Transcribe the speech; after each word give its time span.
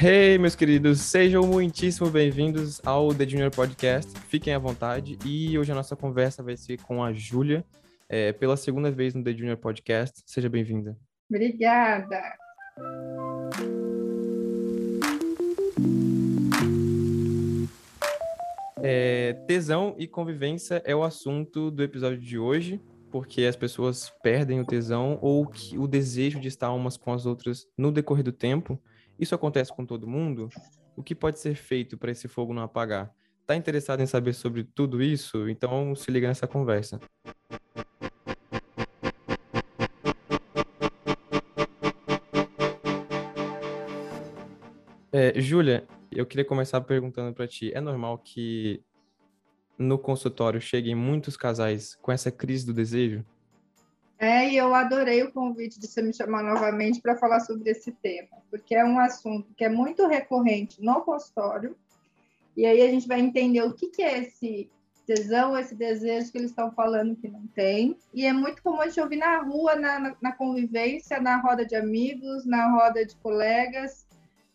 Hey, 0.00 0.38
meus 0.38 0.54
queridos, 0.54 1.00
sejam 1.00 1.44
muitíssimo 1.44 2.08
bem-vindos 2.08 2.80
ao 2.86 3.12
The 3.12 3.28
Junior 3.28 3.50
Podcast. 3.50 4.16
Fiquem 4.28 4.54
à 4.54 4.58
vontade 4.58 5.18
e 5.26 5.58
hoje 5.58 5.72
a 5.72 5.74
nossa 5.74 5.96
conversa 5.96 6.40
vai 6.40 6.56
ser 6.56 6.80
com 6.80 7.02
a 7.02 7.12
Júlia, 7.12 7.64
é, 8.08 8.32
pela 8.32 8.56
segunda 8.56 8.92
vez 8.92 9.12
no 9.12 9.24
The 9.24 9.32
Junior 9.32 9.56
Podcast. 9.56 10.22
Seja 10.24 10.48
bem-vinda. 10.48 10.96
Obrigada. 11.28 12.22
É, 18.80 19.32
tesão 19.48 19.96
e 19.98 20.06
convivência 20.06 20.80
é 20.84 20.94
o 20.94 21.02
assunto 21.02 21.72
do 21.72 21.82
episódio 21.82 22.20
de 22.20 22.38
hoje, 22.38 22.80
porque 23.10 23.42
as 23.42 23.56
pessoas 23.56 24.12
perdem 24.22 24.60
o 24.60 24.64
tesão 24.64 25.18
ou 25.20 25.50
o 25.76 25.88
desejo 25.88 26.38
de 26.38 26.46
estar 26.46 26.72
umas 26.72 26.96
com 26.96 27.12
as 27.12 27.26
outras 27.26 27.66
no 27.76 27.90
decorrer 27.90 28.22
do 28.22 28.30
tempo. 28.30 28.80
Isso 29.18 29.34
acontece 29.34 29.74
com 29.74 29.84
todo 29.84 30.06
mundo? 30.06 30.48
O 30.96 31.02
que 31.02 31.14
pode 31.14 31.40
ser 31.40 31.56
feito 31.56 31.98
para 31.98 32.12
esse 32.12 32.28
fogo 32.28 32.54
não 32.54 32.62
apagar? 32.62 33.12
Tá 33.44 33.56
interessado 33.56 34.00
em 34.00 34.06
saber 34.06 34.32
sobre 34.32 34.62
tudo 34.62 35.02
isso? 35.02 35.48
Então 35.48 35.94
se 35.96 36.10
liga 36.10 36.28
nessa 36.28 36.46
conversa. 36.46 37.00
É, 45.10 45.40
Júlia, 45.40 45.86
eu 46.12 46.24
queria 46.24 46.44
começar 46.44 46.80
perguntando 46.82 47.34
para 47.34 47.48
ti: 47.48 47.72
é 47.74 47.80
normal 47.80 48.18
que 48.18 48.84
no 49.76 49.98
consultório 49.98 50.60
cheguem 50.60 50.94
muitos 50.94 51.36
casais 51.36 51.96
com 51.96 52.12
essa 52.12 52.30
crise 52.30 52.66
do 52.66 52.74
desejo? 52.74 53.24
É, 54.18 54.48
e 54.48 54.56
eu 54.56 54.74
adorei 54.74 55.22
o 55.22 55.30
convite 55.30 55.78
de 55.78 55.86
você 55.86 56.02
me 56.02 56.12
chamar 56.12 56.42
novamente 56.42 57.00
para 57.00 57.16
falar 57.16 57.38
sobre 57.40 57.70
esse 57.70 57.92
tema, 57.92 58.38
porque 58.50 58.74
é 58.74 58.84
um 58.84 58.98
assunto 58.98 59.54
que 59.56 59.64
é 59.64 59.68
muito 59.68 60.08
recorrente 60.08 60.82
no 60.82 61.02
consultório, 61.02 61.76
e 62.56 62.66
aí 62.66 62.82
a 62.82 62.90
gente 62.90 63.06
vai 63.06 63.20
entender 63.20 63.62
o 63.62 63.72
que, 63.72 63.86
que 63.86 64.02
é 64.02 64.18
esse 64.18 64.68
tesão, 65.06 65.56
esse 65.56 65.74
desejo 65.74 66.32
que 66.32 66.38
eles 66.38 66.50
estão 66.50 66.72
falando 66.72 67.14
que 67.14 67.28
não 67.28 67.46
tem, 67.46 67.96
e 68.12 68.26
é 68.26 68.32
muito 68.32 68.60
comum 68.60 68.80
a 68.80 68.88
gente 68.88 69.00
ouvir 69.00 69.18
na 69.18 69.38
rua, 69.38 69.76
na, 69.76 70.16
na 70.20 70.32
convivência, 70.32 71.20
na 71.20 71.36
roda 71.36 71.64
de 71.64 71.76
amigos, 71.76 72.44
na 72.44 72.72
roda 72.72 73.06
de 73.06 73.14
colegas, 73.16 74.04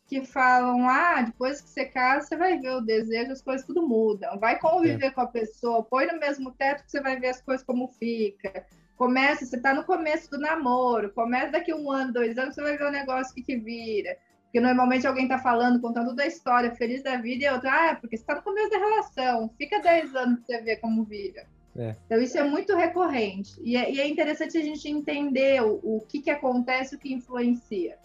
que 0.08 0.26
falam: 0.26 0.88
ah, 0.88 1.22
depois 1.22 1.62
que 1.62 1.70
você 1.70 1.86
casa, 1.86 2.28
você 2.28 2.36
vai 2.36 2.60
ver 2.60 2.72
o 2.72 2.82
desejo, 2.82 3.32
as 3.32 3.42
coisas 3.42 3.66
tudo 3.66 3.88
mudam. 3.88 4.38
Vai 4.38 4.60
conviver 4.60 5.08
é. 5.08 5.12
com 5.12 5.22
a 5.22 5.28
pessoa, 5.28 5.84
põe 5.84 6.06
no 6.06 6.20
mesmo 6.20 6.52
teto 6.52 6.84
que 6.84 6.92
você 6.92 7.02
vai 7.02 7.20
ver 7.20 7.30
as 7.30 7.42
coisas 7.42 7.66
como 7.66 7.88
fica. 7.88 8.66
Começa, 9.04 9.46
você 9.46 9.58
está 9.58 9.74
no 9.74 9.84
começo 9.84 10.32
do 10.32 10.40
namoro, 10.40 11.12
começa 11.12 11.52
daqui 11.52 11.74
um 11.74 11.92
ano, 11.92 12.14
dois 12.14 12.38
anos, 12.38 12.56
você 12.56 12.62
vai 12.62 12.78
ver 12.78 12.86
o 12.86 12.90
negócio 12.90 13.36
que, 13.36 13.44
que 13.44 13.58
vira. 13.58 14.18
Porque 14.46 14.62
normalmente 14.62 15.06
alguém 15.06 15.24
está 15.24 15.38
falando, 15.38 15.82
contando 15.82 16.12
toda 16.12 16.24
a 16.24 16.28
história, 16.28 16.74
feliz 16.74 17.04
da 17.04 17.18
vida, 17.18 17.44
e 17.44 17.50
outro, 17.50 17.68
ah, 17.70 17.88
é 17.88 17.96
porque 17.96 18.16
você 18.16 18.24
está 18.24 18.36
no 18.36 18.42
começo 18.42 18.70
da 18.70 18.78
relação, 18.78 19.50
fica 19.58 19.82
10 19.82 20.16
anos 20.16 20.40
para 20.40 20.56
você 20.56 20.64
ver 20.64 20.78
como 20.78 21.04
vira. 21.04 21.46
É. 21.76 21.98
Então, 22.06 22.22
isso 22.22 22.38
é 22.38 22.44
muito 22.44 22.74
recorrente. 22.78 23.60
E 23.62 23.76
é, 23.76 23.92
e 23.92 24.00
é 24.00 24.08
interessante 24.08 24.58
a 24.58 24.62
gente 24.62 24.88
entender 24.88 25.62
o, 25.62 25.82
o 25.84 26.00
que, 26.08 26.22
que 26.22 26.30
acontece, 26.30 26.96
o 26.96 26.98
que 26.98 27.14
influencia, 27.14 27.98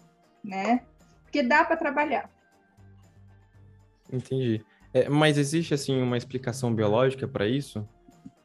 né? 0.42 0.82
Porque 1.22 1.44
dá 1.44 1.64
para 1.64 1.76
trabalhar. 1.76 2.28
Entendi. 4.12 4.64
É, 4.92 5.08
mas 5.08 5.38
existe, 5.38 5.74
assim, 5.74 6.02
uma 6.02 6.16
explicação 6.16 6.74
biológica 6.74 7.28
para 7.28 7.46
isso? 7.46 7.88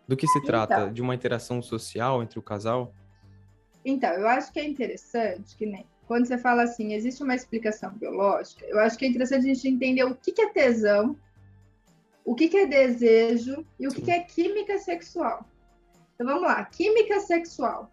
Do 0.08 0.18
que 0.18 0.28
se 0.28 0.42
trata? 0.44 0.74
Então, 0.74 0.94
de 0.94 1.02
uma 1.02 1.16
interação 1.16 1.62
social 1.62 2.22
entre 2.22 2.38
o 2.38 2.42
casal? 2.42 2.94
Então, 3.86 4.12
eu 4.12 4.28
acho 4.28 4.52
que 4.52 4.60
é 4.60 4.66
interessante 4.66 5.56
que 5.56 5.66
nem 5.66 5.86
quando 6.08 6.26
você 6.26 6.38
fala 6.38 6.64
assim, 6.64 6.94
existe 6.94 7.24
uma 7.24 7.36
explicação 7.36 7.92
biológica, 7.92 8.66
eu 8.66 8.80
acho 8.80 8.98
que 8.98 9.06
é 9.06 9.08
interessante 9.08 9.50
a 9.50 9.54
gente 9.54 9.68
entender 9.68 10.04
o 10.04 10.16
que, 10.16 10.32
que 10.32 10.42
é 10.42 10.50
tesão, 10.50 11.18
o 12.26 12.36
que, 12.36 12.48
que 12.48 12.58
é 12.58 12.66
desejo 12.66 13.66
e 13.80 13.88
o 13.88 13.92
que, 13.92 14.02
que 14.02 14.12
é 14.12 14.20
química 14.20 14.78
sexual. 14.78 15.46
Então 16.14 16.28
vamos 16.28 16.44
lá, 16.44 16.64
química 16.66 17.20
sexual. 17.20 17.92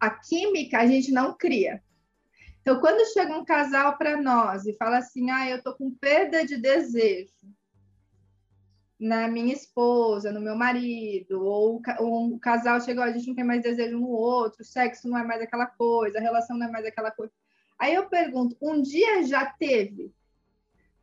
A 0.00 0.10
química 0.10 0.78
a 0.78 0.86
gente 0.86 1.12
não 1.12 1.32
cria. 1.32 1.82
Então, 2.60 2.80
quando 2.80 3.10
chega 3.12 3.36
um 3.36 3.44
casal 3.44 3.96
para 3.96 4.20
nós 4.20 4.66
e 4.66 4.74
fala 4.74 4.98
assim, 4.98 5.30
ah, 5.30 5.48
eu 5.48 5.62
tô 5.62 5.74
com 5.74 5.90
perda 5.90 6.44
de 6.44 6.58
desejo, 6.58 7.32
na 9.00 9.26
minha 9.28 9.54
esposa, 9.54 10.30
no 10.30 10.42
meu 10.42 10.54
marido, 10.54 11.42
ou, 11.42 11.80
um 12.00 12.38
casal 12.38 12.78
chegou, 12.82 13.02
a 13.02 13.10
gente 13.10 13.26
não 13.28 13.34
tem 13.34 13.44
mais 13.44 13.62
desejo 13.62 13.98
no 13.98 14.10
outro, 14.10 14.62
sexo 14.62 15.08
não 15.08 15.16
é 15.16 15.24
mais 15.24 15.40
aquela 15.40 15.64
coisa, 15.64 16.18
a 16.18 16.20
relação 16.20 16.58
não 16.58 16.66
é 16.66 16.70
mais 16.70 16.84
aquela 16.84 17.10
coisa. 17.10 17.32
Aí 17.78 17.94
eu 17.94 18.10
pergunto, 18.10 18.58
um 18.60 18.82
dia 18.82 19.22
já 19.26 19.46
teve? 19.46 20.12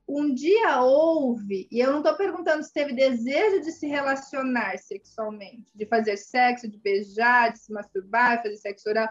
Um 0.08 0.31
dia 0.31 0.80
houve, 0.80 1.68
e 1.72 1.80
eu 1.80 1.91
não 1.91 1.97
estou 1.97 2.16
perguntando 2.16 2.63
se 2.63 2.72
teve 2.72 2.94
desejo 2.94 3.62
de 3.62 3.72
se 3.72 3.88
relacionar 3.88 4.78
sexualmente, 4.78 5.72
de 5.74 5.85
fazer 5.88 6.18
sexo, 6.18 6.68
de 6.68 6.78
beijar, 6.78 7.52
de 7.52 7.59
se 7.59 7.74
masturbar, 7.74 8.44
fazer 8.44 8.58
sexo 8.58 8.88
oral, 8.90 9.09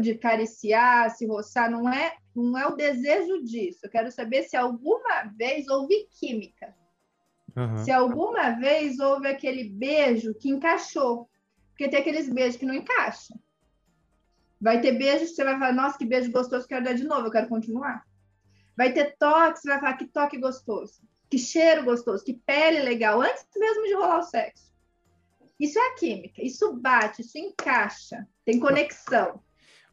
de 0.00 0.16
cariciar, 0.16 1.10
se 1.10 1.26
roçar, 1.26 1.70
não 1.70 1.88
é, 1.88 2.16
não 2.34 2.58
é 2.58 2.66
o 2.66 2.74
desejo 2.74 3.44
disso. 3.44 3.80
Eu 3.84 3.90
quero 3.90 4.10
saber 4.10 4.42
se 4.42 4.56
alguma 4.56 5.22
vez 5.36 5.68
houve 5.68 6.08
química 6.18 6.74
Uhum. 7.56 7.78
Se 7.78 7.90
alguma 7.90 8.50
vez 8.50 8.98
houve 8.98 9.26
aquele 9.26 9.64
beijo 9.64 10.34
que 10.34 10.50
encaixou. 10.50 11.28
Porque 11.70 11.88
tem 11.88 12.00
aqueles 12.00 12.28
beijos 12.32 12.56
que 12.56 12.66
não 12.66 12.74
encaixam. 12.74 13.38
Vai 14.60 14.80
ter 14.80 14.92
beijos 14.92 15.30
que 15.30 15.36
você 15.36 15.44
vai 15.44 15.58
falar, 15.58 15.72
nossa, 15.72 15.98
que 15.98 16.06
beijo 16.06 16.32
gostoso, 16.32 16.66
quero 16.66 16.84
dar 16.84 16.94
de 16.94 17.04
novo, 17.04 17.26
eu 17.26 17.30
quero 17.30 17.48
continuar. 17.48 18.02
Vai 18.76 18.92
ter 18.92 19.16
toque, 19.18 19.60
você 19.60 19.68
vai 19.68 19.80
falar, 19.80 19.96
que 19.96 20.06
toque 20.06 20.38
gostoso, 20.38 21.02
que 21.30 21.38
cheiro 21.38 21.84
gostoso, 21.84 22.24
que 22.24 22.34
pele 22.34 22.80
legal, 22.80 23.20
antes 23.20 23.46
mesmo 23.54 23.84
de 23.84 23.94
rolar 23.94 24.20
o 24.20 24.22
sexo. 24.22 24.72
Isso 25.60 25.78
é 25.78 25.88
a 25.88 25.94
química, 25.94 26.42
isso 26.42 26.74
bate, 26.74 27.22
isso 27.22 27.36
encaixa, 27.38 28.26
tem 28.44 28.58
conexão. 28.58 29.40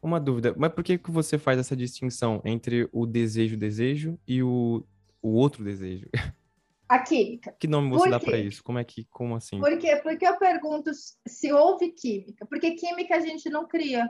Uma 0.02 0.20
dúvida, 0.20 0.54
mas 0.56 0.72
por 0.72 0.84
que, 0.84 0.98
que 0.98 1.10
você 1.10 1.38
faz 1.38 1.58
essa 1.58 1.76
distinção 1.76 2.40
entre 2.44 2.88
o 2.92 3.06
desejo-desejo 3.06 4.18
e 4.26 4.42
o, 4.42 4.86
o 5.22 5.30
outro 5.30 5.64
desejo? 5.64 6.08
A 6.88 6.98
química. 6.98 7.56
Que 7.58 7.66
nome 7.66 7.90
você 7.90 8.10
dá 8.10 8.20
para 8.20 8.36
isso? 8.36 8.62
Como 8.62 8.78
é 8.78 8.84
que, 8.84 9.06
como 9.10 9.34
assim? 9.36 9.58
Por 9.58 9.76
quê? 9.78 9.96
Porque 9.96 10.26
eu 10.26 10.38
pergunto 10.38 10.90
se 11.26 11.52
houve 11.52 11.92
química, 11.92 12.46
porque 12.46 12.72
química 12.72 13.16
a 13.16 13.20
gente 13.20 13.48
não 13.48 13.66
cria. 13.66 14.08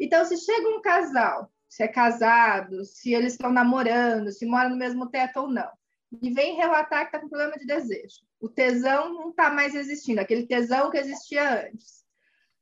Então, 0.00 0.24
se 0.24 0.36
chega 0.38 0.68
um 0.68 0.80
casal, 0.80 1.52
se 1.68 1.82
é 1.82 1.88
casado, 1.88 2.84
se 2.84 3.12
eles 3.12 3.32
estão 3.32 3.52
namorando, 3.52 4.32
se 4.32 4.46
moram 4.46 4.70
no 4.70 4.76
mesmo 4.76 5.08
teto 5.08 5.40
ou 5.40 5.48
não, 5.48 5.70
e 6.20 6.30
vem 6.30 6.56
relatar 6.56 7.02
que 7.02 7.06
está 7.08 7.20
com 7.20 7.28
problema 7.28 7.56
de 7.56 7.66
desejo, 7.66 8.20
o 8.40 8.48
tesão 8.48 9.12
não 9.14 9.30
está 9.30 9.50
mais 9.50 9.74
existindo, 9.74 10.20
aquele 10.20 10.46
tesão 10.46 10.90
que 10.90 10.98
existia 10.98 11.66
antes. 11.68 12.04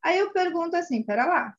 Aí 0.02 0.18
eu 0.18 0.32
pergunto 0.32 0.76
assim, 0.76 1.02
pera 1.02 1.24
lá, 1.24 1.54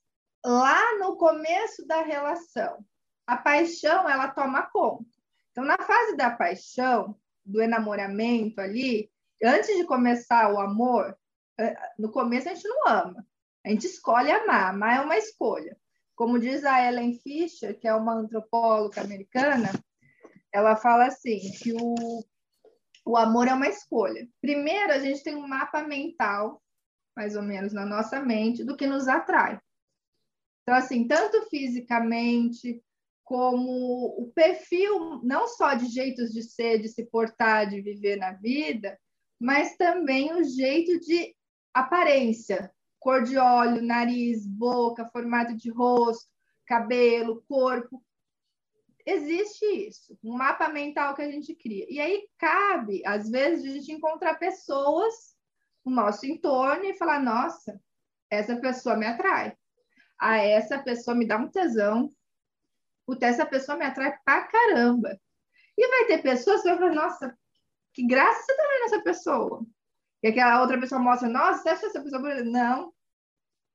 lá 0.46 0.98
no 1.00 1.16
começo 1.16 1.86
da 1.88 2.02
relação, 2.02 2.86
a 3.26 3.38
paixão 3.38 4.10
ela 4.10 4.28
toma 4.28 4.64
conta. 4.64 5.10
Então, 5.52 5.66
na 5.66 5.78
fase 5.78 6.16
da 6.16 6.30
paixão, 6.30 7.18
do 7.52 7.62
enamoramento 7.62 8.62
ali, 8.62 9.10
antes 9.44 9.76
de 9.76 9.86
começar 9.86 10.54
o 10.54 10.60
amor, 10.60 11.16
é, 11.60 11.76
no 12.00 12.12
começo 12.12 12.50
a 12.50 12.54
gente 12.54 12.68
não 12.68 12.88
ama, 12.88 13.26
a 13.66 13.70
gente 13.70 13.86
escolhe 13.86 14.32
amar, 14.32 14.70
amar 14.70 14.98
é 14.98 15.02
uma 15.02 15.18
escolha. 15.18 15.78
Como 16.16 16.40
diz 16.40 16.64
a 16.66 16.86
Ellen 16.86 17.20
Fisher, 17.20 17.80
que 17.80 17.88
é 17.88 17.94
uma 17.94 18.14
antropóloga 18.14 19.02
americana, 19.02 19.72
ela 20.54 20.76
fala 20.76 21.06
assim, 21.06 21.40
que 21.62 21.74
o, 21.74 22.24
o 23.06 23.18
amor 23.18 23.48
é 23.48 23.54
uma 23.54 23.68
escolha. 23.68 24.28
Primeiro, 24.42 24.94
a 24.94 25.00
gente 25.00 25.24
tem 25.24 25.36
um 25.36 25.48
mapa 25.48 25.82
mental, 25.84 26.62
mais 27.16 27.36
ou 27.36 27.42
menos 27.42 27.74
na 27.74 27.86
nossa 27.86 28.20
mente, 28.20 28.64
do 28.64 28.76
que 28.76 28.86
nos 28.86 29.08
atrai. 29.08 29.60
Então, 30.62 30.76
assim, 30.76 31.08
tanto 31.08 31.50
fisicamente, 31.50 32.84
como 33.32 34.08
o 34.18 34.30
perfil 34.36 35.22
não 35.24 35.48
só 35.48 35.74
de 35.74 35.86
jeitos 35.86 36.34
de 36.34 36.44
ser, 36.44 36.80
de 36.80 36.90
se 36.90 37.06
portar, 37.06 37.66
de 37.66 37.82
viver 37.82 38.18
na 38.18 38.34
vida, 38.34 39.00
mas 39.40 39.78
também 39.78 40.34
o 40.34 40.44
jeito 40.44 41.00
de 41.00 41.34
aparência, 41.74 42.70
cor 43.00 43.24
de 43.24 43.38
olho, 43.38 43.82
nariz, 43.82 44.46
boca, 44.46 45.10
formato 45.14 45.56
de 45.56 45.72
rosto, 45.72 46.30
cabelo, 46.66 47.42
corpo. 47.48 48.04
Existe 49.06 49.66
isso, 49.66 50.20
um 50.22 50.34
mapa 50.34 50.68
mental 50.68 51.16
que 51.16 51.22
a 51.22 51.32
gente 51.32 51.56
cria. 51.56 51.86
E 51.90 52.02
aí 52.02 52.28
cabe, 52.38 53.02
às 53.06 53.30
vezes, 53.30 53.64
a 53.64 53.76
gente 53.76 53.94
encontrar 53.94 54.36
pessoas 54.40 55.38
no 55.86 55.96
nosso 55.96 56.26
entorno 56.26 56.84
e 56.84 56.98
falar: 56.98 57.24
nossa, 57.24 57.82
essa 58.30 58.58
pessoa 58.58 58.98
me 58.98 59.06
atrai. 59.06 59.56
A 60.20 60.32
ah, 60.32 60.38
essa 60.38 60.78
pessoa 60.80 61.16
me 61.16 61.26
dá 61.26 61.38
um 61.38 61.48
tesão, 61.48 62.12
puta, 63.06 63.26
essa 63.26 63.46
pessoa 63.46 63.78
me 63.78 63.86
atrai 63.86 64.18
pra 64.24 64.44
caramba. 64.44 65.20
E 65.78 65.88
vai 65.88 66.06
ter 66.06 66.22
pessoas 66.22 66.62
que 66.62 66.70
vão 66.70 66.78
falar, 66.78 66.94
nossa, 66.94 67.38
que 67.94 68.06
graça 68.06 68.42
você 68.42 68.56
tá 68.56 68.64
vendo 68.64 68.82
nessa 68.82 69.04
pessoa. 69.04 69.66
E 70.24 70.28
aquela 70.28 70.62
outra 70.62 70.80
pessoa 70.80 71.02
mostra, 71.02 71.28
nossa, 71.28 71.62
você 71.62 71.70
acha 71.70 71.86
essa 71.88 72.04
pessoa 72.04 72.22
bonita? 72.22 72.44
Não. 72.44 72.94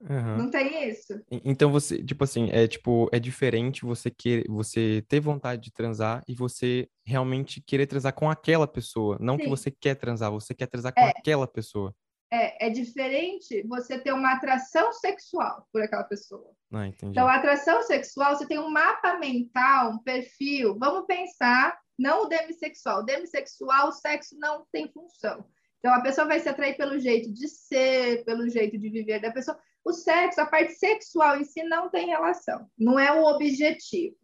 Uhum. 0.00 0.36
Não 0.36 0.50
tem 0.50 0.88
isso. 0.90 1.20
Então 1.30 1.72
você, 1.72 2.02
tipo 2.02 2.22
assim, 2.22 2.50
é 2.50 2.68
tipo, 2.68 3.08
é 3.12 3.18
diferente 3.18 3.84
você 3.84 4.10
querer, 4.10 4.44
você 4.48 5.02
ter 5.08 5.20
vontade 5.20 5.62
de 5.62 5.72
transar 5.72 6.22
e 6.28 6.34
você 6.34 6.88
realmente 7.04 7.62
querer 7.62 7.86
transar 7.86 8.12
com 8.12 8.30
aquela 8.30 8.68
pessoa, 8.68 9.16
não 9.18 9.36
Sim. 9.36 9.44
que 9.44 9.48
você 9.48 9.70
quer 9.70 9.94
transar, 9.94 10.30
você 10.30 10.54
quer 10.54 10.66
transar 10.66 10.92
com 10.92 11.00
é. 11.00 11.12
aquela 11.16 11.46
pessoa. 11.46 11.94
É, 12.36 12.66
é 12.66 12.70
diferente 12.70 13.62
você 13.66 13.98
ter 13.98 14.12
uma 14.12 14.34
atração 14.34 14.92
sexual 14.92 15.66
por 15.72 15.80
aquela 15.80 16.04
pessoa. 16.04 16.50
Ah. 16.70 16.86
Então, 17.02 17.26
a 17.26 17.36
atração 17.36 17.80
sexual, 17.82 18.36
você 18.36 18.46
tem 18.46 18.58
um 18.58 18.68
mapa 18.68 19.18
mental, 19.18 19.92
um 19.92 19.98
perfil. 19.98 20.76
Vamos 20.78 21.06
pensar, 21.06 21.78
não 21.98 22.24
o 22.24 22.26
demissexual. 22.26 23.00
O 23.00 23.04
demissexual, 23.04 23.88
o 23.88 23.92
sexo 23.92 24.36
não 24.38 24.66
tem 24.70 24.92
função. 24.92 25.46
Então, 25.78 25.94
a 25.94 26.02
pessoa 26.02 26.26
vai 26.26 26.38
se 26.38 26.48
atrair 26.48 26.76
pelo 26.76 26.98
jeito 26.98 27.32
de 27.32 27.48
ser, 27.48 28.22
pelo 28.24 28.48
jeito 28.50 28.76
de 28.76 28.90
viver 28.90 29.20
da 29.20 29.32
pessoa. 29.32 29.58
O 29.82 29.92
sexo, 29.92 30.40
a 30.40 30.46
parte 30.46 30.74
sexual 30.74 31.36
em 31.36 31.44
si 31.44 31.62
não 31.62 31.88
tem 31.88 32.08
relação, 32.08 32.68
não 32.76 32.98
é 32.98 33.12
o 33.12 33.24
objetivo. 33.24 34.16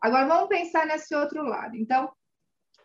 Agora 0.00 0.26
vamos 0.26 0.48
pensar 0.48 0.86
nesse 0.86 1.14
outro 1.14 1.42
lado. 1.42 1.76
Então, 1.76 2.10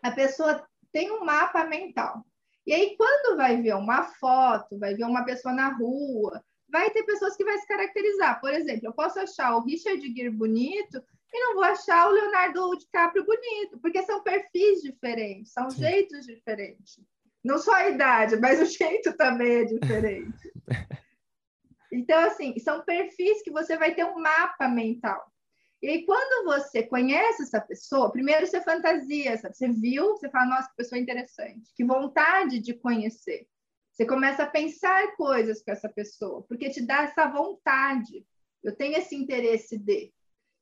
a 0.02 0.10
pessoa 0.10 0.66
tem 0.92 1.10
um 1.10 1.24
mapa 1.24 1.64
mental. 1.64 2.24
E 2.68 2.72
aí, 2.74 2.94
quando 2.98 3.34
vai 3.38 3.62
ver 3.62 3.74
uma 3.76 4.02
foto, 4.02 4.78
vai 4.78 4.94
ver 4.94 5.04
uma 5.04 5.24
pessoa 5.24 5.54
na 5.54 5.68
rua, 5.68 6.44
vai 6.68 6.90
ter 6.90 7.02
pessoas 7.04 7.34
que 7.34 7.42
vai 7.42 7.56
se 7.56 7.66
caracterizar. 7.66 8.38
Por 8.42 8.52
exemplo, 8.52 8.86
eu 8.86 8.92
posso 8.92 9.18
achar 9.18 9.56
o 9.56 9.64
Richard 9.64 9.98
Gere 10.14 10.28
bonito 10.28 11.02
e 11.32 11.40
não 11.40 11.54
vou 11.54 11.64
achar 11.64 12.06
o 12.06 12.12
Leonardo 12.12 12.76
DiCaprio 12.76 13.24
bonito, 13.24 13.78
porque 13.80 14.02
são 14.02 14.22
perfis 14.22 14.82
diferentes, 14.82 15.50
são 15.50 15.70
Sim. 15.70 15.80
jeitos 15.80 16.26
diferentes. 16.26 17.00
Não 17.42 17.56
só 17.56 17.72
a 17.72 17.88
idade, 17.88 18.36
mas 18.36 18.60
o 18.60 18.66
jeito 18.66 19.16
também 19.16 19.60
é 19.60 19.64
diferente. 19.64 20.52
Então, 21.90 22.18
assim, 22.18 22.54
são 22.58 22.84
perfis 22.84 23.42
que 23.42 23.50
você 23.50 23.78
vai 23.78 23.94
ter 23.94 24.04
um 24.04 24.20
mapa 24.20 24.68
mental. 24.68 25.32
E 25.80 25.88
aí, 25.88 26.04
quando 26.04 26.44
você 26.44 26.82
conhece 26.82 27.42
essa 27.42 27.60
pessoa, 27.60 28.10
primeiro 28.10 28.46
você 28.46 28.60
fantasia, 28.60 29.36
sabe? 29.38 29.56
Você 29.56 29.68
viu, 29.68 30.16
você 30.16 30.28
fala, 30.28 30.46
nossa, 30.46 30.68
que 30.68 30.76
pessoa 30.76 30.98
interessante, 30.98 31.72
que 31.74 31.84
vontade 31.84 32.58
de 32.58 32.74
conhecer. 32.74 33.46
Você 33.92 34.04
começa 34.04 34.44
a 34.44 34.50
pensar 34.50 35.16
coisas 35.16 35.62
com 35.62 35.70
essa 35.70 35.88
pessoa, 35.88 36.42
porque 36.48 36.70
te 36.70 36.80
dá 36.84 37.02
essa 37.02 37.26
vontade. 37.26 38.26
Eu 38.62 38.74
tenho 38.74 38.96
esse 38.96 39.14
interesse 39.14 39.78
de. 39.78 40.12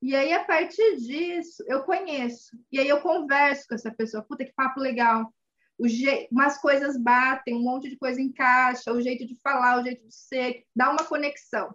E 0.02 0.14
aí, 0.14 0.32
a 0.32 0.44
partir 0.44 0.96
disso, 0.96 1.64
eu 1.66 1.82
conheço. 1.84 2.56
E 2.70 2.78
aí, 2.78 2.88
eu 2.88 3.00
converso 3.00 3.66
com 3.68 3.74
essa 3.74 3.90
pessoa. 3.90 4.22
Puta, 4.22 4.44
que 4.44 4.52
papo 4.52 4.80
legal 4.80 5.32
o 5.78 5.86
je... 5.88 6.28
umas 6.30 6.58
coisas 6.58 6.96
batem, 6.96 7.54
um 7.54 7.62
monte 7.62 7.88
de 7.88 7.96
coisa 7.96 8.20
encaixa, 8.20 8.92
o 8.92 9.00
jeito 9.00 9.26
de 9.26 9.34
falar, 9.40 9.80
o 9.80 9.84
jeito 9.84 10.06
de 10.06 10.14
ser, 10.14 10.64
dá 10.74 10.90
uma 10.90 11.04
conexão. 11.04 11.74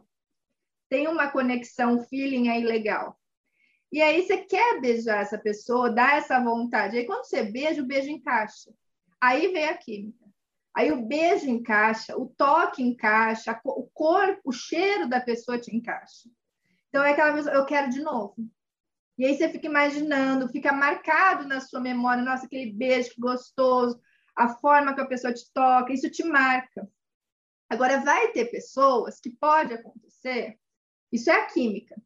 Tem 0.90 1.08
uma 1.08 1.30
conexão, 1.30 1.96
um 1.96 2.04
feeling 2.04 2.50
aí 2.50 2.64
legal. 2.64 3.18
E 3.92 4.02
aí 4.02 4.26
você 4.26 4.38
quer 4.38 4.80
beijar 4.80 5.22
essa 5.22 5.38
pessoa, 5.38 5.90
dá 5.92 6.16
essa 6.16 6.40
vontade. 6.40 6.98
Aí 6.98 7.06
quando 7.06 7.26
você 7.26 7.44
beija, 7.44 7.82
o 7.82 7.86
beijo 7.86 8.10
encaixa. 8.10 8.72
Aí 9.20 9.52
vem 9.52 9.66
a 9.66 9.78
química. 9.78 10.26
Aí 10.74 10.92
o 10.92 11.06
beijo 11.06 11.50
encaixa, 11.50 12.18
o 12.18 12.28
toque 12.28 12.82
encaixa, 12.82 13.60
o 13.66 13.90
corpo, 13.94 14.42
o 14.46 14.52
cheiro 14.54 15.10
da 15.10 15.20
pessoa 15.20 15.60
te 15.60 15.76
encaixa. 15.76 16.30
Então 16.88 17.04
é 17.04 17.12
aquela 17.12 17.34
pessoa, 17.34 17.54
eu 17.54 17.66
quero 17.66 17.90
de 17.90 18.02
novo. 18.02 18.36
E 19.18 19.26
aí 19.26 19.38
você 19.38 19.50
fica 19.50 19.68
imaginando, 19.68 20.48
fica 20.48 20.72
marcado 20.72 21.46
na 21.46 21.60
sua 21.60 21.82
memória, 21.82 22.24
nossa, 22.24 22.46
aquele 22.46 22.72
beijo 22.72 23.12
gostoso, 23.20 24.02
a 24.36 24.50
forma 24.56 24.96
que 24.96 25.02
a 25.02 25.06
pessoa 25.06 25.34
te 25.34 25.52
toca, 25.54 25.92
isso 25.92 26.10
te 26.10 26.24
marca. 26.24 26.90
Agora, 27.70 28.02
vai 28.02 28.32
ter 28.32 28.46
pessoas 28.46 29.20
que 29.20 29.30
pode 29.30 29.74
acontecer, 29.74 30.58
isso 31.12 31.30
é 31.30 31.36
a 31.36 31.46
química. 31.46 32.02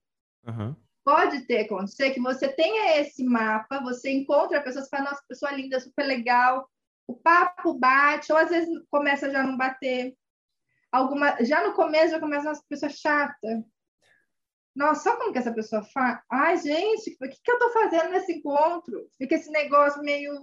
Uhum. 0.48 0.76
Pode 1.06 1.46
ter 1.46 1.62
acontecer 1.62 2.12
que 2.12 2.20
você 2.20 2.50
tenha 2.50 3.00
esse 3.00 3.24
mapa, 3.24 3.80
você 3.82 4.12
encontra 4.12 4.62
pessoas 4.62 4.88
e 4.88 4.90
fala, 4.90 5.12
nossa, 5.12 5.24
pessoa 5.30 5.52
linda, 5.52 5.80
super 5.80 6.04
legal, 6.04 6.68
o 7.08 7.16
papo 7.16 7.76
bate, 7.76 8.32
ou 8.34 8.38
às 8.38 8.50
vezes 8.50 8.70
começa 8.90 9.32
já 9.32 9.44
não 9.44 9.56
bater. 9.56 10.14
Alguma, 10.92 11.38
já 11.44 11.66
no 11.66 11.74
começo 11.74 12.12
já 12.12 12.20
começa, 12.20 12.46
nossa, 12.46 12.64
pessoa 12.68 12.90
chata, 12.90 13.64
nossa, 14.76 15.04
sabe 15.04 15.20
como 15.20 15.32
que 15.32 15.40
essa 15.40 15.54
pessoa 15.54 15.82
faz? 15.84 16.20
Ai, 16.30 16.58
gente, 16.58 17.16
o 17.22 17.30
que, 17.30 17.42
que 17.42 17.52
eu 17.52 17.60
tô 17.60 17.72
fazendo 17.72 18.10
nesse 18.12 18.34
encontro? 18.34 19.08
Fica 19.18 19.36
esse 19.36 19.50
negócio 19.50 20.02
meio. 20.02 20.34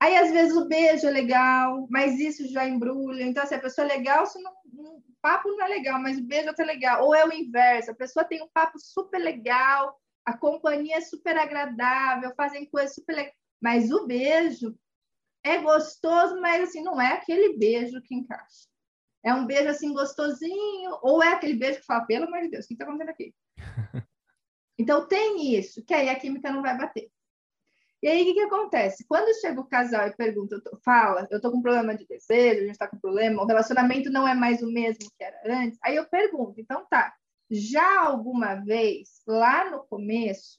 Aí, 0.00 0.16
às 0.16 0.30
vezes, 0.30 0.56
o 0.56 0.68
beijo 0.68 1.06
é 1.06 1.10
legal, 1.10 1.86
mas 1.90 2.20
isso 2.20 2.46
já 2.52 2.66
embrulha. 2.66 3.24
Então, 3.24 3.42
se 3.44 3.54
assim, 3.54 3.54
a 3.56 3.60
pessoa 3.60 3.84
é 3.86 3.96
legal, 3.96 4.26
se 4.26 4.40
não, 4.40 4.52
o 4.52 5.02
papo 5.20 5.48
não 5.48 5.64
é 5.64 5.68
legal, 5.68 6.00
mas 6.00 6.18
o 6.18 6.22
beijo 6.22 6.52
é 6.56 6.64
legal. 6.64 7.04
Ou 7.04 7.14
é 7.14 7.24
o 7.24 7.32
inverso, 7.32 7.90
a 7.90 7.94
pessoa 7.94 8.24
tem 8.24 8.42
um 8.42 8.48
papo 8.48 8.78
super 8.78 9.18
legal, 9.18 9.98
a 10.24 10.36
companhia 10.36 10.96
é 10.96 11.00
super 11.00 11.36
agradável, 11.36 12.32
fazem 12.36 12.66
coisas 12.66 12.94
super 12.94 13.16
legais. 13.16 13.34
Mas 13.60 13.90
o 13.90 14.06
beijo 14.06 14.78
é 15.44 15.58
gostoso, 15.58 16.40
mas 16.40 16.68
assim, 16.68 16.82
não 16.82 17.00
é 17.00 17.14
aquele 17.14 17.56
beijo 17.56 18.00
que 18.02 18.14
encaixa. 18.14 18.68
É 19.24 19.34
um 19.34 19.46
beijo 19.46 19.68
assim 19.68 19.92
gostosinho, 19.92 20.98
ou 21.02 21.22
é 21.22 21.32
aquele 21.32 21.54
beijo 21.54 21.80
que 21.80 21.86
fala, 21.86 22.06
pelo 22.06 22.26
amor 22.26 22.40
de 22.42 22.50
Deus, 22.50 22.64
o 22.64 22.68
que 22.68 22.74
está 22.74 22.84
acontecendo 22.84 23.10
aqui? 23.10 23.34
Então 24.80 25.08
tem 25.08 25.56
isso, 25.58 25.84
que 25.84 25.92
aí 25.92 26.08
a 26.08 26.14
química 26.14 26.52
não 26.52 26.62
vai 26.62 26.78
bater. 26.78 27.10
E 28.00 28.06
aí 28.06 28.22
o 28.22 28.24
que, 28.26 28.34
que 28.34 28.40
acontece? 28.40 29.04
Quando 29.08 29.34
chega 29.40 29.60
o 29.60 29.66
casal 29.66 30.06
e 30.06 30.16
pergunta, 30.16 30.60
fala, 30.84 31.26
eu 31.30 31.40
tô 31.40 31.50
com 31.50 31.60
problema 31.60 31.96
de 31.96 32.06
desejo, 32.06 32.62
a 32.62 32.66
gente 32.66 32.78
tá 32.78 32.86
com 32.86 32.98
problema, 32.98 33.42
o 33.42 33.46
relacionamento 33.46 34.08
não 34.10 34.26
é 34.26 34.34
mais 34.34 34.62
o 34.62 34.70
mesmo 34.70 35.10
que 35.16 35.24
era 35.24 35.40
antes, 35.44 35.78
aí 35.82 35.96
eu 35.96 36.06
pergunto, 36.06 36.60
então 36.60 36.86
tá, 36.88 37.12
já 37.50 38.02
alguma 38.02 38.54
vez, 38.54 39.20
lá 39.26 39.68
no 39.70 39.80
começo 39.80 40.58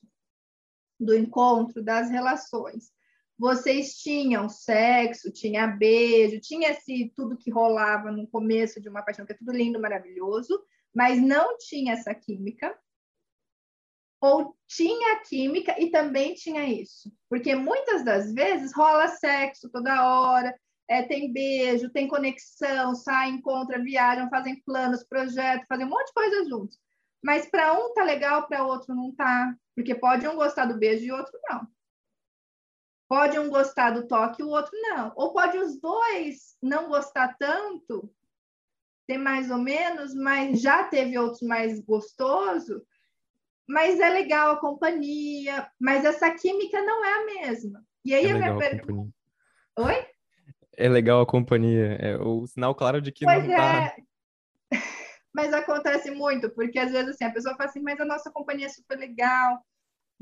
do 1.00 1.16
encontro 1.16 1.82
das 1.82 2.10
relações, 2.10 2.92
vocês 3.38 3.94
tinham 3.94 4.50
sexo, 4.50 5.32
tinha 5.32 5.66
beijo, 5.66 6.42
tinha 6.42 6.72
esse 6.72 7.10
tudo 7.16 7.38
que 7.38 7.50
rolava 7.50 8.12
no 8.12 8.28
começo 8.28 8.82
de 8.82 8.90
uma 8.90 9.02
paixão, 9.02 9.26
que 9.26 9.32
é 9.32 9.38
tudo 9.38 9.54
lindo, 9.54 9.80
maravilhoso, 9.80 10.62
mas 10.94 11.22
não 11.22 11.58
tinha 11.58 11.94
essa 11.94 12.14
química, 12.14 12.78
ou 14.22 14.56
tinha 14.68 15.22
química 15.22 15.76
e 15.80 15.90
também 15.90 16.34
tinha 16.34 16.66
isso. 16.66 17.12
Porque 17.30 17.56
muitas 17.56 18.04
das 18.04 18.34
vezes 18.34 18.76
rola 18.76 19.08
sexo 19.08 19.70
toda 19.70 20.08
hora, 20.08 20.54
é, 20.90 21.04
tem 21.04 21.32
beijo, 21.32 21.90
tem 21.92 22.08
conexão, 22.08 22.96
sai, 22.96 23.30
encontra, 23.30 23.82
viajam, 23.82 24.30
fazem 24.30 24.62
planos, 24.64 25.04
projetos, 25.04 25.68
fazem 25.68 25.86
um 25.86 25.90
monte 25.90 26.08
de 26.08 26.14
coisa 26.14 26.50
juntos. 26.50 26.78
Mas 27.24 27.48
para 27.48 27.74
um 27.74 27.94
tá 27.94 28.04
legal, 28.04 28.48
para 28.48 28.66
outro 28.66 28.96
não 28.96 29.14
tá. 29.14 29.54
Porque 29.76 29.94
pode 29.94 30.28
um 30.28 30.36
gostar 30.36 30.66
do 30.66 30.78
beijo 30.78 31.06
e 31.06 31.12
o 31.12 31.16
outro 31.16 31.40
não. 31.50 31.68
Pode 33.08 33.40
um 33.40 33.50
gostar 33.50 33.92
do 33.92 34.08
toque 34.08 34.42
e 34.42 34.46
o 34.46 34.50
outro 34.50 34.72
não. 34.74 35.14
Ou 35.16 35.32
pode 35.34 35.58
os 35.58 35.80
dois 35.80 36.58
não 36.62 36.90
gostar 36.90 37.36
tanto, 37.38 38.14
ter 39.08 39.18
mais 39.18 39.50
ou 39.50 39.58
menos, 39.58 40.14
mas 40.14 40.62
já 40.62 40.84
teve 40.84 41.18
outros 41.18 41.42
mais 41.42 41.80
gostoso, 41.80 42.86
mas 43.70 44.00
é 44.00 44.10
legal 44.10 44.54
a 44.54 44.60
companhia, 44.60 45.70
mas 45.80 46.04
essa 46.04 46.34
química 46.34 46.82
não 46.82 47.06
é 47.06 47.14
a 47.14 47.26
mesma. 47.26 47.86
E 48.04 48.16
aí 48.16 48.26
é 48.26 48.32
a 48.32 48.36
minha 48.36 48.58
pergunta. 48.58 49.14
Oi? 49.78 50.08
É 50.76 50.90
legal 50.90 51.22
a 51.22 51.26
companhia, 51.26 51.96
é 52.02 52.18
o 52.18 52.48
sinal 52.48 52.74
claro 52.74 53.00
de 53.00 53.12
que 53.12 53.26
pois 53.26 53.48
não 53.48 53.56
tá. 53.56 53.86
É. 53.86 53.96
Mas 55.32 55.54
acontece 55.54 56.10
muito, 56.10 56.50
porque 56.50 56.80
às 56.80 56.92
vezes 56.92 57.10
assim, 57.10 57.24
a 57.26 57.32
pessoa 57.32 57.56
fala 57.56 57.70
assim, 57.70 57.82
mas 57.82 58.00
a 58.02 58.06
nossa 58.06 58.32
companhia 58.32 58.66
é 58.66 58.70
super 58.70 58.98
legal. 58.98 59.64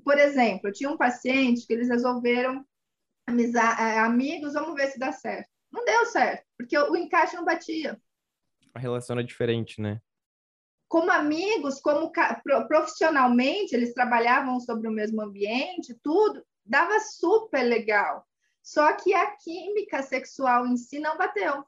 Por 0.04 0.18
exemplo, 0.18 0.68
eu 0.68 0.74
tinha 0.74 0.92
um 0.92 0.98
paciente 0.98 1.66
que 1.66 1.72
eles 1.72 1.88
resolveram 1.88 2.66
é, 3.26 4.00
amigos, 4.00 4.54
vamos 4.54 4.76
ver 4.76 4.88
se 4.88 5.00
dá 5.00 5.14
certo. 5.14 5.50
Não 5.72 5.86
deu 5.86 6.06
certo, 6.08 6.46
porque 6.58 6.78
o 6.78 6.96
encaixe 6.98 7.38
não 7.38 7.46
batia. 7.46 7.98
A 8.74 8.80
relação 8.80 9.18
é 9.18 9.24
diferente, 9.24 9.80
né? 9.82 10.02
Como 10.88 11.12
amigos, 11.12 11.82
como 11.82 12.12
profissionalmente, 12.68 13.76
eles 13.76 13.94
trabalhavam 13.94 14.60
sobre 14.60 14.88
o 14.88 14.92
mesmo 14.92 15.22
ambiente, 15.22 15.98
tudo, 16.02 16.44
dava 16.66 17.00
super 17.00 17.64
legal. 17.64 18.26
Só 18.64 18.94
que 18.94 19.14
a 19.14 19.32
química 19.38 20.02
sexual 20.02 20.66
em 20.66 20.78
si 20.78 21.00
não 21.00 21.18
bateu. 21.18 21.64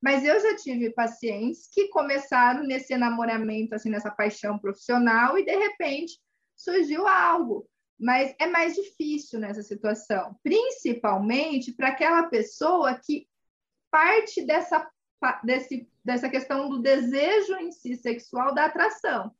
Mas 0.00 0.24
eu 0.24 0.38
já 0.40 0.56
tive 0.56 0.90
pacientes 0.90 1.68
que 1.72 1.88
começaram 1.88 2.62
nesse 2.62 2.92
enamoramento, 2.92 3.74
assim, 3.74 3.90
nessa 3.90 4.10
paixão 4.10 4.58
profissional, 4.58 5.36
e 5.38 5.44
de 5.44 5.56
repente 5.56 6.18
surgiu 6.56 7.06
algo. 7.06 7.68
Mas 7.98 8.34
é 8.38 8.46
mais 8.46 8.74
difícil 8.74 9.40
nessa 9.40 9.62
situação, 9.62 10.36
principalmente 10.42 11.72
para 11.72 11.88
aquela 11.88 12.24
pessoa 12.24 12.94
que 12.94 13.26
parte 13.90 14.44
dessa, 14.44 14.88
desse 15.42 15.88
dessa 16.08 16.30
questão 16.30 16.70
do 16.70 16.78
desejo 16.78 17.54
em 17.56 17.70
si 17.70 17.94
sexual, 17.94 18.54
da 18.54 18.64
atração. 18.64 19.30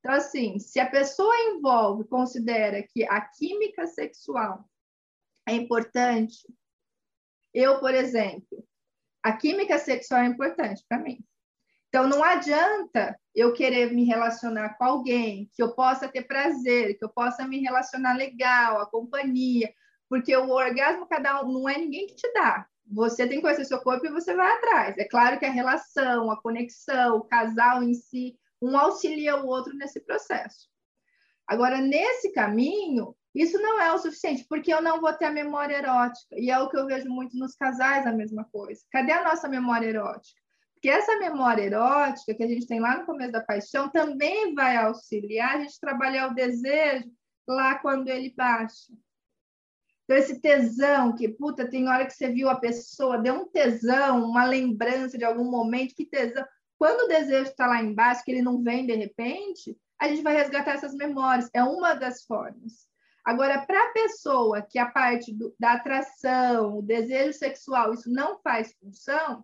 Então, 0.00 0.14
assim, 0.14 0.58
se 0.58 0.80
a 0.80 0.88
pessoa 0.88 1.36
envolve, 1.50 2.08
considera 2.08 2.82
que 2.82 3.04
a 3.04 3.20
química 3.20 3.86
sexual 3.86 4.64
é 5.46 5.52
importante, 5.52 6.48
eu, 7.52 7.78
por 7.78 7.94
exemplo, 7.94 8.66
a 9.22 9.34
química 9.36 9.78
sexual 9.78 10.22
é 10.22 10.24
importante 10.24 10.82
para 10.88 10.98
mim. 10.98 11.22
Então, 11.88 12.08
não 12.08 12.24
adianta 12.24 13.20
eu 13.34 13.52
querer 13.52 13.92
me 13.92 14.04
relacionar 14.04 14.78
com 14.78 14.84
alguém, 14.84 15.50
que 15.54 15.62
eu 15.62 15.74
possa 15.74 16.08
ter 16.08 16.22
prazer, 16.22 16.96
que 16.96 17.04
eu 17.04 17.10
possa 17.10 17.46
me 17.46 17.60
relacionar 17.60 18.16
legal, 18.16 18.80
a 18.80 18.86
companhia, 18.86 19.74
porque 20.08 20.34
o 20.34 20.48
orgasmo 20.48 21.06
cada 21.06 21.44
um 21.44 21.52
não 21.52 21.68
é 21.68 21.76
ninguém 21.76 22.06
que 22.06 22.14
te 22.14 22.32
dá. 22.32 22.66
Você 22.92 23.26
tem 23.26 23.38
que 23.38 23.42
conhecer 23.42 23.64
seu 23.64 23.80
corpo 23.80 24.06
e 24.06 24.10
você 24.10 24.34
vai 24.34 24.50
atrás. 24.52 24.98
É 24.98 25.04
claro 25.04 25.38
que 25.38 25.46
a 25.46 25.50
relação, 25.50 26.30
a 26.30 26.40
conexão, 26.40 27.16
o 27.16 27.24
casal 27.24 27.82
em 27.82 27.94
si, 27.94 28.38
um 28.60 28.76
auxilia 28.78 29.36
o 29.36 29.46
outro 29.46 29.74
nesse 29.74 30.00
processo. 30.00 30.68
Agora, 31.46 31.80
nesse 31.80 32.32
caminho, 32.32 33.14
isso 33.34 33.58
não 33.58 33.80
é 33.80 33.92
o 33.92 33.98
suficiente, 33.98 34.46
porque 34.48 34.72
eu 34.72 34.80
não 34.80 35.00
vou 35.00 35.12
ter 35.12 35.26
a 35.26 35.30
memória 35.30 35.76
erótica. 35.76 36.38
E 36.38 36.50
é 36.50 36.58
o 36.58 36.68
que 36.68 36.76
eu 36.76 36.86
vejo 36.86 37.08
muito 37.08 37.36
nos 37.36 37.54
casais, 37.56 38.06
a 38.06 38.12
mesma 38.12 38.44
coisa. 38.44 38.80
Cadê 38.90 39.12
a 39.12 39.24
nossa 39.24 39.48
memória 39.48 39.86
erótica? 39.86 40.40
Porque 40.74 40.88
essa 40.88 41.18
memória 41.18 41.62
erótica 41.62 42.34
que 42.34 42.44
a 42.44 42.46
gente 42.46 42.66
tem 42.66 42.78
lá 42.78 42.98
no 42.98 43.06
começo 43.06 43.32
da 43.32 43.40
paixão 43.40 43.88
também 43.88 44.54
vai 44.54 44.76
auxiliar 44.76 45.56
a 45.56 45.60
gente 45.62 45.80
trabalhar 45.80 46.30
o 46.30 46.34
desejo 46.34 47.10
lá 47.48 47.78
quando 47.78 48.08
ele 48.08 48.32
baixa. 48.36 48.92
Então, 50.04 50.16
esse 50.16 50.40
tesão, 50.40 51.14
que, 51.14 51.28
puta, 51.28 51.68
tem 51.68 51.88
hora 51.88 52.04
que 52.04 52.12
você 52.12 52.28
viu 52.28 52.48
a 52.48 52.56
pessoa, 52.56 53.18
deu 53.18 53.34
um 53.34 53.48
tesão, 53.48 54.24
uma 54.24 54.44
lembrança 54.44 55.16
de 55.16 55.24
algum 55.24 55.50
momento, 55.50 55.94
que 55.94 56.04
tesão. 56.04 56.44
Quando 56.78 57.04
o 57.04 57.08
desejo 57.08 57.50
está 57.50 57.66
lá 57.66 57.82
embaixo, 57.82 58.22
que 58.24 58.30
ele 58.30 58.42
não 58.42 58.62
vem 58.62 58.86
de 58.86 58.94
repente, 58.94 59.76
a 59.98 60.08
gente 60.08 60.22
vai 60.22 60.34
resgatar 60.34 60.72
essas 60.72 60.94
memórias. 60.94 61.48
É 61.54 61.62
uma 61.62 61.94
das 61.94 62.24
formas. 62.24 62.86
Agora, 63.24 63.64
para 63.64 63.82
a 63.82 63.92
pessoa 63.92 64.60
que 64.60 64.78
a 64.78 64.90
parte 64.90 65.32
do, 65.32 65.54
da 65.58 65.72
atração, 65.72 66.78
o 66.78 66.82
desejo 66.82 67.32
sexual, 67.32 67.94
isso 67.94 68.10
não 68.10 68.38
faz 68.40 68.74
função, 68.78 69.42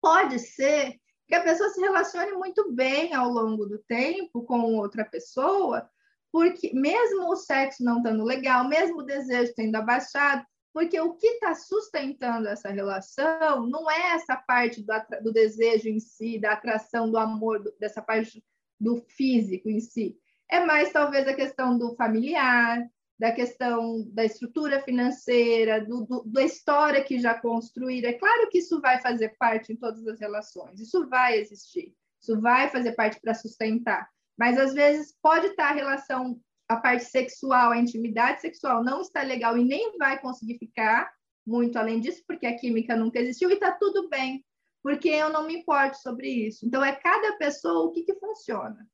pode 0.00 0.38
ser 0.38 1.00
que 1.26 1.34
a 1.34 1.42
pessoa 1.42 1.68
se 1.70 1.80
relacione 1.80 2.32
muito 2.32 2.72
bem 2.72 3.12
ao 3.12 3.28
longo 3.28 3.66
do 3.66 3.78
tempo 3.78 4.44
com 4.44 4.76
outra 4.76 5.04
pessoa, 5.04 5.90
porque 6.32 6.72
mesmo 6.72 7.28
o 7.28 7.36
sexo 7.36 7.84
não 7.84 7.98
estando 7.98 8.24
legal, 8.24 8.66
mesmo 8.66 9.00
o 9.00 9.04
desejo 9.04 9.52
tendo 9.54 9.76
abaixado, 9.76 10.44
porque 10.72 10.98
o 10.98 11.12
que 11.12 11.26
está 11.26 11.54
sustentando 11.54 12.48
essa 12.48 12.70
relação 12.70 13.66
não 13.68 13.90
é 13.90 14.14
essa 14.14 14.34
parte 14.34 14.82
do, 14.82 14.92
do, 15.22 15.30
desejo 15.30 15.88
em 15.88 16.00
si, 16.00 16.40
da 16.40 16.52
atração, 16.52 17.10
do 17.10 17.18
amor, 17.18 17.62
do, 17.62 17.74
dessa 17.78 18.00
parte 18.00 18.42
do 18.80 19.04
físico 19.08 19.68
em 19.68 19.80
si. 19.80 20.16
É 20.50 20.64
mais 20.64 20.90
talvez 20.90 21.28
a 21.28 21.34
questão 21.34 21.76
do 21.76 21.94
familiar, 21.94 22.82
da 23.18 23.30
questão 23.30 24.02
da 24.10 24.24
estrutura 24.24 24.80
financeira, 24.80 25.84
do, 25.84 26.06
do, 26.06 26.24
da 26.24 26.42
história 26.42 27.04
que 27.04 27.18
já 27.18 27.38
construíram. 27.38 28.08
É 28.08 28.14
claro 28.14 28.48
que 28.48 28.58
isso 28.58 28.80
vai 28.80 28.98
fazer 29.00 29.36
parte 29.38 29.72
em 29.72 29.76
todas 29.76 30.06
as 30.06 30.18
relações, 30.18 30.80
isso 30.80 31.06
vai 31.08 31.38
existir, 31.38 31.94
isso 32.18 32.40
vai 32.40 32.70
fazer 32.70 32.92
parte 32.92 33.20
para 33.20 33.34
sustentar. 33.34 34.08
Mas 34.42 34.58
às 34.58 34.74
vezes 34.74 35.16
pode 35.22 35.46
estar 35.46 35.68
a 35.68 35.72
relação, 35.72 36.36
a 36.68 36.76
parte 36.76 37.04
sexual, 37.04 37.70
a 37.70 37.78
intimidade 37.78 38.40
sexual 38.40 38.82
não 38.82 39.00
está 39.00 39.22
legal 39.22 39.56
e 39.56 39.64
nem 39.64 39.96
vai 39.96 40.20
conseguir 40.20 40.58
ficar 40.58 41.08
muito 41.46 41.78
além 41.78 42.00
disso, 42.00 42.24
porque 42.26 42.44
a 42.44 42.58
química 42.58 42.96
nunca 42.96 43.20
existiu 43.20 43.50
e 43.50 43.52
está 43.52 43.70
tudo 43.70 44.08
bem, 44.08 44.44
porque 44.82 45.08
eu 45.08 45.30
não 45.30 45.46
me 45.46 45.54
importo 45.54 45.96
sobre 45.98 46.28
isso. 46.28 46.66
Então 46.66 46.84
é 46.84 46.92
cada 46.92 47.38
pessoa 47.38 47.84
o 47.84 47.92
que, 47.92 48.02
que 48.02 48.18
funciona. 48.18 48.84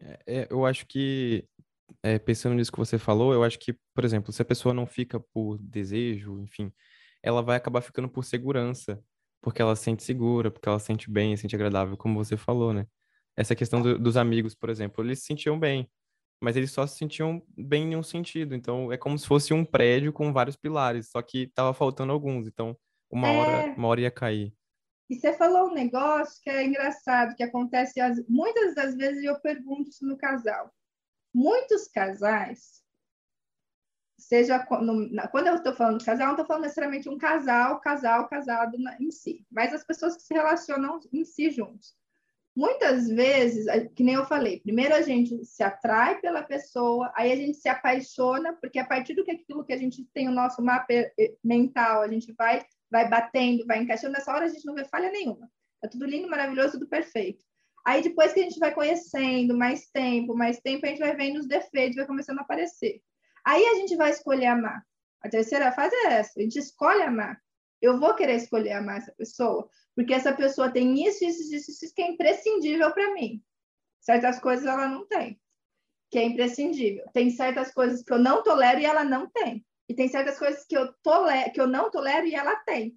É, 0.00 0.20
é 0.28 0.46
eu 0.48 0.64
acho 0.64 0.86
que 0.86 1.44
é, 2.04 2.20
pensando 2.20 2.54
nisso 2.54 2.70
que 2.70 2.78
você 2.78 3.00
falou, 3.00 3.34
eu 3.34 3.42
acho 3.42 3.58
que, 3.58 3.76
por 3.92 4.04
exemplo, 4.04 4.32
se 4.32 4.40
a 4.40 4.44
pessoa 4.44 4.72
não 4.72 4.86
fica 4.86 5.18
por 5.18 5.58
desejo, 5.58 6.38
enfim, 6.38 6.72
ela 7.20 7.42
vai 7.42 7.56
acabar 7.56 7.80
ficando 7.80 8.08
por 8.08 8.24
segurança, 8.24 9.02
porque 9.42 9.60
ela 9.60 9.74
se 9.74 9.82
sente 9.82 10.04
segura, 10.04 10.52
porque 10.52 10.68
ela 10.68 10.78
se 10.78 10.86
sente 10.86 11.10
bem, 11.10 11.34
se 11.34 11.42
sente 11.42 11.56
agradável, 11.56 11.96
como 11.96 12.22
você 12.24 12.36
falou, 12.36 12.72
né? 12.72 12.86
Essa 13.36 13.54
questão 13.54 13.82
do, 13.82 13.98
dos 13.98 14.16
amigos, 14.16 14.54
por 14.54 14.70
exemplo, 14.70 15.04
eles 15.04 15.20
se 15.20 15.26
sentiam 15.26 15.58
bem, 15.58 15.88
mas 16.40 16.56
eles 16.56 16.70
só 16.70 16.86
se 16.86 16.96
sentiam 16.96 17.42
bem 17.56 17.92
em 17.92 17.96
um 17.96 18.02
sentido. 18.02 18.54
Então, 18.54 18.90
é 18.90 18.96
como 18.96 19.18
se 19.18 19.26
fosse 19.26 19.52
um 19.52 19.64
prédio 19.64 20.12
com 20.12 20.32
vários 20.32 20.56
pilares, 20.56 21.10
só 21.10 21.20
que 21.20 21.42
estava 21.42 21.74
faltando 21.74 22.12
alguns. 22.12 22.46
Então, 22.46 22.76
uma 23.10 23.28
é... 23.28 23.36
hora, 23.36 23.74
uma 23.76 23.88
hora 23.88 24.00
ia 24.00 24.10
cair. 24.10 24.54
E 25.08 25.14
você 25.14 25.32
falou 25.34 25.68
um 25.68 25.74
negócio 25.74 26.42
que 26.42 26.50
é 26.50 26.64
engraçado, 26.64 27.36
que 27.36 27.42
acontece 27.42 27.94
muitas 28.28 28.74
das 28.74 28.96
vezes 28.96 29.22
eu 29.22 29.38
pergunto 29.40 29.90
isso 29.90 30.04
no 30.04 30.16
casal. 30.16 30.72
Muitos 31.32 31.86
casais, 31.86 32.82
seja 34.18 34.58
quando 34.58 35.46
eu 35.46 35.54
estou 35.54 35.74
falando 35.74 36.04
casal, 36.04 36.26
não 36.26 36.32
estou 36.32 36.46
falando 36.46 36.62
necessariamente 36.62 37.08
um 37.08 37.18
casal, 37.18 37.78
casal, 37.80 38.26
casado 38.26 38.76
em 38.98 39.10
si, 39.12 39.46
mas 39.48 39.72
as 39.72 39.84
pessoas 39.84 40.16
que 40.16 40.22
se 40.22 40.34
relacionam 40.34 40.98
em 41.12 41.24
si 41.24 41.50
juntos 41.50 41.94
Muitas 42.56 43.06
vezes, 43.06 43.66
que 43.94 44.02
nem 44.02 44.14
eu 44.14 44.24
falei, 44.24 44.60
primeiro 44.60 44.94
a 44.94 45.02
gente 45.02 45.44
se 45.44 45.62
atrai 45.62 46.18
pela 46.22 46.42
pessoa, 46.42 47.12
aí 47.14 47.30
a 47.30 47.36
gente 47.36 47.58
se 47.58 47.68
apaixona, 47.68 48.54
porque 48.54 48.78
a 48.78 48.86
partir 48.86 49.12
do 49.12 49.22
que 49.22 49.30
aquilo 49.30 49.62
que 49.62 49.74
a 49.74 49.76
gente 49.76 50.02
tem 50.14 50.26
o 50.26 50.32
nosso 50.32 50.62
mapa 50.62 50.86
eh, 50.90 51.34
mental, 51.44 52.00
a 52.00 52.08
gente 52.08 52.32
vai 52.32 52.64
vai 52.90 53.08
batendo, 53.08 53.66
vai 53.66 53.82
encaixando, 53.82 54.14
nessa 54.14 54.32
hora 54.32 54.46
a 54.46 54.48
gente 54.48 54.64
não 54.64 54.74
vê 54.74 54.84
falha 54.84 55.10
nenhuma. 55.10 55.50
É 55.84 55.88
tudo 55.88 56.06
lindo, 56.06 56.30
maravilhoso, 56.30 56.78
tudo 56.78 56.88
perfeito. 56.88 57.44
Aí 57.84 58.02
depois 58.02 58.32
que 58.32 58.40
a 58.40 58.44
gente 58.44 58.58
vai 58.58 58.72
conhecendo 58.72 59.54
mais 59.54 59.90
tempo, 59.90 60.34
mais 60.34 60.58
tempo, 60.60 60.86
a 60.86 60.88
gente 60.88 61.00
vai 61.00 61.14
vendo 61.14 61.38
os 61.40 61.46
defeitos, 61.46 61.96
vai 61.96 62.06
começando 62.06 62.38
a 62.38 62.42
aparecer. 62.42 63.02
Aí 63.44 63.62
a 63.66 63.74
gente 63.74 63.96
vai 63.96 64.10
escolher 64.10 64.46
amar. 64.46 64.82
A 65.20 65.28
terceira 65.28 65.72
fase 65.72 65.94
é 65.94 66.14
essa, 66.14 66.38
a 66.38 66.42
gente 66.42 66.58
escolhe 66.58 67.02
amar 67.02 67.38
eu 67.80 67.98
vou 67.98 68.14
querer 68.14 68.36
escolher 68.36 68.72
amar 68.72 68.98
essa 68.98 69.12
pessoa, 69.12 69.68
porque 69.96 70.12
essa 70.12 70.34
pessoa 70.34 70.70
tem 70.70 71.02
isso, 71.06 71.24
isso, 71.24 71.54
isso, 71.54 71.70
isso 71.70 71.94
que 71.94 72.02
é 72.02 72.10
imprescindível 72.10 72.92
para 72.92 73.14
mim. 73.14 73.42
Certas 73.98 74.38
coisas 74.38 74.66
ela 74.66 74.86
não 74.86 75.06
tem, 75.06 75.40
que 76.10 76.18
é 76.18 76.22
imprescindível. 76.22 77.06
Tem 77.14 77.30
certas 77.30 77.72
coisas 77.72 78.02
que 78.02 78.12
eu 78.12 78.18
não 78.18 78.42
tolero 78.42 78.78
e 78.78 78.84
ela 78.84 79.02
não 79.02 79.28
tem. 79.30 79.64
E 79.88 79.94
tem 79.94 80.06
certas 80.06 80.38
coisas 80.38 80.66
que 80.66 80.76
eu, 80.76 80.92
tolero, 81.02 81.50
que 81.50 81.60
eu 81.60 81.66
não 81.66 81.90
tolero 81.90 82.26
e 82.26 82.34
ela 82.34 82.54
tem. 82.56 82.94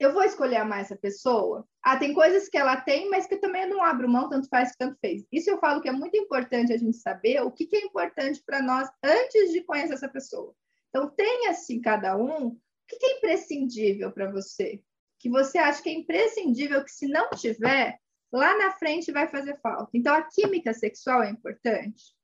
Eu 0.00 0.12
vou 0.12 0.24
escolher 0.24 0.56
amar 0.56 0.80
essa 0.80 0.96
pessoa? 0.96 1.68
Ah, 1.82 1.98
tem 1.98 2.14
coisas 2.14 2.48
que 2.48 2.56
ela 2.56 2.80
tem, 2.80 3.08
mas 3.10 3.26
que 3.26 3.36
também 3.36 3.62
eu 3.62 3.68
não 3.68 3.84
abro 3.84 4.08
mão, 4.08 4.28
tanto 4.28 4.48
faz, 4.48 4.74
tanto 4.76 4.98
fez. 4.98 5.24
Isso 5.30 5.50
eu 5.50 5.58
falo 5.58 5.80
que 5.80 5.88
é 5.88 5.92
muito 5.92 6.16
importante 6.16 6.72
a 6.72 6.78
gente 6.78 6.96
saber 6.96 7.42
o 7.42 7.50
que, 7.50 7.66
que 7.66 7.76
é 7.76 7.84
importante 7.84 8.42
para 8.44 8.62
nós 8.62 8.88
antes 9.04 9.52
de 9.52 9.62
conhecer 9.62 9.94
essa 9.94 10.08
pessoa. 10.08 10.54
Então, 10.88 11.10
tenha 11.10 11.50
assim 11.50 11.80
cada 11.80 12.16
um 12.16 12.48
o 12.48 12.58
que 12.88 13.04
é 13.04 13.18
imprescindível 13.18 14.10
para 14.10 14.30
você? 14.30 14.82
Que 15.24 15.30
você 15.30 15.56
acha 15.56 15.82
que 15.82 15.88
é 15.88 15.94
imprescindível, 15.94 16.84
que 16.84 16.90
se 16.90 17.08
não 17.08 17.30
tiver, 17.30 17.98
lá 18.30 18.58
na 18.58 18.72
frente 18.72 19.10
vai 19.10 19.26
fazer 19.26 19.58
falta. 19.62 19.88
Então, 19.94 20.14
a 20.14 20.20
química 20.20 20.74
sexual 20.74 21.22
é 21.22 21.30
importante. 21.30 22.14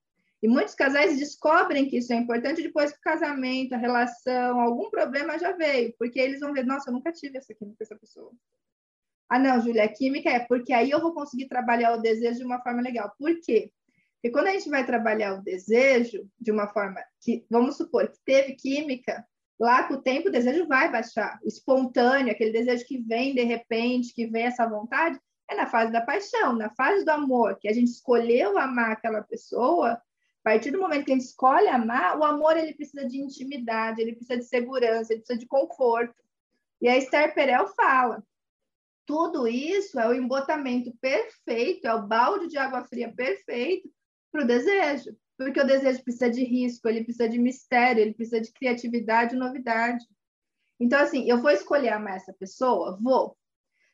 E 0.42 0.46
muitos 0.46 0.74
casais 0.74 1.18
descobrem 1.18 1.88
que 1.88 1.96
isso 1.96 2.12
é 2.12 2.16
importante 2.16 2.60
depois 2.60 2.92
que 2.92 2.98
o 2.98 3.00
casamento, 3.00 3.72
a 3.72 3.78
relação, 3.78 4.60
algum 4.60 4.90
problema 4.90 5.38
já 5.38 5.52
veio, 5.52 5.94
porque 5.98 6.20
eles 6.20 6.40
vão 6.40 6.52
ver, 6.52 6.66
nossa, 6.66 6.90
eu 6.90 6.92
nunca 6.92 7.10
tive 7.10 7.38
essa 7.38 7.54
química 7.54 7.78
com 7.78 7.84
essa 7.84 7.96
pessoa. 7.96 8.32
Ah, 9.30 9.38
não, 9.38 9.58
Júlia, 9.62 9.88
química 9.88 10.28
é 10.28 10.40
porque 10.40 10.74
aí 10.74 10.90
eu 10.90 11.00
vou 11.00 11.14
conseguir 11.14 11.48
trabalhar 11.48 11.94
o 11.94 12.02
desejo 12.02 12.40
de 12.40 12.44
uma 12.44 12.62
forma 12.62 12.82
legal. 12.82 13.14
Por 13.18 13.40
quê? 13.40 13.72
Porque 14.16 14.30
quando 14.30 14.48
a 14.48 14.52
gente 14.52 14.68
vai 14.68 14.84
trabalhar 14.84 15.38
o 15.38 15.42
desejo 15.42 16.28
de 16.38 16.52
uma 16.52 16.68
forma 16.68 17.02
que, 17.22 17.46
vamos 17.48 17.78
supor, 17.78 18.10
que 18.10 18.18
teve 18.26 18.56
química, 18.56 19.26
Lá 19.60 19.86
com 19.86 19.94
o 19.94 20.00
tempo 20.02 20.28
o 20.28 20.32
desejo 20.32 20.66
vai 20.66 20.90
baixar. 20.90 21.38
O 21.44 21.46
espontâneo, 21.46 22.32
aquele 22.32 22.50
desejo 22.50 22.86
que 22.86 22.96
vem 22.96 23.34
de 23.34 23.42
repente, 23.42 24.14
que 24.14 24.26
vem 24.26 24.44
essa 24.44 24.66
vontade, 24.66 25.20
é 25.50 25.54
na 25.54 25.66
fase 25.66 25.92
da 25.92 26.00
paixão, 26.00 26.54
na 26.54 26.70
fase 26.70 27.04
do 27.04 27.10
amor, 27.10 27.58
que 27.60 27.68
a 27.68 27.72
gente 27.74 27.88
escolheu 27.88 28.56
amar 28.56 28.92
aquela 28.92 29.22
pessoa. 29.22 29.92
A 29.92 30.42
partir 30.42 30.70
do 30.70 30.80
momento 30.80 31.04
que 31.04 31.12
a 31.12 31.14
gente 31.14 31.26
escolhe 31.26 31.68
amar, 31.68 32.18
o 32.18 32.24
amor 32.24 32.56
ele 32.56 32.72
precisa 32.72 33.06
de 33.06 33.20
intimidade, 33.20 34.00
ele 34.00 34.14
precisa 34.14 34.38
de 34.38 34.44
segurança, 34.44 35.12
ele 35.12 35.20
precisa 35.20 35.38
de 35.38 35.46
conforto. 35.46 36.14
E 36.80 36.88
a 36.88 36.96
Esther 36.96 37.34
Perel 37.34 37.68
fala: 37.68 38.24
tudo 39.04 39.46
isso 39.46 40.00
é 40.00 40.08
o 40.08 40.14
embotamento 40.14 40.90
perfeito, 41.02 41.86
é 41.86 41.92
o 41.92 42.06
balde 42.06 42.48
de 42.48 42.56
água 42.56 42.84
fria 42.84 43.12
perfeito 43.12 43.90
para 44.32 44.42
o 44.42 44.46
desejo 44.46 45.14
porque 45.44 45.58
o 45.58 45.66
desejo 45.66 46.04
precisa 46.04 46.28
de 46.28 46.44
risco, 46.44 46.86
ele 46.86 47.02
precisa 47.02 47.26
de 47.26 47.38
mistério, 47.38 48.02
ele 48.02 48.12
precisa 48.12 48.42
de 48.42 48.52
criatividade 48.52 49.34
e 49.34 49.38
novidade. 49.38 50.04
Então, 50.78 51.00
assim, 51.00 51.26
eu 51.30 51.38
vou 51.38 51.50
escolher 51.50 51.94
amar 51.94 52.16
essa 52.16 52.34
pessoa? 52.34 52.98
Vou. 53.00 53.34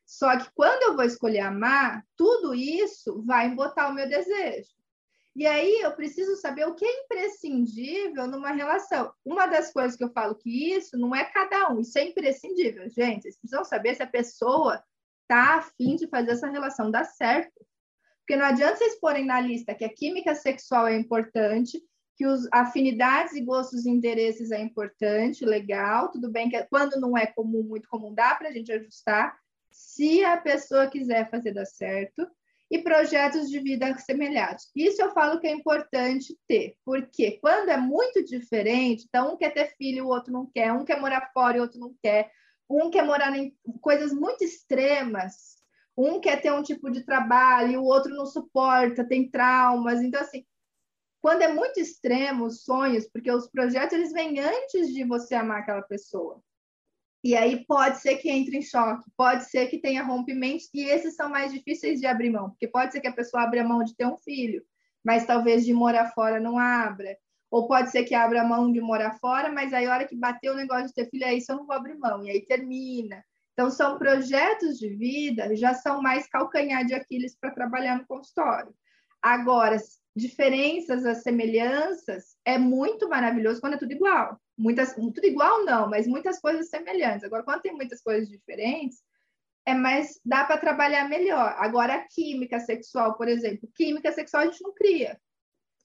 Só 0.05 0.37
que 0.37 0.50
quando 0.57 0.83
eu 0.83 0.97
vou 0.97 1.05
escolher 1.05 1.41
amar, 1.41 2.05
tudo 2.17 2.53
isso 2.53 3.23
vai 3.25 3.47
embotar 3.47 3.88
o 3.88 3.95
meu 3.95 4.09
desejo. 4.09 4.71
E 5.37 5.47
aí 5.47 5.83
eu 5.83 5.95
preciso 5.95 6.35
saber 6.35 6.67
o 6.67 6.75
que 6.75 6.85
é 6.85 7.05
imprescindível 7.05 8.26
numa 8.26 8.50
relação. 8.50 9.12
Uma 9.25 9.47
das 9.47 9.73
coisas 9.73 9.97
que 9.97 10.03
eu 10.03 10.11
falo 10.11 10.35
que 10.35 10.75
isso 10.75 10.99
não 10.99 11.15
é 11.15 11.26
cada 11.26 11.73
um, 11.73 11.81
isso 11.81 11.97
é 11.97 12.07
imprescindível, 12.07 12.88
gente. 12.88 13.23
Vocês 13.23 13.38
precisam 13.38 13.65
saber 13.65 13.95
se 13.95 14.03
a 14.03 14.07
pessoa 14.09 14.83
está 15.23 15.59
afim 15.59 15.95
de 15.95 16.09
fazer 16.09 16.33
essa 16.33 16.49
relação 16.49 16.91
dar 16.91 17.05
certo. 17.05 17.65
Porque 18.26 18.37
não 18.37 18.47
adianta 18.47 18.78
vocês 18.78 18.99
porem 18.99 19.25
na 19.25 19.40
lista 19.40 19.73
que 19.73 19.85
a 19.85 19.88
química 19.88 20.35
sexual 20.35 20.88
é 20.88 20.97
importante, 20.97 21.80
que 22.16 22.26
os 22.26 22.49
afinidades 22.52 23.35
e 23.35 23.40
gostos 23.40 23.87
e 23.87 23.90
interesses 23.90 24.50
é 24.50 24.61
importante, 24.61 25.45
legal, 25.45 26.11
tudo 26.11 26.28
bem 26.28 26.49
que 26.49 26.61
quando 26.64 26.99
não 26.99 27.16
é 27.16 27.26
comum, 27.26 27.62
muito 27.62 27.88
comum, 27.88 28.12
dá 28.12 28.35
para 28.35 28.49
a 28.49 28.52
gente 28.52 28.73
ajustar. 28.73 29.38
se 29.71 30.25
a 30.25 30.37
pessoa 30.38 30.88
quiser 30.88 31.30
fazer 31.30 31.52
dar 31.52 31.66
certo, 31.66 32.26
e 32.71 32.78
projetos 32.78 33.49
de 33.49 33.61
vida 33.61 33.97
semelhantes. 33.99 34.71
Isso 34.75 35.00
eu 35.00 35.12
falo 35.12 35.38
que 35.38 35.47
é 35.47 35.52
importante 35.52 36.37
ter, 36.49 36.75
porque 36.85 37.38
quando 37.40 37.68
é 37.68 37.76
muito 37.76 38.25
diferente, 38.25 39.04
então 39.09 39.35
um 39.35 39.37
quer 39.37 39.50
ter 39.50 39.76
filho, 39.76 40.06
o 40.06 40.09
outro 40.09 40.33
não 40.33 40.47
quer, 40.47 40.73
um 40.73 40.85
quer 40.85 41.00
morar 41.00 41.30
fora 41.33 41.56
e 41.56 41.61
o 41.61 41.62
outro 41.62 41.78
não 41.78 41.95
quer, 42.02 42.30
um 42.68 42.90
quer 42.90 43.04
morar 43.04 43.37
em 43.37 43.56
coisas 43.80 44.12
muito 44.12 44.42
extremas, 44.42 45.55
um 45.97 46.21
quer 46.21 46.41
ter 46.41 46.53
um 46.53 46.62
tipo 46.62 46.91
de 46.91 47.05
trabalho 47.05 47.73
e 47.73 47.76
o 47.76 47.85
outro 47.85 48.15
não 48.15 48.26
suporta, 48.26 49.07
tem 49.07 49.31
traumas. 49.31 50.03
Então, 50.03 50.21
assim, 50.21 50.45
quando 51.21 51.43
é 51.43 51.49
muito 51.49 51.81
extremo 51.81 52.47
os 52.47 52.62
sonhos, 52.62 53.09
porque 53.09 53.31
os 53.31 53.49
projetos 53.49 53.95
eles 53.95 54.12
vêm 54.12 54.38
antes 54.38 54.93
de 54.93 55.05
você 55.05 55.35
amar 55.35 55.61
aquela 55.61 55.83
pessoa. 55.83 56.43
E 57.25 57.35
aí 57.35 57.65
pode 57.67 57.99
ser 57.99 58.19
que 58.19 58.31
entre 58.31 58.59
em 58.59 58.62
choque, 58.62 59.11
pode 59.17 59.50
ser 59.50 59.67
que 59.67 59.81
tenha 59.81 60.05
rompimentos, 60.05 60.69
e 60.73 60.85
esses 60.85 61.17
são 61.17 61.29
mais 61.29 61.53
difíceis 61.53 61.99
de 61.99 62.07
abrir 62.07 62.31
mão, 62.31 62.50
porque 62.50 62.69
pode 62.69 62.93
ser 62.93 63.00
que 63.00 63.09
a 63.09 63.12
pessoa 63.12 63.43
abra 63.43 63.65
mão 63.65 63.83
de 63.83 63.97
ter 63.97 64.07
um 64.07 64.17
filho, 64.19 64.62
mas 65.05 65.26
talvez 65.26 65.65
de 65.65 65.73
morar 65.73 66.12
fora 66.12 66.38
não 66.38 66.59
abra. 66.59 67.17
Ou 67.50 67.67
pode 67.67 67.91
ser 67.91 68.05
que 68.05 68.15
abra 68.15 68.45
mão 68.45 68.71
de 68.71 68.81
morar 68.81 69.19
fora, 69.19 69.50
mas 69.50 69.73
aí 69.73 69.87
a 69.87 69.93
hora 69.93 70.07
que 70.07 70.15
bater 70.15 70.50
o 70.50 70.55
negócio 70.55 70.87
de 70.87 70.95
ter 70.95 71.11
filho, 71.11 71.26
aí 71.26 71.38
isso 71.38 71.50
eu 71.50 71.57
não 71.57 71.67
vou 71.67 71.75
abrir 71.75 71.97
mão, 71.99 72.25
e 72.25 72.31
aí 72.31 72.45
termina. 72.45 73.25
Então, 73.56 73.70
são 73.70 73.96
projetos 73.96 74.78
de 74.78 74.90
vida, 74.90 75.56
já 75.56 75.72
são 75.72 76.02
mais 76.02 76.28
calcanhar 76.28 76.84
de 76.84 76.92
Aquiles 76.92 77.34
para 77.34 77.54
trabalhar 77.54 77.96
no 77.96 78.06
consultório. 78.06 78.75
Agora, 79.22 79.78
diferenças, 80.14 81.06
as 81.06 81.22
semelhanças, 81.22 82.36
é 82.44 82.58
muito 82.58 83.08
maravilhoso 83.08 83.58
quando 83.58 83.72
é 83.72 83.78
tudo 83.78 83.92
igual. 83.92 84.38
Muitas, 84.58 84.94
tudo 84.94 85.25
igual 85.25 85.64
não, 85.64 85.88
mas 85.88 86.06
muitas 86.06 86.38
coisas 86.38 86.68
semelhantes. 86.68 87.25
Agora, 87.25 87.44
quando 87.44 87.62
tem 87.62 87.72
muitas 87.72 88.02
coisas 88.02 88.28
diferentes, 88.28 88.98
é 89.64 89.72
mais 89.72 90.20
dá 90.22 90.44
para 90.44 90.58
trabalhar 90.58 91.08
melhor. 91.08 91.54
Agora, 91.56 91.94
a 91.94 92.06
química 92.06 92.60
sexual, 92.60 93.16
por 93.16 93.26
exemplo, 93.26 93.70
química 93.75 94.12
sexual 94.12 94.42
a 94.42 94.46
gente 94.46 94.62
não 94.62 94.75
cria. 94.75 95.18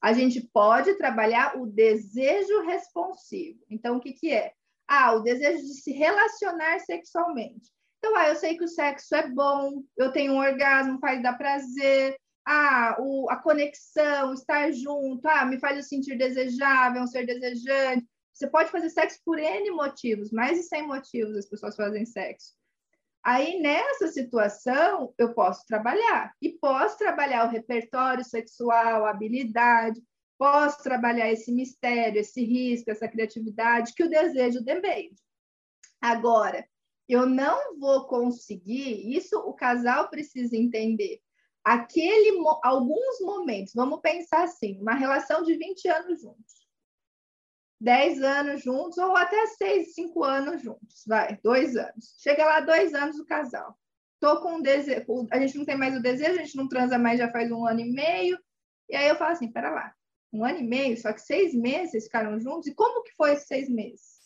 A 0.01 0.11
gente 0.11 0.41
pode 0.41 0.93
trabalhar 0.95 1.57
o 1.57 1.65
desejo 1.65 2.65
responsivo. 2.65 3.63
Então, 3.69 3.95
o 3.95 4.01
que, 4.01 4.11
que 4.11 4.33
é? 4.33 4.51
Ah, 4.93 5.13
o 5.13 5.21
desejo 5.21 5.61
de 5.61 5.81
se 5.81 5.93
relacionar 5.93 6.77
sexualmente. 6.79 7.71
Então, 7.97 8.13
ah, 8.13 8.27
eu 8.27 8.35
sei 8.35 8.57
que 8.57 8.65
o 8.65 8.67
sexo 8.67 9.15
é 9.15 9.25
bom, 9.25 9.83
eu 9.95 10.11
tenho 10.11 10.33
um 10.33 10.39
orgasmo, 10.39 10.99
faz 10.99 11.23
dar 11.23 11.37
prazer, 11.37 12.17
ah, 12.45 12.97
o, 12.99 13.29
a 13.29 13.37
conexão, 13.37 14.33
estar 14.33 14.69
junto, 14.73 15.25
ah, 15.29 15.45
me 15.45 15.61
faz 15.61 15.77
eu 15.77 15.83
sentir 15.83 16.17
desejável, 16.17 17.03
um 17.03 17.07
ser 17.07 17.25
desejante. 17.25 18.05
Você 18.33 18.49
pode 18.49 18.69
fazer 18.69 18.89
sexo 18.89 19.21
por 19.23 19.39
N 19.39 19.71
motivos, 19.71 20.29
mais 20.29 20.57
de 20.57 20.63
100 20.63 20.85
motivos 20.85 21.37
as 21.37 21.45
pessoas 21.45 21.77
fazem 21.77 22.05
sexo. 22.05 22.51
Aí, 23.23 23.61
nessa 23.61 24.07
situação, 24.07 25.13
eu 25.17 25.33
posso 25.33 25.65
trabalhar. 25.67 26.33
E 26.41 26.49
posso 26.49 26.97
trabalhar 26.97 27.47
o 27.47 27.49
repertório 27.49 28.25
sexual, 28.25 29.05
a 29.05 29.11
habilidade, 29.11 30.03
posso 30.41 30.81
trabalhar 30.81 31.31
esse 31.31 31.51
mistério, 31.51 32.19
esse 32.19 32.43
risco, 32.43 32.89
essa 32.89 33.07
criatividade 33.07 33.93
que 33.93 34.03
o 34.03 34.09
desejo 34.09 34.59
depende. 34.63 35.21
Agora, 36.01 36.67
eu 37.07 37.27
não 37.27 37.77
vou 37.77 38.07
conseguir, 38.07 39.15
isso 39.15 39.37
o 39.37 39.53
casal 39.53 40.09
precisa 40.09 40.57
entender 40.57 41.21
aquele 41.63 42.43
alguns 42.63 43.19
momentos, 43.21 43.75
vamos 43.75 44.01
pensar 44.01 44.45
assim, 44.45 44.81
uma 44.81 44.95
relação 44.95 45.43
de 45.43 45.55
20 45.55 45.87
anos 45.89 46.21
juntos. 46.21 46.67
10 47.79 48.23
anos 48.23 48.63
juntos, 48.63 48.97
ou 48.97 49.15
até 49.15 49.45
6, 49.45 49.93
5 49.93 50.23
anos 50.23 50.63
juntos, 50.63 51.03
vai, 51.05 51.39
dois 51.43 51.75
anos. 51.75 52.15
Chega 52.17 52.43
lá, 52.45 52.61
dois 52.61 52.95
anos 52.95 53.19
o 53.19 53.27
casal. 53.27 53.77
Tô 54.19 54.41
com 54.41 54.55
um 54.55 54.61
desejo, 54.61 55.05
a 55.31 55.39
gente 55.39 55.55
não 55.55 55.65
tem 55.65 55.77
mais 55.77 55.95
o 55.95 56.01
desejo, 56.01 56.39
a 56.39 56.43
gente 56.43 56.57
não 56.57 56.67
transa 56.67 56.97
mais 56.97 57.19
já 57.19 57.31
faz 57.31 57.51
um 57.51 57.63
ano 57.63 57.81
e 57.81 57.93
meio. 57.93 58.39
E 58.89 58.95
aí 58.95 59.07
eu 59.07 59.15
falo 59.15 59.33
assim, 59.33 59.51
pera 59.51 59.69
lá, 59.69 59.95
um 60.31 60.45
ano 60.45 60.59
e 60.59 60.63
meio, 60.63 60.97
só 60.97 61.11
que 61.13 61.21
seis 61.21 61.53
meses 61.53 62.05
ficaram 62.05 62.39
juntos, 62.39 62.67
e 62.67 62.73
como 62.73 63.03
que 63.03 63.13
foi 63.15 63.33
esses 63.33 63.47
seis 63.47 63.69
meses? 63.69 64.19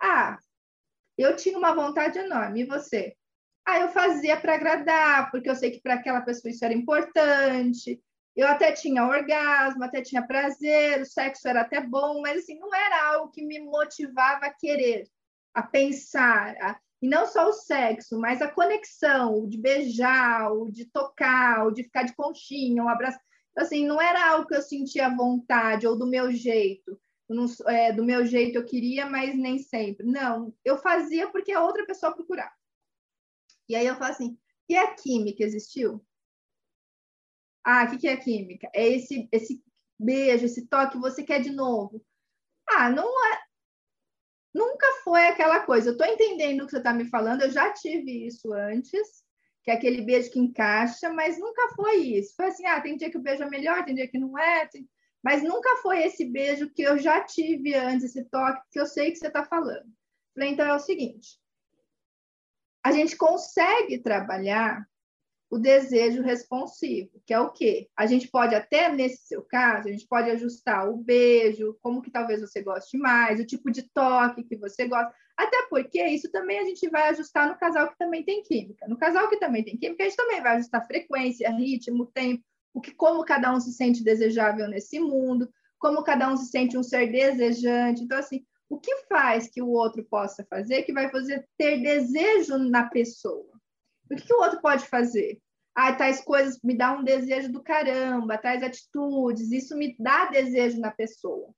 Ah, 0.00 0.38
eu 1.16 1.36
tinha 1.36 1.56
uma 1.58 1.74
vontade 1.74 2.18
enorme, 2.18 2.62
e 2.62 2.66
você? 2.66 3.14
Ah, 3.64 3.78
eu 3.78 3.88
fazia 3.88 4.36
para 4.40 4.54
agradar, 4.54 5.30
porque 5.30 5.48
eu 5.48 5.54
sei 5.54 5.70
que 5.70 5.80
para 5.80 5.94
aquela 5.94 6.20
pessoa 6.20 6.50
isso 6.50 6.64
era 6.64 6.74
importante. 6.74 8.02
Eu 8.34 8.48
até 8.48 8.72
tinha 8.72 9.04
orgasmo, 9.06 9.84
até 9.84 10.00
tinha 10.02 10.26
prazer, 10.26 11.02
o 11.02 11.06
sexo 11.06 11.46
era 11.46 11.60
até 11.60 11.80
bom, 11.80 12.20
mas 12.22 12.38
assim, 12.42 12.58
não 12.58 12.74
era 12.74 13.12
algo 13.12 13.30
que 13.30 13.44
me 13.44 13.60
motivava 13.60 14.46
a 14.46 14.52
querer, 14.52 15.06
a 15.54 15.62
pensar. 15.62 16.56
A... 16.60 16.80
E 17.00 17.08
não 17.08 17.26
só 17.26 17.48
o 17.48 17.52
sexo, 17.52 18.18
mas 18.18 18.40
a 18.40 18.50
conexão, 18.50 19.44
o 19.44 19.48
de 19.48 19.58
beijar, 19.58 20.50
o 20.52 20.70
de 20.70 20.86
tocar, 20.86 21.66
o 21.66 21.70
de 21.70 21.84
ficar 21.84 22.04
de 22.04 22.14
conchinha, 22.14 22.82
um 22.82 22.88
abraço. 22.88 23.18
Assim, 23.56 23.86
não 23.86 24.00
era 24.00 24.30
algo 24.30 24.46
que 24.46 24.54
eu 24.54 24.62
sentia 24.62 25.14
vontade 25.14 25.86
ou 25.86 25.98
do 25.98 26.06
meu 26.06 26.32
jeito. 26.32 26.98
Não, 27.28 27.46
é, 27.68 27.92
do 27.92 28.04
meu 28.04 28.26
jeito 28.26 28.56
eu 28.56 28.64
queria, 28.64 29.06
mas 29.06 29.36
nem 29.36 29.58
sempre. 29.58 30.06
Não, 30.06 30.54
eu 30.64 30.78
fazia 30.78 31.30
porque 31.30 31.52
a 31.52 31.62
outra 31.62 31.86
pessoa 31.86 32.14
procurava. 32.14 32.52
E 33.68 33.74
aí 33.74 33.86
eu 33.86 33.96
falo 33.96 34.12
assim, 34.12 34.38
e 34.68 34.76
a 34.76 34.94
química 34.94 35.42
existiu? 35.42 36.04
Ah, 37.64 37.84
o 37.84 37.90
que, 37.90 37.98
que 37.98 38.08
é 38.08 38.16
química? 38.16 38.68
É 38.74 38.86
esse, 38.88 39.28
esse 39.30 39.62
beijo, 39.98 40.46
esse 40.46 40.66
toque, 40.66 40.98
você 40.98 41.22
quer 41.22 41.40
de 41.40 41.50
novo. 41.50 42.04
Ah, 42.68 42.90
não 42.90 43.06
é. 43.32 43.42
Nunca 44.54 44.86
foi 45.04 45.26
aquela 45.28 45.60
coisa. 45.64 45.88
Eu 45.88 45.92
estou 45.92 46.06
entendendo 46.06 46.62
o 46.62 46.64
que 46.66 46.72
você 46.72 46.78
está 46.78 46.92
me 46.92 47.08
falando, 47.08 47.42
eu 47.42 47.50
já 47.50 47.72
tive 47.72 48.26
isso 48.26 48.52
antes, 48.52 49.24
que 49.62 49.70
é 49.70 49.74
aquele 49.74 50.02
beijo 50.02 50.30
que 50.30 50.38
encaixa, 50.38 51.12
mas 51.12 51.38
nunca 51.38 51.68
foi 51.74 51.96
isso. 51.96 52.34
Foi 52.34 52.46
assim, 52.46 52.66
ah, 52.66 52.80
tem 52.80 52.96
dia 52.96 53.10
que 53.10 53.18
o 53.18 53.22
beijo 53.22 53.42
é 53.42 53.48
melhor, 53.48 53.84
tem 53.84 53.94
dia 53.94 54.08
que 54.08 54.18
não 54.18 54.36
é, 54.38 54.66
tem... 54.66 54.88
mas 55.22 55.42
nunca 55.42 55.76
foi 55.76 56.02
esse 56.02 56.24
beijo 56.24 56.70
que 56.70 56.82
eu 56.82 56.98
já 56.98 57.22
tive 57.24 57.74
antes, 57.74 58.06
esse 58.06 58.24
toque, 58.24 58.60
que 58.70 58.80
eu 58.80 58.86
sei 58.86 59.10
que 59.10 59.16
você 59.16 59.28
está 59.28 59.44
falando. 59.44 59.86
Falei, 60.34 60.50
então 60.50 60.66
é 60.66 60.74
o 60.74 60.80
seguinte, 60.80 61.38
a 62.84 62.90
gente 62.90 63.16
consegue 63.16 63.98
trabalhar 63.98 64.84
o 65.52 65.58
desejo 65.58 66.22
responsivo, 66.22 67.10
que 67.26 67.34
é 67.34 67.38
o 67.38 67.50
quê? 67.50 67.86
A 67.94 68.06
gente 68.06 68.26
pode 68.26 68.54
até, 68.54 68.90
nesse 68.90 69.26
seu 69.26 69.42
caso, 69.42 69.86
a 69.86 69.92
gente 69.92 70.06
pode 70.06 70.30
ajustar 70.30 70.88
o 70.88 70.96
beijo, 70.96 71.76
como 71.82 72.00
que 72.00 72.10
talvez 72.10 72.40
você 72.40 72.62
goste 72.62 72.96
mais, 72.96 73.38
o 73.38 73.44
tipo 73.44 73.70
de 73.70 73.82
toque 73.82 74.44
que 74.44 74.56
você 74.56 74.88
gosta, 74.88 75.12
até 75.36 75.66
porque 75.68 76.02
isso 76.06 76.32
também 76.32 76.58
a 76.58 76.64
gente 76.64 76.88
vai 76.88 77.10
ajustar 77.10 77.46
no 77.46 77.58
casal 77.58 77.90
que 77.90 77.98
também 77.98 78.24
tem 78.24 78.42
química. 78.42 78.88
No 78.88 78.96
casal 78.96 79.28
que 79.28 79.36
também 79.36 79.62
tem 79.62 79.76
química, 79.76 80.02
a 80.02 80.06
gente 80.08 80.16
também 80.16 80.40
vai 80.40 80.56
ajustar 80.56 80.86
frequência, 80.86 81.50
ritmo, 81.50 82.06
tempo, 82.06 82.42
o 82.72 82.80
que 82.80 82.90
como 82.90 83.22
cada 83.22 83.54
um 83.54 83.60
se 83.60 83.74
sente 83.74 84.02
desejável 84.02 84.66
nesse 84.68 84.98
mundo, 85.00 85.50
como 85.78 86.02
cada 86.02 86.32
um 86.32 86.36
se 86.38 86.46
sente 86.46 86.78
um 86.78 86.82
ser 86.82 87.12
desejante. 87.12 88.02
Então, 88.02 88.16
assim, 88.16 88.42
o 88.70 88.80
que 88.80 89.04
faz 89.06 89.50
que 89.50 89.60
o 89.60 89.68
outro 89.68 90.02
possa 90.02 90.46
fazer 90.48 90.84
que 90.84 90.94
vai 90.94 91.10
fazer 91.10 91.46
ter 91.58 91.82
desejo 91.82 92.56
na 92.56 92.88
pessoa? 92.88 93.51
O 94.12 94.16
que, 94.16 94.26
que 94.26 94.34
o 94.34 94.40
outro 94.40 94.60
pode 94.60 94.86
fazer? 94.86 95.40
Ah, 95.74 95.94
tais 95.94 96.22
coisas 96.22 96.60
me 96.62 96.76
dá 96.76 96.92
um 96.92 97.02
desejo 97.02 97.50
do 97.50 97.62
caramba, 97.62 98.36
tais 98.36 98.62
atitudes, 98.62 99.50
isso 99.50 99.76
me 99.76 99.96
dá 99.98 100.26
desejo 100.26 100.78
na 100.80 100.90
pessoa. 100.90 101.48
O 101.48 101.54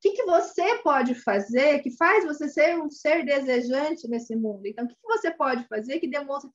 que, 0.00 0.12
que 0.12 0.24
você 0.24 0.76
pode 0.82 1.14
fazer 1.14 1.80
que 1.80 1.90
faz 1.96 2.24
você 2.24 2.48
ser 2.48 2.78
um 2.78 2.90
ser 2.90 3.24
desejante 3.24 4.06
nesse 4.08 4.36
mundo? 4.36 4.66
Então, 4.66 4.84
o 4.84 4.88
que, 4.88 4.94
que 4.94 5.06
você 5.06 5.30
pode 5.30 5.66
fazer 5.68 5.98
que 5.98 6.06
demonstra 6.06 6.50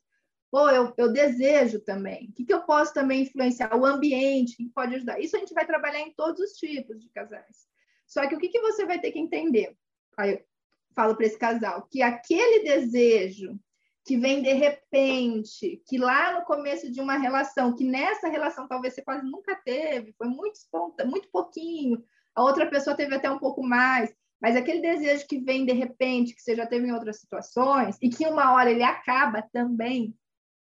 pô, 0.52 0.70
eu, 0.70 0.94
eu 0.98 1.12
desejo 1.12 1.80
também? 1.80 2.30
O 2.30 2.34
que, 2.34 2.46
que 2.46 2.54
eu 2.54 2.62
posso 2.64 2.94
também 2.94 3.24
influenciar? 3.24 3.76
O 3.76 3.86
ambiente, 3.86 4.54
o 4.54 4.58
que 4.58 4.70
pode 4.70 4.96
ajudar? 4.96 5.20
Isso 5.20 5.36
a 5.36 5.40
gente 5.40 5.54
vai 5.54 5.66
trabalhar 5.66 6.02
em 6.02 6.14
todos 6.14 6.40
os 6.42 6.52
tipos 6.52 7.02
de 7.02 7.10
casais. 7.10 7.66
Só 8.06 8.28
que 8.28 8.36
o 8.36 8.38
que, 8.38 8.50
que 8.50 8.60
você 8.60 8.86
vai 8.86 9.00
ter 9.00 9.12
que 9.12 9.20
entender? 9.20 9.76
Aí 10.18 10.34
eu 10.34 10.46
falo 10.94 11.16
para 11.16 11.26
esse 11.26 11.40
casal 11.40 11.88
que 11.90 12.02
aquele 12.02 12.64
desejo 12.64 13.58
que 14.04 14.18
vem 14.18 14.42
de 14.42 14.52
repente, 14.54 15.82
que 15.88 15.98
lá 15.98 16.40
no 16.40 16.46
começo 16.46 16.92
de 16.92 17.00
uma 17.00 17.18
relação, 17.18 17.76
que 17.76 17.84
nessa 17.84 18.28
relação 18.28 18.68
talvez 18.68 18.96
você 18.96 19.02
quase 19.02 19.24
nunca 19.24 19.56
teve, 19.56 20.14
foi 20.18 20.28
muito 20.28 20.56
espontâneo, 20.56 21.12
muito 21.12 21.30
pouquinho, 21.30 22.04
a 22.36 22.44
outra 22.44 22.66
pessoa 22.66 22.96
teve 22.96 23.14
até 23.14 23.30
um 23.30 23.38
pouco 23.38 23.62
mais, 23.62 24.14
mas 24.42 24.56
aquele 24.56 24.82
desejo 24.82 25.28
que 25.28 25.40
vem 25.40 25.66
de 25.66 25.74
repente, 25.74 26.34
que 26.34 26.42
você 26.42 26.56
já 26.56 26.66
teve 26.66 26.88
em 26.88 26.94
outras 26.94 27.20
situações, 27.20 27.98
e 28.02 28.10
que 28.10 28.26
uma 28.26 28.54
hora 28.54 28.72
ele 28.72 28.84
acaba 28.84 29.44
também, 29.54 30.16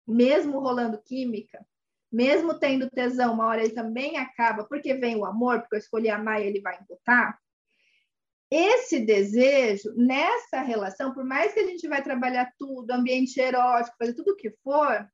mesmo 0.07 0.61
rolando 0.61 1.01
química, 1.01 1.65
mesmo 2.13 2.59
tendo 2.59 2.91
tesão, 2.91 3.33
uma 3.33 3.47
hora 3.47 3.65
ele 3.65 3.73
também 3.73 4.19
acaba, 4.19 4.65
porque 4.65 4.95
vem 4.95 5.17
o 5.17 5.25
amor, 5.25 5.61
porque 5.61 5.77
eu 5.77 5.79
escolhi 5.79 6.11
amar 6.11 6.43
e 6.43 6.47
ele 6.47 6.61
vai 6.61 6.79
imputar, 6.79 7.39
esse 8.55 9.01
desejo, 9.01 9.93
nessa 9.97 10.61
relação, 10.61 11.13
por 11.13 11.25
mais 11.25 11.53
que 11.53 11.59
a 11.59 11.67
gente 11.67 11.89
vai 11.89 12.03
trabalhar 12.03 12.53
tudo, 12.57 12.91
ambiente 12.93 13.41
erótico, 13.41 13.97
fazer 13.99 14.15
tudo 14.15 14.31
o 14.31 14.37
que 14.37 14.51
for, 14.63 15.09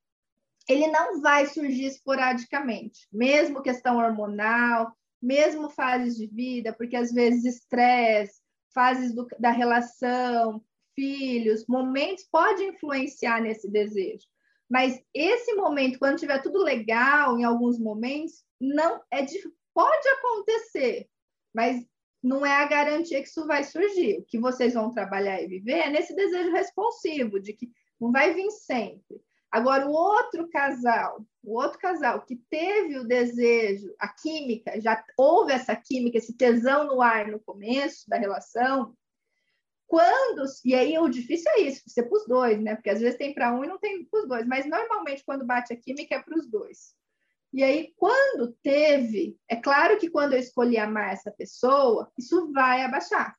ele 0.68 0.86
não 0.88 1.22
vai 1.22 1.46
surgir 1.46 1.86
esporadicamente, 1.86 3.08
mesmo 3.10 3.62
questão 3.62 3.96
hormonal, 3.96 4.92
mesmo 5.22 5.70
fases 5.70 6.16
de 6.16 6.26
vida, 6.26 6.74
porque 6.74 6.94
às 6.94 7.12
vezes 7.12 7.44
estresse, 7.44 8.40
fases 8.74 9.14
do, 9.14 9.26
da 9.38 9.50
relação, 9.50 10.62
filhos, 10.94 11.64
momentos 11.66 12.26
pode 12.30 12.62
influenciar 12.62 13.40
nesse 13.40 13.70
desejo. 13.70 14.26
Mas 14.68 15.00
esse 15.14 15.54
momento, 15.54 15.98
quando 15.98 16.18
tiver 16.18 16.42
tudo 16.42 16.62
legal, 16.62 17.38
em 17.38 17.44
alguns 17.44 17.78
momentos, 17.78 18.44
não 18.60 19.00
é 19.10 19.22
de, 19.22 19.40
pode 19.72 20.08
acontecer, 20.08 21.08
mas 21.54 21.82
não 22.22 22.44
é 22.44 22.52
a 22.56 22.66
garantia 22.66 23.22
que 23.22 23.28
isso 23.28 23.46
vai 23.46 23.64
surgir. 23.64 24.18
O 24.18 24.24
que 24.24 24.38
vocês 24.38 24.74
vão 24.74 24.92
trabalhar 24.92 25.42
e 25.42 25.46
viver 25.46 25.78
é 25.78 25.90
nesse 25.90 26.14
desejo 26.14 26.52
responsivo, 26.52 27.40
de 27.40 27.52
que 27.52 27.70
não 28.00 28.12
vai 28.12 28.34
vir 28.34 28.50
sempre. 28.50 29.20
Agora, 29.50 29.86
o 29.86 29.92
outro 29.92 30.48
casal, 30.48 31.24
o 31.42 31.58
outro 31.58 31.78
casal 31.78 32.22
que 32.22 32.36
teve 32.48 32.98
o 32.98 33.06
desejo, 33.06 33.92
a 33.98 34.06
química, 34.08 34.80
já 34.80 35.02
houve 35.18 35.52
essa 35.52 35.74
química, 35.74 36.18
esse 36.18 36.36
tesão 36.36 36.86
no 36.86 37.02
ar 37.02 37.26
no 37.26 37.40
começo 37.40 38.08
da 38.08 38.16
relação, 38.16 38.94
quando, 39.88 40.44
e 40.64 40.72
aí 40.72 40.96
o 41.00 41.08
difícil 41.08 41.50
é 41.56 41.62
isso, 41.62 41.82
ser 41.88 42.04
para 42.04 42.16
os 42.16 42.26
dois, 42.28 42.60
né? 42.60 42.76
Porque 42.76 42.90
às 42.90 43.00
vezes 43.00 43.18
tem 43.18 43.34
para 43.34 43.52
um 43.52 43.64
e 43.64 43.66
não 43.66 43.76
tem 43.76 44.04
para 44.04 44.20
os 44.20 44.28
dois, 44.28 44.46
mas 44.46 44.64
normalmente 44.64 45.24
quando 45.24 45.44
bate 45.44 45.72
a 45.72 45.76
química 45.76 46.14
é 46.14 46.22
para 46.22 46.38
os 46.38 46.46
dois. 46.48 46.94
E 47.52 47.64
aí, 47.64 47.92
quando 47.96 48.56
teve, 48.62 49.36
é 49.48 49.56
claro 49.56 49.98
que 49.98 50.08
quando 50.08 50.34
eu 50.34 50.38
escolhi 50.38 50.78
amar 50.78 51.12
essa 51.12 51.32
pessoa, 51.32 52.10
isso 52.16 52.52
vai 52.52 52.82
abaixar. 52.82 53.34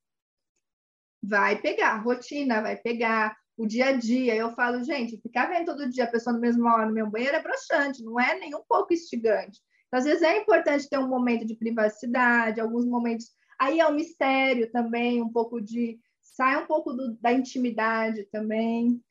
Vai 1.24 1.62
pegar, 1.62 1.94
a 1.94 2.02
rotina 2.02 2.62
vai 2.62 2.76
pegar, 2.76 3.36
o 3.58 3.66
dia 3.66 3.88
a 3.88 3.92
dia. 3.92 4.36
Eu 4.36 4.54
falo, 4.54 4.84
gente, 4.84 5.22
ficar 5.22 5.48
vendo 5.48 5.66
todo 5.66 5.90
dia 5.90 6.06
a 6.06 6.12
pessoa 6.12 6.34
no 6.34 6.42
mesmo 6.42 6.68
hora 6.68 6.88
no 6.88 6.94
meu 6.94 7.10
banheiro 7.10 7.38
é 7.38 7.42
broxante, 7.42 8.04
não 8.04 8.20
é 8.20 8.38
nem 8.40 8.56
um 8.56 8.64
pouco 8.68 8.94
instigante. 8.94 9.60
Então, 9.88 10.00
às 10.00 10.06
vezes 10.06 10.24
é 10.24 10.38
importante 10.38 10.90
ter 10.90 10.98
um 10.98 11.08
momento 11.08 11.46
de 11.46 11.56
privacidade, 11.56 12.60
alguns 12.60 12.86
momentos. 12.86 13.28
Aí 13.60 13.80
é 13.80 13.88
um 13.88 13.94
mistério 13.94 14.72
também, 14.72 15.22
um 15.22 15.32
pouco 15.32 15.62
de. 15.62 16.00
Sai 16.22 16.62
um 16.62 16.66
pouco 16.66 16.94
do, 16.94 17.16
da 17.20 17.32
intimidade 17.32 18.24
também. 18.32 19.02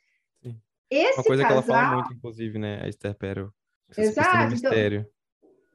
Sim. 0.43 0.61
Esse 0.91 1.19
Uma 1.19 1.25
coisa 1.25 1.43
casal... 1.43 1.63
que 1.63 1.71
ela 1.71 1.81
fala 1.81 1.97
muito, 1.97 2.15
inclusive, 2.15 2.59
né, 2.59 2.81
a 2.83 2.89
Esther 2.89 3.15
Perel. 3.15 3.53
Exato. 3.97 4.55
Então, 4.55 4.73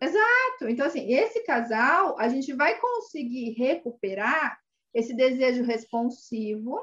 exato. 0.01 0.69
Então, 0.69 0.85
assim, 0.85 1.11
esse 1.13 1.43
casal, 1.43 2.17
a 2.19 2.27
gente 2.27 2.53
vai 2.53 2.79
conseguir 2.79 3.51
recuperar 3.51 4.59
esse 4.93 5.13
desejo 5.13 5.63
responsivo 5.63 6.79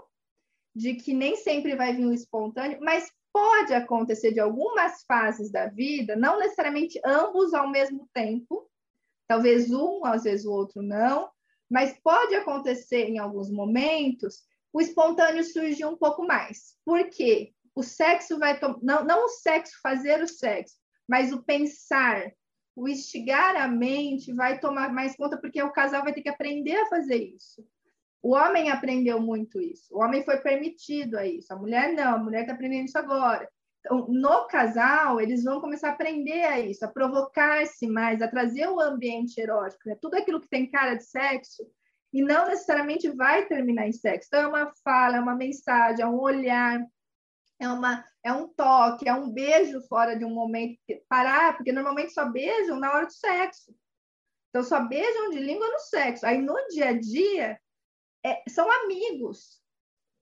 de 0.74 0.94
que 0.94 1.14
nem 1.14 1.36
sempre 1.36 1.76
vai 1.76 1.94
vir 1.94 2.06
o 2.06 2.12
espontâneo, 2.12 2.78
mas 2.80 3.10
pode 3.32 3.72
acontecer 3.72 4.32
de 4.32 4.40
algumas 4.40 5.02
fases 5.04 5.50
da 5.50 5.66
vida, 5.66 6.14
não 6.14 6.38
necessariamente 6.38 7.00
ambos 7.04 7.54
ao 7.54 7.70
mesmo 7.70 8.08
tempo, 8.12 8.70
talvez 9.26 9.70
um, 9.70 10.04
às 10.04 10.24
vezes 10.24 10.44
o 10.44 10.52
outro 10.52 10.82
não, 10.82 11.30
mas 11.70 11.98
pode 12.02 12.34
acontecer 12.34 13.08
em 13.08 13.18
alguns 13.18 13.50
momentos 13.50 14.44
o 14.72 14.80
espontâneo 14.80 15.42
surgir 15.42 15.86
um 15.86 15.96
pouco 15.96 16.26
mais. 16.26 16.76
Por 16.84 17.08
quê? 17.08 17.54
O 17.74 17.82
sexo 17.82 18.38
vai 18.38 18.58
não, 18.82 19.04
não 19.04 19.24
o 19.24 19.28
sexo 19.28 19.78
fazer 19.82 20.22
o 20.22 20.28
sexo, 20.28 20.76
mas 21.12 21.30
o 21.30 21.42
pensar, 21.42 22.32
o 22.74 22.88
instigar 22.88 23.54
a 23.54 23.68
mente 23.68 24.32
vai 24.32 24.58
tomar 24.58 24.90
mais 24.90 25.14
conta 25.14 25.36
porque 25.36 25.62
o 25.62 25.70
casal 25.70 26.02
vai 26.02 26.14
ter 26.14 26.22
que 26.22 26.28
aprender 26.30 26.74
a 26.74 26.86
fazer 26.86 27.22
isso. 27.22 27.62
O 28.22 28.34
homem 28.34 28.70
aprendeu 28.70 29.20
muito 29.20 29.60
isso. 29.60 29.94
O 29.94 30.02
homem 30.02 30.24
foi 30.24 30.38
permitido 30.38 31.18
a 31.18 31.26
isso. 31.26 31.52
A 31.52 31.56
mulher 31.56 31.92
não. 31.92 32.14
A 32.14 32.18
mulher 32.18 32.40
está 32.42 32.54
aprendendo 32.54 32.86
isso 32.86 32.96
agora. 32.96 33.46
Então, 33.80 34.06
no 34.08 34.46
casal, 34.46 35.20
eles 35.20 35.44
vão 35.44 35.60
começar 35.60 35.90
a 35.90 35.92
aprender 35.92 36.44
a 36.44 36.58
isso, 36.58 36.82
a 36.82 36.88
provocar-se 36.88 37.86
mais, 37.86 38.22
a 38.22 38.28
trazer 38.28 38.66
o 38.68 38.80
ambiente 38.80 39.38
erótico, 39.38 39.82
né? 39.84 39.98
tudo 40.00 40.14
aquilo 40.14 40.40
que 40.40 40.48
tem 40.48 40.70
cara 40.70 40.94
de 40.94 41.04
sexo, 41.04 41.62
e 42.10 42.22
não 42.22 42.46
necessariamente 42.46 43.10
vai 43.10 43.44
terminar 43.44 43.86
em 43.86 43.92
sexo. 43.92 44.28
Então, 44.28 44.40
é 44.40 44.46
uma 44.46 44.72
fala, 44.82 45.18
é 45.18 45.20
uma 45.20 45.36
mensagem, 45.36 46.02
é 46.02 46.08
um 46.08 46.18
olhar, 46.18 46.80
é, 47.60 47.68
uma, 47.68 48.04
é 48.24 48.32
um 48.32 48.48
toque, 48.48 49.08
é 49.08 49.14
um 49.14 49.30
beijo 49.30 49.80
fora 49.88 50.16
de 50.16 50.24
um 50.24 50.30
momento. 50.30 50.78
Parar, 51.08 51.56
porque 51.56 51.72
normalmente 51.72 52.12
só 52.12 52.28
beijam 52.28 52.78
na 52.78 52.92
hora 52.92 53.06
do 53.06 53.12
sexo. 53.12 53.74
Então, 54.50 54.62
só 54.62 54.80
beijam 54.86 55.30
de 55.30 55.38
língua 55.38 55.66
no 55.66 55.78
sexo. 55.78 56.26
Aí, 56.26 56.38
no 56.38 56.54
dia 56.68 56.90
a 56.90 56.98
dia, 56.98 57.58
é, 58.24 58.42
são 58.48 58.70
amigos. 58.70 59.62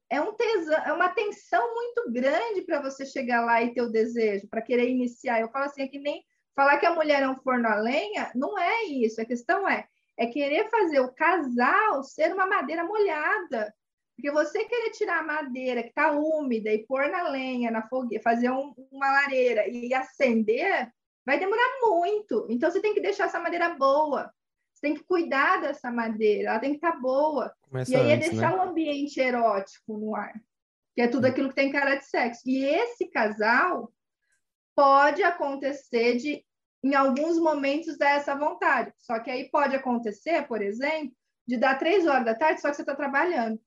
É, 0.08 0.20
um 0.20 0.34
tesão, 0.34 0.78
é 0.84 0.92
uma 0.92 1.08
tensão 1.08 1.74
muito 1.74 2.12
grande 2.12 2.62
para 2.62 2.80
você 2.80 3.04
chegar 3.06 3.44
lá 3.44 3.62
e 3.62 3.72
ter 3.72 3.82
o 3.82 3.90
desejo, 3.90 4.48
para 4.48 4.62
querer 4.62 4.88
iniciar. 4.88 5.40
Eu 5.40 5.50
falo 5.50 5.66
assim, 5.66 5.82
é 5.82 5.88
que 5.88 5.98
nem 5.98 6.24
falar 6.54 6.78
que 6.78 6.86
a 6.86 6.94
mulher 6.94 7.22
é 7.22 7.28
um 7.28 7.40
forno 7.40 7.68
a 7.68 7.76
lenha, 7.76 8.30
não 8.34 8.58
é 8.58 8.84
isso. 8.84 9.20
A 9.20 9.24
questão 9.24 9.68
é, 9.68 9.86
é 10.16 10.26
querer 10.26 10.68
fazer 10.68 11.00
o 11.00 11.12
casal 11.12 12.02
ser 12.02 12.32
uma 12.32 12.46
madeira 12.46 12.84
molhada. 12.84 13.72
Porque 14.20 14.30
você 14.30 14.66
querer 14.66 14.90
tirar 14.90 15.20
a 15.20 15.22
madeira 15.22 15.82
que 15.82 15.88
está 15.88 16.12
úmida 16.12 16.70
e 16.70 16.84
pôr 16.86 17.08
na 17.08 17.28
lenha, 17.30 17.70
na 17.70 17.88
fogueira, 17.88 18.22
fazer 18.22 18.50
um, 18.50 18.74
uma 18.92 19.10
lareira 19.10 19.66
e 19.66 19.94
acender, 19.94 20.92
vai 21.24 21.38
demorar 21.38 21.80
muito. 21.80 22.46
Então 22.50 22.70
você 22.70 22.82
tem 22.82 22.92
que 22.92 23.00
deixar 23.00 23.24
essa 23.24 23.40
madeira 23.40 23.70
boa. 23.70 24.30
Você 24.74 24.82
tem 24.82 24.94
que 24.94 25.02
cuidar 25.04 25.62
dessa 25.62 25.90
madeira, 25.90 26.50
ela 26.50 26.58
tem 26.58 26.72
que 26.72 26.76
estar 26.76 26.92
tá 26.92 26.98
boa. 26.98 27.50
Começa 27.62 27.90
e 27.90 27.96
aí 27.96 28.10
é 28.10 28.14
antes, 28.14 28.28
é 28.28 28.30
deixar 28.32 28.50
né? 28.50 28.56
um 28.58 28.62
ambiente 28.62 29.18
erótico 29.18 29.96
no 29.96 30.14
ar, 30.14 30.34
que 30.94 31.00
é 31.00 31.08
tudo 31.08 31.24
aquilo 31.24 31.48
que 31.48 31.54
tem 31.54 31.72
cara 31.72 31.94
de 31.94 32.04
sexo. 32.04 32.42
E 32.44 32.62
esse 32.62 33.06
casal 33.06 33.90
pode 34.76 35.22
acontecer 35.22 36.18
de, 36.18 36.44
em 36.84 36.94
alguns 36.94 37.38
momentos, 37.38 37.96
dar 37.96 38.16
essa 38.16 38.34
vontade. 38.34 38.92
Só 38.98 39.18
que 39.18 39.30
aí 39.30 39.50
pode 39.50 39.74
acontecer, 39.74 40.46
por 40.46 40.60
exemplo, 40.60 41.16
de 41.48 41.56
dar 41.56 41.78
três 41.78 42.06
horas 42.06 42.26
da 42.26 42.34
tarde, 42.34 42.60
só 42.60 42.68
que 42.68 42.76
você 42.76 42.82
está 42.82 42.94
trabalhando. 42.94 43.58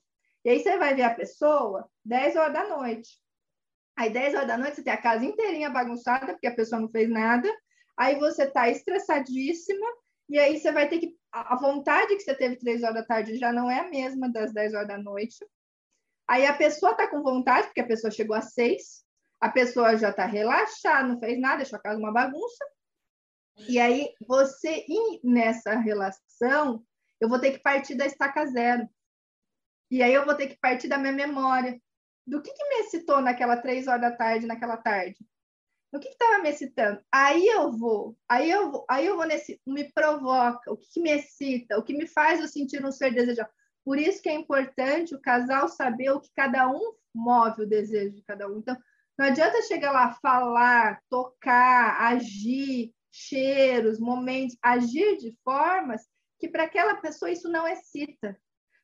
E 0.45 0.49
aí 0.49 0.59
você 0.59 0.77
vai 0.77 0.93
ver 0.93 1.03
a 1.03 1.15
pessoa 1.15 1.89
10 2.05 2.35
horas 2.35 2.53
da 2.53 2.67
noite. 2.67 3.21
Aí 3.95 4.09
10 4.09 4.35
horas 4.35 4.47
da 4.47 4.57
noite 4.57 4.75
você 4.75 4.83
tem 4.83 4.93
a 4.93 5.01
casa 5.01 5.25
inteirinha 5.25 5.69
bagunçada, 5.69 6.33
porque 6.33 6.47
a 6.47 6.55
pessoa 6.55 6.81
não 6.81 6.89
fez 6.89 7.09
nada. 7.09 7.49
Aí 7.95 8.17
você 8.19 8.43
está 8.43 8.69
estressadíssima, 8.69 9.85
e 10.29 10.39
aí 10.39 10.59
você 10.59 10.71
vai 10.71 10.87
ter 10.89 10.99
que. 10.99 11.15
A 11.31 11.55
vontade 11.55 12.15
que 12.15 12.21
você 12.21 12.35
teve 12.35 12.57
três 12.57 12.83
horas 12.83 12.95
da 12.95 13.05
tarde 13.05 13.37
já 13.37 13.51
não 13.51 13.69
é 13.69 13.79
a 13.79 13.89
mesma 13.89 14.31
das 14.31 14.53
10 14.53 14.73
horas 14.73 14.87
da 14.87 14.97
noite. 14.97 15.37
Aí 16.27 16.45
a 16.45 16.53
pessoa 16.53 16.91
está 16.91 17.07
com 17.07 17.21
vontade, 17.21 17.67
porque 17.67 17.81
a 17.81 17.87
pessoa 17.87 18.11
chegou 18.11 18.35
às 18.35 18.53
seis, 18.53 19.03
a 19.41 19.49
pessoa 19.49 19.97
já 19.97 20.09
está 20.09 20.25
relaxada, 20.25 21.07
não 21.07 21.19
fez 21.19 21.39
nada, 21.39 21.57
deixou 21.57 21.77
a 21.77 21.81
casa 21.81 21.99
uma 21.99 22.11
bagunça. 22.11 22.65
E 23.67 23.79
aí 23.79 24.09
você, 24.27 24.85
nessa 25.23 25.75
relação, 25.75 26.83
eu 27.19 27.29
vou 27.29 27.39
ter 27.39 27.51
que 27.51 27.59
partir 27.59 27.95
da 27.95 28.05
estaca 28.05 28.45
zero. 28.47 28.87
E 29.93 30.01
aí 30.01 30.11
eu 30.11 30.25
vou 30.25 30.33
ter 30.33 30.47
que 30.47 30.57
partir 30.57 30.87
da 30.87 30.97
minha 30.97 31.13
memória. 31.13 31.79
Do 32.25 32.41
que, 32.41 32.51
que 32.51 32.67
me 32.67 32.75
excitou 32.77 33.21
naquela 33.21 33.57
três 33.57 33.87
horas 33.87 34.01
da 34.01 34.11
tarde, 34.11 34.47
naquela 34.47 34.75
tarde? 34.75 35.23
O 35.93 35.99
que 35.99 36.07
estava 36.07 36.41
me 36.41 36.49
excitando? 36.49 36.99
Aí 37.11 37.45
eu 37.45 37.71
vou, 37.71 38.17
aí 38.27 38.49
eu 38.49 38.71
vou, 38.71 38.85
aí 38.89 39.05
eu 39.05 39.15
vou 39.15 39.27
nesse, 39.27 39.61
me 39.67 39.83
provoca, 39.93 40.71
o 40.71 40.77
que, 40.77 40.87
que 40.93 40.99
me 40.99 41.11
excita, 41.11 41.77
o 41.77 41.83
que 41.83 41.93
me 41.93 42.07
faz 42.07 42.39
eu 42.39 42.47
sentir 42.47 42.83
um 42.83 42.91
ser 42.91 43.13
desejado. 43.13 43.51
Por 43.85 43.99
isso 43.99 44.19
que 44.19 44.29
é 44.29 44.33
importante 44.33 45.13
o 45.13 45.21
casal 45.21 45.69
saber 45.69 46.09
o 46.09 46.19
que 46.19 46.31
cada 46.35 46.67
um 46.67 46.95
move 47.13 47.61
o 47.61 47.69
desejo 47.69 48.15
de 48.15 48.23
cada 48.23 48.47
um. 48.47 48.57
Então, 48.57 48.75
não 49.15 49.27
adianta 49.27 49.61
chegar 49.61 49.91
lá, 49.91 50.11
falar, 50.13 51.03
tocar, 51.07 52.01
agir, 52.01 52.91
cheiros, 53.11 53.99
momentos, 53.99 54.57
agir 54.59 55.17
de 55.17 55.37
formas 55.43 56.01
que 56.39 56.47
para 56.47 56.63
aquela 56.63 56.95
pessoa 56.95 57.29
isso 57.29 57.47
não 57.47 57.67
excita. 57.67 58.35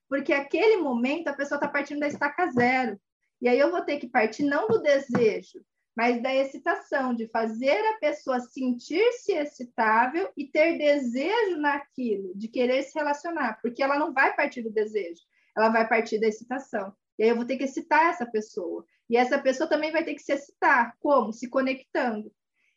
Porque 0.10 0.34
aquele 0.34 0.78
momento 0.78 1.28
a 1.28 1.34
pessoa 1.34 1.58
está 1.58 1.68
partindo 1.68 2.00
da 2.00 2.08
estaca 2.08 2.52
zero. 2.52 3.00
E 3.40 3.48
aí 3.48 3.60
eu 3.60 3.72
vou 3.72 3.82
ter 3.84 4.00
que 4.00 4.08
partir 4.10 4.44
não 4.44 4.68
do 4.68 4.82
desejo, 4.82 5.64
mas 5.96 6.22
da 6.22 6.34
excitação, 6.34 7.14
de 7.14 7.28
fazer 7.28 7.78
a 7.88 7.98
pessoa 8.00 8.40
sentir-se 8.40 9.32
excitável 9.32 10.30
e 10.36 10.48
ter 10.48 10.78
desejo 10.78 11.58
naquilo, 11.58 12.36
de 12.36 12.48
querer 12.48 12.84
se 12.84 12.98
relacionar, 12.98 13.60
porque 13.62 13.82
ela 13.82 13.98
não 13.98 14.12
vai 14.14 14.36
partir 14.36 14.62
do 14.62 14.72
desejo, 14.72 15.22
ela 15.56 15.70
vai 15.70 15.88
partir 15.88 16.20
da 16.20 16.28
excitação. 16.28 16.94
E 17.18 17.24
aí 17.24 17.30
eu 17.30 17.36
vou 17.36 17.46
ter 17.46 17.58
que 17.58 17.66
excitar 17.66 18.10
essa 18.10 18.26
pessoa. 18.26 18.86
E 19.10 19.18
essa 19.18 19.38
pessoa 19.40 19.70
também 19.70 19.92
vai 19.92 20.04
ter 20.04 20.14
que 20.14 20.22
se 20.22 20.32
excitar. 20.32 20.96
Como? 21.00 21.34
Se 21.34 21.50
conectando. 21.50 22.32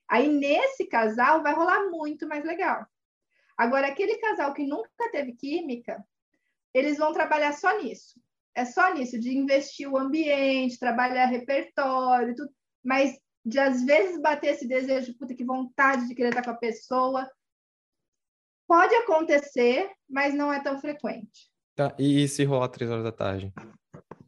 Aí 0.09 0.29
nesse 0.29 0.87
casal 0.87 1.43
vai 1.43 1.55
rolar 1.55 1.89
muito 1.91 2.27
mais 2.27 2.45
legal. 2.45 2.85
Agora, 3.57 3.87
aquele 3.87 4.17
casal 4.19 4.53
que 4.53 4.67
nunca 4.67 5.11
teve 5.13 5.35
química, 5.35 6.05
eles 6.75 6.99
vão 6.99 7.13
trabalhar 7.13 7.53
só 7.53 7.79
nisso. 7.79 8.21
É 8.55 8.65
só 8.65 8.93
nisso, 8.93 9.19
de 9.19 9.37
investir 9.37 9.91
o 9.91 9.97
ambiente, 9.97 10.79
trabalhar 10.79 11.27
repertório, 11.27 12.35
tudo 12.35 12.51
mas 12.85 13.17
de 13.45 13.59
às 13.59 13.85
vezes 13.85 14.21
bater 14.21 14.55
esse 14.55 14.67
desejo, 14.67 15.17
puta 15.17 15.35
que 15.35 15.45
vontade 15.45 16.09
de 16.09 16.15
querer 16.15 16.31
estar 16.31 16.43
com 16.43 16.51
a 16.51 16.57
pessoa. 16.57 17.29
Pode 18.67 18.95
acontecer, 18.97 19.91
mas 20.09 20.35
não 20.35 20.53
é 20.53 20.61
tão 20.63 20.81
frequente. 20.81 21.51
Tá, 21.75 21.95
e, 21.99 22.27
se 22.29 22.45
rolar 22.45 22.69
três 22.69 22.91
horas 22.91 23.05
da 23.05 23.13
tarde? 23.13 23.53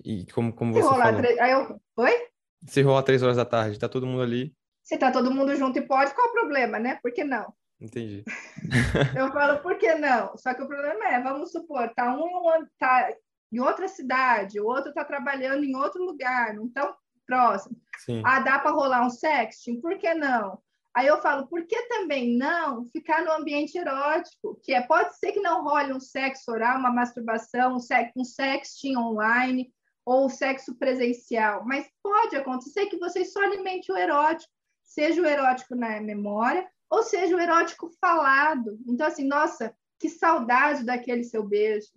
E 0.04 0.26
como, 0.32 0.52
como 0.52 0.72
se 0.72 0.80
você 0.80 0.88
rolar 0.88 1.06
falou? 1.06 1.20
Tre... 1.20 1.40
Aí 1.40 1.52
eu... 1.52 1.80
Oi? 1.96 2.28
Se 2.66 2.82
rolar 2.82 3.02
três 3.02 3.22
horas 3.22 3.36
da 3.36 3.44
tarde, 3.44 3.78
tá 3.78 3.88
todo 3.88 4.06
mundo 4.06 4.22
ali? 4.22 4.54
Se 4.82 4.98
tá 4.98 5.10
todo 5.10 5.30
mundo 5.30 5.54
junto 5.56 5.78
e 5.78 5.86
pode, 5.86 6.14
qual 6.14 6.28
o 6.28 6.32
problema, 6.32 6.78
né? 6.78 6.98
Por 7.02 7.12
que 7.12 7.24
não? 7.24 7.54
Entendi. 7.84 8.24
eu 9.18 9.30
falo, 9.30 9.60
por 9.60 9.76
que 9.76 9.94
não? 9.96 10.36
Só 10.38 10.54
que 10.54 10.62
o 10.62 10.66
problema 10.66 11.04
é, 11.08 11.22
vamos 11.22 11.52
supor, 11.52 11.92
tá 11.94 12.16
um 12.16 12.66
tá 12.78 13.12
em 13.52 13.60
outra 13.60 13.86
cidade, 13.86 14.58
o 14.58 14.66
outro 14.66 14.92
tá 14.92 15.04
trabalhando 15.04 15.64
em 15.64 15.76
outro 15.76 16.02
lugar, 16.02 16.54
não 16.54 16.66
estão 16.66 16.94
próximo. 17.26 17.76
Sim. 17.98 18.22
Ah, 18.24 18.40
dá 18.40 18.58
para 18.58 18.70
rolar 18.70 19.06
um 19.06 19.10
sexting? 19.10 19.80
Por 19.80 19.98
que 19.98 20.14
não? 20.14 20.58
Aí 20.94 21.06
eu 21.06 21.20
falo, 21.20 21.46
por 21.46 21.66
que 21.66 21.88
também 21.88 22.36
não 22.36 22.86
ficar 22.86 23.22
no 23.22 23.32
ambiente 23.32 23.76
erótico? 23.76 24.58
Que 24.62 24.72
é, 24.72 24.80
pode 24.80 25.16
ser 25.18 25.32
que 25.32 25.40
não 25.40 25.62
role 25.62 25.92
um 25.92 26.00
sexo 26.00 26.50
oral, 26.50 26.78
uma 26.78 26.90
masturbação, 26.90 27.74
um, 27.74 27.80
sex, 27.80 28.12
um 28.16 28.24
sexting 28.24 28.96
online 28.96 29.72
ou 30.06 30.30
sexo 30.30 30.74
presencial, 30.76 31.64
mas 31.64 31.86
pode 32.02 32.36
acontecer 32.36 32.86
que 32.86 32.98
você 32.98 33.24
só 33.24 33.42
alimente 33.42 33.90
o 33.90 33.96
erótico, 33.96 34.52
seja 34.82 35.20
o 35.20 35.26
erótico 35.26 35.74
na 35.74 36.00
memória 36.00 36.68
ou 36.94 37.02
seja 37.02 37.36
o 37.36 37.40
erótico 37.40 37.90
falado. 38.00 38.78
Então, 38.86 39.06
assim, 39.06 39.26
nossa, 39.26 39.74
que 39.98 40.08
saudade 40.08 40.84
daquele 40.84 41.24
seu 41.24 41.42
beijo. 41.42 41.88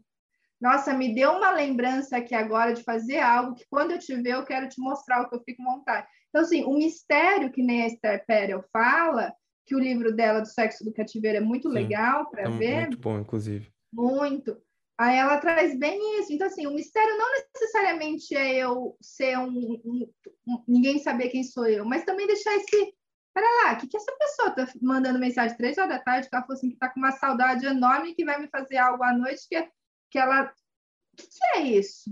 Nossa, 0.59 0.93
me 0.93 1.13
deu 1.13 1.33
uma 1.33 1.51
lembrança 1.51 2.17
aqui 2.17 2.33
agora 2.33 2.73
de 2.73 2.83
fazer 2.83 3.19
algo 3.19 3.55
que 3.55 3.65
quando 3.69 3.91
eu 3.91 3.99
te 3.99 4.15
ver 4.15 4.33
eu 4.33 4.43
quero 4.43 4.67
te 4.67 4.81
mostrar 4.81 5.21
o 5.21 5.29
que 5.29 5.35
eu 5.35 5.43
fico 5.43 5.63
com 5.63 5.77
vontade. 5.77 6.07
Então, 6.29 6.41
assim, 6.41 6.63
o 6.63 6.73
mistério 6.73 7.51
que 7.51 7.61
nem 7.61 7.83
a 7.83 7.87
Esther 7.87 8.25
Perel 8.25 8.63
fala, 8.73 9.33
que 9.65 9.75
o 9.75 9.79
livro 9.79 10.15
dela 10.15 10.39
do 10.39 10.47
sexo 10.47 10.83
do 10.83 10.93
cativeiro 10.93 11.37
é 11.37 11.41
muito 11.41 11.67
Sim, 11.67 11.75
legal 11.75 12.29
para 12.29 12.43
é 12.43 12.49
ver. 12.49 12.81
Muito 12.81 12.97
bom, 12.97 13.19
inclusive. 13.19 13.69
Muito. 13.93 14.57
Aí 14.97 15.15
ela 15.15 15.37
traz 15.37 15.77
bem 15.77 16.19
isso. 16.19 16.33
Então, 16.33 16.47
assim, 16.47 16.65
o 16.65 16.73
mistério 16.73 17.17
não 17.17 17.27
necessariamente 17.53 18.35
é 18.35 18.55
eu 18.55 18.97
ser 18.99 19.37
um, 19.37 19.79
um, 19.85 20.09
um 20.47 20.63
ninguém 20.67 20.97
saber 20.97 21.29
quem 21.29 21.43
sou 21.43 21.67
eu, 21.67 21.85
mas 21.85 22.03
também 22.03 22.25
deixar 22.25 22.55
esse. 22.55 22.93
Pera 23.37 23.47
lá, 23.63 23.73
o 23.73 23.77
que, 23.77 23.87
que 23.87 23.95
essa 23.95 24.11
pessoa 24.17 24.49
tá 24.49 24.67
mandando 24.81 25.19
mensagem 25.19 25.55
três 25.55 25.77
horas 25.77 25.91
da 25.91 25.99
tarde 25.99 26.27
que 26.27 26.35
ela 26.35 26.43
falou 26.43 26.57
assim 26.57 26.71
que 26.71 26.75
tá 26.75 26.89
com 26.89 26.99
uma 26.99 27.11
saudade 27.11 27.67
enorme 27.67 28.15
que 28.15 28.25
vai 28.25 28.41
me 28.41 28.47
fazer 28.47 28.77
algo 28.77 29.03
à 29.03 29.13
noite 29.13 29.47
que, 29.47 29.69
que 30.09 30.17
ela. 30.17 30.45
O 30.45 31.15
que, 31.15 31.27
que 31.27 31.57
é 31.59 31.61
isso? 31.61 32.09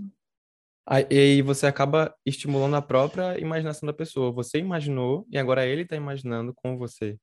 Aí, 0.86 1.04
e 1.10 1.18
aí 1.18 1.42
você 1.42 1.66
acaba 1.66 2.16
estimulando 2.24 2.76
a 2.76 2.82
própria 2.82 3.40
imaginação 3.40 3.88
da 3.88 3.92
pessoa. 3.92 4.30
Você 4.30 4.58
imaginou 4.58 5.26
e 5.28 5.36
agora 5.36 5.66
ele 5.66 5.82
está 5.82 5.96
imaginando 5.96 6.54
com 6.54 6.78
você. 6.78 7.18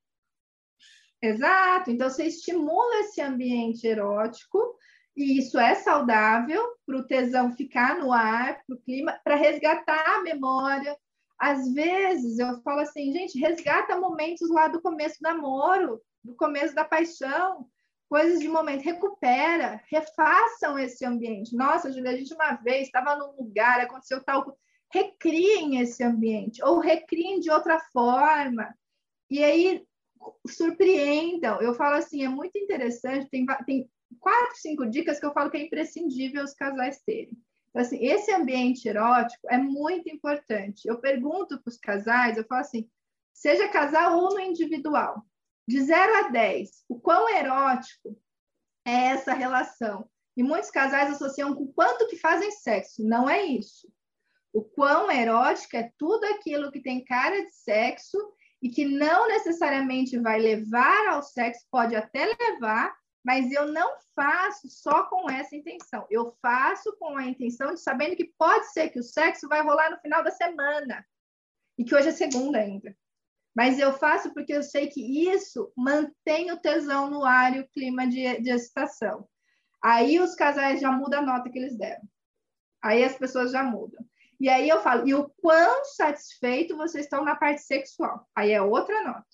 Exato. 1.22 1.90
Então 1.90 2.10
você 2.10 2.26
estimula 2.26 3.00
esse 3.00 3.22
ambiente 3.22 3.88
erótico 3.88 4.78
e 5.16 5.40
isso 5.40 5.58
é 5.58 5.76
saudável 5.76 6.62
para 6.86 6.98
o 6.98 7.08
tesão 7.08 7.56
ficar 7.56 7.98
no 8.00 8.12
ar, 8.12 8.62
para 8.66 8.76
o 8.76 8.82
clima, 8.82 9.18
para 9.24 9.36
resgatar 9.36 10.18
a 10.18 10.24
memória. 10.24 10.94
Às 11.44 11.74
vezes 11.74 12.40
eu 12.40 12.62
falo 12.62 12.80
assim, 12.80 13.12
gente, 13.12 13.38
resgata 13.38 14.00
momentos 14.00 14.50
lá 14.50 14.70
do 14.70 14.82
começo 14.82 15.20
do 15.20 15.24
namoro, 15.24 16.02
do 16.24 16.34
começo 16.36 16.74
da 16.74 16.86
paixão, 16.86 17.68
coisas 18.08 18.40
de 18.40 18.48
momento, 18.48 18.82
recupera, 18.82 19.82
refaçam 19.92 20.80
esse 20.80 21.04
ambiente. 21.04 21.54
Nossa, 21.54 21.92
Julia, 21.92 22.12
a 22.12 22.16
gente 22.16 22.34
uma 22.34 22.54
vez 22.54 22.84
estava 22.84 23.18
num 23.18 23.36
lugar, 23.36 23.82
aconteceu 23.82 24.24
tal 24.24 24.58
recriem 24.94 25.82
esse 25.82 26.02
ambiente, 26.02 26.64
ou 26.64 26.80
recriem 26.80 27.42
de 27.42 27.52
outra 27.52 27.78
forma. 27.92 28.74
E 29.30 29.44
aí 29.44 29.84
surpreendam. 30.48 31.62
Eu 31.62 31.74
falo 31.74 31.96
assim, 31.96 32.24
é 32.24 32.30
muito 32.30 32.58
interessante, 32.58 33.30
tem, 33.30 33.46
tem 33.66 33.90
quatro, 34.18 34.56
cinco 34.56 34.86
dicas 34.86 35.20
que 35.20 35.26
eu 35.26 35.34
falo 35.34 35.52
que 35.52 35.58
é 35.58 35.66
imprescindível 35.66 36.42
os 36.42 36.54
casais 36.54 37.02
terem. 37.06 37.38
Então, 37.74 37.82
assim, 37.82 38.06
esse 38.06 38.32
ambiente 38.32 38.88
erótico 38.88 39.48
é 39.50 39.58
muito 39.58 40.08
importante. 40.08 40.88
Eu 40.88 41.00
pergunto 41.00 41.60
para 41.60 41.72
os 41.72 41.78
casais, 41.78 42.38
eu 42.38 42.46
falo 42.46 42.62
assim, 42.62 42.88
seja 43.34 43.68
casal 43.68 44.20
ou 44.20 44.36
no 44.36 44.40
individual, 44.40 45.26
de 45.68 45.82
0 45.82 46.16
a 46.18 46.30
10, 46.30 46.86
o 46.88 47.00
quão 47.00 47.28
erótico 47.36 48.16
é 48.86 49.08
essa 49.08 49.34
relação? 49.34 50.08
E 50.38 50.44
muitos 50.44 50.70
casais 50.70 51.12
associam 51.12 51.56
com 51.56 51.66
quanto 51.74 52.08
que 52.08 52.18
fazem 52.18 52.52
sexo. 52.52 53.04
Não 53.04 53.28
é 53.28 53.44
isso. 53.44 53.92
O 54.52 54.62
quão 54.62 55.12
erótico 55.12 55.76
é 55.76 55.92
tudo 55.98 56.26
aquilo 56.26 56.72
que 56.72 56.80
tem 56.80 57.04
cara 57.04 57.44
de 57.44 57.56
sexo 57.56 58.18
e 58.62 58.70
que 58.70 58.86
não 58.86 59.28
necessariamente 59.28 60.18
vai 60.20 60.40
levar 60.40 61.08
ao 61.08 61.24
sexo, 61.24 61.66
pode 61.72 61.96
até 61.96 62.26
levar, 62.40 62.96
mas 63.24 63.52
eu 63.52 63.72
não 63.72 63.96
faço 64.16 64.70
só 64.70 65.04
com 65.04 65.30
essa 65.30 65.56
intenção. 65.56 66.06
Eu 66.10 66.36
faço 66.42 66.96
com 66.98 67.18
a 67.18 67.26
intenção 67.26 67.74
de 67.74 67.80
sabendo 67.80 68.16
que 68.16 68.34
pode 68.38 68.72
ser 68.74 68.90
que 68.90 69.00
o 69.00 69.04
sexo 69.04 69.48
vai 69.48 69.62
rolar 69.62 69.92
no 69.92 70.00
final 70.00 70.24
da 70.24 70.32
semana 70.32 71.06
e 71.78 71.86
que 71.86 71.96
hoje 71.96 72.10
é 72.10 72.12
segunda 72.12 72.58
ainda. 72.58 72.96
Mas 73.56 73.80
eu 73.80 73.94
faço 73.94 74.34
porque 74.34 74.54
eu 74.54 74.64
sei 74.64 74.88
que 74.88 75.30
isso 75.30 75.72
mantém 75.78 76.52
o 76.52 76.60
tesão 76.60 77.10
no 77.10 77.24
ar 77.24 77.56
e 77.56 77.62
o 77.62 77.70
clima 77.70 78.08
de, 78.08 78.42
de 78.42 78.50
excitação. 78.50 79.28
Aí 79.82 80.20
os 80.20 80.36
casais 80.36 80.82
já 80.82 80.92
mudam 80.92 81.20
a 81.20 81.26
nota 81.26 81.50
que 81.50 81.60
eles 81.60 81.78
deram. 81.78 82.04
Aí 82.82 83.04
as 83.04 83.16
pessoas 83.16 83.52
já 83.52 83.64
mudam. 83.64 84.04
E 84.40 84.50
aí 84.50 84.68
eu 84.68 84.82
falo, 84.82 85.08
e 85.08 85.14
o 85.14 85.30
quão 85.42 85.86
satisfeito 85.86 86.76
vocês 86.76 87.06
estão 87.06 87.24
na 87.24 87.36
parte 87.36 87.62
sexual? 87.62 88.28
Aí 88.36 88.52
é 88.52 88.62
outra 88.62 89.02
nota. 89.04 89.26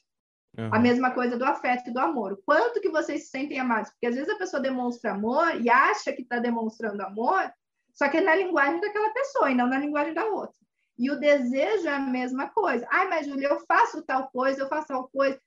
Uhum. 0.59 0.69
A 0.73 0.79
mesma 0.79 1.11
coisa 1.11 1.37
do 1.37 1.45
afeto 1.45 1.89
e 1.89 1.93
do 1.93 1.99
amor. 1.99 2.33
O 2.33 2.37
quanto 2.45 2.81
que 2.81 2.89
vocês 2.89 3.23
se 3.23 3.29
sentem 3.29 3.59
amados? 3.59 3.89
Porque 3.91 4.07
às 4.07 4.15
vezes 4.15 4.29
a 4.29 4.37
pessoa 4.37 4.61
demonstra 4.61 5.11
amor 5.11 5.55
e 5.61 5.69
acha 5.69 6.11
que 6.11 6.21
está 6.21 6.37
demonstrando 6.37 7.01
amor, 7.01 7.49
só 7.93 8.09
que 8.09 8.17
é 8.17 8.21
na 8.21 8.35
linguagem 8.35 8.81
daquela 8.81 9.13
pessoa 9.13 9.49
e 9.49 9.55
não 9.55 9.67
na 9.67 9.79
linguagem 9.79 10.13
da 10.13 10.25
outra. 10.25 10.59
E 10.97 11.09
o 11.09 11.17
desejo 11.17 11.87
é 11.87 11.93
a 11.93 11.99
mesma 11.99 12.49
coisa. 12.49 12.85
Ai, 12.91 13.07
mas 13.07 13.25
Júlia, 13.25 13.47
eu 13.47 13.59
faço 13.65 14.01
tal 14.01 14.29
coisa, 14.29 14.61
eu 14.61 14.67
faço 14.67 14.89
tal 14.89 15.07
coisa. 15.07 15.39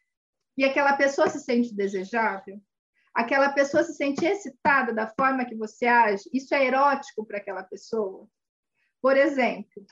E 0.56 0.64
aquela 0.64 0.94
pessoa 0.96 1.28
se 1.28 1.40
sente 1.40 1.74
desejável? 1.74 2.58
Aquela 3.14 3.50
pessoa 3.52 3.84
se 3.84 3.92
sente 3.92 4.24
excitada 4.24 4.94
da 4.94 5.06
forma 5.08 5.44
que 5.44 5.54
você 5.54 5.86
age? 5.86 6.24
Isso 6.32 6.54
é 6.54 6.64
erótico 6.64 7.26
para 7.26 7.36
aquela 7.36 7.62
pessoa? 7.62 8.26
Por 9.02 9.14
exemplo, 9.14 9.84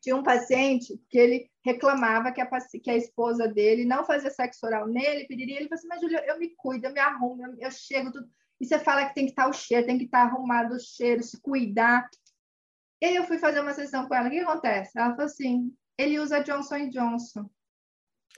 tinha 0.00 0.16
um 0.16 0.22
paciente 0.22 1.00
que 1.08 1.18
ele 1.18 1.50
reclamava 1.64 2.32
que 2.32 2.40
a, 2.40 2.48
que 2.82 2.90
a 2.90 2.96
esposa 2.96 3.46
dele 3.46 3.84
não 3.84 4.04
fazia 4.04 4.30
sexo 4.30 4.66
oral 4.66 4.86
nele, 4.86 5.26
pediria, 5.26 5.56
ele 5.56 5.68
falou 5.68 5.78
assim, 5.78 5.88
mas 5.88 6.00
Julia, 6.00 6.24
eu 6.26 6.38
me 6.38 6.54
cuido, 6.56 6.86
eu 6.86 6.92
me 6.92 7.00
arrumo, 7.00 7.46
eu, 7.46 7.54
eu 7.58 7.70
chego, 7.70 8.10
tudo. 8.10 8.28
E 8.60 8.66
você 8.66 8.78
fala 8.78 9.06
que 9.06 9.14
tem 9.14 9.24
que 9.24 9.32
estar 9.32 9.48
o 9.48 9.52
cheiro, 9.52 9.86
tem 9.86 9.98
que 9.98 10.04
estar 10.04 10.22
arrumado 10.22 10.74
o 10.74 10.80
cheiro, 10.80 11.22
se 11.22 11.40
cuidar. 11.40 12.08
E 13.00 13.06
aí 13.06 13.16
eu 13.16 13.24
fui 13.24 13.38
fazer 13.38 13.60
uma 13.60 13.72
sessão 13.72 14.06
com 14.06 14.14
ela, 14.14 14.28
o 14.28 14.30
que 14.30 14.38
acontece? 14.38 14.98
Ela 14.98 15.10
falou 15.10 15.26
assim, 15.26 15.74
ele 15.98 16.18
usa 16.18 16.42
Johnson 16.42 16.88
Johnson. 16.88 17.50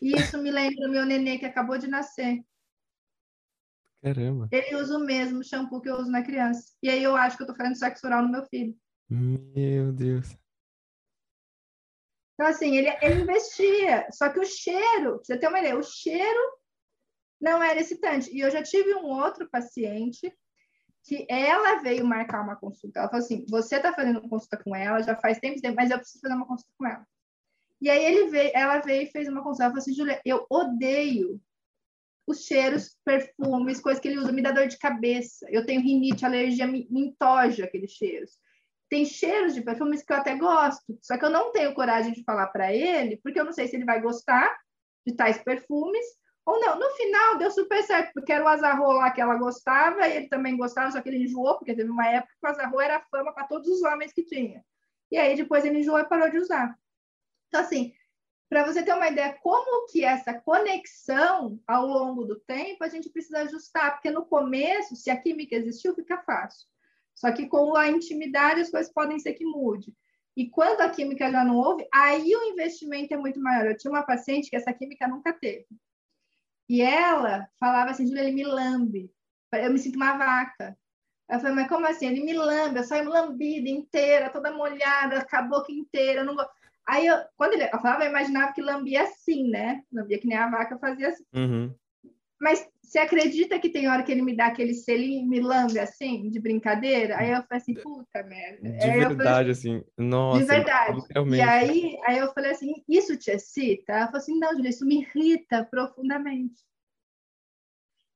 E 0.00 0.12
isso 0.12 0.38
me 0.38 0.50
lembra 0.50 0.88
o 0.88 0.90
meu 0.90 1.04
nenê 1.04 1.38
que 1.38 1.46
acabou 1.46 1.78
de 1.78 1.86
nascer. 1.86 2.44
Caramba. 4.02 4.48
Ele 4.50 4.74
usa 4.76 4.96
o 4.96 5.04
mesmo 5.04 5.44
shampoo 5.44 5.80
que 5.80 5.88
eu 5.88 5.96
uso 5.96 6.10
na 6.10 6.24
criança. 6.24 6.72
E 6.82 6.90
aí 6.90 7.02
eu 7.02 7.14
acho 7.14 7.36
que 7.36 7.44
eu 7.44 7.46
tô 7.46 7.54
fazendo 7.54 7.76
sexo 7.76 8.06
oral 8.06 8.22
no 8.22 8.30
meu 8.30 8.44
filho. 8.46 8.76
Meu 9.08 9.92
Deus. 9.92 10.36
Então, 12.34 12.46
assim, 12.46 12.76
ele, 12.76 12.88
ele 13.02 13.22
investia, 13.22 14.08
só 14.10 14.28
que 14.28 14.40
o 14.40 14.44
cheiro, 14.44 15.18
você 15.18 15.38
ter 15.38 15.48
uma 15.48 15.58
ideia, 15.58 15.76
o 15.76 15.82
cheiro 15.82 16.58
não 17.40 17.62
era 17.62 17.80
excitante. 17.80 18.30
E 18.34 18.40
eu 18.40 18.50
já 18.50 18.62
tive 18.62 18.94
um 18.94 19.06
outro 19.06 19.48
paciente 19.50 20.32
que 21.04 21.26
ela 21.28 21.82
veio 21.82 22.06
marcar 22.06 22.42
uma 22.42 22.56
consulta. 22.56 23.00
Ela 23.00 23.08
falou 23.08 23.24
assim: 23.24 23.44
você 23.48 23.76
está 23.76 23.92
fazendo 23.92 24.20
uma 24.20 24.28
consulta 24.28 24.56
com 24.56 24.74
ela, 24.74 25.02
já 25.02 25.16
faz 25.16 25.38
tempo, 25.38 25.60
mas 25.74 25.90
eu 25.90 25.98
preciso 25.98 26.20
fazer 26.20 26.34
uma 26.34 26.46
consulta 26.46 26.72
com 26.78 26.86
ela. 26.86 27.06
E 27.80 27.90
aí 27.90 28.04
ele 28.04 28.30
veio, 28.30 28.52
ela 28.54 28.78
veio 28.78 29.02
e 29.02 29.10
fez 29.10 29.28
uma 29.28 29.42
consulta. 29.42 29.64
Ela 29.64 29.70
falou 29.72 29.82
assim: 29.82 29.94
Julia, 29.94 30.20
eu 30.24 30.46
odeio 30.48 31.40
os 32.24 32.44
cheiros, 32.44 32.96
perfumes, 33.04 33.80
coisas 33.80 34.00
que 34.00 34.06
ele 34.06 34.18
usa, 34.18 34.30
me 34.30 34.42
dá 34.42 34.52
dor 34.52 34.68
de 34.68 34.78
cabeça. 34.78 35.44
Eu 35.50 35.66
tenho 35.66 35.80
rinite, 35.80 36.24
alergia, 36.24 36.66
me, 36.66 36.86
me 36.88 37.08
entoja 37.08 37.64
aqueles 37.64 37.90
cheiros. 37.90 38.38
Tem 38.92 39.06
cheiros 39.06 39.54
de 39.54 39.62
perfumes 39.62 40.02
que 40.02 40.12
eu 40.12 40.18
até 40.18 40.36
gosto, 40.36 40.98
só 41.00 41.16
que 41.16 41.24
eu 41.24 41.30
não 41.30 41.50
tenho 41.50 41.72
coragem 41.72 42.12
de 42.12 42.22
falar 42.24 42.48
para 42.48 42.74
ele, 42.74 43.16
porque 43.22 43.40
eu 43.40 43.44
não 43.46 43.50
sei 43.50 43.66
se 43.66 43.74
ele 43.74 43.86
vai 43.86 44.02
gostar 44.02 44.54
de 45.06 45.16
tais 45.16 45.42
perfumes 45.42 46.04
ou 46.44 46.60
não. 46.60 46.78
No 46.78 46.90
final 46.90 47.38
deu 47.38 47.50
super 47.50 47.82
certo, 47.84 48.12
porque 48.12 48.30
era 48.30 48.44
o 48.44 48.48
azarro 48.48 48.92
lá 48.92 49.10
que 49.10 49.22
ela 49.22 49.36
gostava, 49.36 50.06
e 50.06 50.14
ele 50.14 50.28
também 50.28 50.58
gostava, 50.58 50.90
só 50.90 51.00
que 51.00 51.08
ele 51.08 51.24
enjoou, 51.24 51.56
porque 51.56 51.74
teve 51.74 51.88
uma 51.88 52.06
época 52.06 52.34
que 52.38 52.46
o 52.46 52.50
azarro 52.50 52.78
era 52.82 53.00
fama 53.10 53.32
para 53.32 53.46
todos 53.46 53.66
os 53.66 53.82
homens 53.82 54.12
que 54.12 54.26
tinha. 54.26 54.62
E 55.10 55.16
aí 55.16 55.34
depois 55.36 55.64
ele 55.64 55.78
enjoou 55.78 55.98
e 55.98 56.04
parou 56.04 56.28
de 56.28 56.36
usar. 56.36 56.78
Então, 57.48 57.62
assim, 57.62 57.94
para 58.50 58.66
você 58.66 58.82
ter 58.82 58.92
uma 58.92 59.08
ideia 59.08 59.38
como 59.42 59.86
que 59.86 60.04
essa 60.04 60.34
conexão 60.34 61.58
ao 61.66 61.86
longo 61.86 62.26
do 62.26 62.38
tempo, 62.40 62.84
a 62.84 62.88
gente 62.88 63.08
precisa 63.08 63.38
ajustar, 63.38 63.92
porque 63.92 64.10
no 64.10 64.26
começo, 64.26 64.94
se 64.96 65.10
a 65.10 65.18
química 65.18 65.56
existiu, 65.56 65.94
fica 65.94 66.18
fácil. 66.26 66.70
Só 67.22 67.30
que 67.30 67.46
com 67.46 67.76
a 67.76 67.88
intimidade 67.88 68.62
as 68.62 68.70
coisas 68.70 68.92
podem 68.92 69.16
ser 69.20 69.34
que 69.34 69.44
mude. 69.44 69.94
E 70.36 70.50
quando 70.50 70.80
a 70.80 70.90
química 70.90 71.30
já 71.30 71.44
não 71.44 71.56
houve, 71.56 71.86
aí 71.94 72.34
o 72.34 72.50
investimento 72.50 73.14
é 73.14 73.16
muito 73.16 73.40
maior. 73.40 73.66
Eu 73.66 73.76
tinha 73.76 73.92
uma 73.92 74.02
paciente 74.02 74.50
que 74.50 74.56
essa 74.56 74.72
química 74.72 75.06
nunca 75.06 75.32
teve. 75.32 75.68
E 76.68 76.82
ela 76.82 77.48
falava 77.60 77.92
assim, 77.92 78.08
Julia, 78.08 78.24
ele 78.24 78.32
me 78.32 78.42
lambe. 78.42 79.08
Eu 79.52 79.72
me 79.72 79.78
sinto 79.78 79.94
uma 79.94 80.16
vaca. 80.16 80.76
Eu 81.30 81.38
falei, 81.38 81.54
mas 81.54 81.68
como 81.68 81.86
assim? 81.86 82.06
Ele 82.06 82.24
me 82.24 82.32
lambe, 82.32 82.80
eu 82.80 82.84
saio 82.84 83.08
lambida 83.08 83.68
inteira, 83.68 84.28
toda 84.28 84.50
molhada, 84.50 85.24
a 85.30 85.42
boca 85.42 85.70
inteira. 85.70 86.24
Não... 86.24 86.34
Aí, 86.88 87.06
eu, 87.06 87.18
quando 87.36 87.52
ele 87.52 87.66
eu 87.66 87.80
falava, 87.80 88.02
eu 88.02 88.10
imaginava 88.10 88.52
que 88.52 88.60
lambia 88.60 89.04
assim, 89.04 89.48
né? 89.48 89.84
Lambia 89.92 90.18
que 90.18 90.26
nem 90.26 90.36
a 90.36 90.50
vaca 90.50 90.76
fazia 90.76 91.10
assim. 91.10 91.24
Uhum. 91.32 91.72
Mas 92.42 92.66
você 92.82 92.98
acredita 92.98 93.56
que 93.60 93.68
tem 93.68 93.88
hora 93.88 94.02
que 94.02 94.10
ele 94.10 94.20
me 94.20 94.36
dá 94.36 94.46
aquele 94.46 94.74
selinho, 94.74 95.28
me 95.28 95.38
lambe 95.38 95.78
assim, 95.78 96.28
de 96.28 96.40
brincadeira? 96.40 97.16
Aí 97.16 97.30
eu 97.30 97.40
falei 97.44 97.62
assim, 97.62 97.74
puta 97.74 98.20
merda. 98.24 98.68
De 98.68 98.84
aí 98.84 98.98
verdade, 98.98 99.50
assim, 99.52 99.76
assim, 99.76 99.84
nossa. 99.96 100.40
De 100.40 100.44
verdade. 100.46 101.00
E 101.36 101.40
aí, 101.40 101.96
aí 102.04 102.18
eu 102.18 102.32
falei 102.32 102.50
assim, 102.50 102.82
isso 102.88 103.16
te 103.16 103.30
excita? 103.30 103.92
Ela 103.92 104.06
falou 104.06 104.18
assim, 104.18 104.36
não, 104.40 104.56
Julia, 104.56 104.70
isso 104.70 104.84
me 104.84 105.02
irrita 105.02 105.64
profundamente. 105.70 106.60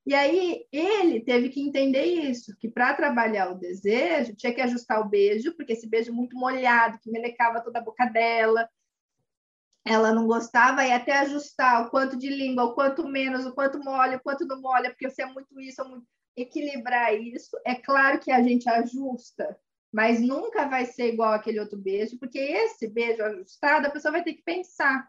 E 0.05 0.13
aí 0.13 0.67
ele 0.73 1.21
teve 1.21 1.49
que 1.49 1.61
entender 1.61 2.05
isso, 2.05 2.57
que 2.59 2.69
para 2.69 2.95
trabalhar 2.95 3.53
o 3.53 3.59
desejo, 3.59 4.35
tinha 4.35 4.53
que 4.53 4.61
ajustar 4.61 5.01
o 5.01 5.09
beijo, 5.09 5.55
porque 5.57 5.73
esse 5.73 5.89
beijo 5.89 6.13
muito 6.13 6.37
molhado, 6.37 6.99
que 6.99 7.13
melecava 7.13 7.61
toda 7.61 7.79
a 7.79 7.83
boca 7.83 8.05
dela, 8.07 8.69
ela 9.87 10.13
não 10.13 10.27
gostava, 10.27 10.85
e 10.85 10.93
até 10.93 11.17
ajustar 11.19 11.87
o 11.87 11.91
quanto 11.91 12.17
de 12.17 12.29
língua, 12.29 12.65
o 12.65 12.75
quanto 12.75 13.07
menos, 13.07 13.47
o 13.47 13.55
quanto 13.55 13.79
molha, 13.79 14.17
o 14.17 14.21
quanto 14.21 14.45
não 14.45 14.61
molha, 14.61 14.91
porque 14.91 15.09
você 15.09 15.23
é 15.23 15.27
muito 15.27 15.61
isso, 15.61 15.81
é 15.81 15.85
muito... 15.85 16.05
equilibrar 16.37 17.15
isso. 17.15 17.57
É 17.65 17.77
claro 17.77 18.19
que 18.19 18.33
a 18.33 18.43
gente 18.43 18.69
ajusta, 18.69 19.57
mas 19.93 20.21
nunca 20.21 20.69
vai 20.69 20.87
ser 20.87 21.13
igual 21.13 21.33
aquele 21.33 21.61
outro 21.61 21.79
beijo, 21.79 22.19
porque 22.19 22.39
esse 22.39 22.89
beijo 22.89 23.23
ajustado, 23.23 23.87
a 23.87 23.91
pessoa 23.91 24.13
vai 24.13 24.25
ter 24.25 24.35
que 24.35 24.43
pensar. 24.43 25.09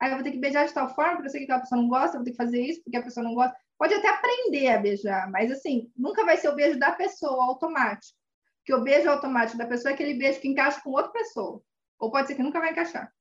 Aí 0.00 0.10
eu 0.10 0.16
vou 0.16 0.24
ter 0.24 0.30
que 0.30 0.38
beijar 0.38 0.66
de 0.66 0.72
tal 0.72 0.94
forma, 0.94 1.16
porque 1.16 1.28
eu 1.28 1.32
que 1.32 1.44
aquela 1.44 1.60
pessoa 1.60 1.80
não 1.80 1.88
gosta, 1.88 2.16
eu 2.16 2.20
vou 2.20 2.24
ter 2.24 2.30
que 2.30 2.36
fazer 2.36 2.60
isso, 2.60 2.82
porque 2.84 2.96
a 2.96 3.02
pessoa 3.02 3.24
não 3.24 3.34
gosta. 3.34 3.56
Pode 3.76 3.94
até 3.94 4.08
aprender 4.08 4.68
a 4.68 4.78
beijar, 4.78 5.28
mas 5.30 5.50
assim, 5.50 5.90
nunca 5.96 6.24
vai 6.24 6.36
ser 6.36 6.48
o 6.48 6.54
beijo 6.54 6.78
da 6.78 6.92
pessoa 6.92 7.44
automático. 7.46 8.16
Porque 8.58 8.74
o 8.74 8.82
beijo 8.82 9.10
automático 9.10 9.58
da 9.58 9.66
pessoa 9.66 9.90
é 9.90 9.94
aquele 9.94 10.14
beijo 10.14 10.40
que 10.40 10.48
encaixa 10.48 10.80
com 10.80 10.90
outra 10.90 11.10
pessoa. 11.10 11.60
Ou 11.98 12.10
pode 12.10 12.28
ser 12.28 12.34
que 12.36 12.42
nunca 12.42 12.60
vai 12.60 12.70
encaixar. 12.70 13.12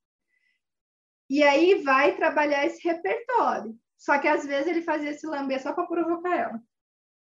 E 1.30 1.42
aí 1.44 1.84
vai 1.84 2.16
trabalhar 2.16 2.66
esse 2.66 2.86
repertório. 2.88 3.78
Só 3.98 4.20
que 4.20 4.28
às 4.28 4.46
vezes 4.46 4.68
ele 4.68 4.82
fazia 4.82 5.12
esse 5.12 5.26
lamber 5.26 5.62
só 5.62 5.74
para 5.74 5.88
provocar 5.88 6.36
ela, 6.36 6.62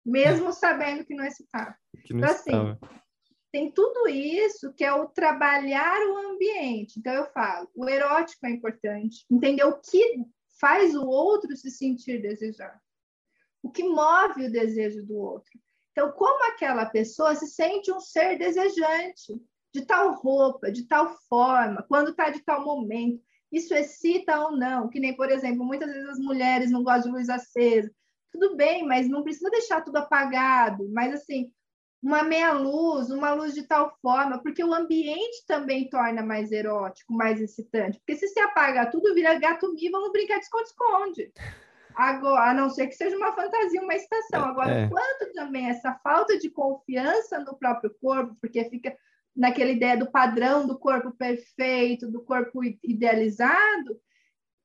mesmo 0.04 0.48
é. 0.48 0.52
sabendo 0.52 1.04
que 1.04 1.14
não 1.14 1.24
excitava. 1.24 1.76
Que 2.04 2.14
não 2.14 2.20
então, 2.20 2.30
assim, 2.30 2.78
tem 3.52 3.70
tudo 3.70 4.08
isso 4.08 4.72
que 4.72 4.84
é 4.84 4.92
o 4.92 5.08
trabalhar 5.08 6.00
o 6.08 6.32
ambiente. 6.32 6.98
Então, 6.98 7.12
eu 7.12 7.26
falo, 7.32 7.68
o 7.74 7.88
erótico 7.88 8.46
é 8.46 8.50
importante, 8.50 9.26
entender 9.30 9.64
o 9.64 9.78
que 9.78 10.24
faz 10.58 10.94
o 10.94 11.06
outro 11.06 11.54
se 11.56 11.70
sentir 11.70 12.22
desejado, 12.22 12.80
o 13.62 13.70
que 13.70 13.82
move 13.82 14.46
o 14.46 14.52
desejo 14.52 15.04
do 15.04 15.18
outro. 15.18 15.50
Então, 15.92 16.12
como 16.12 16.50
aquela 16.50 16.86
pessoa 16.86 17.34
se 17.34 17.48
sente 17.48 17.92
um 17.92 18.00
ser 18.00 18.38
desejante, 18.38 19.38
de 19.72 19.84
tal 19.84 20.14
roupa, 20.14 20.70
de 20.70 20.86
tal 20.86 21.16
forma, 21.28 21.84
quando 21.88 22.10
está 22.10 22.30
de 22.30 22.40
tal 22.40 22.64
momento, 22.64 23.22
isso 23.50 23.74
excita 23.74 24.40
ou 24.40 24.56
não, 24.56 24.88
que 24.88 25.00
nem, 25.00 25.14
por 25.14 25.30
exemplo, 25.30 25.64
muitas 25.64 25.90
vezes 25.90 26.08
as 26.08 26.18
mulheres 26.18 26.70
não 26.70 26.82
gostam 26.82 27.12
de 27.12 27.18
luz 27.18 27.28
acesa. 27.28 27.90
Tudo 28.32 28.56
bem, 28.56 28.86
mas 28.86 29.08
não 29.08 29.22
precisa 29.22 29.50
deixar 29.50 29.82
tudo 29.82 29.96
apagado, 29.96 30.88
mas 30.92 31.12
assim, 31.12 31.50
uma 32.02 32.22
meia 32.22 32.52
luz, 32.52 33.10
uma 33.10 33.32
luz 33.34 33.54
de 33.54 33.64
tal 33.64 33.94
forma, 34.00 34.40
porque 34.40 34.64
o 34.64 34.72
ambiente 34.72 35.44
também 35.46 35.88
torna 35.88 36.22
mais 36.22 36.50
erótico, 36.50 37.12
mais 37.12 37.40
excitante. 37.40 37.98
Porque 37.98 38.16
se 38.16 38.28
você 38.28 38.40
apaga 38.40 38.86
tudo, 38.86 39.14
vira 39.14 39.38
gato 39.38 39.72
mi, 39.74 39.90
vamos 39.90 40.12
brincar 40.12 40.38
de 40.38 40.44
esconde-esconde. 40.44 41.32
Agora, 41.94 42.50
a 42.50 42.54
não 42.54 42.70
ser 42.70 42.86
que 42.86 42.94
seja 42.94 43.16
uma 43.16 43.34
fantasia, 43.34 43.82
uma 43.82 43.94
estação. 43.94 44.44
Agora, 44.44 44.70
é. 44.70 44.88
quanto 44.88 45.32
também 45.34 45.68
essa 45.68 45.92
falta 46.02 46.38
de 46.38 46.48
confiança 46.48 47.38
no 47.40 47.58
próprio 47.58 47.94
corpo, 48.00 48.34
porque 48.40 48.64
fica 48.70 48.96
naquela 49.34 49.70
ideia 49.70 49.96
do 49.96 50.10
padrão 50.10 50.66
do 50.66 50.78
corpo 50.78 51.12
perfeito, 51.12 52.10
do 52.10 52.22
corpo 52.22 52.62
idealizado, 52.82 54.00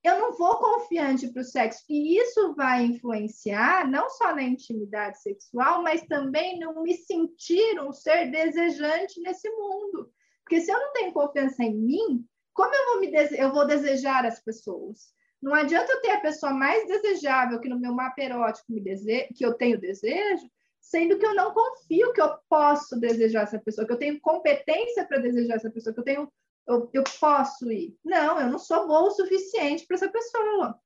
eu 0.06 0.19
não 0.19 0.34
vou 0.34 0.58
confiante 0.58 1.28
para 1.30 1.41
o 1.41 1.45
sexo. 1.45 1.84
E 1.89 2.17
isso 2.19 2.54
vai 2.54 2.84
influenciar 2.84 3.89
não 3.89 4.08
só 4.10 4.36
na 4.36 4.43
intimidade 4.43 5.19
sexual, 5.19 5.82
mas 5.82 6.06
também 6.06 6.60
no 6.60 6.84
me 6.84 6.93
sentir 6.93 7.80
um 7.82 7.91
ser 7.91 8.30
desejante 8.30 9.19
nesse 9.21 9.49
mundo. 9.49 10.12
Porque 10.43 10.62
se 10.62 10.71
eu 10.71 10.80
não 10.80 10.93
tenho 10.93 11.12
confiança 11.12 11.63
em 11.63 11.75
mim, 11.75 12.25
como 12.54 12.73
eu 12.73 12.86
vou, 12.86 12.99
me 12.99 13.12
dese... 13.12 13.36
eu 13.38 13.51
vou 13.51 13.65
desejar 13.65 14.25
as 14.25 14.39
pessoas? 14.43 15.13
Não 15.41 15.56
adianta 15.56 15.91
eu 15.91 16.01
ter 16.01 16.12
a 16.12 16.21
pessoa 16.21 16.54
mais 16.54 16.88
desejável 16.88 17.60
que 17.60 17.69
no 17.69 17.80
meu 17.80 17.93
mapa 17.93 18.21
erótico 18.21 18.71
me 18.71 18.82
dese... 18.82 19.28
que 19.36 19.43
eu 19.43 19.56
tenho 19.56 19.80
desejo, 19.80 20.47
sendo 20.86 21.17
que 21.17 21.26
eu 21.26 21.34
não 21.34 21.52
confio 21.52 22.13
que 22.13 22.21
eu 22.21 22.38
posso 22.48 23.00
desejar 23.00 23.43
essa 23.43 23.60
pessoa, 23.60 23.88
que 23.88 23.93
eu 23.93 23.98
tenho 23.98 24.21
competência 24.21 25.04
para 25.06 25.17
desejar 25.17 25.56
essa 25.56 25.69
pessoa, 25.69 25.93
que 25.93 26.00
eu 26.00 26.04
tenho 26.04 26.32
eu, 26.67 26.89
eu 26.93 27.04
posso 27.19 27.71
ir. 27.71 27.98
Não, 28.04 28.39
eu 28.39 28.50
não 28.50 28.60
sou 28.60 28.88
boa 28.88 29.08
o 29.08 29.12
suficiente 29.12 29.86
para 29.86 29.95
essa 29.95 30.10
pessoa. 30.10 30.80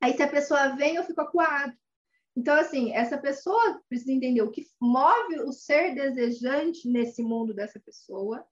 Aí 0.00 0.14
se 0.14 0.22
a 0.22 0.28
pessoa 0.28 0.76
vem, 0.76 0.96
eu 0.96 1.04
fico 1.04 1.20
acuado. 1.20 1.72
Então, 2.36 2.54
assim, 2.58 2.92
essa 2.92 3.16
pessoa 3.16 3.80
precisa 3.88 4.12
entender 4.12 4.42
o 4.42 4.50
que 4.50 4.66
move 4.80 5.40
o 5.40 5.52
ser 5.52 5.94
desejante 5.94 6.88
nesse 6.88 7.22
mundo 7.22 7.54
dessa 7.54 7.78
pessoa 7.80 8.44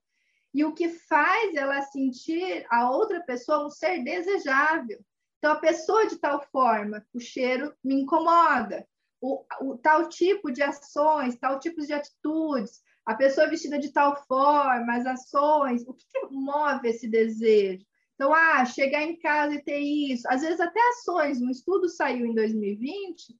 e 0.54 0.64
o 0.64 0.74
que 0.74 0.88
faz 0.88 1.54
ela 1.54 1.82
sentir 1.82 2.66
a 2.70 2.90
outra 2.90 3.20
pessoa 3.22 3.66
um 3.66 3.70
ser 3.70 4.02
desejável. 4.02 5.04
Então, 5.38 5.52
a 5.52 5.56
pessoa 5.56 6.06
de 6.06 6.16
tal 6.18 6.40
forma, 6.52 7.04
o 7.12 7.20
cheiro 7.20 7.74
me 7.82 7.94
incomoda 8.00 8.86
o, 9.22 9.44
o, 9.60 9.78
tal 9.78 10.08
tipo 10.08 10.50
de 10.50 10.62
ações, 10.64 11.36
tal 11.36 11.60
tipo 11.60 11.80
de 11.80 11.92
atitudes, 11.92 12.82
a 13.06 13.14
pessoa 13.14 13.48
vestida 13.48 13.78
de 13.78 13.92
tal 13.92 14.16
forma, 14.26 14.96
as 14.96 15.06
ações, 15.06 15.86
o 15.86 15.94
que, 15.94 16.04
que 16.10 16.26
move 16.32 16.88
esse 16.88 17.08
desejo? 17.08 17.86
Então, 18.16 18.34
ah, 18.34 18.64
chegar 18.64 19.02
em 19.02 19.16
casa 19.16 19.54
e 19.54 19.62
ter 19.62 19.78
isso, 19.78 20.28
às 20.28 20.42
vezes 20.42 20.60
até 20.60 20.80
ações, 20.90 21.40
um 21.40 21.50
estudo 21.50 21.88
saiu 21.88 22.26
em 22.26 22.34
2020, 22.34 23.38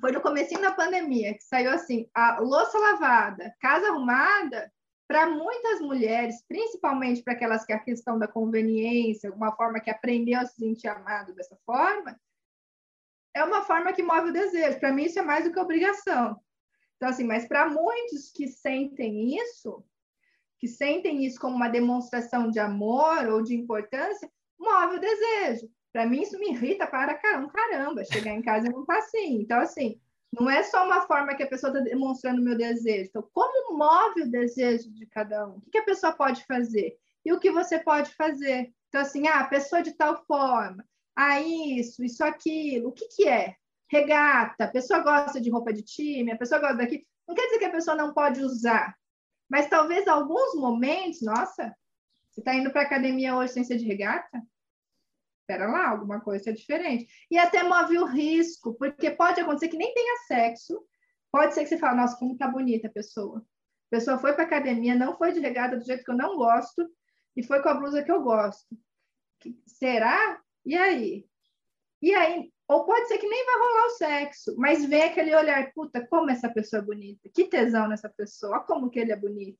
foi 0.00 0.10
no 0.10 0.20
comecinho 0.20 0.60
da 0.60 0.72
pandemia, 0.72 1.34
que 1.34 1.44
saiu 1.44 1.70
assim, 1.70 2.08
a 2.12 2.40
louça 2.40 2.76
lavada, 2.76 3.54
casa 3.60 3.88
arrumada, 3.88 4.70
para 5.06 5.30
muitas 5.30 5.80
mulheres, 5.80 6.44
principalmente 6.48 7.22
para 7.22 7.34
aquelas 7.34 7.64
que 7.64 7.72
a 7.72 7.78
questão 7.78 8.18
da 8.18 8.26
conveniência, 8.26 9.30
alguma 9.30 9.54
forma 9.54 9.78
que 9.78 9.90
aprendeu 9.90 10.40
a 10.40 10.44
se 10.44 10.56
sentir 10.56 10.88
amado 10.88 11.32
dessa 11.34 11.56
forma, 11.64 12.18
é 13.36 13.44
uma 13.44 13.62
forma 13.62 13.92
que 13.92 14.02
move 14.02 14.30
o 14.30 14.32
desejo. 14.32 14.80
Para 14.80 14.92
mim, 14.92 15.04
isso 15.04 15.18
é 15.18 15.22
mais 15.22 15.44
do 15.44 15.52
que 15.52 15.60
obrigação. 15.60 16.40
Então, 16.96 17.10
assim, 17.10 17.24
mas 17.24 17.46
para 17.46 17.68
muitos 17.68 18.32
que 18.32 18.48
sentem 18.48 19.36
isso, 19.36 19.84
que 20.58 20.66
sentem 20.66 21.24
isso 21.24 21.38
como 21.38 21.54
uma 21.54 21.68
demonstração 21.68 22.50
de 22.50 22.58
amor 22.58 23.28
ou 23.28 23.42
de 23.42 23.54
importância, 23.54 24.30
move 24.58 24.96
o 24.96 25.00
desejo. 25.00 25.68
Para 25.92 26.06
mim, 26.06 26.22
isso 26.22 26.38
me 26.38 26.50
irrita 26.50 26.86
para 26.86 27.14
caramba, 27.14 27.52
caramba. 27.52 28.04
Chegar 28.04 28.32
em 28.32 28.42
casa 28.42 28.66
e 28.66 28.70
não 28.70 28.86
tá 28.86 28.98
assim. 28.98 29.40
Então, 29.40 29.58
assim, 29.60 30.00
não 30.32 30.48
é 30.48 30.62
só 30.62 30.86
uma 30.86 31.02
forma 31.02 31.34
que 31.34 31.42
a 31.42 31.48
pessoa 31.48 31.70
está 31.70 31.82
demonstrando 31.82 32.40
o 32.40 32.44
meu 32.44 32.56
desejo. 32.56 33.10
Então, 33.10 33.28
como 33.34 33.76
move 33.76 34.22
o 34.22 34.30
desejo 34.30 34.90
de 34.90 35.04
cada 35.06 35.46
um? 35.46 35.58
O 35.58 35.70
que 35.70 35.78
a 35.78 35.84
pessoa 35.84 36.12
pode 36.12 36.42
fazer? 36.46 36.96
E 37.22 37.32
o 37.34 37.38
que 37.38 37.50
você 37.50 37.78
pode 37.78 38.14
fazer? 38.14 38.72
Então, 38.88 39.02
assim, 39.02 39.28
ah, 39.28 39.40
a 39.40 39.46
pessoa 39.46 39.82
de 39.82 39.92
tal 39.92 40.24
forma, 40.24 40.82
ah, 41.16 41.40
isso, 41.40 42.04
isso, 42.04 42.22
aquilo. 42.22 42.90
O 42.90 42.92
que, 42.92 43.08
que 43.08 43.26
é? 43.26 43.56
Regata, 43.90 44.64
a 44.64 44.68
pessoa 44.68 45.00
gosta 45.00 45.40
de 45.40 45.50
roupa 45.50 45.72
de 45.72 45.82
time, 45.82 46.32
a 46.32 46.36
pessoa 46.36 46.60
gosta 46.60 46.76
daqui. 46.76 47.06
Não 47.26 47.34
quer 47.34 47.46
dizer 47.46 47.58
que 47.58 47.64
a 47.64 47.72
pessoa 47.72 47.96
não 47.96 48.12
pode 48.12 48.42
usar, 48.42 48.94
mas 49.48 49.68
talvez 49.68 50.06
alguns 50.06 50.54
momentos, 50.54 51.22
nossa, 51.22 51.74
você 52.30 52.40
está 52.40 52.54
indo 52.54 52.70
para 52.70 52.82
a 52.82 52.84
academia 52.84 53.36
hoje 53.36 53.54
sem 53.54 53.64
ser 53.64 53.78
de 53.78 53.86
regata? 53.86 54.42
Espera 55.40 55.70
lá, 55.70 55.88
alguma 55.88 56.20
coisa 56.20 56.50
é 56.50 56.52
diferente. 56.52 57.06
E 57.30 57.38
até 57.38 57.62
move 57.62 57.98
o 57.98 58.04
risco, 58.04 58.74
porque 58.74 59.10
pode 59.12 59.40
acontecer 59.40 59.68
que 59.68 59.76
nem 59.76 59.94
tenha 59.94 60.16
sexo, 60.26 60.84
pode 61.32 61.54
ser 61.54 61.62
que 61.62 61.68
você 61.68 61.78
fale, 61.78 61.96
nossa, 61.96 62.18
como 62.18 62.36
tá 62.36 62.48
bonita 62.48 62.88
a 62.88 62.92
pessoa. 62.92 63.38
A 63.38 63.96
pessoa 63.96 64.18
foi 64.18 64.32
para 64.32 64.42
a 64.42 64.46
academia, 64.46 64.94
não 64.94 65.16
foi 65.16 65.32
de 65.32 65.40
regata 65.40 65.76
do 65.76 65.84
jeito 65.84 66.04
que 66.04 66.10
eu 66.10 66.16
não 66.16 66.36
gosto, 66.36 66.90
e 67.36 67.42
foi 67.42 67.62
com 67.62 67.68
a 67.68 67.74
blusa 67.74 68.02
que 68.02 68.10
eu 68.10 68.22
gosto. 68.22 68.76
Será? 69.66 70.42
E 70.66 70.76
aí? 70.76 71.24
E 72.02 72.12
aí? 72.12 72.52
Ou 72.68 72.84
pode 72.84 73.06
ser 73.06 73.18
que 73.18 73.28
nem 73.28 73.46
vai 73.46 73.54
rolar 73.54 73.86
o 73.86 73.90
sexo, 73.90 74.54
mas 74.58 74.84
vê 74.84 75.02
aquele 75.02 75.34
olhar, 75.34 75.72
puta, 75.72 76.04
como 76.08 76.30
essa 76.30 76.48
pessoa 76.48 76.82
é 76.82 76.84
bonita, 76.84 77.28
que 77.32 77.44
tesão 77.44 77.88
nessa 77.88 78.08
pessoa, 78.08 78.60
como 78.60 78.90
que 78.90 78.98
ele 78.98 79.12
é 79.12 79.16
bonito. 79.16 79.58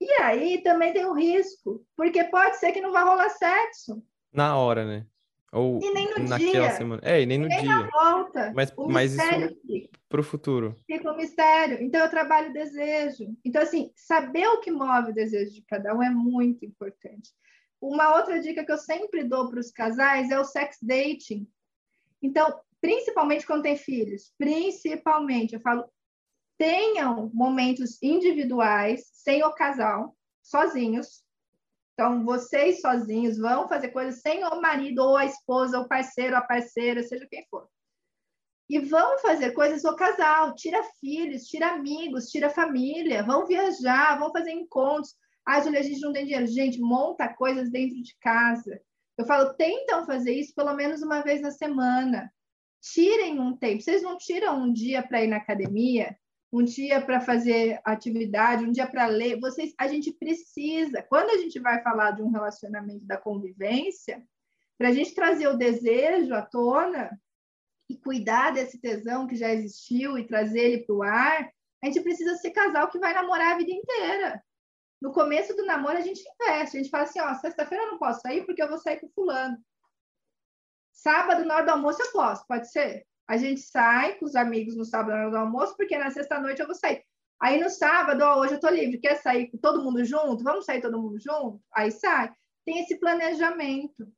E 0.00 0.10
aí 0.22 0.62
também 0.62 0.92
tem 0.92 1.04
o 1.04 1.12
risco, 1.12 1.84
porque 1.96 2.22
pode 2.24 2.56
ser 2.58 2.70
que 2.70 2.80
não 2.80 2.92
vai 2.92 3.02
rolar 3.02 3.30
sexo. 3.30 4.00
Na 4.32 4.56
hora, 4.56 4.84
né? 4.84 5.06
Ou 5.52 5.80
e 5.82 5.90
nem 5.92 6.10
no 6.10 6.28
naquela 6.28 6.68
dia. 6.68 6.70
semana. 6.72 7.02
É, 7.04 7.22
e 7.22 7.26
nem 7.26 7.38
no 7.38 7.48
nem 7.48 7.60
dia. 7.60 7.68
Na 7.68 7.88
volta. 7.88 8.52
Mas, 8.54 8.72
o 8.76 8.88
mas 8.88 9.14
isso 9.14 9.56
fica. 9.66 9.98
pro 10.08 10.22
futuro. 10.22 10.76
Fica 10.86 11.10
um 11.10 11.16
mistério. 11.16 11.82
Então 11.82 12.00
eu 12.00 12.10
trabalho 12.10 12.52
desejo. 12.52 13.34
Então, 13.44 13.62
assim, 13.62 13.90
saber 13.96 14.46
o 14.48 14.60
que 14.60 14.70
move 14.70 15.10
o 15.10 15.14
desejo 15.14 15.52
de 15.54 15.62
cada 15.62 15.94
um 15.94 16.02
é 16.02 16.10
muito 16.10 16.64
importante. 16.64 17.30
Uma 17.80 18.16
outra 18.16 18.40
dica 18.40 18.64
que 18.64 18.72
eu 18.72 18.78
sempre 18.78 19.24
dou 19.24 19.48
para 19.48 19.60
os 19.60 19.70
casais 19.70 20.30
é 20.30 20.38
o 20.38 20.44
sex 20.44 20.78
dating. 20.80 21.46
Então, 22.22 22.60
principalmente 22.80 23.46
quando 23.46 23.62
tem 23.62 23.76
filhos, 23.76 24.32
principalmente, 24.38 25.54
eu 25.54 25.60
falo, 25.60 25.84
tenham 26.58 27.30
momentos 27.34 28.02
individuais, 28.02 29.06
sem 29.12 29.44
o 29.44 29.52
casal, 29.52 30.16
sozinhos. 30.42 31.24
Então, 31.92 32.24
vocês 32.24 32.80
sozinhos 32.80 33.38
vão 33.38 33.68
fazer 33.68 33.88
coisas 33.88 34.20
sem 34.20 34.44
o 34.44 34.60
marido, 34.60 35.02
ou 35.02 35.16
a 35.16 35.24
esposa, 35.24 35.78
ou 35.78 35.88
parceiro, 35.88 36.36
a 36.36 36.42
parceira, 36.42 37.02
seja 37.02 37.26
quem 37.26 37.46
for. 37.50 37.68
E 38.68 38.80
vão 38.80 39.18
fazer 39.20 39.52
coisas 39.52 39.84
o 39.84 39.94
casal, 39.94 40.54
tira 40.54 40.82
filhos, 41.00 41.44
tira 41.44 41.68
amigos, 41.74 42.28
tira 42.30 42.50
família, 42.50 43.22
vão 43.22 43.46
viajar, 43.46 44.18
vão 44.18 44.32
fazer 44.32 44.50
encontros. 44.50 45.14
Ah, 45.46 45.60
Julia, 45.60 45.78
a 45.78 45.82
gente 45.82 46.00
não 46.00 46.12
tem 46.12 46.24
dinheiro. 46.24 46.46
Gente, 46.48 46.80
monta 46.80 47.32
coisas 47.32 47.70
dentro 47.70 48.02
de 48.02 48.16
casa. 48.20 48.80
Eu 49.16 49.24
falo, 49.24 49.54
tentam 49.54 50.04
fazer 50.04 50.32
isso 50.32 50.52
pelo 50.54 50.74
menos 50.74 51.02
uma 51.02 51.22
vez 51.22 51.40
na 51.40 51.52
semana. 51.52 52.30
Tirem 52.82 53.38
um 53.40 53.56
tempo. 53.56 53.80
Vocês 53.80 54.02
não 54.02 54.18
tiram 54.18 54.60
um 54.62 54.72
dia 54.72 55.02
para 55.02 55.22
ir 55.22 55.28
na 55.28 55.36
academia, 55.36 56.16
um 56.52 56.62
dia 56.62 57.00
para 57.00 57.20
fazer 57.20 57.80
atividade, 57.84 58.64
um 58.64 58.72
dia 58.72 58.86
para 58.86 59.06
ler. 59.06 59.40
Vocês, 59.40 59.72
a 59.78 59.86
gente 59.86 60.12
precisa. 60.12 61.02
Quando 61.02 61.30
a 61.30 61.38
gente 61.38 61.60
vai 61.60 61.82
falar 61.82 62.10
de 62.10 62.22
um 62.22 62.30
relacionamento 62.30 63.04
da 63.06 63.16
convivência, 63.16 64.22
para 64.76 64.88
a 64.88 64.92
gente 64.92 65.14
trazer 65.14 65.48
o 65.48 65.56
desejo 65.56 66.34
à 66.34 66.42
tona 66.42 67.18
e 67.88 67.96
cuidar 67.96 68.50
desse 68.50 68.80
tesão 68.80 69.26
que 69.26 69.36
já 69.36 69.52
existiu 69.52 70.18
e 70.18 70.26
trazer 70.26 70.60
ele 70.60 70.78
para 70.84 70.94
o 70.94 71.02
ar, 71.02 71.50
a 71.82 71.86
gente 71.86 72.00
precisa 72.00 72.34
ser 72.36 72.50
casal 72.50 72.88
que 72.88 72.98
vai 72.98 73.14
namorar 73.14 73.54
a 73.54 73.58
vida 73.58 73.70
inteira. 73.70 74.42
No 75.00 75.12
começo 75.12 75.54
do 75.54 75.64
namoro, 75.64 75.98
a 75.98 76.00
gente 76.00 76.20
investe. 76.20 76.76
A 76.76 76.80
gente 76.80 76.90
fala 76.90 77.04
assim: 77.04 77.20
ó, 77.20 77.34
sexta-feira 77.34 77.84
eu 77.84 77.92
não 77.92 77.98
posso 77.98 78.20
sair 78.20 78.44
porque 78.44 78.62
eu 78.62 78.68
vou 78.68 78.78
sair 78.78 79.00
com 79.00 79.08
fulano. 79.10 79.56
Sábado, 80.92 81.44
na 81.44 81.56
hora 81.56 81.66
do 81.66 81.72
almoço, 81.72 82.02
eu 82.02 82.12
posso, 82.12 82.46
pode 82.46 82.70
ser? 82.70 83.06
A 83.28 83.36
gente 83.36 83.60
sai 83.60 84.14
com 84.14 84.24
os 84.24 84.34
amigos 84.34 84.76
no 84.76 84.84
sábado, 84.84 85.10
na 85.10 85.22
hora 85.22 85.30
do 85.30 85.36
almoço, 85.36 85.76
porque 85.76 85.98
na 85.98 86.10
sexta-noite 86.10 86.60
eu 86.60 86.66
vou 86.66 86.74
sair. 86.74 87.04
Aí 87.40 87.60
no 87.60 87.68
sábado, 87.68 88.22
ó, 88.22 88.40
hoje 88.40 88.54
eu 88.54 88.60
tô 88.60 88.68
livre, 88.68 88.98
quer 88.98 89.16
sair 89.16 89.50
com 89.50 89.58
todo 89.58 89.82
mundo 89.82 90.02
junto? 90.04 90.42
Vamos 90.42 90.64
sair 90.64 90.80
todo 90.80 91.00
mundo 91.00 91.18
junto? 91.20 91.60
Aí 91.74 91.90
sai. 91.90 92.32
Tem 92.64 92.80
esse 92.80 92.98
planejamento. 92.98 94.10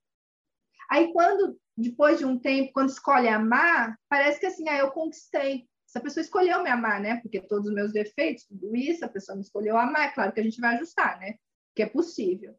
Aí 0.90 1.12
quando, 1.12 1.58
depois 1.76 2.18
de 2.18 2.24
um 2.24 2.38
tempo, 2.38 2.72
quando 2.72 2.90
escolhe 2.90 3.28
amar, 3.28 3.98
parece 4.08 4.38
que 4.38 4.46
assim, 4.46 4.68
ah, 4.68 4.78
eu 4.78 4.90
conquistei 4.92 5.68
essa 5.88 6.00
pessoa 6.00 6.22
escolheu 6.22 6.62
me 6.62 6.68
amar, 6.68 7.00
né? 7.00 7.16
Porque 7.22 7.40
todos 7.40 7.66
os 7.66 7.74
meus 7.74 7.92
defeitos, 7.92 8.44
tudo 8.44 8.76
isso, 8.76 9.04
a 9.04 9.08
pessoa 9.08 9.34
me 9.34 9.42
escolheu 9.42 9.76
amar, 9.78 10.08
é 10.08 10.12
claro 10.12 10.32
que 10.32 10.40
a 10.40 10.42
gente 10.42 10.60
vai 10.60 10.76
ajustar, 10.76 11.18
né? 11.18 11.38
Que 11.74 11.82
é 11.82 11.86
possível. 11.86 12.54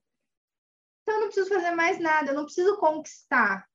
Então, 1.03 1.15
eu 1.15 1.21
não 1.21 1.27
preciso 1.27 1.49
fazer 1.49 1.71
mais 1.71 1.99
nada, 1.99 2.31
eu 2.31 2.35
não 2.35 2.45
preciso 2.45 2.77
conquistar. 2.77 3.67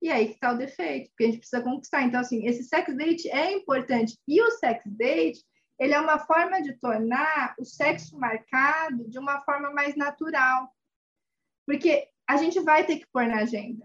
E 0.00 0.10
aí 0.10 0.28
que 0.28 0.34
está 0.34 0.52
o 0.52 0.56
defeito, 0.56 1.10
porque 1.10 1.24
a 1.24 1.26
gente 1.26 1.38
precisa 1.38 1.62
conquistar. 1.62 2.02
Então, 2.02 2.20
assim, 2.20 2.46
esse 2.46 2.64
sex 2.64 2.96
date 2.96 3.28
é 3.28 3.52
importante. 3.52 4.18
E 4.26 4.40
o 4.40 4.50
sex 4.52 4.82
date, 4.86 5.44
ele 5.78 5.92
é 5.92 6.00
uma 6.00 6.18
forma 6.18 6.62
de 6.62 6.78
tornar 6.78 7.54
o 7.58 7.64
sexo 7.64 8.18
marcado 8.18 9.06
de 9.08 9.18
uma 9.18 9.42
forma 9.42 9.70
mais 9.70 9.96
natural. 9.96 10.72
Porque 11.66 12.08
a 12.26 12.38
gente 12.38 12.58
vai 12.60 12.86
ter 12.86 13.00
que 13.00 13.06
pôr 13.12 13.26
na 13.26 13.40
agenda. 13.40 13.84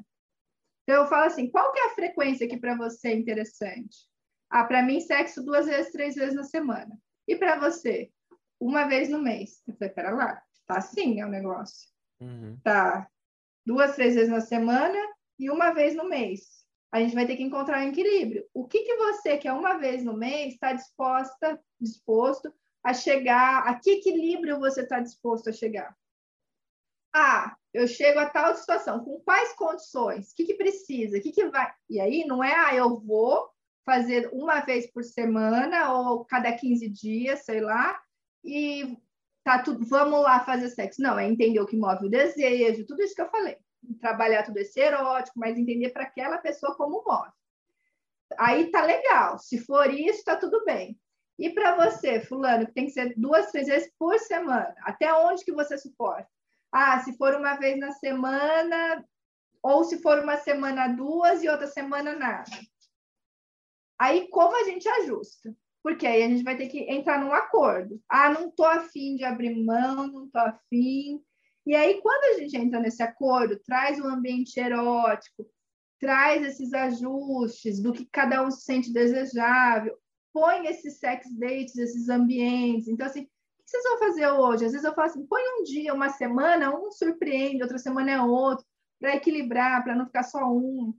Então, 0.83 1.03
eu 1.03 1.09
falo 1.09 1.25
assim, 1.25 1.49
qual 1.49 1.73
que 1.73 1.79
é 1.79 1.87
a 1.87 1.95
frequência 1.95 2.47
que 2.47 2.57
para 2.57 2.77
você 2.77 3.13
interessante? 3.13 4.12
Ah, 4.53 4.65
para 4.65 4.83
mim, 4.83 4.99
sexo 4.99 5.43
duas 5.43 5.65
vezes, 5.65 5.91
três 5.91 6.13
vezes 6.13 6.35
na 6.35 6.43
semana. 6.43 6.95
E 7.27 7.35
para 7.35 7.57
você? 7.57 8.11
Uma 8.59 8.85
vez 8.85 9.09
no 9.09 9.19
mês. 9.19 9.63
Eu 9.67 9.73
falei, 9.73 9.91
pera 9.91 10.11
lá, 10.11 10.43
tá 10.67 10.77
assim 10.77 11.19
é 11.19 11.25
o 11.25 11.29
negócio. 11.29 11.89
Uhum. 12.21 12.59
Tá 12.63 13.09
duas, 13.65 13.95
três 13.95 14.13
vezes 14.13 14.29
na 14.29 14.41
semana 14.41 14.95
e 15.39 15.49
uma 15.49 15.71
vez 15.71 15.95
no 15.95 16.07
mês. 16.07 16.63
A 16.91 16.99
gente 16.99 17.15
vai 17.15 17.25
ter 17.25 17.35
que 17.35 17.41
encontrar 17.41 17.79
um 17.79 17.89
equilíbrio. 17.89 18.45
O 18.53 18.67
que, 18.67 18.83
que 18.83 18.95
você, 18.95 19.39
que 19.39 19.47
é 19.47 19.53
uma 19.53 19.79
vez 19.79 20.03
no 20.03 20.15
mês, 20.15 20.53
está 20.53 20.71
disposta, 20.71 21.59
disposto 21.81 22.53
a 22.83 22.93
chegar? 22.93 23.67
A 23.67 23.79
que 23.79 23.93
equilíbrio 23.93 24.59
você 24.59 24.81
está 24.81 24.99
disposto 24.99 25.49
a 25.49 25.51
chegar? 25.51 25.97
Ah, 27.11 27.55
eu 27.73 27.87
chego 27.87 28.19
a 28.19 28.29
tal 28.29 28.53
situação, 28.53 29.03
com 29.03 29.19
quais 29.21 29.51
condições? 29.53 30.31
O 30.31 30.35
que, 30.35 30.45
que 30.45 30.53
precisa? 30.53 31.17
O 31.17 31.21
que, 31.21 31.31
que 31.31 31.49
vai? 31.49 31.73
E 31.89 31.99
aí 31.99 32.23
não 32.23 32.43
é, 32.43 32.53
ah, 32.53 32.75
eu 32.75 32.99
vou 32.99 33.51
fazer 33.85 34.29
uma 34.33 34.61
vez 34.61 34.89
por 34.91 35.03
semana 35.03 35.93
ou 35.93 36.25
cada 36.25 36.51
15 36.51 36.89
dias, 36.89 37.43
sei 37.45 37.61
lá, 37.61 37.99
e 38.43 38.97
tá 39.43 39.59
tudo, 39.59 39.85
vamos 39.85 40.21
lá 40.21 40.39
fazer 40.41 40.69
sexo. 40.69 41.01
Não, 41.01 41.19
é 41.19 41.27
entender 41.27 41.59
o 41.59 41.65
que 41.65 41.77
move 41.77 42.07
o 42.07 42.09
desejo, 42.09 42.85
tudo 42.85 43.01
isso 43.01 43.15
que 43.15 43.21
eu 43.21 43.29
falei. 43.29 43.57
Trabalhar 43.99 44.43
tudo 44.43 44.57
esse 44.57 44.79
erótico, 44.79 45.39
mas 45.39 45.57
entender 45.57 45.89
para 45.89 46.03
aquela 46.03 46.37
pessoa 46.37 46.75
como 46.75 47.03
move. 47.05 47.31
Aí 48.37 48.71
tá 48.71 48.83
legal. 48.83 49.37
Se 49.37 49.57
for 49.59 49.93
isso, 49.93 50.23
tá 50.23 50.35
tudo 50.35 50.63
bem. 50.65 50.99
E 51.37 51.49
para 51.49 51.75
você, 51.75 52.21
fulano, 52.21 52.65
que 52.67 52.73
tem 52.73 52.85
que 52.85 52.91
ser 52.91 53.13
duas, 53.17 53.51
três 53.51 53.67
vezes 53.67 53.91
por 53.97 54.17
semana, 54.19 54.73
até 54.83 55.11
onde 55.13 55.43
que 55.43 55.51
você 55.51 55.77
suporta? 55.77 56.27
Ah, 56.71 56.99
se 56.99 57.17
for 57.17 57.35
uma 57.35 57.55
vez 57.55 57.79
na 57.79 57.91
semana, 57.91 59.03
ou 59.61 59.83
se 59.83 60.01
for 60.01 60.19
uma 60.19 60.37
semana 60.37 60.87
duas 60.87 61.43
e 61.43 61.49
outra 61.49 61.67
semana 61.67 62.15
nada. 62.15 62.51
Aí, 63.99 64.27
como 64.29 64.55
a 64.55 64.63
gente 64.63 64.87
ajusta? 64.87 65.55
Porque 65.83 66.07
aí 66.07 66.23
a 66.23 66.29
gente 66.29 66.43
vai 66.43 66.57
ter 66.57 66.67
que 66.67 66.79
entrar 66.89 67.19
num 67.19 67.33
acordo. 67.33 68.01
Ah, 68.09 68.31
não 68.31 68.49
tô 68.49 68.63
afim 68.63 69.15
de 69.15 69.25
abrir 69.25 69.53
mão, 69.63 70.07
não 70.07 70.29
tô 70.29 70.39
afim. 70.39 71.21
E 71.65 71.75
aí, 71.75 72.01
quando 72.01 72.35
a 72.35 72.39
gente 72.39 72.55
entra 72.57 72.79
nesse 72.79 73.03
acordo, 73.03 73.59
traz 73.65 73.99
um 73.99 74.07
ambiente 74.07 74.57
erótico, 74.59 75.45
traz 75.99 76.43
esses 76.43 76.73
ajustes 76.73 77.81
do 77.81 77.93
que 77.93 78.05
cada 78.05 78.45
um 78.45 78.51
se 78.51 78.63
sente 78.63 78.91
desejável, 78.93 79.97
põe 80.33 80.67
esses 80.67 80.99
sex 80.99 81.29
dates, 81.37 81.77
esses 81.77 82.09
ambientes. 82.09 82.87
Então, 82.87 83.05
assim, 83.05 83.21
o 83.21 83.25
que 83.25 83.31
vocês 83.65 83.83
vão 83.83 83.99
fazer 83.99 84.27
hoje? 84.29 84.65
Às 84.65 84.71
vezes 84.71 84.85
eu 84.85 84.93
falo 84.93 85.07
assim, 85.07 85.25
põe 85.25 85.41
um 85.59 85.63
dia, 85.63 85.93
uma 85.93 86.09
semana, 86.09 86.75
um 86.77 86.91
surpreende, 86.91 87.61
outra 87.61 87.77
semana 87.77 88.11
é 88.11 88.21
outro, 88.21 88.65
para 88.99 89.15
equilibrar, 89.15 89.83
para 89.83 89.95
não 89.95 90.05
ficar 90.05 90.23
só 90.23 90.45
um. 90.45 90.93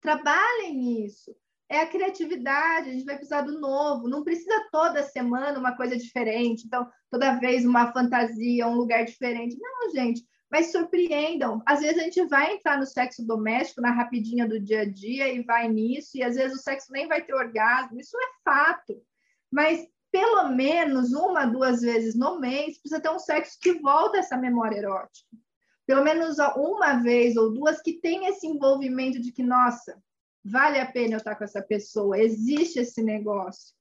Trabalhem 0.00 0.76
nisso 0.76 1.34
é 1.68 1.80
a 1.80 1.86
criatividade, 1.86 2.90
a 2.90 2.92
gente 2.92 3.04
vai 3.04 3.16
precisar 3.16 3.42
do 3.42 3.58
novo, 3.58 4.08
não 4.08 4.22
precisa 4.22 4.68
toda 4.70 5.02
semana 5.02 5.58
uma 5.58 5.76
coisa 5.76 5.96
diferente, 5.96 6.64
então 6.66 6.88
toda 7.10 7.38
vez 7.38 7.64
uma 7.64 7.92
fantasia, 7.92 8.66
um 8.66 8.74
lugar 8.74 9.04
diferente. 9.04 9.58
Não, 9.58 9.90
gente, 9.90 10.22
mas 10.50 10.70
surpreendam. 10.70 11.60
Às 11.66 11.80
vezes 11.80 11.98
a 11.98 12.02
gente 12.04 12.24
vai 12.26 12.54
entrar 12.54 12.78
no 12.78 12.86
sexo 12.86 13.26
doméstico, 13.26 13.80
na 13.80 13.90
rapidinha 13.90 14.46
do 14.46 14.60
dia 14.60 14.82
a 14.82 14.84
dia 14.84 15.32
e 15.32 15.42
vai 15.42 15.68
nisso, 15.68 16.16
e 16.16 16.22
às 16.22 16.36
vezes 16.36 16.58
o 16.58 16.62
sexo 16.62 16.92
nem 16.92 17.08
vai 17.08 17.22
ter 17.22 17.34
orgasmo, 17.34 17.98
isso 17.98 18.16
é 18.16 18.42
fato. 18.44 19.02
Mas 19.50 19.86
pelo 20.12 20.48
menos 20.48 21.12
uma, 21.12 21.44
duas 21.44 21.80
vezes 21.80 22.14
no 22.14 22.40
mês 22.40 22.78
precisa 22.78 23.00
ter 23.00 23.10
um 23.10 23.18
sexo 23.18 23.58
que 23.60 23.74
volta 23.80 24.18
essa 24.18 24.36
memória 24.36 24.78
erótica. 24.78 25.28
Pelo 25.86 26.02
menos 26.02 26.38
uma 26.56 26.94
vez 27.02 27.36
ou 27.36 27.52
duas 27.52 27.82
que 27.82 28.00
tem 28.00 28.26
esse 28.26 28.46
envolvimento 28.46 29.20
de 29.20 29.30
que, 29.30 29.42
nossa, 29.42 30.02
vale 30.46 30.78
a 30.78 30.86
pena 30.86 31.14
eu 31.14 31.18
estar 31.18 31.34
com 31.34 31.44
essa 31.44 31.62
pessoa, 31.62 32.18
existe 32.18 32.78
esse 32.78 33.02
negócio. 33.02 33.74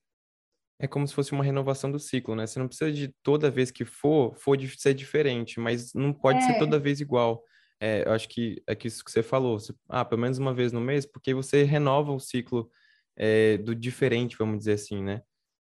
É 0.80 0.88
como 0.88 1.08
se 1.08 1.14
fosse 1.14 1.32
uma 1.32 1.44
renovação 1.44 1.90
do 1.92 2.00
ciclo, 2.00 2.36
né? 2.36 2.46
Você 2.46 2.60
não 2.60 2.68
precisa 2.68 2.92
de 2.92 3.14
toda 3.24 3.50
vez 3.50 3.72
que 3.72 3.86
for, 3.86 4.36
for 4.36 4.60
ser 4.78 4.94
diferente, 4.94 5.60
mas 5.60 5.94
não 5.94 6.12
pode 6.12 6.40
é. 6.40 6.42
ser 6.42 6.60
toda 6.60 6.80
vez 6.80 7.00
igual. 7.00 7.44
É, 7.80 8.04
eu 8.06 8.12
acho 8.12 8.28
que 8.28 8.62
é 8.68 8.76
que 8.76 8.88
isso 8.88 9.04
que 9.04 9.12
você 9.12 9.24
falou. 9.24 9.58
ah, 9.88 10.04
pelo 10.04 10.22
menos 10.22 10.38
uma 10.38 10.54
vez 10.54 10.74
no 10.74 10.82
mês, 10.82 11.06
porque 11.06 11.34
você 11.34 11.64
renova 11.64 12.12
o 12.12 12.20
ciclo 12.20 12.70
é, 13.16 13.58
do 13.58 13.74
diferente, 13.74 14.36
vamos 14.38 14.60
dizer 14.60 14.74
assim, 14.74 15.02
né? 15.02 15.22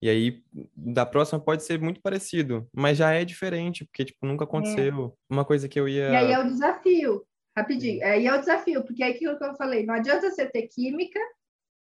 E 0.00 0.08
aí, 0.08 0.42
da 0.76 1.04
próxima 1.06 1.40
pode 1.40 1.62
ser 1.64 1.80
muito 1.80 2.00
parecido, 2.00 2.68
mas 2.72 2.98
já 2.98 3.12
é 3.12 3.24
diferente, 3.24 3.84
porque, 3.84 4.04
tipo, 4.04 4.26
nunca 4.26 4.44
é. 4.44 4.46
aconteceu. 4.46 5.16
É. 5.30 5.32
Uma 5.32 5.44
coisa 5.44 5.68
que 5.68 5.78
eu 5.78 5.88
ia... 5.88 6.10
E 6.10 6.16
aí 6.16 6.32
é 6.32 6.38
o 6.38 6.46
desafio. 6.46 7.26
Rapidinho. 7.56 8.04
Aí 8.04 8.26
é 8.26 8.34
o 8.34 8.38
desafio, 8.38 8.82
porque 8.84 9.02
é 9.02 9.08
aquilo 9.08 9.38
que 9.38 9.44
eu 9.44 9.54
falei, 9.54 9.86
não 9.86 9.94
adianta 9.94 10.30
você 10.30 10.46
ter 10.46 10.66
química, 10.68 11.20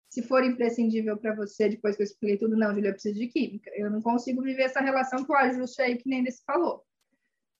se 0.08 0.22
for 0.22 0.42
imprescindível 0.42 1.16
para 1.16 1.34
você, 1.34 1.68
depois 1.68 1.96
que 1.96 2.02
eu 2.02 2.04
expliquei 2.04 2.36
tudo, 2.36 2.56
não, 2.56 2.74
Julia, 2.74 2.90
eu 2.90 2.94
preciso 2.94 3.18
de 3.18 3.28
química. 3.28 3.70
Eu 3.74 3.90
não 3.90 4.02
consigo 4.02 4.42
viver 4.42 4.64
essa 4.64 4.80
relação 4.80 5.24
com 5.24 5.32
o 5.32 5.36
ajuste 5.36 5.80
aí 5.80 5.96
que 5.96 6.08
nem 6.08 6.24
desse 6.24 6.42
falou. 6.44 6.84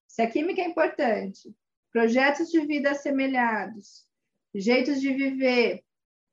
Se 0.08 0.22
a 0.22 0.30
química 0.30 0.60
é 0.60 0.64
importante, 0.64 1.54
projetos 1.92 2.50
de 2.50 2.60
vida 2.66 2.90
assemelhados, 2.90 4.04
jeitos 4.54 5.00
de 5.00 5.12
viver 5.12 5.84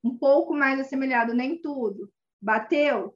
um 0.03 0.17
pouco 0.17 0.55
mais 0.55 0.79
assemelhado, 0.79 1.33
nem 1.33 1.61
tudo, 1.61 2.11
bateu. 2.41 3.15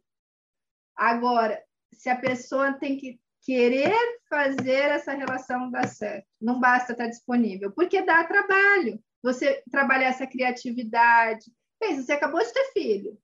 Agora, 0.96 1.64
se 1.94 2.10
a 2.10 2.16
pessoa 2.16 2.74
tem 2.74 2.98
que 2.98 3.20
querer 3.42 3.96
fazer 4.30 4.92
essa 4.92 5.14
relação 5.14 5.72
dar 5.72 5.88
certo. 5.88 6.28
Não 6.40 6.60
basta 6.60 6.92
estar 6.92 7.08
disponível, 7.08 7.72
porque 7.72 8.02
dá 8.02 8.24
trabalho. 8.24 9.02
Você 9.24 9.64
trabalhar 9.72 10.10
essa 10.10 10.28
criatividade. 10.28 11.52
Pensa, 11.80 12.04
você 12.04 12.14
acabou 12.14 12.40
de 12.40 12.54
ter 12.54 12.72
filho. 12.74 13.18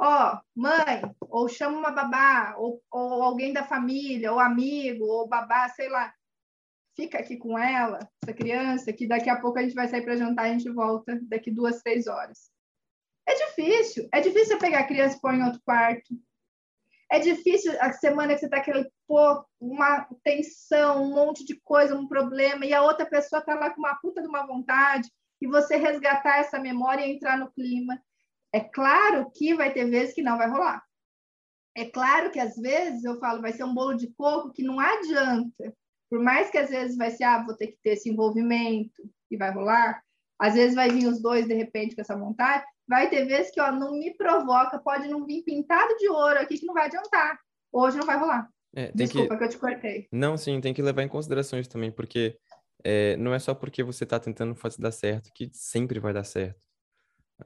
Ó, 0.00 0.38
mãe, 0.54 1.02
ou 1.20 1.48
chama 1.48 1.78
uma 1.78 1.90
babá, 1.90 2.54
ou, 2.56 2.82
ou 2.90 3.22
alguém 3.22 3.52
da 3.52 3.64
família, 3.64 4.32
ou 4.32 4.38
amigo, 4.38 5.04
ou 5.04 5.26
babá, 5.26 5.68
sei 5.70 5.88
lá. 5.88 6.14
Fica 6.96 7.18
aqui 7.18 7.36
com 7.36 7.58
ela, 7.58 7.98
essa 8.22 8.32
criança, 8.32 8.92
que 8.92 9.06
daqui 9.06 9.30
a 9.30 9.40
pouco 9.40 9.58
a 9.58 9.62
gente 9.62 9.74
vai 9.74 9.88
sair 9.88 10.02
para 10.02 10.16
jantar 10.16 10.46
e 10.46 10.50
a 10.50 10.58
gente 10.58 10.70
volta 10.70 11.18
daqui 11.22 11.50
duas, 11.50 11.82
três 11.82 12.06
horas. 12.06 12.50
É 13.26 13.34
difícil. 13.34 14.08
É 14.12 14.20
difícil 14.20 14.58
pegar 14.58 14.80
a 14.80 14.86
criança 14.86 15.16
e 15.16 15.20
pôr 15.20 15.34
em 15.34 15.44
outro 15.44 15.60
quarto. 15.64 16.14
É 17.10 17.18
difícil 17.18 17.72
a 17.80 17.92
semana 17.92 18.34
que 18.34 18.40
você 18.40 18.46
está 18.46 18.60
pôr 19.08 19.44
uma 19.58 20.06
tensão, 20.22 21.02
um 21.02 21.14
monte 21.14 21.44
de 21.44 21.58
coisa, 21.62 21.96
um 21.96 22.06
problema, 22.06 22.66
e 22.66 22.74
a 22.74 22.82
outra 22.82 23.06
pessoa 23.06 23.40
está 23.40 23.54
lá 23.54 23.70
com 23.70 23.80
uma 23.80 23.94
puta 23.96 24.20
de 24.20 24.28
uma 24.28 24.46
vontade, 24.46 25.10
e 25.40 25.46
você 25.46 25.76
resgatar 25.76 26.38
essa 26.38 26.58
memória 26.58 27.06
e 27.06 27.12
entrar 27.12 27.38
no 27.38 27.50
clima. 27.50 28.00
É 28.52 28.60
claro 28.60 29.30
que 29.34 29.54
vai 29.54 29.72
ter 29.72 29.86
vezes 29.86 30.14
que 30.14 30.22
não 30.22 30.36
vai 30.36 30.48
rolar. 30.48 30.82
É 31.76 31.84
claro 31.84 32.30
que 32.30 32.40
às 32.40 32.56
vezes 32.56 33.04
eu 33.04 33.18
falo, 33.18 33.40
vai 33.40 33.52
ser 33.52 33.64
um 33.64 33.74
bolo 33.74 33.94
de 33.94 34.08
coco 34.14 34.52
que 34.52 34.62
não 34.62 34.80
adianta. 34.80 35.74
Por 36.10 36.20
mais 36.20 36.50
que 36.50 36.58
às 36.58 36.70
vezes 36.70 36.96
vai 36.96 37.10
ser, 37.10 37.24
ah, 37.24 37.44
vou 37.44 37.56
ter 37.56 37.68
que 37.68 37.78
ter 37.82 37.90
esse 37.90 38.10
envolvimento 38.10 39.08
e 39.30 39.36
vai 39.36 39.52
rolar. 39.52 40.02
Às 40.38 40.54
vezes 40.54 40.74
vai 40.74 40.90
vir 40.90 41.06
os 41.06 41.20
dois 41.20 41.46
de 41.46 41.54
repente 41.54 41.94
com 41.94 42.00
essa 42.00 42.16
vontade. 42.16 42.64
Vai 42.86 43.08
ter 43.08 43.26
vezes 43.26 43.52
que 43.52 43.60
ó, 43.60 43.70
não 43.70 43.92
me 43.92 44.14
provoca, 44.16 44.78
pode 44.78 45.08
não 45.08 45.24
vir 45.24 45.44
pintado 45.44 45.96
de 45.96 46.08
ouro 46.08 46.40
aqui 46.40 46.58
que 46.58 46.66
não 46.66 46.74
vai 46.74 46.86
adiantar. 46.86 47.38
Hoje 47.70 47.96
não 47.96 48.06
vai 48.06 48.18
rolar. 48.18 48.48
É, 48.74 48.92
Desculpa 48.94 49.30
que... 49.30 49.38
que... 49.38 49.44
eu 49.44 49.48
te 49.48 49.58
cortei. 49.58 50.08
Não, 50.12 50.36
sim, 50.36 50.60
tem 50.60 50.74
que 50.74 50.82
levar 50.82 51.02
em 51.02 51.08
consideração 51.08 51.58
isso 51.58 51.70
também, 51.70 51.90
porque 51.90 52.38
é, 52.84 53.16
não 53.16 53.34
é 53.34 53.38
só 53.38 53.54
porque 53.54 53.82
você 53.82 54.04
está 54.04 54.18
tentando 54.20 54.54
fazer 54.54 54.80
dar 54.80 54.92
certo 54.92 55.30
que 55.34 55.50
sempre 55.52 55.98
vai 55.98 56.12
dar 56.12 56.24
certo. 56.24 56.60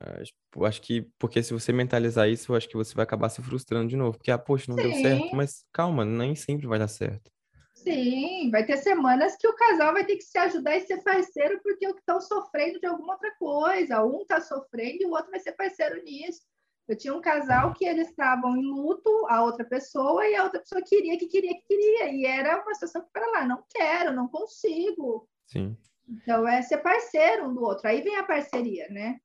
Acho, 0.00 0.32
acho 0.64 0.82
que, 0.82 1.02
porque 1.18 1.42
se 1.42 1.52
você 1.52 1.72
mentalizar 1.72 2.28
isso, 2.28 2.52
eu 2.52 2.56
acho 2.56 2.68
que 2.68 2.76
você 2.76 2.94
vai 2.94 3.02
acabar 3.02 3.28
se 3.28 3.42
frustrando 3.42 3.88
de 3.88 3.96
novo. 3.96 4.16
Porque, 4.16 4.30
ah, 4.30 4.38
poxa, 4.38 4.66
não 4.68 4.76
Sim. 4.76 4.82
deu 4.82 5.00
certo. 5.00 5.36
Mas 5.36 5.64
calma, 5.72 6.04
nem 6.04 6.34
sempre 6.34 6.66
vai 6.66 6.78
dar 6.78 6.88
certo. 6.88 7.30
Sim, 7.74 8.50
vai 8.50 8.64
ter 8.64 8.76
semanas 8.76 9.36
que 9.36 9.46
o 9.46 9.54
casal 9.54 9.92
vai 9.92 10.04
ter 10.04 10.16
que 10.16 10.22
se 10.22 10.38
ajudar 10.38 10.76
e 10.76 10.80
ser 10.82 11.02
parceiro 11.02 11.60
porque 11.62 11.86
estão 11.86 12.20
sofrendo 12.20 12.78
de 12.78 12.86
alguma 12.86 13.14
outra 13.14 13.34
coisa. 13.38 14.04
Um 14.04 14.22
está 14.22 14.40
sofrendo 14.40 15.02
e 15.02 15.06
o 15.06 15.10
outro 15.10 15.30
vai 15.30 15.40
ser 15.40 15.52
parceiro 15.52 16.02
nisso. 16.02 16.40
Eu 16.88 16.96
tinha 16.96 17.14
um 17.14 17.20
casal 17.20 17.72
que 17.74 17.84
eles 17.84 18.08
estavam 18.08 18.56
em 18.56 18.62
luto, 18.62 19.26
a 19.28 19.42
outra 19.42 19.64
pessoa, 19.64 20.26
e 20.26 20.34
a 20.34 20.44
outra 20.44 20.60
pessoa 20.60 20.82
queria, 20.82 21.18
que 21.18 21.26
queria, 21.26 21.54
que 21.54 21.62
queria. 21.66 22.12
E 22.12 22.26
era 22.26 22.60
uma 22.60 22.74
situação 22.74 23.02
que, 23.02 23.10
para 23.12 23.30
lá, 23.30 23.46
não 23.46 23.62
quero, 23.70 24.12
não 24.12 24.28
consigo. 24.28 25.28
Sim. 25.46 25.76
Então, 26.08 26.46
é 26.46 26.60
ser 26.60 26.78
parceiro 26.78 27.46
um 27.48 27.54
do 27.54 27.62
outro. 27.62 27.88
Aí 27.88 28.02
vem 28.02 28.16
a 28.16 28.24
parceria, 28.24 28.88
né? 28.88 29.18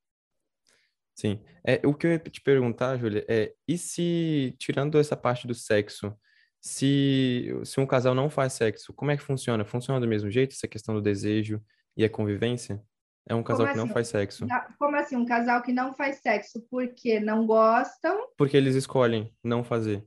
Sim. 1.16 1.44
É, 1.66 1.82
o 1.84 1.96
que 1.96 2.06
eu 2.06 2.12
ia 2.12 2.20
te 2.20 2.42
perguntar, 2.42 2.98
Júlia, 2.98 3.26
é, 3.28 3.54
e 3.68 3.76
se, 3.78 4.56
tirando 4.60 5.00
essa 5.00 5.18
parte 5.18 5.48
do 5.48 5.56
sexo, 5.56 6.16
se, 6.62 7.48
se 7.64 7.80
um 7.80 7.88
casal 7.88 8.14
não 8.14 8.30
faz 8.30 8.54
sexo, 8.54 8.94
como 8.94 9.10
é 9.10 9.18
que 9.18 9.24
funciona? 9.24 9.66
Funciona 9.66 10.00
do 10.00 10.08
mesmo 10.08 10.30
jeito, 10.30 10.54
essa 10.54 10.68
questão 10.68 10.94
do 10.94 11.02
desejo 11.02 11.60
e 11.96 12.06
a 12.06 12.10
convivência? 12.10 12.82
É 13.30 13.36
um 13.36 13.44
casal 13.44 13.66
como 13.66 13.74
que 13.74 13.80
assim? 13.80 13.88
não 13.88 13.94
faz 13.94 14.08
sexo. 14.08 14.48
Como 14.80 14.96
assim, 14.96 15.16
um 15.18 15.26
casal 15.26 15.62
que 15.62 15.74
não 15.74 15.94
faz 15.94 16.18
sexo 16.18 16.66
porque 16.70 17.20
não 17.20 17.46
gostam? 17.46 18.28
Porque 18.38 18.56
eles 18.56 18.76
escolhem 18.76 19.34
não 19.44 19.64
fazer. 19.64 20.04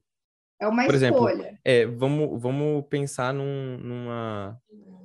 É 0.58 0.66
uma 0.66 0.84
Por 0.84 0.94
escolha. 0.94 1.32
Exemplo, 1.32 1.58
é, 1.64 1.86
vamos, 1.86 2.40
vamos 2.40 2.84
pensar 2.88 3.32
num, 3.32 3.78
numa, 3.78 4.60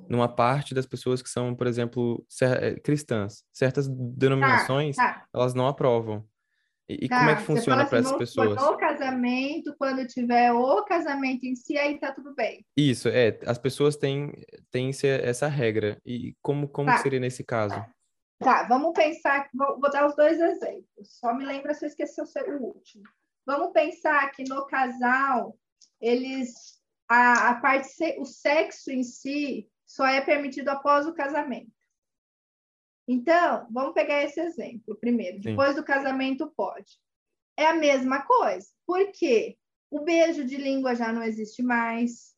numa 0.08 0.28
parte 0.28 0.74
das 0.74 0.86
pessoas 0.86 1.22
que 1.22 1.28
são, 1.28 1.54
por 1.54 1.66
exemplo, 1.66 2.24
eh, 2.42 2.78
cristãs. 2.80 3.44
Certas 3.52 3.88
denominações, 3.88 4.96
tá, 4.96 5.12
tá. 5.12 5.26
elas 5.34 5.54
não 5.54 5.66
aprovam. 5.66 6.24
E, 6.88 7.08
tá, 7.08 7.18
como 7.18 7.30
é 7.30 7.36
que 7.36 7.42
funciona 7.42 7.84
para 7.84 7.98
assim, 7.98 8.08
essas 8.08 8.18
pessoas? 8.18 8.62
No 8.62 8.76
casamento, 8.76 9.74
quando 9.76 10.06
tiver 10.06 10.52
o 10.52 10.84
casamento 10.84 11.44
em 11.44 11.56
si, 11.56 11.76
aí 11.76 11.98
tá 11.98 12.12
tudo 12.12 12.34
bem. 12.34 12.64
Isso, 12.76 13.08
é. 13.08 13.38
As 13.44 13.58
pessoas 13.58 13.96
têm, 13.96 14.32
têm 14.70 14.90
essa 15.22 15.48
regra. 15.48 15.98
E 16.06 16.34
como, 16.40 16.68
como 16.68 16.88
tá. 16.88 16.98
seria 16.98 17.18
nesse 17.18 17.42
caso? 17.42 17.84
Tá, 18.38 18.64
vamos 18.64 18.92
pensar. 18.92 19.48
Vou, 19.54 19.80
vou 19.80 19.90
dar 19.90 20.06
os 20.06 20.14
dois 20.14 20.38
exemplos. 20.40 21.18
Só 21.18 21.34
me 21.34 21.44
lembra 21.44 21.74
se 21.74 21.84
eu 21.84 21.88
esqueci 21.88 22.20
o 22.20 22.62
último. 22.62 23.04
Vamos 23.44 23.72
pensar 23.72 24.30
que 24.32 24.44
no 24.44 24.66
casal, 24.66 25.58
eles. 26.00 26.76
A, 27.08 27.50
a 27.50 27.60
parte, 27.60 27.88
o 28.18 28.24
sexo 28.24 28.90
em 28.90 29.04
si 29.04 29.70
só 29.86 30.04
é 30.06 30.20
permitido 30.20 30.68
após 30.70 31.06
o 31.06 31.14
casamento. 31.14 31.70
Então, 33.08 33.68
vamos 33.70 33.94
pegar 33.94 34.24
esse 34.24 34.40
exemplo 34.40 34.96
primeiro. 34.96 35.36
Sim. 35.36 35.50
Depois 35.50 35.76
do 35.76 35.84
casamento, 35.84 36.52
pode. 36.56 36.98
É 37.56 37.66
a 37.66 37.74
mesma 37.74 38.22
coisa. 38.22 38.66
Por 38.84 39.12
quê? 39.12 39.56
O 39.88 40.00
beijo 40.00 40.44
de 40.44 40.56
língua 40.56 40.96
já 40.96 41.12
não 41.12 41.22
existe 41.22 41.62
mais. 41.62 42.35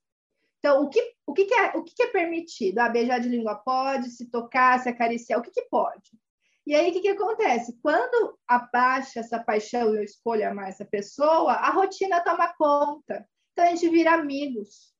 Então, 0.58 0.82
o 0.82 0.88
que, 0.88 1.00
o 1.26 1.32
que, 1.32 1.44
que 1.44 1.54
é, 1.54 1.76
o 1.76 1.84
que, 1.84 1.94
que, 1.94 2.02
é 2.02 2.06
permitido? 2.08 2.78
Ah, 2.78 2.88
beijar 2.88 3.20
de 3.20 3.28
língua 3.28 3.54
pode, 3.54 4.10
se 4.10 4.30
tocar, 4.30 4.80
se 4.80 4.88
acariciar, 4.88 5.38
o 5.38 5.42
que, 5.42 5.50
que 5.50 5.62
pode? 5.70 6.18
E 6.66 6.74
aí, 6.74 6.90
o 6.90 6.92
que, 6.92 7.00
que 7.00 7.08
acontece? 7.08 7.78
Quando 7.80 8.38
abaixa 8.46 9.20
essa 9.20 9.38
paixão 9.38 9.94
e 9.94 9.98
eu 9.98 10.02
escolho 10.02 10.48
amar 10.48 10.68
essa 10.68 10.84
pessoa, 10.84 11.52
a 11.52 11.70
rotina 11.70 12.20
toma 12.22 12.52
conta. 12.54 13.26
Então, 13.52 13.64
a 13.64 13.68
gente 13.68 13.88
vira 13.88 14.14
amigos 14.14 14.92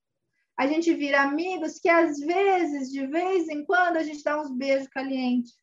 a 0.59 0.67
gente 0.67 0.93
vira 0.93 1.21
amigos 1.21 1.79
que 1.79 1.87
às 1.87 2.19
vezes, 2.19 2.91
de 2.91 3.07
vez 3.07 3.47
em 3.47 3.63
quando, 3.63 3.95
a 3.95 4.03
gente 4.03 4.21
dá 4.21 4.41
uns 4.41 4.51
beijos 4.51 4.89
calientes. 4.89 5.53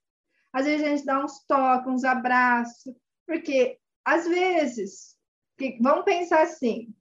Às 0.51 0.65
vezes 0.65 0.87
a 0.87 0.89
gente 0.89 1.05
dá 1.05 1.23
uns 1.23 1.45
toques, 1.47 1.93
uns 1.93 2.03
abraços, 2.03 2.95
porque 3.27 3.79
às 4.03 4.27
vezes, 4.27 5.15
que, 5.59 5.77
vamos 5.83 6.07
pensar 6.07 6.45
assim, 6.45 6.96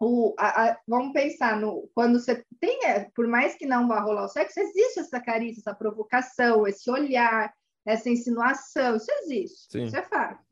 o, 0.00 0.34
a, 0.38 0.70
a, 0.70 0.80
vamos 0.88 1.12
pensar 1.12 1.60
no 1.60 1.88
quando 1.94 2.18
você 2.18 2.42
tem, 2.58 2.86
é, 2.86 3.10
por 3.14 3.28
mais 3.28 3.54
que 3.54 3.66
não 3.66 3.86
vá 3.86 4.00
rolar 4.00 4.24
o 4.24 4.28
sexo, 4.28 4.58
existe 4.58 5.00
essa 5.00 5.20
carícia, 5.20 5.60
essa 5.60 5.74
provocação, 5.74 6.66
esse 6.66 6.90
olhar, 6.90 7.52
essa 7.84 8.08
insinuação, 8.08 8.96
isso 8.96 9.12
existe, 9.22 9.72
Sim. 9.72 9.84
isso 9.84 9.96
é 9.96 10.02
fato. 10.02 10.42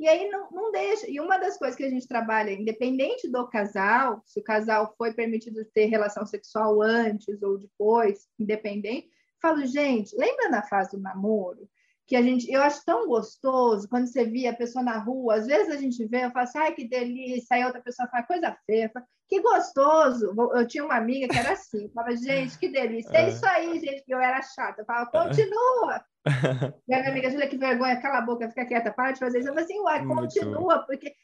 E 0.00 0.08
aí 0.08 0.28
não, 0.30 0.50
não 0.50 0.72
deixa. 0.72 1.08
E 1.08 1.20
uma 1.20 1.38
das 1.38 1.58
coisas 1.58 1.76
que 1.76 1.84
a 1.84 1.90
gente 1.90 2.08
trabalha, 2.08 2.50
independente 2.50 3.28
do 3.28 3.46
casal, 3.46 4.22
se 4.24 4.40
o 4.40 4.42
casal 4.42 4.94
foi 4.96 5.12
permitido 5.12 5.64
ter 5.66 5.84
relação 5.84 6.24
sexual 6.24 6.82
antes 6.82 7.40
ou 7.42 7.58
depois, 7.58 8.26
independente, 8.38 9.10
falo, 9.40 9.64
gente, 9.66 10.16
lembra 10.16 10.48
na 10.48 10.62
fase 10.62 10.96
do 10.96 11.02
namoro? 11.02 11.68
Que 12.06 12.16
a 12.16 12.22
gente, 12.22 12.50
eu 12.50 12.62
acho 12.62 12.84
tão 12.84 13.06
gostoso 13.06 13.88
quando 13.88 14.06
você 14.06 14.24
via 14.24 14.50
a 14.50 14.56
pessoa 14.56 14.84
na 14.84 14.98
rua, 14.98 15.36
às 15.36 15.46
vezes 15.46 15.72
a 15.72 15.78
gente 15.78 16.04
vê, 16.06 16.24
eu 16.24 16.30
falo 16.30 16.44
assim, 16.44 16.58
ai, 16.58 16.74
que 16.74 16.88
delícia, 16.88 17.56
aí 17.56 17.64
outra 17.64 17.80
pessoa 17.80 18.08
fala, 18.08 18.24
coisa 18.24 18.56
feia, 18.66 18.90
falo, 18.92 19.06
que 19.28 19.40
gostoso. 19.40 20.34
Eu 20.54 20.66
tinha 20.66 20.84
uma 20.84 20.96
amiga 20.96 21.26
que 21.26 21.38
era 21.38 21.52
assim, 21.52 21.88
falava, 21.94 22.14
gente, 22.16 22.58
que 22.58 22.68
delícia. 22.68 23.16
É, 23.16 23.22
é 23.22 23.28
isso 23.30 23.46
aí, 23.46 23.78
gente, 23.80 24.04
que 24.04 24.12
eu 24.12 24.20
era 24.20 24.42
chata. 24.42 24.82
Eu 24.82 24.84
falava, 24.84 25.10
continua. 25.10 26.04
e 26.86 26.94
a 26.94 26.98
minha 26.98 27.10
amiga, 27.10 27.30
Julia, 27.30 27.48
que 27.48 27.56
vergonha, 27.56 28.00
cala 28.00 28.18
a 28.18 28.22
boca, 28.22 28.48
fica 28.50 28.66
quieta, 28.66 28.92
para 28.92 29.12
de 29.12 29.20
fazer 29.20 29.38
isso. 29.38 29.48
Eu 29.48 29.54
falei 29.54 29.64
assim, 29.64 29.80
uai, 29.80 30.06
continua, 30.06 30.80
porque. 30.80 31.14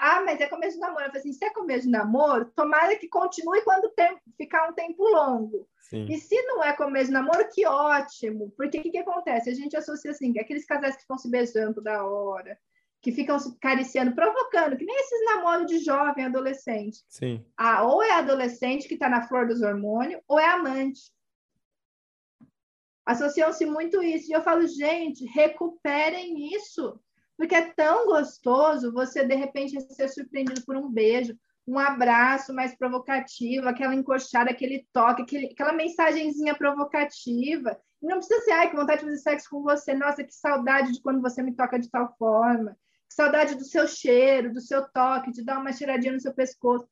Ah, 0.00 0.22
mas 0.24 0.40
é 0.40 0.46
começo 0.46 0.74
de 0.74 0.80
namoro. 0.80 1.04
Eu 1.04 1.08
falei 1.08 1.20
assim: 1.20 1.32
se 1.32 1.44
é 1.44 1.50
começo 1.50 1.84
de 1.84 1.90
namoro, 1.90 2.50
tomara 2.54 2.96
que 2.96 3.08
continue 3.08 3.62
quando 3.62 3.90
tem, 3.90 4.16
ficar 4.36 4.68
um 4.68 4.74
tempo 4.74 5.02
longo. 5.02 5.68
Sim. 5.80 6.06
E 6.10 6.18
se 6.18 6.40
não 6.42 6.64
é 6.64 6.72
começo 6.72 7.06
de 7.06 7.12
namoro, 7.12 7.48
que 7.52 7.66
ótimo. 7.66 8.52
Porque 8.56 8.78
o 8.78 8.82
que, 8.82 8.90
que 8.90 8.98
acontece? 8.98 9.50
A 9.50 9.54
gente 9.54 9.76
associa 9.76 10.10
assim, 10.10 10.38
aqueles 10.38 10.64
casais 10.64 10.94
que 10.94 11.02
estão 11.02 11.18
se 11.18 11.30
beijando 11.30 11.80
da 11.80 12.04
hora, 12.04 12.58
que 13.00 13.12
ficam 13.12 13.38
se 13.38 13.56
cariciando, 13.58 14.14
provocando, 14.14 14.76
que 14.76 14.84
nem 14.84 14.96
esses 14.96 15.24
namoros 15.24 15.66
de 15.66 15.78
jovem, 15.78 16.24
adolescente. 16.24 17.04
Sim. 17.08 17.44
Ah, 17.56 17.84
ou 17.84 18.02
é 18.02 18.12
adolescente 18.12 18.88
que 18.88 18.94
está 18.94 19.08
na 19.08 19.28
flor 19.28 19.46
dos 19.46 19.62
hormônios, 19.62 20.20
ou 20.26 20.40
é 20.40 20.46
amante 20.46 21.14
associam-se 23.06 23.64
muito 23.64 24.02
isso. 24.02 24.28
E 24.28 24.34
eu 24.34 24.42
falo, 24.42 24.66
gente, 24.66 25.24
recuperem 25.26 26.52
isso, 26.52 27.00
porque 27.36 27.54
é 27.54 27.72
tão 27.72 28.06
gostoso 28.06 28.92
você, 28.92 29.24
de 29.24 29.34
repente, 29.34 29.80
ser 29.92 30.08
surpreendido 30.08 30.64
por 30.64 30.76
um 30.76 30.90
beijo, 30.90 31.36
um 31.66 31.78
abraço 31.78 32.54
mais 32.54 32.76
provocativo, 32.76 33.68
aquela 33.68 33.94
encoxada, 33.94 34.50
aquele 34.50 34.86
toque, 34.92 35.22
aquele, 35.22 35.46
aquela 35.46 35.72
mensagenzinha 35.72 36.54
provocativa. 36.54 37.78
E 38.00 38.06
não 38.06 38.18
precisa 38.18 38.40
ser, 38.42 38.52
ai, 38.52 38.70
que 38.70 38.76
vontade 38.76 39.00
de 39.00 39.06
fazer 39.06 39.18
sexo 39.18 39.50
com 39.50 39.62
você, 39.62 39.92
nossa, 39.92 40.22
que 40.22 40.32
saudade 40.32 40.92
de 40.92 41.02
quando 41.02 41.20
você 41.20 41.42
me 41.42 41.54
toca 41.54 41.78
de 41.78 41.90
tal 41.90 42.14
forma, 42.16 42.76
que 43.08 43.14
saudade 43.14 43.56
do 43.56 43.64
seu 43.64 43.86
cheiro, 43.88 44.52
do 44.52 44.60
seu 44.60 44.86
toque, 44.90 45.32
de 45.32 45.44
dar 45.44 45.58
uma 45.58 45.72
cheiradinha 45.72 46.12
no 46.12 46.20
seu 46.20 46.32
pescoço. 46.32 46.88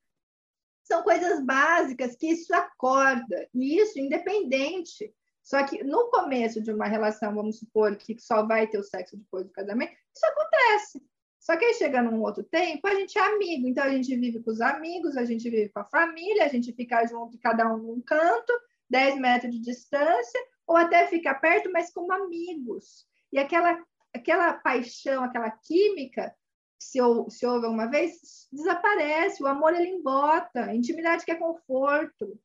São 0.82 1.02
coisas 1.02 1.40
básicas 1.42 2.16
que 2.16 2.26
isso 2.26 2.52
acorda, 2.54 3.48
e 3.54 3.78
isso 3.78 3.98
independente 3.98 5.14
só 5.44 5.62
que 5.62 5.84
no 5.84 6.10
começo 6.10 6.62
de 6.62 6.72
uma 6.72 6.86
relação, 6.86 7.34
vamos 7.34 7.58
supor 7.58 7.94
que 7.96 8.18
só 8.18 8.46
vai 8.46 8.66
ter 8.66 8.78
o 8.78 8.82
sexo 8.82 9.14
depois 9.14 9.44
do 9.44 9.52
casamento, 9.52 9.92
isso 9.92 10.26
acontece. 10.26 11.06
Só 11.38 11.54
que 11.58 11.66
aí 11.66 11.74
chega 11.74 12.00
num 12.00 12.22
outro 12.22 12.42
tempo, 12.42 12.86
a 12.88 12.94
gente 12.94 13.18
é 13.18 13.20
amigo, 13.20 13.68
então 13.68 13.84
a 13.84 13.90
gente 13.90 14.16
vive 14.16 14.42
com 14.42 14.50
os 14.50 14.62
amigos, 14.62 15.18
a 15.18 15.24
gente 15.26 15.50
vive 15.50 15.68
com 15.68 15.80
a 15.80 15.84
família, 15.84 16.46
a 16.46 16.48
gente 16.48 16.72
fica 16.72 17.06
junto, 17.06 17.38
cada 17.38 17.70
um 17.70 17.76
num 17.76 18.00
canto, 18.00 18.52
10 18.88 19.20
metros 19.20 19.52
de 19.52 19.60
distância, 19.60 20.40
ou 20.66 20.78
até 20.78 21.06
fica 21.08 21.34
perto, 21.34 21.70
mas 21.70 21.92
como 21.92 22.10
amigos. 22.10 23.06
E 23.30 23.38
aquela, 23.38 23.78
aquela 24.14 24.54
paixão, 24.54 25.22
aquela 25.22 25.50
química, 25.50 26.34
se, 26.78 26.98
se 27.28 27.46
houve 27.46 27.66
uma 27.66 27.90
vez, 27.90 28.48
desaparece, 28.50 29.42
o 29.42 29.46
amor 29.46 29.74
ele 29.74 29.88
embota, 29.88 30.64
a 30.64 30.74
intimidade 30.74 31.26
que 31.26 31.32
é 31.32 31.34
conforto 31.34 32.40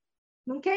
não 0.50 0.60
quer 0.60 0.76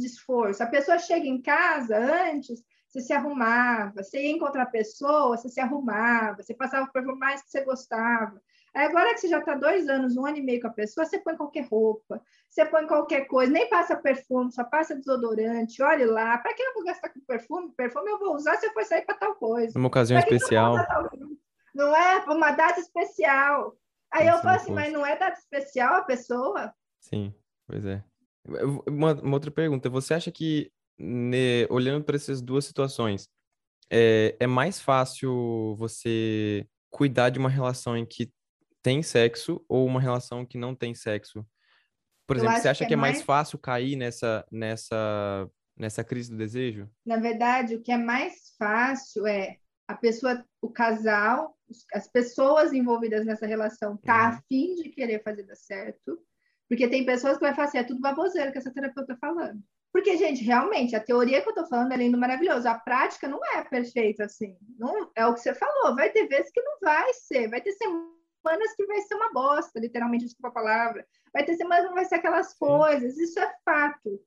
esforço. 0.00 0.62
A 0.62 0.66
pessoa 0.66 0.98
chega 0.98 1.26
em 1.26 1.40
casa 1.40 1.96
antes, 1.96 2.62
você 2.86 3.00
se 3.00 3.12
arrumava, 3.12 4.02
você 4.02 4.22
ia 4.22 4.30
encontrar 4.30 4.64
a 4.64 4.66
pessoa, 4.66 5.34
você 5.34 5.48
se 5.48 5.60
arrumava, 5.60 6.42
você 6.42 6.52
passava 6.52 6.86
por 6.92 7.16
mais 7.16 7.42
que 7.42 7.50
você 7.50 7.64
gostava. 7.64 8.38
Agora 8.74 9.14
que 9.14 9.20
você 9.20 9.28
já 9.28 9.38
está 9.38 9.54
dois 9.54 9.88
anos, 9.88 10.16
um 10.16 10.26
ano 10.26 10.36
e 10.36 10.42
meio 10.42 10.60
com 10.60 10.66
a 10.66 10.72
pessoa, 10.72 11.06
você 11.06 11.18
põe 11.18 11.36
qualquer 11.36 11.66
roupa, 11.66 12.20
você 12.50 12.66
põe 12.66 12.86
qualquer 12.86 13.26
coisa, 13.26 13.50
nem 13.50 13.68
passa 13.70 13.96
perfume, 13.96 14.52
só 14.52 14.62
passa 14.62 14.94
desodorante, 14.94 15.82
olhe 15.82 16.04
lá. 16.04 16.36
Para 16.36 16.52
que 16.52 16.62
eu 16.62 16.74
vou 16.74 16.84
gastar 16.84 17.08
com 17.08 17.20
perfume? 17.20 17.72
Perfume 17.74 18.10
eu 18.10 18.18
vou 18.18 18.34
usar 18.34 18.56
se 18.56 18.66
eu 18.66 18.72
for 18.74 18.84
sair 18.84 19.06
para 19.06 19.16
tal 19.16 19.36
coisa. 19.36 19.78
Uma 19.78 19.88
ocasião 19.88 20.18
especial. 20.18 20.76
Não 21.74 21.96
é 21.96 22.18
uma 22.26 22.50
data 22.50 22.78
especial. 22.78 23.74
Aí 24.12 24.26
eu 24.26 24.38
falo 24.38 24.56
assim, 24.56 24.72
mas 24.72 24.92
não 24.92 25.06
é 25.06 25.16
data 25.16 25.38
especial 25.38 25.94
a 25.94 26.02
pessoa? 26.02 26.74
Sim, 27.00 27.34
pois 27.66 27.86
é. 27.86 28.04
Uma, 28.86 29.14
uma 29.14 29.36
outra 29.36 29.50
pergunta, 29.50 29.88
você 29.88 30.14
acha 30.14 30.30
que, 30.30 30.70
ne, 30.98 31.66
olhando 31.70 32.04
para 32.04 32.16
essas 32.16 32.42
duas 32.42 32.64
situações, 32.64 33.28
é, 33.90 34.36
é 34.38 34.46
mais 34.46 34.80
fácil 34.80 35.74
você 35.76 36.66
cuidar 36.90 37.30
de 37.30 37.38
uma 37.38 37.48
relação 37.48 37.96
em 37.96 38.04
que 38.04 38.30
tem 38.82 39.02
sexo 39.02 39.64
ou 39.68 39.86
uma 39.86 40.00
relação 40.00 40.44
que 40.44 40.58
não 40.58 40.74
tem 40.74 40.94
sexo? 40.94 41.46
Por 42.26 42.36
exemplo, 42.36 42.56
você 42.56 42.68
acha 42.68 42.78
que 42.80 42.84
é, 42.84 42.88
que 42.88 42.94
é 42.94 42.96
mais... 42.96 43.16
mais 43.16 43.24
fácil 43.24 43.58
cair 43.58 43.96
nessa, 43.96 44.46
nessa, 44.50 45.50
nessa 45.76 46.04
crise 46.04 46.30
do 46.30 46.36
desejo? 46.36 46.88
Na 47.04 47.16
verdade, 47.16 47.74
o 47.74 47.82
que 47.82 47.92
é 47.92 47.98
mais 47.98 48.54
fácil 48.58 49.26
é 49.26 49.58
a 49.86 49.94
pessoa, 49.94 50.44
o 50.60 50.70
casal, 50.70 51.56
as 51.92 52.08
pessoas 52.08 52.72
envolvidas 52.72 53.24
nessa 53.26 53.46
relação 53.46 53.96
tá 53.98 54.30
uhum. 54.30 54.36
a 54.36 54.42
fim 54.48 54.74
de 54.74 54.88
querer 54.90 55.22
fazer 55.22 55.42
dar 55.44 55.56
certo, 55.56 56.18
porque 56.68 56.88
tem 56.88 57.04
pessoas 57.04 57.36
que 57.36 57.44
vai 57.44 57.54
fazer, 57.54 57.78
é 57.78 57.84
tudo 57.84 58.00
baboseiro 58.00 58.52
que 58.52 58.58
essa 58.58 58.72
terapeuta 58.72 59.14
tá 59.14 59.16
falando. 59.20 59.62
Porque, 59.92 60.16
gente, 60.16 60.42
realmente, 60.42 60.96
a 60.96 61.00
teoria 61.00 61.40
que 61.40 61.48
eu 61.48 61.54
tô 61.54 61.66
falando 61.66 61.92
é 61.92 61.96
lindo, 61.96 62.18
maravilhoso. 62.18 62.68
A 62.68 62.74
prática 62.74 63.28
não 63.28 63.38
é 63.54 63.62
perfeita 63.62 64.24
assim. 64.24 64.56
Não, 64.76 65.08
é 65.14 65.24
o 65.24 65.34
que 65.34 65.40
você 65.40 65.54
falou. 65.54 65.94
Vai 65.94 66.10
ter 66.10 66.26
vezes 66.26 66.50
que 66.50 66.60
não 66.60 66.80
vai 66.80 67.12
ser. 67.14 67.48
Vai 67.48 67.60
ter 67.60 67.70
semanas 67.72 68.74
que 68.76 68.84
vai 68.86 69.00
ser 69.02 69.14
uma 69.14 69.32
bosta, 69.32 69.78
literalmente, 69.78 70.24
desculpa 70.24 70.48
a 70.48 70.62
palavra. 70.62 71.06
Vai 71.32 71.44
ter 71.44 71.54
semanas 71.54 71.84
que 71.84 71.88
não 71.90 71.94
vai 71.94 72.04
ser 72.06 72.16
aquelas 72.16 72.52
coisas. 72.54 73.16
Isso 73.16 73.38
é 73.38 73.54
fato. 73.64 74.20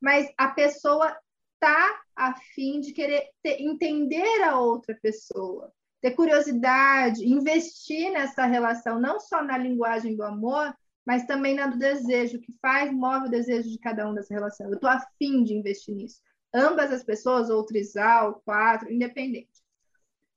Mas 0.00 0.32
a 0.38 0.48
pessoa 0.48 1.14
tá 1.58 2.00
a 2.16 2.34
fim 2.54 2.80
de 2.80 2.92
querer 2.92 3.28
ter, 3.42 3.60
entender 3.60 4.42
a 4.42 4.58
outra 4.58 4.98
pessoa, 5.02 5.70
ter 6.00 6.12
curiosidade, 6.12 7.28
investir 7.28 8.10
nessa 8.10 8.46
relação, 8.46 8.98
não 8.98 9.20
só 9.20 9.44
na 9.44 9.58
linguagem 9.58 10.16
do 10.16 10.22
amor, 10.22 10.74
mas 11.10 11.24
também 11.24 11.56
na 11.56 11.66
do 11.66 11.76
desejo, 11.76 12.38
que 12.38 12.52
faz, 12.62 12.92
move 12.92 13.26
o 13.26 13.30
desejo 13.30 13.68
de 13.68 13.80
cada 13.80 14.08
um 14.08 14.14
dessa 14.14 14.32
relação. 14.32 14.68
Eu 14.68 14.74
estou 14.74 14.88
afim 14.88 15.42
de 15.42 15.54
investir 15.54 15.92
nisso. 15.92 16.20
Ambas 16.54 16.92
as 16.92 17.02
pessoas, 17.02 17.50
ou 17.50 17.66
trisal, 17.66 18.40
quatro, 18.44 18.92
independente. 18.92 19.60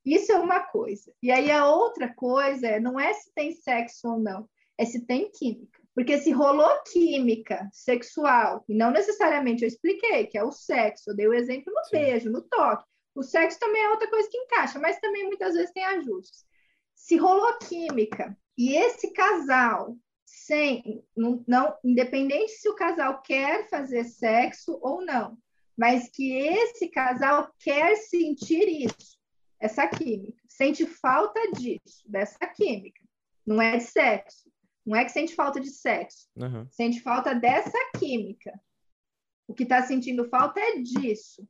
Isso 0.04 0.32
é 0.32 0.40
uma 0.40 0.62
coisa. 0.62 1.14
E 1.22 1.32
aí 1.32 1.52
a 1.52 1.68
outra 1.68 2.12
coisa 2.12 2.66
é, 2.66 2.80
não 2.80 3.00
é 3.00 3.14
se 3.14 3.32
tem 3.36 3.52
sexo 3.52 4.14
ou 4.14 4.20
não, 4.20 4.50
é 4.76 4.84
se 4.84 5.06
tem 5.06 5.30
química. 5.30 5.80
Porque 5.94 6.18
se 6.18 6.32
rolou 6.32 6.82
química 6.92 7.70
sexual, 7.72 8.66
e 8.68 8.74
não 8.74 8.90
necessariamente 8.90 9.62
eu 9.62 9.68
expliquei, 9.68 10.26
que 10.26 10.40
é 10.40 10.44
o 10.44 10.52
sexo, 10.52 11.12
eu 11.12 11.16
dei 11.16 11.28
o 11.28 11.36
exemplo 11.36 11.72
no 11.72 11.84
Sim. 11.84 11.92
beijo, 11.92 12.32
no 12.32 12.42
toque. 12.42 12.84
O 13.14 13.22
sexo 13.22 13.60
também 13.60 13.84
é 13.84 13.92
outra 13.92 14.10
coisa 14.10 14.28
que 14.28 14.40
encaixa, 14.40 14.80
mas 14.80 15.00
também 15.00 15.28
muitas 15.28 15.54
vezes 15.54 15.72
tem 15.72 15.86
ajustes. 15.86 16.44
Se 16.96 17.16
rolou 17.16 17.60
química 17.60 18.36
e 18.58 18.76
esse 18.76 19.14
casal 19.14 19.96
sem 20.46 21.04
não, 21.16 21.44
não 21.48 21.78
independente 21.84 22.52
se 22.52 22.68
o 22.70 22.76
casal 22.76 23.22
quer 23.22 23.70
fazer 23.70 24.04
sexo 24.04 24.78
ou 24.82 25.04
não, 25.04 25.38
mas 25.78 26.10
que 26.10 26.34
esse 26.34 26.90
casal 26.90 27.52
quer 27.60 27.96
sentir 27.96 28.68
isso, 28.86 29.18
essa 29.60 29.88
química, 29.88 30.42
sente 30.48 30.86
falta 30.86 31.40
disso, 31.52 32.04
dessa 32.06 32.46
química, 32.48 33.02
não 33.46 33.62
é 33.62 33.78
de 33.78 33.84
sexo, 33.86 34.52
não 34.86 34.98
é 34.98 35.06
que 35.06 35.12
sente 35.12 35.34
falta 35.34 35.62
de 35.62 35.70
sexo, 35.70 36.28
uhum. 36.36 36.68
sente 36.70 37.00
falta 37.00 37.34
dessa 37.34 37.78
química. 37.98 38.54
O 39.48 39.54
que 39.54 39.64
está 39.64 39.82
sentindo 39.84 40.28
falta 40.30 40.60
é 40.60 40.80
disso. 40.80 41.48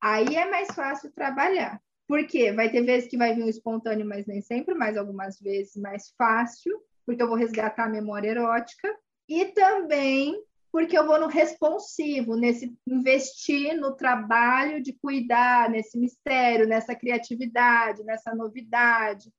Aí 0.00 0.36
é 0.36 0.50
mais 0.50 0.68
fácil 0.74 1.10
trabalhar. 1.12 1.80
Por 2.06 2.26
quê? 2.26 2.52
Vai 2.52 2.70
ter 2.70 2.82
vezes 2.82 3.08
que 3.08 3.16
vai 3.16 3.34
vir 3.34 3.44
um 3.44 3.48
espontâneo, 3.48 4.06
mas 4.06 4.26
nem 4.26 4.40
sempre, 4.40 4.74
mas 4.74 4.96
algumas 4.96 5.40
vezes 5.40 5.76
mais 5.76 6.10
fácil, 6.16 6.80
porque 7.06 7.22
eu 7.22 7.28
vou 7.28 7.36
resgatar 7.36 7.84
a 7.84 7.88
memória 7.88 8.28
erótica. 8.28 8.94
E 9.28 9.46
também 9.46 10.42
porque 10.76 10.98
eu 10.98 11.06
vou 11.06 11.18
no 11.18 11.26
responsivo, 11.26 12.36
nesse 12.36 12.76
investir 12.86 13.74
no 13.80 13.94
trabalho 13.94 14.82
de 14.82 14.92
cuidar, 14.92 15.70
nesse 15.70 15.98
mistério, 15.98 16.68
nessa 16.68 16.94
criatividade, 16.94 18.04
nessa 18.04 18.34
novidade, 18.34 19.32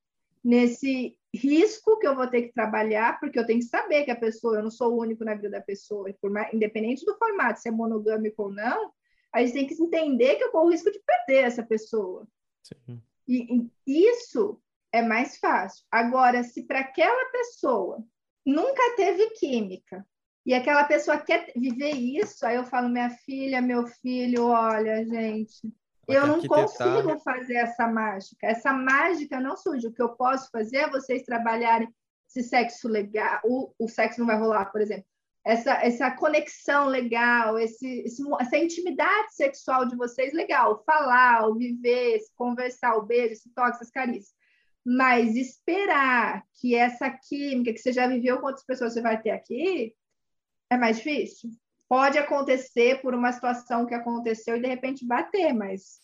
nesse 0.43 1.15
risco 1.31 1.99
que 1.99 2.07
eu 2.07 2.15
vou 2.15 2.25
ter 2.25 2.43
que 2.43 2.53
trabalhar, 2.53 3.19
porque 3.19 3.37
eu 3.37 3.45
tenho 3.45 3.59
que 3.59 3.67
saber 3.67 4.03
que 4.03 4.09
a 4.09 4.15
pessoa, 4.15 4.57
eu 4.57 4.63
não 4.63 4.71
sou 4.71 4.93
o 4.93 4.99
único 4.99 5.23
na 5.23 5.35
vida 5.35 5.49
da 5.49 5.61
pessoa, 5.61 6.11
mais, 6.23 6.51
independente 6.53 7.05
do 7.05 7.15
formato, 7.17 7.59
se 7.59 7.69
é 7.69 7.71
monogâmico 7.71 8.43
ou 8.43 8.51
não, 8.51 8.91
a 9.31 9.41
gente 9.41 9.53
tem 9.53 9.67
que 9.67 9.79
entender 9.79 10.37
que 10.37 10.43
eu 10.43 10.51
corro 10.51 10.67
o 10.67 10.71
risco 10.71 10.91
de 10.91 10.99
perder 11.05 11.43
essa 11.43 11.61
pessoa. 11.61 12.27
Sim. 12.63 12.99
E, 13.27 13.69
e 13.85 14.09
isso 14.09 14.59
é 14.97 15.01
mais 15.01 15.37
fácil. 15.37 15.83
Agora, 15.91 16.43
se 16.43 16.63
para 16.63 16.79
aquela 16.79 17.31
pessoa 17.31 18.03
nunca 18.45 18.95
teve 18.95 19.29
química 19.31 20.05
e 20.45 20.53
aquela 20.53 20.85
pessoa 20.85 21.17
quer 21.17 21.51
viver 21.55 21.91
isso, 21.91 22.45
aí 22.45 22.55
eu 22.55 22.65
falo, 22.65 22.89
minha 22.89 23.09
filha, 23.09 23.61
meu 23.61 23.85
filho, 23.85 24.45
olha, 24.45 25.05
gente, 25.05 25.73
eu 26.07 26.25
não 26.25 26.41
consigo 26.47 27.19
fazer 27.19 27.55
essa 27.55 27.85
mágica. 27.87 28.47
Essa 28.47 28.71
mágica 28.71 29.41
não 29.41 29.57
surge. 29.57 29.87
O 29.87 29.93
que 29.93 30.01
eu 30.01 30.15
posso 30.15 30.49
fazer 30.49 30.77
é 30.77 30.89
vocês 30.89 31.23
trabalharem 31.23 31.93
esse 32.29 32.43
sexo 32.43 32.87
legal, 32.87 33.39
o, 33.43 33.73
o 33.79 33.87
sexo 33.87 34.19
não 34.19 34.27
vai 34.27 34.37
rolar, 34.37 34.65
por 34.65 34.81
exemplo. 34.81 35.05
Essa, 35.45 35.73
essa 35.75 36.11
conexão 36.11 36.87
legal, 36.87 37.57
esse, 37.57 38.01
esse, 38.01 38.21
essa 38.39 38.57
intimidade 38.57 39.33
sexual 39.33 39.85
de 39.85 39.95
vocês 39.95 40.33
legal, 40.33 40.83
falar, 40.85 41.47
o 41.47 41.55
viver, 41.55 42.19
conversar, 42.35 42.95
o 42.97 43.05
beijo, 43.05 43.31
esse 43.31 43.49
toque, 43.53 43.77
essas 43.77 43.89
carícias. 43.89 44.35
Mas 44.89 45.35
esperar 45.35 46.45
que 46.61 46.73
essa 46.73 47.09
química 47.09 47.73
que 47.73 47.79
você 47.79 47.91
já 47.91 48.07
viveu 48.07 48.39
com 48.39 48.45
outras 48.45 48.65
pessoas 48.65 48.93
você 48.93 49.01
vai 49.01 49.21
ter 49.21 49.31
aqui 49.31 49.93
é 50.69 50.77
mais 50.77 50.95
difícil. 50.95 51.49
Pode 51.89 52.17
acontecer 52.17 53.01
por 53.01 53.13
uma 53.13 53.33
situação 53.33 53.85
que 53.85 53.93
aconteceu 53.93 54.55
e 54.55 54.61
de 54.61 54.67
repente 54.67 55.05
bater, 55.05 55.51
mas 55.51 55.99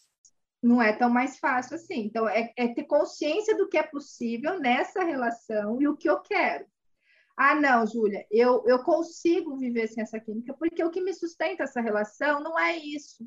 não 0.61 0.81
é 0.81 0.91
tão 0.91 1.09
mais 1.09 1.39
fácil 1.39 1.75
assim. 1.75 2.01
Então, 2.01 2.27
é, 2.27 2.51
é 2.57 2.67
ter 2.73 2.83
consciência 2.83 3.55
do 3.55 3.69
que 3.69 3.77
é 3.77 3.83
possível 3.83 4.59
nessa 4.59 5.01
relação 5.01 5.81
e 5.81 5.87
o 5.87 5.95
que 5.95 6.09
eu 6.09 6.19
quero. 6.19 6.65
Ah, 7.37 7.55
não, 7.55 7.87
Júlia, 7.87 8.25
eu, 8.29 8.65
eu 8.67 8.83
consigo 8.83 9.55
viver 9.55 9.87
sem 9.87 10.03
essa 10.03 10.19
química, 10.19 10.53
porque 10.53 10.83
o 10.83 10.91
que 10.91 10.99
me 10.99 11.13
sustenta 11.13 11.63
essa 11.63 11.79
relação 11.79 12.43
não 12.43 12.59
é 12.59 12.77
isso. 12.77 13.25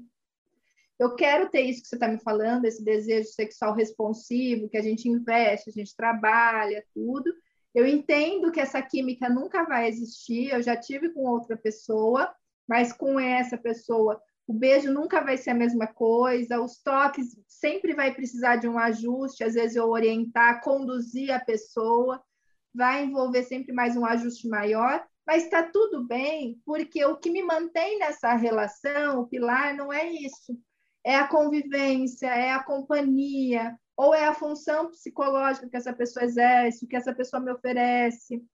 Eu 0.98 1.14
quero 1.14 1.50
ter 1.50 1.62
isso 1.62 1.82
que 1.82 1.88
você 1.88 1.96
está 1.96 2.08
me 2.08 2.18
falando, 2.18 2.64
esse 2.64 2.82
desejo 2.82 3.28
sexual 3.28 3.74
responsivo, 3.74 4.68
que 4.68 4.78
a 4.78 4.82
gente 4.82 5.08
investe, 5.08 5.68
a 5.68 5.72
gente 5.72 5.94
trabalha, 5.94 6.84
tudo. 6.94 7.32
Eu 7.74 7.86
entendo 7.86 8.50
que 8.50 8.60
essa 8.60 8.80
química 8.80 9.28
nunca 9.28 9.64
vai 9.64 9.88
existir, 9.88 10.50
eu 10.50 10.62
já 10.62 10.74
tive 10.74 11.10
com 11.10 11.26
outra 11.26 11.56
pessoa, 11.56 12.34
mas 12.66 12.92
com 12.92 13.20
essa 13.20 13.58
pessoa 13.58 14.20
o 14.46 14.54
beijo 14.54 14.92
nunca 14.92 15.20
vai 15.20 15.36
ser 15.36 15.50
a 15.50 15.54
mesma 15.54 15.88
coisa, 15.88 16.60
os 16.60 16.80
toques 16.80 17.36
sempre 17.48 17.94
vai 17.94 18.14
precisar 18.14 18.56
de 18.56 18.68
um 18.68 18.78
ajuste, 18.78 19.42
às 19.42 19.54
vezes 19.54 19.76
eu 19.76 19.88
orientar, 19.88 20.62
conduzir 20.62 21.32
a 21.32 21.40
pessoa, 21.40 22.22
vai 22.72 23.04
envolver 23.04 23.42
sempre 23.42 23.72
mais 23.72 23.96
um 23.96 24.06
ajuste 24.06 24.48
maior, 24.48 25.04
mas 25.26 25.44
está 25.44 25.64
tudo 25.64 26.06
bem, 26.06 26.60
porque 26.64 27.04
o 27.04 27.16
que 27.16 27.28
me 27.28 27.42
mantém 27.42 27.98
nessa 27.98 28.34
relação, 28.34 29.20
o 29.20 29.26
pilar, 29.26 29.74
não 29.74 29.92
é 29.92 30.06
isso. 30.08 30.56
É 31.06 31.14
a 31.14 31.28
convivência, 31.28 32.26
é 32.26 32.50
a 32.50 32.60
companhia, 32.60 33.78
ou 33.96 34.12
é 34.12 34.26
a 34.26 34.34
função 34.34 34.90
psicológica 34.90 35.68
que 35.68 35.76
essa 35.76 35.92
pessoa 35.92 36.24
exerce, 36.24 36.84
o 36.84 36.88
que 36.88 36.96
essa 36.96 37.14
pessoa 37.14 37.40
me 37.40 37.52
oferece. 37.52 38.44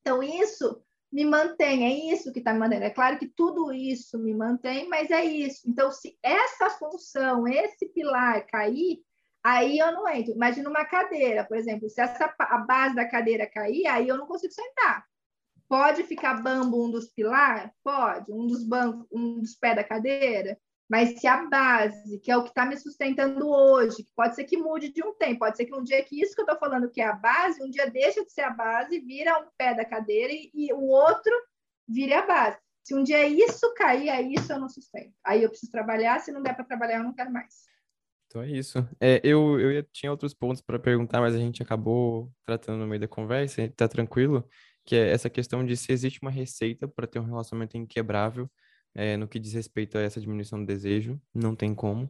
Então, 0.00 0.22
isso 0.22 0.82
me 1.12 1.26
mantém, 1.26 1.84
é 1.84 2.14
isso 2.14 2.32
que 2.32 2.38
está 2.38 2.54
me 2.54 2.58
mantendo. 2.58 2.84
É 2.84 2.90
claro 2.90 3.18
que 3.18 3.28
tudo 3.28 3.70
isso 3.70 4.18
me 4.18 4.34
mantém, 4.34 4.88
mas 4.88 5.10
é 5.10 5.22
isso. 5.22 5.68
Então, 5.68 5.92
se 5.92 6.18
essa 6.22 6.70
função, 6.70 7.46
esse 7.46 7.86
pilar 7.90 8.46
cair, 8.46 9.02
aí 9.44 9.78
eu 9.78 9.92
não 9.92 10.08
entro. 10.08 10.32
Imagina 10.32 10.70
uma 10.70 10.86
cadeira, 10.86 11.44
por 11.44 11.58
exemplo, 11.58 11.86
se 11.90 12.00
essa, 12.00 12.34
a 12.38 12.58
base 12.58 12.94
da 12.94 13.06
cadeira 13.06 13.46
cair, 13.46 13.86
aí 13.86 14.08
eu 14.08 14.16
não 14.16 14.26
consigo 14.26 14.54
sentar. 14.54 15.04
Pode 15.68 16.02
ficar 16.04 16.42
bambo 16.42 16.82
um 16.82 16.90
dos 16.90 17.10
pilares? 17.10 17.70
Pode. 17.84 18.32
Um 18.32 18.46
dos 18.46 18.64
bancos, 18.64 19.06
um 19.12 19.40
dos 19.40 19.54
pés 19.54 19.76
da 19.76 19.84
cadeira? 19.84 20.58
Mas 20.90 21.20
se 21.20 21.26
a 21.28 21.48
base, 21.48 22.18
que 22.18 22.32
é 22.32 22.36
o 22.36 22.42
que 22.42 22.48
está 22.48 22.66
me 22.66 22.76
sustentando 22.76 23.48
hoje, 23.48 24.02
que 24.02 24.12
pode 24.12 24.34
ser 24.34 24.42
que 24.42 24.56
mude 24.56 24.92
de 24.92 25.04
um 25.04 25.14
tempo, 25.14 25.38
pode 25.38 25.56
ser 25.56 25.64
que 25.64 25.72
um 25.72 25.84
dia 25.84 26.02
que 26.02 26.20
isso 26.20 26.34
que 26.34 26.40
eu 26.40 26.44
estou 26.44 26.58
falando 26.58 26.90
que 26.90 27.00
é 27.00 27.06
a 27.06 27.12
base, 27.12 27.62
um 27.62 27.70
dia 27.70 27.88
deixa 27.88 28.24
de 28.24 28.32
ser 28.32 28.40
a 28.40 28.50
base, 28.50 28.98
vira 28.98 29.38
um 29.38 29.46
pé 29.56 29.72
da 29.72 29.84
cadeira 29.84 30.32
e, 30.32 30.50
e 30.52 30.72
o 30.72 30.82
outro 30.82 31.32
vire 31.88 32.12
a 32.12 32.26
base. 32.26 32.58
Se 32.82 32.92
um 32.92 33.04
dia 33.04 33.24
isso 33.24 33.72
cair, 33.74 34.10
aí 34.10 34.34
isso 34.34 34.52
eu 34.52 34.58
não 34.58 34.68
sustento. 34.68 35.14
Aí 35.24 35.44
eu 35.44 35.48
preciso 35.48 35.70
trabalhar, 35.70 36.18
se 36.18 36.32
não 36.32 36.42
der 36.42 36.56
para 36.56 36.64
trabalhar, 36.64 36.96
eu 36.96 37.04
não 37.04 37.14
quero 37.14 37.30
mais. 37.30 37.54
Então 38.26 38.42
é 38.42 38.50
isso. 38.50 38.78
É, 38.98 39.20
eu, 39.22 39.60
eu 39.60 39.84
tinha 39.92 40.10
outros 40.10 40.34
pontos 40.34 40.60
para 40.60 40.76
perguntar, 40.76 41.20
mas 41.20 41.36
a 41.36 41.38
gente 41.38 41.62
acabou 41.62 42.32
tratando 42.44 42.80
no 42.80 42.86
meio 42.88 43.00
da 43.00 43.06
conversa, 43.06 43.62
está 43.62 43.86
tranquilo, 43.86 44.44
que 44.84 44.96
é 44.96 45.12
essa 45.12 45.30
questão 45.30 45.64
de 45.64 45.76
se 45.76 45.92
existe 45.92 46.18
uma 46.20 46.32
receita 46.32 46.88
para 46.88 47.06
ter 47.06 47.20
um 47.20 47.26
relacionamento 47.26 47.76
inquebrável 47.76 48.50
é, 48.94 49.16
no 49.16 49.28
que 49.28 49.38
diz 49.38 49.52
respeito 49.52 49.96
a 49.98 50.00
essa 50.00 50.20
diminuição 50.20 50.58
do 50.60 50.66
desejo, 50.66 51.20
não 51.34 51.54
tem 51.54 51.74
como. 51.74 52.08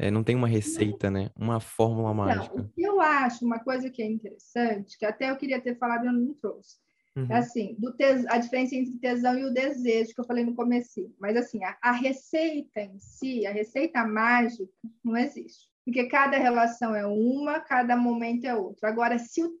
é, 0.00 0.10
não 0.10 0.24
tem 0.24 0.34
uma 0.34 0.48
receita, 0.48 1.10
né? 1.10 1.30
Uma 1.36 1.60
fórmula 1.60 2.14
mágica. 2.14 2.56
Não, 2.56 2.70
eu 2.74 3.00
acho 3.02 3.44
uma 3.44 3.58
coisa 3.58 3.90
que 3.90 4.02
é 4.02 4.06
interessante, 4.06 4.96
que 4.98 5.04
até 5.04 5.30
eu 5.30 5.36
queria 5.36 5.60
ter 5.60 5.76
falado 5.76 6.04
e 6.04 6.06
eu 6.08 6.12
não 6.12 6.32
trouxe. 6.32 6.76
Uhum. 7.14 7.26
É 7.28 7.36
assim, 7.36 7.76
do 7.78 7.92
tes... 7.94 8.24
a 8.28 8.38
diferença 8.38 8.74
entre 8.74 8.96
tesão 8.96 9.38
e 9.38 9.44
o 9.44 9.52
desejo, 9.52 10.14
que 10.14 10.20
eu 10.20 10.24
falei 10.24 10.42
no 10.42 10.54
começo. 10.54 11.14
Mas 11.20 11.36
assim, 11.36 11.62
a, 11.62 11.76
a 11.82 11.92
receita 11.92 12.80
em 12.80 12.98
si, 12.98 13.46
a 13.46 13.52
receita 13.52 14.02
mágica, 14.06 14.72
não 15.04 15.18
existe. 15.18 15.68
Porque 15.84 16.06
cada 16.06 16.38
relação 16.38 16.94
é 16.94 17.06
uma, 17.06 17.60
cada 17.60 17.94
momento 17.94 18.46
é 18.46 18.54
outro. 18.54 18.86
Agora, 18.86 19.18
se 19.18 19.44
o, 19.44 19.52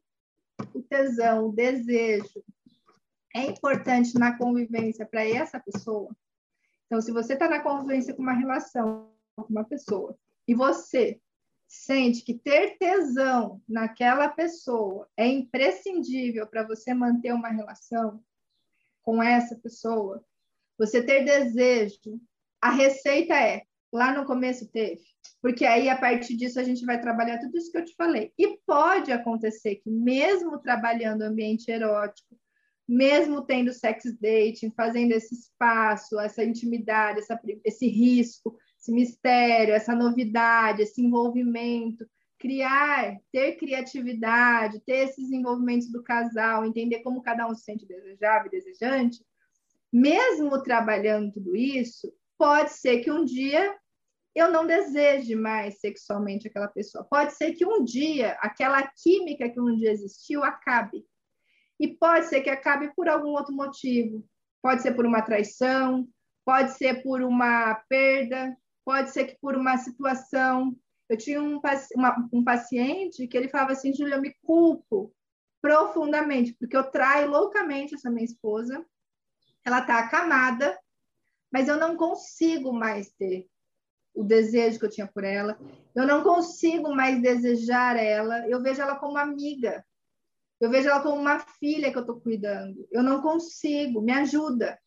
o 0.72 0.80
tesão, 0.80 1.48
o 1.48 1.52
desejo 1.52 2.42
é 3.36 3.44
importante 3.44 4.18
na 4.18 4.38
convivência 4.38 5.04
para 5.04 5.22
essa 5.22 5.60
pessoa, 5.60 6.16
então, 6.90 7.00
se 7.00 7.12
você 7.12 7.34
está 7.34 7.48
na 7.48 7.62
convivência 7.62 8.12
com 8.12 8.20
uma 8.20 8.32
relação 8.32 9.12
com 9.36 9.44
uma 9.48 9.62
pessoa 9.62 10.18
e 10.46 10.56
você 10.56 11.20
sente 11.68 12.24
que 12.24 12.34
ter 12.34 12.78
tesão 12.78 13.62
naquela 13.68 14.28
pessoa 14.28 15.08
é 15.16 15.24
imprescindível 15.24 16.48
para 16.48 16.66
você 16.66 16.92
manter 16.92 17.32
uma 17.32 17.48
relação 17.48 18.20
com 19.02 19.22
essa 19.22 19.54
pessoa, 19.54 20.24
você 20.76 21.00
ter 21.00 21.24
desejo, 21.24 22.20
a 22.60 22.72
receita 22.72 23.34
é 23.34 23.62
lá 23.92 24.12
no 24.12 24.26
começo 24.26 24.66
teve, 24.66 25.04
porque 25.40 25.64
aí 25.64 25.88
a 25.88 25.96
partir 25.96 26.36
disso 26.36 26.58
a 26.58 26.64
gente 26.64 26.84
vai 26.84 27.00
trabalhar 27.00 27.38
tudo 27.38 27.56
isso 27.56 27.70
que 27.70 27.78
eu 27.78 27.84
te 27.84 27.94
falei. 27.94 28.32
E 28.36 28.58
pode 28.66 29.12
acontecer 29.12 29.76
que 29.76 29.88
mesmo 29.88 30.58
trabalhando 30.58 31.22
ambiente 31.22 31.70
erótico, 31.70 32.36
mesmo 32.90 33.42
tendo 33.42 33.72
sex 33.72 34.02
dating, 34.20 34.72
fazendo 34.76 35.12
esse 35.12 35.32
espaço, 35.32 36.18
essa 36.18 36.42
intimidade, 36.42 37.20
essa, 37.20 37.40
esse 37.64 37.86
risco, 37.86 38.58
esse 38.80 38.90
mistério, 38.90 39.72
essa 39.72 39.94
novidade, 39.94 40.82
esse 40.82 41.00
envolvimento, 41.00 42.04
criar, 42.36 43.16
ter 43.30 43.56
criatividade, 43.56 44.80
ter 44.80 45.08
esses 45.08 45.30
envolvimentos 45.30 45.88
do 45.92 46.02
casal, 46.02 46.64
entender 46.64 46.98
como 47.00 47.22
cada 47.22 47.46
um 47.46 47.54
se 47.54 47.62
sente 47.62 47.86
desejável 47.86 48.48
e 48.48 48.58
desejante, 48.58 49.24
mesmo 49.92 50.60
trabalhando 50.60 51.32
tudo 51.32 51.54
isso, 51.54 52.12
pode 52.36 52.72
ser 52.72 53.04
que 53.04 53.10
um 53.10 53.24
dia 53.24 53.72
eu 54.34 54.50
não 54.50 54.66
deseje 54.66 55.36
mais 55.36 55.78
sexualmente 55.78 56.48
aquela 56.48 56.68
pessoa. 56.68 57.04
Pode 57.04 57.34
ser 57.34 57.52
que 57.52 57.64
um 57.64 57.84
dia 57.84 58.32
aquela 58.40 58.82
química 59.00 59.48
que 59.48 59.60
um 59.60 59.76
dia 59.76 59.92
existiu 59.92 60.42
acabe. 60.42 61.04
E 61.80 61.88
pode 61.88 62.26
ser 62.26 62.42
que 62.42 62.50
acabe 62.50 62.94
por 62.94 63.08
algum 63.08 63.30
outro 63.30 63.54
motivo. 63.54 64.22
Pode 64.62 64.82
ser 64.82 64.92
por 64.92 65.06
uma 65.06 65.22
traição, 65.22 66.06
pode 66.44 66.72
ser 66.72 67.02
por 67.02 67.22
uma 67.22 67.74
perda, 67.88 68.54
pode 68.84 69.10
ser 69.10 69.24
que 69.24 69.38
por 69.40 69.56
uma 69.56 69.78
situação. 69.78 70.76
Eu 71.08 71.16
tinha 71.16 71.42
um, 71.42 71.58
uma, 71.96 72.28
um 72.32 72.44
paciente 72.44 73.26
que 73.26 73.36
ele 73.36 73.48
falava 73.48 73.72
assim, 73.72 73.94
Júlia, 73.94 74.16
eu 74.16 74.20
me 74.20 74.34
culpo 74.42 75.12
profundamente, 75.62 76.54
porque 76.58 76.76
eu 76.76 76.90
traio 76.90 77.30
loucamente 77.30 77.94
essa 77.94 78.10
minha 78.10 78.24
esposa, 78.24 78.84
ela 79.64 79.80
está 79.80 79.98
acamada, 79.98 80.78
mas 81.52 81.68
eu 81.68 81.76
não 81.76 81.96
consigo 81.96 82.72
mais 82.72 83.10
ter 83.12 83.46
o 84.14 84.24
desejo 84.24 84.78
que 84.78 84.86
eu 84.86 84.90
tinha 84.90 85.06
por 85.06 85.24
ela, 85.24 85.58
eu 85.94 86.06
não 86.06 86.22
consigo 86.22 86.94
mais 86.94 87.20
desejar 87.20 87.96
ela, 87.96 88.48
eu 88.48 88.62
vejo 88.62 88.80
ela 88.80 88.96
como 88.96 89.18
amiga, 89.18 89.84
eu 90.60 90.70
vejo 90.70 90.88
ela 90.88 91.02
como 91.02 91.16
uma 91.16 91.38
filha 91.38 91.90
que 91.90 91.96
eu 91.96 92.02
estou 92.02 92.20
cuidando, 92.20 92.86
eu 92.90 93.02
não 93.02 93.22
consigo, 93.22 94.02
me 94.02 94.12
ajuda. 94.12 94.78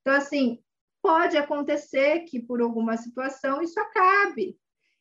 Então, 0.00 0.14
assim, 0.14 0.62
pode 1.02 1.36
acontecer 1.36 2.20
que 2.20 2.40
por 2.40 2.60
alguma 2.60 2.96
situação 2.96 3.60
isso 3.60 3.78
acabe. 3.80 4.58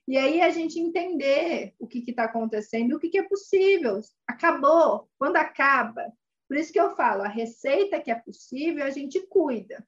E 0.07 0.17
aí 0.17 0.41
a 0.41 0.49
gente 0.49 0.79
entender 0.79 1.75
o 1.77 1.87
que 1.87 1.99
está 1.99 2.23
acontecendo, 2.23 2.95
o 2.95 2.99
que, 2.99 3.09
que 3.09 3.19
é 3.19 3.27
possível. 3.27 4.01
Acabou. 4.27 5.07
Quando 5.19 5.35
acaba. 5.35 6.11
Por 6.47 6.57
isso 6.57 6.73
que 6.73 6.79
eu 6.79 6.95
falo, 6.95 7.21
a 7.21 7.27
receita 7.27 8.01
que 8.01 8.09
é 8.09 8.15
possível, 8.15 8.83
a 8.83 8.89
gente 8.89 9.19
cuida. 9.27 9.87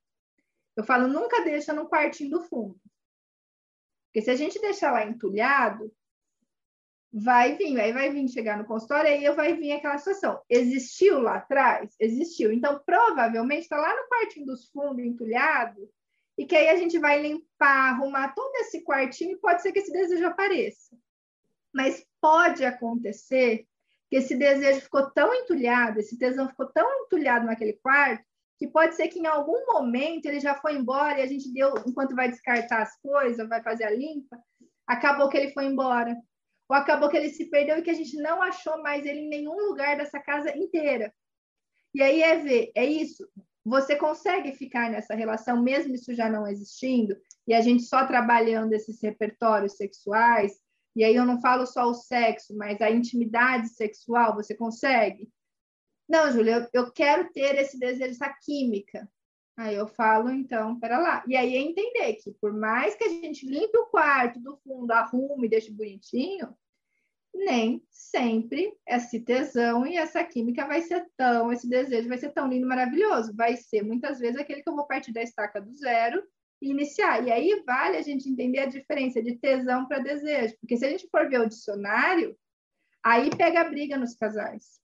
Eu 0.78 0.84
falo, 0.84 1.08
nunca 1.08 1.44
deixa 1.44 1.74
no 1.74 1.90
quartinho 1.90 2.30
do 2.30 2.42
fundo. 2.42 2.80
Porque 4.06 4.22
se 4.22 4.30
a 4.30 4.36
gente 4.36 4.62
deixar 4.62 4.92
lá 4.92 5.04
entulhado, 5.04 5.92
vai 7.14 7.56
vir, 7.56 7.80
aí 7.80 7.92
vai 7.92 8.10
vir 8.10 8.28
chegar 8.30 8.58
no 8.58 8.66
consultório, 8.66 9.10
aí 9.10 9.30
vai 9.36 9.54
vir 9.54 9.74
aquela 9.74 9.98
situação. 9.98 10.42
Existiu 10.50 11.20
lá 11.20 11.36
atrás? 11.36 11.94
Existiu. 12.00 12.54
Então, 12.54 12.82
provavelmente 12.86 13.64
está 13.64 13.78
lá 13.78 13.94
no 13.96 14.08
quartinho 14.08 14.46
dos 14.46 14.70
fundos, 14.70 15.04
entulhado, 15.04 15.90
e 16.38 16.46
que 16.46 16.56
aí 16.56 16.70
a 16.70 16.76
gente 16.78 16.98
vai 16.98 17.22
limpar, 17.22 17.94
arrumar 17.94 18.34
todo 18.34 18.56
esse 18.58 18.82
quartinho 18.84 19.34
e 19.34 19.40
pode 19.40 19.62
ser 19.62 19.72
que 19.72 19.80
esse 19.80 19.92
desejo 19.92 20.26
apareça. 20.26 20.96
Mas 21.74 22.06
pode 22.22 22.64
acontecer 22.64 23.66
que 24.10 24.16
esse 24.18 24.36
desejo 24.36 24.82
ficou 24.82 25.10
tão 25.12 25.34
entulhado, 25.34 26.00
esse 26.00 26.18
tesão 26.18 26.48
ficou 26.48 26.68
tão 26.68 26.86
entulhado 27.04 27.46
naquele 27.46 27.74
quarto, 27.74 28.24
que 28.58 28.68
pode 28.68 28.96
ser 28.96 29.08
que 29.08 29.20
em 29.20 29.26
algum 29.26 29.66
momento 29.66 30.26
ele 30.26 30.40
já 30.40 30.54
foi 30.56 30.76
embora 30.76 31.20
e 31.20 31.24
a 31.24 31.26
gente 31.26 31.52
deu, 31.52 31.74
enquanto 31.86 32.16
vai 32.16 32.30
descartar 32.30 32.82
as 32.82 32.96
coisas, 33.02 33.50
vai 33.50 33.62
fazer 33.64 33.86
a 33.86 33.90
limpa, 33.90 34.38
acabou 34.86 35.30
que 35.30 35.38
ele 35.38 35.54
foi 35.54 35.66
embora. 35.66 36.16
Ou 36.72 36.78
acabou 36.78 37.10
que 37.10 37.18
ele 37.18 37.30
se 37.30 37.50
perdeu 37.50 37.78
e 37.78 37.82
que 37.82 37.90
a 37.90 37.94
gente 37.94 38.16
não 38.16 38.42
achou 38.42 38.82
mais 38.82 39.06
ele 39.06 39.20
em 39.20 39.30
nenhum 39.30 39.58
lugar 39.68 39.98
dessa 39.98 40.22
casa 40.22 40.58
inteira. 40.58 41.14
E 41.94 42.02
aí 42.02 42.24
é 42.24 42.38
ver, 42.38 42.72
é 42.74 42.86
isso 42.86 43.28
você 43.64 43.96
consegue 43.96 44.54
ficar 44.54 44.90
nessa 44.90 45.14
relação, 45.14 45.62
mesmo 45.62 45.94
isso 45.94 46.14
já 46.14 46.30
não 46.30 46.48
existindo, 46.48 47.16
e 47.48 47.54
a 47.54 47.62
gente 47.62 47.84
só 47.84 48.06
trabalhando 48.06 48.74
esses 48.74 49.02
repertórios 49.02 49.78
sexuais, 49.78 50.54
e 50.96 51.04
aí 51.04 51.16
eu 51.16 51.26
não 51.26 51.40
falo 51.40 51.66
só 51.66 51.86
o 51.86 51.94
sexo, 51.94 52.56
mas 52.58 52.82
a 52.82 52.90
intimidade 52.90 53.70
sexual, 53.70 54.36
você 54.36 54.56
consegue? 54.56 55.30
Não, 56.10 56.32
Júlia, 56.32 56.68
eu, 56.74 56.86
eu 56.86 56.92
quero 56.92 57.32
ter 57.32 57.56
esse 57.56 57.80
desejo, 57.80 58.12
essa 58.12 58.34
química. 58.44 59.10
Aí 59.58 59.76
eu 59.76 59.88
falo, 59.88 60.30
então, 60.30 60.80
pera 60.80 60.98
lá. 60.98 61.24
E 61.28 61.38
aí 61.38 61.56
é 61.56 61.60
entender 61.60 62.16
que, 62.16 62.32
por 62.42 62.52
mais 62.52 62.96
que 62.96 63.04
a 63.04 63.10
gente 63.10 63.46
limpe 63.46 63.78
o 63.78 63.86
quarto 63.86 64.40
do 64.40 64.58
fundo, 64.58 64.92
arrume, 64.92 65.48
deixe 65.48 65.72
bonitinho, 65.72 66.54
nem 67.34 67.84
sempre 67.90 68.74
esse 68.86 69.20
tesão 69.22 69.86
e 69.86 69.96
essa 69.96 70.24
química 70.24 70.68
vai 70.68 70.82
ser 70.82 71.08
tão, 71.16 71.52
esse 71.52 71.68
desejo 71.68 72.10
vai 72.10 72.18
ser 72.18 72.32
tão 72.32 72.48
lindo, 72.48 72.68
maravilhoso. 72.68 73.34
Vai 73.36 73.56
ser 73.58 73.84
muitas 73.84 74.20
vezes 74.20 74.40
aquele 74.40 74.62
que 74.62 74.70
eu 74.70 74.76
vou 74.76 74.86
partir 74.86 75.14
da 75.14 75.22
estaca 75.22 75.62
do 75.62 75.76
zero 75.76 76.22
e 76.62 76.70
iniciar. 76.70 77.26
E 77.26 77.32
aí 77.32 77.64
vale 77.66 77.98
a 77.98 78.02
gente 78.02 78.30
entender 78.30 78.60
a 78.60 78.66
diferença 78.68 79.22
de 79.22 79.38
tesão 79.38 79.88
para 79.88 80.00
desejo, 80.00 80.56
porque 80.60 80.78
se 80.78 80.86
a 80.86 80.90
gente 80.90 81.08
for 81.10 81.30
ver 81.30 81.42
o 81.42 81.48
dicionário, 81.48 82.38
aí 83.04 83.30
pega 83.36 83.62
a 83.62 83.70
briga 83.70 83.98
nos 83.98 84.16
casais. 84.16 84.80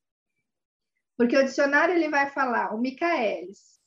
Porque 1.18 1.38
o 1.38 1.44
dicionário 1.44 1.96
ele 1.96 2.10
vai 2.10 2.30
falar 2.30 2.74
o 2.74 2.78
Michaelis. 2.78 3.78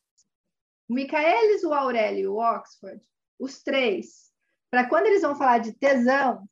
O 0.88 0.94
Michaelis, 0.94 1.62
o 1.62 1.72
Aurélio 1.72 2.20
e 2.20 2.26
o 2.26 2.36
Oxford, 2.36 3.00
os 3.38 3.62
três, 3.62 4.30
para 4.70 4.88
quando 4.88 5.06
eles 5.06 5.22
vão 5.22 5.36
falar 5.36 5.58
de 5.58 5.72
tesão, 5.72 6.48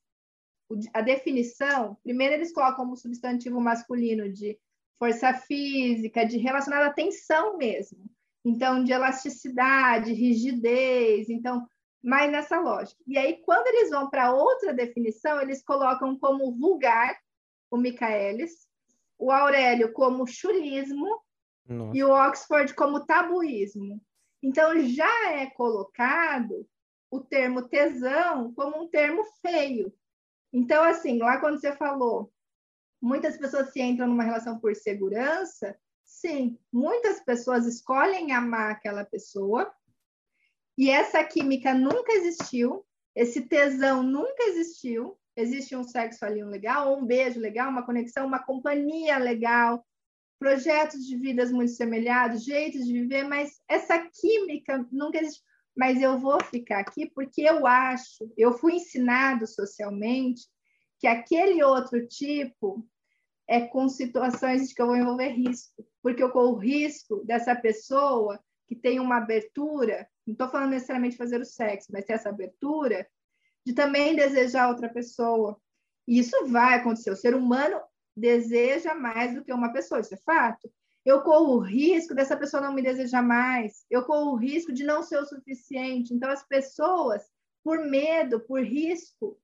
a 0.92 1.00
definição, 1.00 1.96
primeiro 2.02 2.34
eles 2.34 2.52
colocam 2.52 2.84
como 2.84 2.96
substantivo 2.96 3.60
masculino 3.60 4.30
de 4.30 4.58
força 4.98 5.32
física, 5.32 6.26
de 6.26 6.38
relacionada 6.38 6.86
à 6.86 6.92
tensão 6.92 7.56
mesmo. 7.56 8.04
Então, 8.44 8.82
de 8.82 8.92
elasticidade, 8.92 10.12
rigidez, 10.12 11.28
então, 11.28 11.66
mais 12.02 12.30
nessa 12.30 12.60
lógica. 12.60 13.00
E 13.06 13.18
aí, 13.18 13.40
quando 13.42 13.66
eles 13.68 13.90
vão 13.90 14.08
para 14.08 14.32
outra 14.32 14.72
definição, 14.72 15.40
eles 15.40 15.62
colocam 15.62 16.18
como 16.18 16.56
vulgar 16.56 17.16
o 17.70 17.76
Michaelis, 17.76 18.66
o 19.18 19.30
Aurélio 19.30 19.92
como 19.92 20.26
chulismo 20.26 21.20
Nossa. 21.66 21.96
e 21.96 22.04
o 22.04 22.10
Oxford 22.10 22.74
como 22.74 23.04
tabuísmo. 23.04 24.00
Então, 24.42 24.78
já 24.80 25.32
é 25.32 25.46
colocado 25.46 26.66
o 27.10 27.20
termo 27.20 27.68
tesão 27.68 28.52
como 28.54 28.82
um 28.82 28.88
termo 28.88 29.24
feio, 29.42 29.92
então, 30.52 30.82
assim, 30.84 31.18
lá 31.18 31.38
quando 31.38 31.60
você 31.60 31.74
falou, 31.76 32.32
muitas 33.00 33.36
pessoas 33.36 33.72
se 33.72 33.80
entram 33.80 34.06
numa 34.08 34.24
relação 34.24 34.58
por 34.58 34.74
segurança, 34.74 35.78
sim, 36.04 36.58
muitas 36.72 37.20
pessoas 37.20 37.66
escolhem 37.66 38.32
amar 38.32 38.72
aquela 38.72 39.04
pessoa 39.04 39.72
e 40.76 40.90
essa 40.90 41.22
química 41.24 41.74
nunca 41.74 42.12
existiu, 42.12 42.86
esse 43.14 43.42
tesão 43.42 44.00
nunca 44.00 44.44
existiu. 44.44 45.18
Existe 45.36 45.74
um 45.74 45.82
sexo 45.82 46.24
ali 46.24 46.42
um 46.42 46.48
legal, 46.48 46.96
um 46.96 47.04
beijo 47.04 47.40
legal, 47.40 47.68
uma 47.68 47.84
conexão, 47.84 48.26
uma 48.26 48.38
companhia 48.38 49.18
legal, 49.18 49.84
projetos 50.38 51.04
de 51.04 51.16
vidas 51.16 51.50
muito 51.50 51.72
semelhantes, 51.72 52.44
jeitos 52.44 52.86
de 52.86 52.92
viver, 52.92 53.24
mas 53.24 53.60
essa 53.68 53.98
química 53.98 54.86
nunca 54.92 55.18
existiu 55.18 55.47
mas 55.78 56.02
eu 56.02 56.18
vou 56.18 56.42
ficar 56.42 56.80
aqui 56.80 57.08
porque 57.08 57.42
eu 57.42 57.64
acho, 57.64 58.28
eu 58.36 58.52
fui 58.52 58.74
ensinado 58.74 59.46
socialmente 59.46 60.42
que 60.98 61.06
aquele 61.06 61.62
outro 61.62 62.04
tipo 62.08 62.84
é 63.46 63.60
com 63.60 63.88
situações 63.88 64.68
de 64.68 64.74
que 64.74 64.82
eu 64.82 64.88
vou 64.88 64.96
envolver 64.96 65.28
risco, 65.28 65.86
porque 66.02 66.20
eu 66.20 66.32
corro 66.32 66.56
o 66.56 66.58
risco 66.58 67.24
dessa 67.24 67.54
pessoa 67.54 68.40
que 68.66 68.74
tem 68.74 68.98
uma 68.98 69.18
abertura, 69.18 70.08
não 70.26 70.32
estou 70.32 70.48
falando 70.48 70.70
necessariamente 70.70 71.16
fazer 71.16 71.40
o 71.40 71.44
sexo, 71.44 71.92
mas 71.92 72.04
ter 72.04 72.14
essa 72.14 72.30
abertura 72.30 73.08
de 73.64 73.72
também 73.72 74.16
desejar 74.16 74.68
outra 74.68 74.88
pessoa. 74.88 75.56
E 76.08 76.18
isso 76.18 76.44
vai 76.48 76.74
acontecer. 76.74 77.12
O 77.12 77.16
ser 77.16 77.36
humano 77.36 77.80
deseja 78.16 78.96
mais 78.96 79.32
do 79.32 79.44
que 79.44 79.52
uma 79.52 79.72
pessoa, 79.72 80.00
isso 80.00 80.12
é 80.12 80.18
fato. 80.18 80.68
Eu 81.04 81.22
corro 81.22 81.54
o 81.54 81.60
risco 81.60 82.14
dessa 82.14 82.36
pessoa 82.36 82.62
não 82.62 82.72
me 82.72 82.82
desejar 82.82 83.22
mais, 83.22 83.84
eu 83.90 84.04
corro 84.04 84.32
o 84.32 84.36
risco 84.36 84.72
de 84.72 84.84
não 84.84 85.02
ser 85.02 85.18
o 85.18 85.26
suficiente. 85.26 86.12
Então, 86.12 86.30
as 86.30 86.46
pessoas, 86.46 87.22
por 87.64 87.84
medo, 87.84 88.40
por 88.40 88.62
risco, 88.62 89.38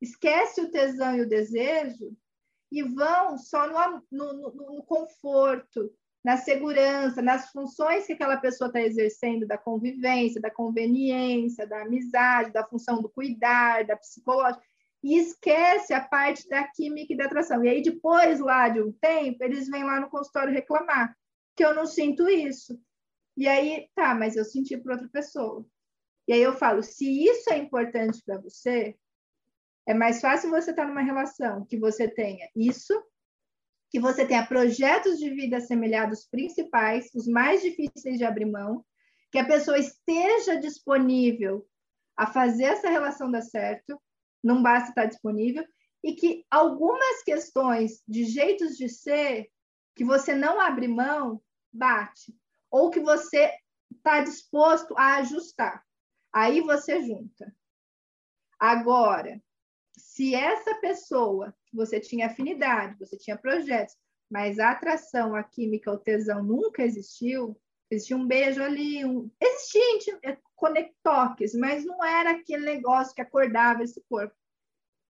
esquece 0.00 0.60
o 0.60 0.70
tesão 0.70 1.16
e 1.16 1.22
o 1.22 1.28
desejo 1.28 2.16
e 2.70 2.82
vão 2.82 3.38
só 3.38 3.66
no, 3.66 4.02
no, 4.10 4.50
no 4.50 4.82
conforto, 4.82 5.92
na 6.24 6.36
segurança, 6.36 7.22
nas 7.22 7.52
funções 7.52 8.04
que 8.04 8.12
aquela 8.12 8.36
pessoa 8.36 8.66
está 8.66 8.80
exercendo, 8.80 9.46
da 9.46 9.56
convivência, 9.56 10.40
da 10.40 10.50
conveniência, 10.50 11.66
da 11.66 11.82
amizade, 11.82 12.52
da 12.52 12.66
função 12.66 13.00
do 13.00 13.08
cuidar, 13.08 13.84
da 13.84 13.96
psicológica, 13.96 14.64
e 15.02 15.18
esquece 15.18 15.92
a 15.92 16.00
parte 16.00 16.48
da 16.48 16.66
química 16.68 17.12
e 17.12 17.16
da 17.16 17.26
atração. 17.26 17.64
E 17.64 17.68
aí, 17.68 17.82
depois 17.82 18.40
lá 18.40 18.68
de 18.68 18.80
um 18.80 18.92
tempo, 18.92 19.42
eles 19.42 19.68
vêm 19.68 19.84
lá 19.84 20.00
no 20.00 20.10
consultório 20.10 20.52
reclamar 20.52 21.16
que 21.54 21.64
eu 21.64 21.74
não 21.74 21.86
sinto 21.86 22.28
isso. 22.28 22.78
E 23.36 23.46
aí, 23.46 23.88
tá, 23.94 24.14
mas 24.14 24.36
eu 24.36 24.44
senti 24.44 24.76
para 24.76 24.94
outra 24.94 25.08
pessoa. 25.08 25.64
E 26.28 26.32
aí 26.32 26.42
eu 26.42 26.54
falo, 26.54 26.82
se 26.82 27.24
isso 27.24 27.50
é 27.50 27.58
importante 27.58 28.22
para 28.24 28.38
você, 28.38 28.96
é 29.86 29.94
mais 29.94 30.20
fácil 30.20 30.50
você 30.50 30.70
estar 30.70 30.82
tá 30.82 30.88
numa 30.88 31.02
relação 31.02 31.64
que 31.64 31.78
você 31.78 32.08
tenha 32.08 32.48
isso 32.54 32.92
que 33.90 34.00
você 34.00 34.26
tenha 34.26 34.46
projetos 34.46 35.18
de 35.18 35.30
vida 35.30 35.56
assemelhados 35.58 36.26
principais, 36.26 37.10
os 37.14 37.26
mais 37.26 37.62
difíceis 37.62 38.18
de 38.18 38.24
abrir 38.24 38.46
mão, 38.46 38.84
que 39.30 39.38
a 39.38 39.46
pessoa 39.46 39.78
esteja 39.78 40.56
disponível 40.56 41.66
a 42.16 42.26
fazer 42.26 42.64
essa 42.64 42.88
relação 42.88 43.30
dar 43.30 43.42
certo, 43.42 44.00
não 44.46 44.62
basta 44.62 44.90
estar 44.90 45.06
disponível, 45.06 45.66
e 46.02 46.14
que 46.14 46.46
algumas 46.50 47.22
questões 47.24 48.02
de 48.06 48.24
jeitos 48.24 48.76
de 48.76 48.88
ser 48.88 49.50
que 49.94 50.04
você 50.04 50.34
não 50.34 50.60
abre 50.60 50.86
mão, 50.86 51.42
bate, 51.72 52.32
ou 52.70 52.90
que 52.90 53.00
você 53.00 53.52
está 53.90 54.20
disposto 54.22 54.96
a 54.96 55.16
ajustar. 55.16 55.84
Aí 56.32 56.60
você 56.60 57.02
junta. 57.02 57.52
Agora, 58.58 59.42
se 59.92 60.34
essa 60.34 60.74
pessoa 60.76 61.54
você 61.72 61.98
tinha 61.98 62.26
afinidade, 62.26 62.98
você 62.98 63.16
tinha 63.16 63.36
projetos, 63.36 63.96
mas 64.30 64.58
a 64.58 64.70
atração, 64.70 65.34
a 65.34 65.42
química, 65.42 65.90
o 65.90 65.98
tesão 65.98 66.42
nunca 66.42 66.82
existiu, 66.82 67.58
existia 67.90 68.16
um 68.16 68.26
beijo 68.26 68.62
ali, 68.62 69.04
um... 69.04 69.30
existia 69.40 70.38
conectoques, 70.56 71.54
mas 71.54 71.84
não 71.84 72.02
era 72.04 72.30
aquele 72.30 72.64
negócio 72.64 73.14
que 73.14 73.20
acordava 73.20 73.84
esse 73.84 74.02
corpo. 74.08 74.34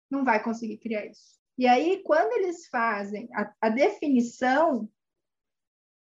Não 0.09 0.23
vai 0.23 0.41
conseguir 0.41 0.77
criar 0.77 1.05
isso. 1.05 1.37
E 1.57 1.67
aí, 1.67 2.01
quando 2.03 2.31
eles 2.33 2.67
fazem 2.67 3.29
a, 3.33 3.53
a 3.61 3.69
definição, 3.69 4.89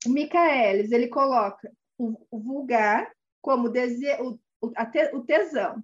o 0.05 0.09
Michaelis, 0.09 0.91
ele 0.91 1.07
coloca 1.07 1.71
o, 1.97 2.25
o 2.31 2.39
vulgar 2.39 3.11
como 3.41 3.69
dese, 3.69 4.09
o, 4.21 4.39
o, 4.61 4.71
te, 4.71 5.13
o 5.13 5.23
tesão, 5.23 5.83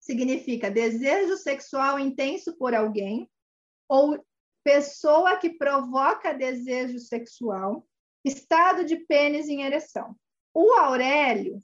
significa 0.00 0.70
desejo 0.70 1.36
sexual 1.36 1.98
intenso 1.98 2.56
por 2.56 2.74
alguém 2.74 3.30
ou 3.88 4.24
pessoa 4.64 5.36
que 5.36 5.50
provoca 5.50 6.32
desejo 6.32 6.98
sexual, 6.98 7.86
estado 8.24 8.84
de 8.84 8.96
pênis 8.96 9.48
em 9.48 9.62
ereção. 9.62 10.16
O 10.52 10.72
Aurélio, 10.72 11.58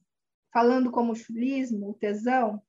falando 0.54 0.90
como 0.90 1.14
chulismo, 1.14 1.90
o 1.90 1.94
tesão, 1.94 2.62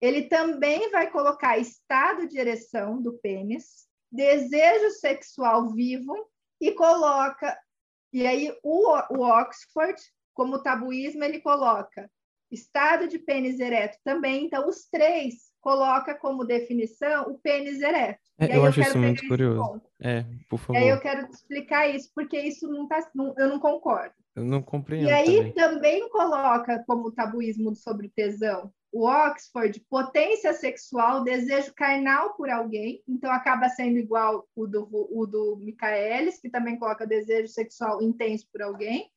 ele 0.00 0.22
também 0.22 0.90
vai 0.90 1.10
colocar 1.10 1.58
estado 1.58 2.26
de 2.26 2.38
ereção 2.38 3.00
do 3.00 3.12
pênis, 3.18 3.86
desejo 4.10 4.90
sexual 4.92 5.68
vivo 5.72 6.14
e 6.60 6.72
coloca 6.72 7.56
e 8.12 8.26
aí 8.26 8.52
o, 8.64 8.88
o 9.10 9.20
Oxford, 9.20 10.00
como 10.34 10.62
tabuísmo, 10.62 11.22
ele 11.22 11.40
coloca 11.40 12.10
Estado 12.50 13.06
de 13.06 13.16
pênis 13.16 13.60
ereto 13.60 13.96
também, 14.02 14.46
então 14.46 14.68
os 14.68 14.88
três 14.90 15.50
coloca 15.60 16.16
como 16.16 16.44
definição 16.44 17.30
o 17.30 17.38
pênis 17.38 17.80
ereto. 17.80 18.18
É, 18.38 18.56
eu 18.56 18.64
acho 18.64 18.80
eu 18.80 18.84
isso 18.84 18.98
muito 18.98 19.28
curioso. 19.28 19.80
É, 20.00 20.24
por 20.48 20.58
favor. 20.58 20.74
E 20.74 20.78
aí 20.78 20.88
eu 20.88 21.00
quero 21.00 21.28
te 21.28 21.34
explicar 21.34 21.86
isso, 21.86 22.10
porque 22.12 22.40
isso 22.40 22.66
não 22.66 22.88
tá, 22.88 23.08
não, 23.14 23.32
eu 23.38 23.48
não 23.48 23.60
concordo. 23.60 24.14
Eu 24.34 24.44
não 24.44 24.62
compreendo. 24.62 25.08
E 25.08 25.12
aí 25.12 25.36
também. 25.36 25.52
também 25.52 26.08
coloca 26.08 26.82
como 26.86 27.12
tabuísmo 27.12 27.74
sobre 27.74 28.08
tesão 28.08 28.72
o 28.92 29.06
Oxford, 29.06 29.78
potência 29.88 30.52
sexual, 30.52 31.22
desejo 31.22 31.72
carnal 31.74 32.34
por 32.34 32.50
alguém, 32.50 33.02
então 33.06 33.30
acaba 33.30 33.68
sendo 33.68 33.98
igual 33.98 34.48
o 34.54 34.66
do, 34.66 34.88
o 34.90 35.26
do 35.26 35.56
Michaelis, 35.56 36.40
que 36.40 36.50
também 36.50 36.78
coloca 36.78 37.06
desejo 37.06 37.48
sexual 37.48 38.02
intenso 38.02 38.46
por 38.52 38.62
alguém 38.62 39.10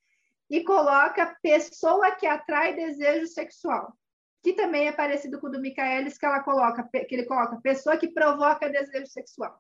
e 0.50 0.64
coloca 0.64 1.36
pessoa 1.42 2.12
que 2.12 2.28
atrai 2.28 2.76
desejo 2.76 3.26
sexual, 3.26 3.98
que 4.44 4.54
também 4.54 4.88
é 4.88 4.92
parecido 4.92 5.40
com 5.40 5.48
o 5.48 5.52
do 5.52 5.60
Michaelis, 5.60 6.18
que, 6.18 6.26
ela 6.26 6.44
coloca, 6.44 6.84
que 6.84 7.16
ele 7.16 7.26
coloca 7.26 7.60
pessoa 7.62 7.98
que 7.98 8.10
provoca 8.10 8.70
desejo 8.70 9.08
sexual. 9.08 9.58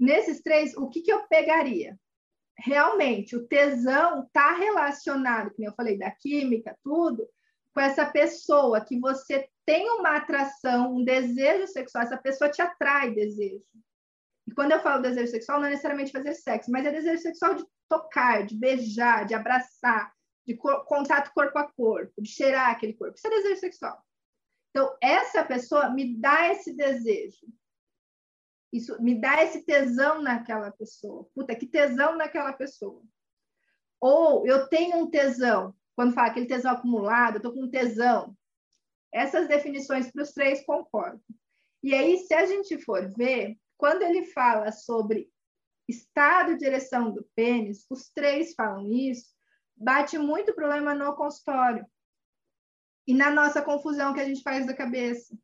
Nesses 0.00 0.42
três, 0.42 0.76
o 0.76 0.88
que, 0.88 1.00
que 1.00 1.12
eu 1.12 1.26
pegaria? 1.28 1.96
Realmente, 2.58 3.36
o 3.36 3.46
tesão 3.46 4.24
está 4.24 4.52
relacionado, 4.52 5.52
como 5.54 5.68
eu 5.68 5.74
falei, 5.74 5.96
da 5.96 6.10
química, 6.10 6.76
tudo, 6.82 7.28
com 7.72 7.80
essa 7.80 8.04
pessoa 8.04 8.80
que 8.80 8.98
você 8.98 9.48
tem 9.64 9.88
uma 9.90 10.16
atração, 10.16 10.96
um 10.96 11.04
desejo 11.04 11.66
sexual, 11.68 12.02
essa 12.02 12.16
pessoa 12.16 12.50
te 12.50 12.60
atrai 12.60 13.14
desejo. 13.14 13.62
E 14.46 14.50
quando 14.52 14.72
eu 14.72 14.80
falo 14.80 15.02
desejo 15.02 15.30
sexual, 15.30 15.60
não 15.60 15.66
é 15.66 15.70
necessariamente 15.70 16.10
fazer 16.10 16.34
sexo, 16.34 16.70
mas 16.70 16.84
é 16.84 16.90
desejo 16.90 17.22
sexual 17.22 17.54
de 17.54 17.64
tocar, 17.88 18.44
de 18.44 18.56
beijar, 18.56 19.26
de 19.26 19.34
abraçar, 19.34 20.12
de 20.46 20.56
cor 20.56 20.84
contato 20.86 21.30
corpo 21.34 21.58
a 21.58 21.70
corpo, 21.70 22.20
de 22.20 22.28
cheirar 22.28 22.70
aquele 22.70 22.94
corpo. 22.94 23.14
Isso 23.16 23.26
é 23.26 23.30
desejo 23.30 23.60
sexual. 23.60 24.02
Então, 24.70 24.96
essa 25.02 25.44
pessoa 25.44 25.90
me 25.90 26.16
dá 26.16 26.50
esse 26.50 26.74
desejo. 26.74 27.46
Isso 28.72 29.00
me 29.02 29.18
dá 29.18 29.42
esse 29.42 29.62
tesão 29.62 30.20
naquela 30.20 30.70
pessoa. 30.70 31.28
Puta, 31.34 31.54
que 31.54 31.66
tesão 31.66 32.16
naquela 32.16 32.52
pessoa. 32.52 33.02
Ou 34.00 34.46
eu 34.46 34.68
tenho 34.68 34.98
um 34.98 35.10
tesão, 35.10 35.74
quando 35.96 36.14
fala 36.14 36.28
aquele 36.28 36.46
tesão 36.46 36.72
acumulado, 36.72 37.34
eu 37.34 37.38
estou 37.38 37.52
com 37.52 37.64
um 37.64 37.70
tesão. 37.70 38.36
Essas 39.12 39.48
definições 39.48 40.10
para 40.10 40.22
os 40.22 40.32
três 40.32 40.64
concordam. 40.64 41.20
E 41.82 41.94
aí, 41.94 42.18
se 42.18 42.34
a 42.34 42.44
gente 42.44 42.78
for 42.78 43.08
ver, 43.16 43.56
quando 43.76 44.02
ele 44.02 44.26
fala 44.26 44.70
sobre 44.70 45.30
estado 45.88 46.52
de 46.52 46.58
direção 46.58 47.10
do 47.10 47.26
pênis, 47.34 47.86
os 47.88 48.10
três 48.10 48.54
falam 48.54 48.92
isso, 48.92 49.34
bate 49.74 50.18
muito 50.18 50.54
problema 50.54 50.94
no 50.94 51.14
consultório 51.16 51.86
e 53.06 53.14
na 53.14 53.30
nossa 53.30 53.62
confusão 53.62 54.12
que 54.12 54.20
a 54.20 54.24
gente 54.24 54.42
faz 54.42 54.66
da 54.66 54.74
cabeça. 54.74 55.36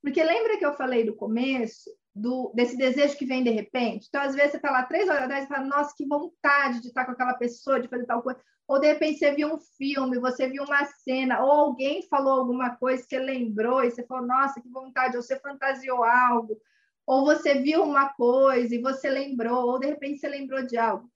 Porque 0.00 0.22
lembra 0.22 0.58
que 0.58 0.64
eu 0.64 0.74
falei 0.74 1.04
do 1.04 1.16
começo, 1.16 1.90
do, 2.14 2.52
desse 2.54 2.76
desejo 2.76 3.16
que 3.16 3.26
vem 3.26 3.42
de 3.42 3.50
repente? 3.50 4.06
Então, 4.08 4.22
às 4.22 4.34
vezes, 4.34 4.52
você 4.52 4.56
está 4.58 4.70
lá 4.70 4.84
três 4.84 5.08
horas 5.08 5.24
atrás 5.24 5.44
e 5.44 5.48
fala, 5.48 5.66
nossa, 5.66 5.94
que 5.96 6.06
vontade 6.06 6.80
de 6.80 6.88
estar 6.88 7.04
com 7.04 7.12
aquela 7.12 7.34
pessoa, 7.34 7.80
de 7.80 7.88
fazer 7.88 8.06
tal 8.06 8.22
coisa. 8.22 8.40
Ou, 8.66 8.80
de 8.80 8.86
repente, 8.86 9.18
você 9.18 9.34
viu 9.34 9.54
um 9.54 9.58
filme, 9.58 10.18
você 10.18 10.48
viu 10.48 10.64
uma 10.64 10.84
cena, 10.84 11.42
ou 11.44 11.50
alguém 11.50 12.02
falou 12.08 12.40
alguma 12.40 12.76
coisa, 12.76 13.02
você 13.02 13.18
lembrou 13.18 13.82
e 13.82 13.90
você 13.90 14.06
falou, 14.06 14.26
nossa, 14.26 14.60
que 14.60 14.68
vontade, 14.68 15.16
ou 15.16 15.22
você 15.22 15.38
fantasiou 15.38 16.02
algo, 16.04 16.58
ou 17.06 17.24
você 17.24 17.60
viu 17.60 17.82
uma 17.82 18.08
coisa 18.14 18.74
e 18.74 18.80
você 18.80 19.10
lembrou, 19.10 19.66
ou 19.66 19.78
de 19.78 19.88
repente 19.88 20.20
você 20.20 20.28
lembrou 20.28 20.64
de 20.66 20.78
algo. 20.78 21.10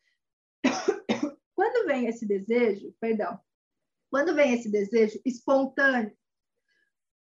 Quando 1.54 1.86
vem 1.86 2.06
esse 2.06 2.26
desejo, 2.26 2.94
perdão, 3.00 3.40
quando 4.10 4.34
vem 4.34 4.54
esse 4.54 4.70
desejo 4.70 5.20
espontâneo, 5.24 6.16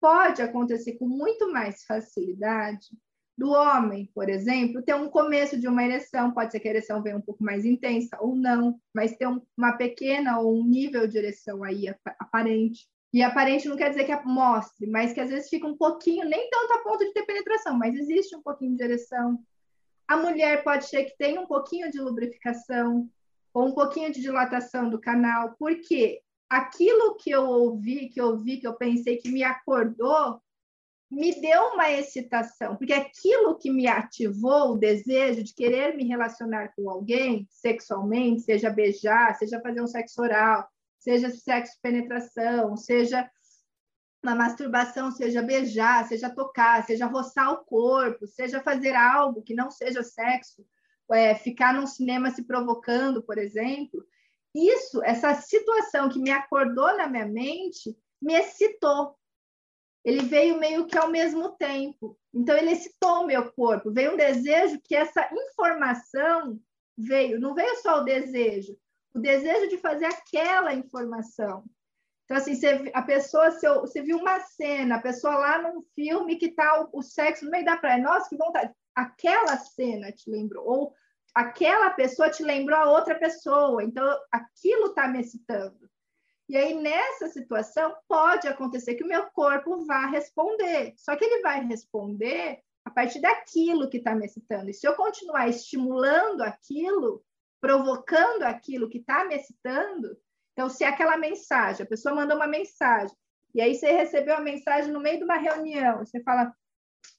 pode 0.00 0.42
acontecer 0.42 0.94
com 0.94 1.06
muito 1.06 1.50
mais 1.52 1.84
facilidade 1.84 2.88
do 3.36 3.50
homem, 3.50 4.10
por 4.14 4.28
exemplo, 4.28 4.82
ter 4.82 4.94
um 4.94 5.08
começo 5.08 5.58
de 5.58 5.66
uma 5.66 5.82
ereção, 5.82 6.32
pode 6.32 6.52
ser 6.52 6.60
que 6.60 6.68
a 6.68 6.70
ereção 6.70 7.02
venha 7.02 7.16
um 7.16 7.20
pouco 7.20 7.42
mais 7.42 7.64
intensa 7.64 8.18
ou 8.20 8.36
não, 8.36 8.78
mas 8.94 9.16
ter 9.16 9.26
uma 9.56 9.72
pequena 9.72 10.38
ou 10.38 10.60
um 10.60 10.64
nível 10.64 11.06
de 11.06 11.18
ereção 11.18 11.64
aí 11.64 11.92
aparente. 12.18 12.86
E 13.12 13.22
aparente 13.22 13.68
não 13.68 13.76
quer 13.76 13.90
dizer 13.90 14.04
que 14.04 14.26
mostre, 14.26 14.86
mas 14.86 15.12
que 15.12 15.20
às 15.20 15.28
vezes 15.28 15.48
fica 15.48 15.66
um 15.66 15.76
pouquinho, 15.76 16.26
nem 16.26 16.48
tanto 16.48 16.72
a 16.72 16.78
ponto 16.78 17.04
de 17.04 17.12
ter 17.12 17.24
penetração, 17.24 17.76
mas 17.76 17.94
existe 17.94 18.34
um 18.34 18.42
pouquinho 18.42 18.76
de 18.76 18.82
ereção. 18.82 19.38
A 20.08 20.16
mulher 20.16 20.62
pode 20.64 20.86
ser 20.86 21.04
que 21.04 21.16
tenha 21.16 21.40
um 21.40 21.46
pouquinho 21.46 21.90
de 21.90 22.00
lubrificação 22.00 23.08
ou 23.52 23.66
um 23.66 23.72
pouquinho 23.72 24.10
de 24.10 24.20
dilatação 24.20 24.88
do 24.88 25.00
canal, 25.00 25.54
porque 25.58 26.20
aquilo 26.48 27.16
que 27.16 27.30
eu 27.30 27.44
ouvi, 27.44 28.08
que 28.08 28.20
eu 28.20 28.36
vi, 28.38 28.58
que 28.58 28.66
eu 28.66 28.74
pensei 28.74 29.16
que 29.16 29.30
me 29.30 29.42
acordou, 29.42 30.40
me 31.12 31.38
deu 31.42 31.74
uma 31.74 31.92
excitação, 31.92 32.74
porque 32.74 32.94
aquilo 32.94 33.58
que 33.58 33.70
me 33.70 33.86
ativou 33.86 34.72
o 34.72 34.78
desejo 34.78 35.44
de 35.44 35.54
querer 35.54 35.94
me 35.94 36.04
relacionar 36.08 36.72
com 36.74 36.88
alguém 36.88 37.46
sexualmente, 37.50 38.40
seja 38.40 38.70
beijar, 38.70 39.36
seja 39.36 39.60
fazer 39.60 39.82
um 39.82 39.86
sexo 39.86 40.22
oral, 40.22 40.66
seja 40.98 41.28
sexo 41.28 41.78
penetração, 41.82 42.74
seja 42.78 43.30
na 44.22 44.34
masturbação, 44.34 45.10
seja 45.10 45.42
beijar, 45.42 46.08
seja 46.08 46.30
tocar, 46.30 46.82
seja 46.86 47.04
roçar 47.04 47.52
o 47.52 47.64
corpo, 47.64 48.26
seja 48.26 48.62
fazer 48.62 48.94
algo 48.94 49.42
que 49.42 49.54
não 49.54 49.70
seja 49.70 50.02
sexo, 50.02 50.64
é, 51.12 51.34
ficar 51.34 51.74
num 51.74 51.86
cinema 51.86 52.30
se 52.30 52.42
provocando, 52.42 53.22
por 53.22 53.36
exemplo, 53.36 54.02
isso, 54.54 55.02
essa 55.04 55.34
situação 55.34 56.08
que 56.08 56.18
me 56.18 56.30
acordou 56.30 56.96
na 56.96 57.06
minha 57.06 57.26
mente, 57.26 57.94
me 58.20 58.32
excitou. 58.32 59.14
Ele 60.04 60.22
veio 60.22 60.58
meio 60.58 60.86
que 60.86 60.98
ao 60.98 61.10
mesmo 61.10 61.50
tempo. 61.52 62.18
Então, 62.34 62.56
ele 62.56 62.72
excitou 62.72 63.22
o 63.22 63.26
meu 63.26 63.52
corpo. 63.52 63.92
Veio 63.92 64.14
um 64.14 64.16
desejo 64.16 64.80
que 64.82 64.94
essa 64.94 65.28
informação 65.32 66.58
veio. 66.96 67.40
Não 67.40 67.54
veio 67.54 67.76
só 67.76 68.00
o 68.00 68.04
desejo, 68.04 68.76
o 69.14 69.18
desejo 69.18 69.68
de 69.68 69.78
fazer 69.78 70.06
aquela 70.06 70.74
informação. 70.74 71.64
Então, 72.24 72.36
assim, 72.36 72.54
você, 72.54 72.90
a 72.94 73.02
pessoa, 73.02 73.50
você 73.50 74.02
viu 74.02 74.16
uma 74.16 74.40
cena, 74.40 74.96
a 74.96 75.02
pessoa 75.02 75.34
lá 75.34 75.62
num 75.62 75.82
filme 75.94 76.36
que 76.36 76.50
tá 76.50 76.88
o, 76.92 76.98
o 76.98 77.02
sexo 77.02 77.44
no 77.44 77.50
meio 77.50 77.64
da 77.64 77.76
praia. 77.76 78.02
Nossa, 78.02 78.28
que 78.28 78.36
vontade. 78.36 78.72
Aquela 78.94 79.56
cena 79.58 80.10
te 80.10 80.30
lembrou. 80.30 80.66
Ou 80.66 80.94
aquela 81.34 81.90
pessoa 81.90 82.30
te 82.30 82.42
lembrou 82.42 82.78
a 82.78 82.90
outra 82.90 83.14
pessoa. 83.16 83.84
Então, 83.84 84.18
aquilo 84.30 84.86
está 84.86 85.08
me 85.08 85.20
excitando. 85.20 85.91
E 86.52 86.56
aí, 86.58 86.74
nessa 86.74 87.28
situação, 87.28 87.96
pode 88.06 88.46
acontecer 88.46 88.94
que 88.94 89.02
o 89.02 89.08
meu 89.08 89.24
corpo 89.30 89.86
vá 89.86 90.04
responder. 90.04 90.92
Só 90.98 91.16
que 91.16 91.24
ele 91.24 91.40
vai 91.40 91.64
responder 91.64 92.60
a 92.84 92.90
partir 92.90 93.22
daquilo 93.22 93.88
que 93.88 93.96
está 93.96 94.14
me 94.14 94.26
excitando. 94.26 94.68
E 94.68 94.74
se 94.74 94.86
eu 94.86 94.94
continuar 94.94 95.48
estimulando 95.48 96.42
aquilo, 96.42 97.24
provocando 97.58 98.42
aquilo 98.42 98.90
que 98.90 98.98
está 98.98 99.24
me 99.24 99.34
excitando, 99.34 100.14
então, 100.52 100.68
se 100.68 100.84
aquela 100.84 101.16
mensagem, 101.16 101.84
a 101.86 101.88
pessoa 101.88 102.14
mandou 102.14 102.36
uma 102.36 102.46
mensagem, 102.46 103.16
e 103.54 103.62
aí 103.62 103.74
você 103.74 103.90
recebeu 103.90 104.36
a 104.36 104.40
mensagem 104.42 104.92
no 104.92 105.00
meio 105.00 105.16
de 105.16 105.24
uma 105.24 105.38
reunião, 105.38 106.00
você 106.00 106.22
fala, 106.22 106.54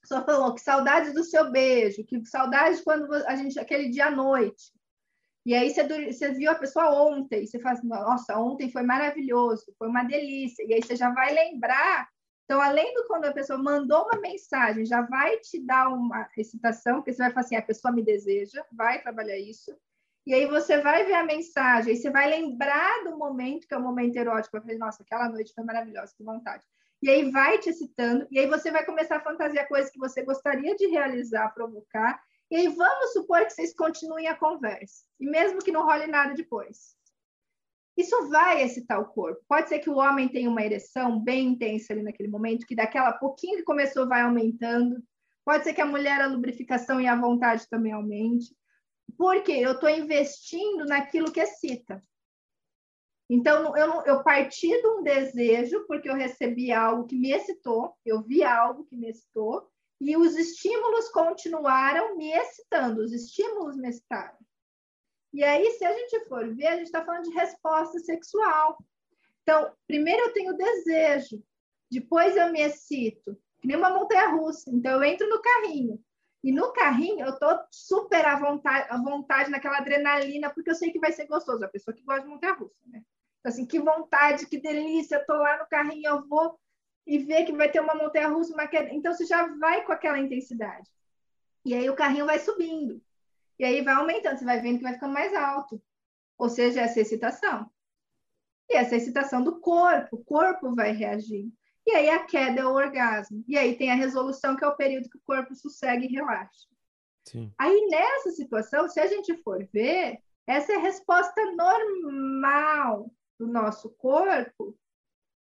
só 0.06 0.24
falou 0.24 0.54
que 0.54 0.62
saudade 0.62 1.12
do 1.12 1.24
seu 1.24 1.50
beijo, 1.50 2.06
que 2.06 2.24
saudade 2.28 2.84
quando 2.84 3.12
a 3.12 3.36
gente, 3.36 3.58
aquele 3.58 3.90
dia 3.90 4.06
à 4.06 4.12
noite. 4.12 4.72
E 5.46 5.54
aí 5.54 5.70
você, 5.70 5.84
você 6.12 6.32
viu 6.32 6.52
a 6.52 6.56
pessoa 6.56 6.90
ontem, 7.04 7.46
você 7.46 7.60
assim, 7.66 7.88
nossa, 7.88 8.38
ontem 8.40 8.72
foi 8.72 8.84
maravilhoso, 8.84 9.74
foi 9.78 9.88
uma 9.90 10.04
delícia. 10.04 10.64
E 10.66 10.74
aí 10.74 10.82
você 10.82 10.96
já 10.96 11.10
vai 11.12 11.34
lembrar. 11.34 12.08
Então, 12.46 12.62
além 12.62 12.94
do 12.94 13.08
quando 13.08 13.26
a 13.26 13.34
pessoa 13.34 13.58
mandou 13.58 14.04
uma 14.04 14.20
mensagem, 14.20 14.86
já 14.86 15.02
vai 15.02 15.38
te 15.40 15.60
dar 15.66 15.90
uma 15.90 16.30
excitação, 16.38 16.96
porque 16.96 17.14
você 17.14 17.24
vai 17.24 17.32
falar 17.32 17.46
assim, 17.46 17.56
a 17.56 17.62
pessoa 17.62 17.94
me 17.94 18.04
deseja, 18.04 18.64
vai 18.72 19.02
trabalhar 19.02 19.38
isso. 19.38 19.76
E 20.26 20.34
aí 20.34 20.46
você 20.46 20.80
vai 20.82 21.04
ver 21.06 21.16
a 21.16 21.24
mensagem, 21.24 21.92
aí 21.92 21.98
você 21.98 22.10
vai 22.10 22.30
lembrar 22.30 23.04
do 23.04 23.18
momento, 23.18 23.68
que 23.68 23.74
é 23.74 23.78
o 23.78 23.82
momento 23.82 24.16
erótico. 24.16 24.56
Eu 24.56 24.62
falei, 24.62 24.78
nossa, 24.78 25.04
aquela 25.04 25.28
noite 25.28 25.54
foi 25.54 25.64
maravilhosa, 25.64 26.14
que 26.16 26.24
vontade. 26.24 26.64
E 27.02 27.10
aí 27.10 27.30
vai 27.30 27.58
te 27.60 27.70
excitando, 27.70 28.26
e 28.32 28.40
aí 28.40 28.48
você 28.48 28.72
vai 28.72 28.86
começar 28.86 29.18
a 29.18 29.24
fantasiar 29.24 29.68
coisas 29.68 29.92
que 29.92 30.00
você 30.00 30.24
gostaria 30.24 30.74
de 30.76 30.88
realizar, 30.88 31.54
provocar. 31.54 32.22
E 32.54 32.56
aí 32.56 32.68
vamos 32.68 33.14
supor 33.14 33.44
que 33.48 33.50
vocês 33.50 33.74
continuem 33.74 34.28
a 34.28 34.38
conversa, 34.38 35.06
e 35.20 35.26
mesmo 35.26 35.58
que 35.58 35.72
não 35.72 35.88
role 35.88 36.06
nada 36.06 36.36
depois. 36.36 36.96
Isso 37.98 38.30
vai 38.30 38.62
excitar 38.62 39.02
o 39.02 39.08
corpo. 39.08 39.44
Pode 39.48 39.70
ser 39.70 39.80
que 39.80 39.90
o 39.90 39.96
homem 39.98 40.30
tenha 40.30 40.52
uma 40.52 40.62
ereção 40.62 41.20
bem 41.20 41.48
intensa 41.48 41.94
ali 41.94 42.04
naquele 42.04 42.30
momento, 42.30 42.68
que 42.68 42.76
daquela 42.76 43.12
pouquinho 43.12 43.58
que 43.58 43.64
começou 43.64 44.08
vai 44.08 44.22
aumentando. 44.22 45.04
Pode 45.44 45.64
ser 45.64 45.74
que 45.74 45.82
a 45.82 45.86
mulher, 45.88 46.22
a 46.22 46.28
lubrificação 46.28 47.02
e 47.02 47.08
a 47.08 47.20
vontade 47.20 47.68
também 47.68 47.92
aumente. 47.92 48.56
Porque 49.18 49.52
eu 49.52 49.72
estou 49.72 49.90
investindo 49.90 50.86
naquilo 50.86 51.32
que 51.32 51.40
excita. 51.40 52.04
Então, 53.32 53.76
eu, 53.76 54.04
eu 54.06 54.24
parti 54.24 54.68
de 54.68 54.88
um 54.90 55.02
desejo, 55.02 55.88
porque 55.88 56.08
eu 56.08 56.14
recebi 56.14 56.72
algo 56.72 57.08
que 57.08 57.16
me 57.16 57.32
excitou, 57.32 57.96
eu 58.06 58.22
vi 58.22 58.44
algo 58.44 58.86
que 58.86 58.96
me 58.96 59.10
excitou, 59.10 59.73
e 60.00 60.18
os 60.18 60.36
estímulos 60.36 61.10
continuaram 61.10 62.18
me 62.18 62.32
excitando, 62.32 63.02
os 63.02 63.12
estímulos 63.12 63.78
me 63.78 63.90
excitaram. 63.90 64.38
E 65.34 65.44
aí, 65.44 65.70
se 65.72 65.86
a 65.86 65.94
gente 65.94 66.26
for 66.26 66.54
ver, 66.54 66.68
a 66.68 66.76
gente 66.76 66.86
está 66.86 67.04
falando 67.04 67.24
de 67.24 67.34
resposta 67.34 68.00
sexual. 68.00 68.78
Então, 69.42 69.74
primeiro 69.88 70.24
eu 70.24 70.34
tenho 70.34 70.56
desejo, 70.56 71.44
depois 71.90 72.36
eu 72.36 72.52
me 72.52 72.62
excito, 72.62 73.36
que 73.60 73.68
nem 73.68 73.78
uma 73.78 73.90
montanha 73.90 74.30
russa. 74.30 74.70
Então, 74.70 74.92
eu 74.92 75.04
entro 75.04 75.28
no 75.28 75.42
carrinho, 75.42 76.04
e 76.44 76.52
no 76.52 76.74
carrinho, 76.74 77.26
eu 77.26 77.40
tô 77.40 77.48
super 77.72 78.26
à 78.26 78.38
vontade, 78.38 78.88
à 78.90 78.98
vontade 79.02 79.50
naquela 79.50 79.78
adrenalina, 79.78 80.54
porque 80.54 80.70
eu 80.70 80.76
sei 80.76 80.92
que 80.92 81.00
vai 81.00 81.14
ser 81.14 81.26
gostoso. 81.26 81.64
A 81.64 81.70
pessoa 81.70 81.96
que 81.96 82.04
gosta 82.04 82.24
de 82.24 82.28
montanha-russa, 82.28 82.76
né? 82.86 83.02
Então, 83.40 83.50
assim, 83.50 83.66
que 83.66 83.80
vontade, 83.80 84.46
que 84.46 84.60
delícia. 84.60 85.24
Eu 85.28 85.36
lá 85.38 85.58
no 85.58 85.68
carrinho, 85.68 86.06
eu 86.06 86.28
vou 86.28 86.60
e 87.06 87.18
ver 87.20 87.46
que 87.46 87.54
vai 87.54 87.70
ter 87.70 87.80
uma 87.80 87.96
montanha-russa, 87.96 88.54
uma 88.54 88.68
queda. 88.68 88.94
Então, 88.94 89.14
você 89.14 89.26
já 89.26 89.48
vai 89.58 89.84
com 89.84 89.92
aquela 89.92 90.20
intensidade. 90.20 90.90
E 91.66 91.74
aí 91.74 91.90
o 91.90 91.96
carrinho 91.96 92.26
vai 92.26 92.40
subindo. 92.40 93.02
E 93.60 93.66
aí 93.66 93.82
vai 93.82 93.94
aumentando, 93.94 94.38
você 94.38 94.46
vai 94.46 94.60
vendo 94.60 94.78
que 94.78 94.84
vai 94.84 94.94
ficando 94.94 95.14
mais 95.14 95.34
alto. 95.34 95.82
Ou 96.38 96.50
seja, 96.50 96.82
essa 96.82 97.00
excitação. 97.00 97.70
E 98.70 98.76
essa 98.76 98.96
excitação 98.96 99.44
do 99.44 99.60
corpo, 99.60 100.18
o 100.18 100.24
corpo 100.24 100.74
vai 100.74 100.92
reagir. 100.92 101.52
E 101.86 101.92
aí 101.92 102.10
a 102.10 102.26
queda 102.26 102.62
é 102.62 102.66
o 102.66 102.74
orgasmo. 102.74 103.44
E 103.48 103.58
aí 103.58 103.76
tem 103.76 103.92
a 103.92 103.96
resolução, 103.96 104.56
que 104.56 104.64
é 104.64 104.68
o 104.68 104.76
período 104.76 105.10
que 105.10 105.18
o 105.18 105.24
corpo 105.26 105.54
sossegue 105.56 106.06
e 106.06 106.12
relaxa. 106.12 106.68
Sim. 107.26 107.54
Aí 107.58 107.88
nessa 107.88 108.32
situação, 108.32 108.88
se 108.88 109.00
a 109.00 109.08
gente 109.08 109.36
for 109.44 109.68
ver, 109.72 110.20
essa 110.48 110.74
é 110.74 110.76
a 110.76 110.80
resposta 110.80 111.42
normal 111.54 113.12
do 113.38 113.48
nosso 113.48 113.90
corpo 113.92 114.78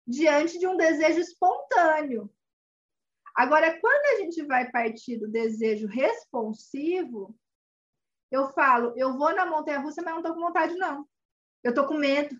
diante 0.08 0.58
de 0.58 0.66
um 0.66 0.74
desejo 0.74 1.20
espontâneo. 1.20 2.32
Agora, 3.36 3.78
quando 3.78 4.06
a 4.06 4.22
gente 4.22 4.42
vai 4.46 4.70
partir 4.70 5.18
do 5.18 5.28
desejo 5.28 5.86
responsivo, 5.86 7.38
eu 8.30 8.48
falo, 8.52 8.94
eu 8.96 9.16
vou 9.16 9.34
na 9.34 9.44
montanha 9.44 9.78
russa, 9.78 10.02
mas 10.02 10.12
não 10.14 10.20
estou 10.20 10.34
com 10.34 10.40
vontade, 10.40 10.74
não. 10.76 11.06
Eu 11.62 11.70
estou 11.70 11.86
com 11.86 11.94
medo. 11.94 12.34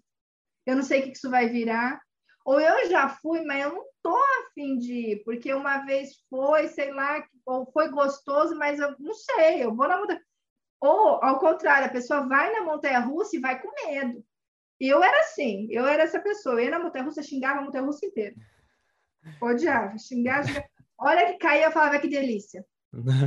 Eu 0.67 0.77
não 0.77 0.83
sei 0.83 1.01
o 1.01 1.03
que 1.05 1.13
isso 1.13 1.31
vai 1.31 1.49
virar. 1.49 2.01
Ou 2.45 2.59
eu 2.59 2.89
já 2.89 3.09
fui, 3.09 3.43
mas 3.43 3.63
eu 3.63 3.75
não 3.75 3.85
tô 4.03 4.17
afim 4.41 4.79
de 4.79 4.93
ir, 4.93 5.25
porque 5.25 5.53
uma 5.53 5.85
vez 5.85 6.15
foi, 6.31 6.69
sei 6.69 6.91
lá, 6.93 7.23
ou 7.45 7.71
foi 7.71 7.91
gostoso, 7.91 8.57
mas 8.57 8.81
eu 8.81 8.97
não 8.99 9.13
sei, 9.13 9.63
eu 9.63 9.75
vou 9.75 9.87
na 9.87 9.99
montanha. 9.99 10.25
Ou, 10.81 11.23
ao 11.23 11.39
contrário, 11.39 11.87
a 11.87 11.93
pessoa 11.93 12.27
vai 12.27 12.51
na 12.53 12.63
montanha 12.63 13.01
russa 13.01 13.37
e 13.37 13.41
vai 13.41 13.61
com 13.61 13.71
medo. 13.87 14.25
E 14.81 14.89
eu 14.89 15.03
era 15.03 15.21
assim, 15.21 15.67
eu 15.71 15.87
era 15.87 16.05
essa 16.05 16.21
pessoa. 16.21 16.57
Eu 16.57 16.65
ia 16.65 16.71
na 16.71 16.79
montanha 16.79 17.05
russa, 17.05 17.23
xingava 17.23 17.61
a 17.61 17.63
montanha 17.63 17.85
russa 17.85 18.07
inteira. 18.07 18.35
Odiava, 19.41 19.99
xingava, 19.99 20.47
xingava. 20.47 20.67
Hora 20.99 21.27
que 21.27 21.39
caía, 21.39 21.67
eu 21.67 21.73
falava 21.73 21.99
que 21.99 22.09
delícia. 22.09 22.65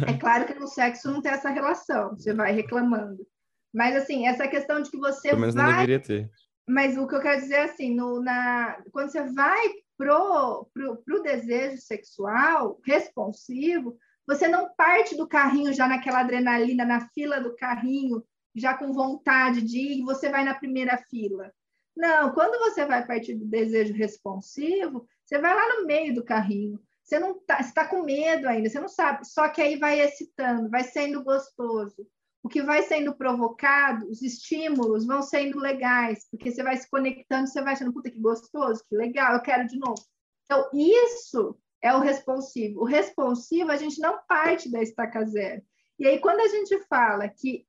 É 0.07 0.17
claro 0.19 0.45
que 0.45 0.53
no 0.53 0.67
sexo 0.67 1.11
não 1.11 1.21
tem 1.21 1.31
essa 1.31 1.49
relação, 1.49 2.11
você 2.11 2.33
vai 2.33 2.51
reclamando. 2.51 3.25
Mas, 3.73 3.95
assim, 3.95 4.27
essa 4.27 4.47
questão 4.47 4.81
de 4.81 4.89
que 4.91 4.97
você 4.97 5.29
Pelo 5.29 5.41
menos 5.41 5.55
vai... 5.55 5.63
não 5.63 5.71
deveria 5.73 5.99
ter. 5.99 6.29
Mas 6.67 6.97
o 6.97 7.07
que 7.07 7.15
eu 7.15 7.21
quero 7.21 7.41
dizer 7.41 7.55
é 7.55 7.63
assim, 7.63 7.95
no, 7.95 8.21
na, 8.21 8.81
quando 8.91 9.11
você 9.11 9.23
vai 9.33 9.69
pro, 9.97 10.67
pro, 10.73 10.97
pro 10.97 11.23
desejo 11.23 11.77
sexual 11.81 12.79
responsivo, 12.85 13.97
você 14.27 14.47
não 14.47 14.73
parte 14.75 15.15
do 15.15 15.27
carrinho 15.27 15.73
já 15.73 15.87
naquela 15.87 16.21
adrenalina, 16.21 16.85
na 16.85 17.09
fila 17.09 17.41
do 17.41 17.55
carrinho, 17.55 18.23
já 18.55 18.77
com 18.77 18.93
vontade 18.93 19.61
de 19.61 19.77
ir, 19.77 20.03
você 20.03 20.29
vai 20.29 20.43
na 20.43 20.53
primeira 20.53 20.97
fila. 21.09 21.51
Não, 21.95 22.33
quando 22.33 22.57
você 22.59 22.85
vai 22.85 23.05
partir 23.05 23.35
do 23.35 23.45
desejo 23.45 23.93
responsivo, 23.93 25.07
você 25.25 25.39
vai 25.39 25.53
lá 25.53 25.77
no 25.77 25.85
meio 25.85 26.13
do 26.13 26.23
carrinho. 26.23 26.81
Você 27.03 27.19
não 27.19 27.37
está 27.37 27.63
tá 27.73 27.87
com 27.87 28.03
medo 28.03 28.47
ainda, 28.47 28.69
você 28.69 28.79
não 28.79 28.87
sabe. 28.87 29.27
Só 29.27 29.49
que 29.49 29.61
aí 29.61 29.77
vai 29.77 29.99
excitando, 29.99 30.69
vai 30.69 30.83
sendo 30.83 31.23
gostoso 31.23 32.07
o 32.43 32.49
que 32.49 32.61
vai 32.61 32.81
sendo 32.83 33.15
provocado, 33.15 34.09
os 34.09 34.21
estímulos 34.21 35.05
vão 35.05 35.21
sendo 35.21 35.59
legais, 35.59 36.27
porque 36.29 36.51
você 36.51 36.63
vai 36.63 36.75
se 36.75 36.89
conectando, 36.89 37.47
você 37.47 37.61
vai 37.61 37.73
achando, 37.73 37.93
puta 37.93 38.09
que 38.09 38.19
gostoso, 38.19 38.83
que 38.87 38.95
legal, 38.95 39.33
eu 39.33 39.41
quero 39.41 39.67
de 39.67 39.77
novo. 39.77 40.01
Então, 40.45 40.67
isso 40.73 41.55
é 41.81 41.93
o 41.93 41.99
responsivo. 41.99 42.81
O 42.81 42.85
responsivo, 42.85 43.71
a 43.71 43.77
gente 43.77 43.99
não 43.99 44.19
parte 44.27 44.71
da 44.71 44.81
estaca 44.81 45.23
zero. 45.25 45.61
E 45.99 46.07
aí, 46.07 46.19
quando 46.19 46.39
a 46.39 46.47
gente 46.47 46.79
fala 46.87 47.29
que 47.29 47.65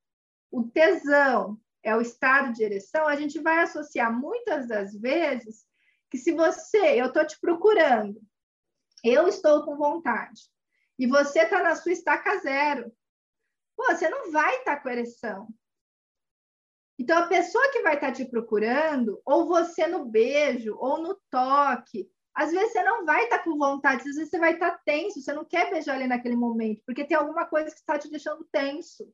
o 0.53 0.63
tesão 0.69 1.59
é 1.83 1.97
o 1.97 2.01
estado 2.03 2.53
de 2.53 2.63
ereção, 2.63 3.09
a 3.09 3.17
gente 3.17 3.41
vai 3.41 3.63
associar 3.63 4.13
muitas 4.13 4.69
das 4.69 4.95
vezes 4.95 5.67
que 6.11 6.19
se 6.19 6.31
você, 6.33 7.01
eu 7.01 7.07
estou 7.07 7.27
te 7.27 7.41
procurando, 7.41 8.21
eu 9.03 9.27
estou 9.27 9.65
com 9.65 9.77
vontade, 9.77 10.43
e 10.99 11.07
você 11.07 11.41
está 11.41 11.63
na 11.63 11.75
sua 11.75 11.93
estaca 11.93 12.39
zero, 12.39 12.93
pô, 13.75 13.87
você 13.87 14.09
não 14.11 14.31
vai 14.31 14.59
estar 14.59 14.77
tá 14.77 14.83
com 14.83 14.91
ereção. 14.91 15.49
Então, 16.99 17.19
a 17.19 17.27
pessoa 17.27 17.73
que 17.73 17.83
vai 17.83 17.95
estar 17.95 18.09
tá 18.09 18.13
te 18.13 18.27
procurando, 18.27 19.21
ou 19.25 19.49
você 19.49 19.87
no 19.87 20.05
beijo, 20.05 20.77
ou 20.79 21.03
no 21.03 21.19
toque, 21.31 22.09
às 22.35 22.53
vezes 22.53 22.73
você 22.73 22.83
não 22.83 23.05
vai 23.07 23.25
estar 23.25 23.39
tá 23.39 23.45
com 23.45 23.57
vontade, 23.57 24.09
às 24.09 24.15
vezes 24.15 24.29
você 24.29 24.39
vai 24.39 24.53
estar 24.53 24.73
tá 24.73 24.83
tenso, 24.85 25.21
você 25.21 25.33
não 25.33 25.45
quer 25.45 25.71
beijar 25.71 25.95
ali 25.95 26.07
naquele 26.07 26.37
momento, 26.37 26.83
porque 26.87 27.05
tem 27.05 27.17
alguma 27.17 27.47
coisa 27.47 27.71
que 27.71 27.81
está 27.81 27.99
te 27.99 28.11
deixando 28.11 28.47
tenso. 28.53 29.11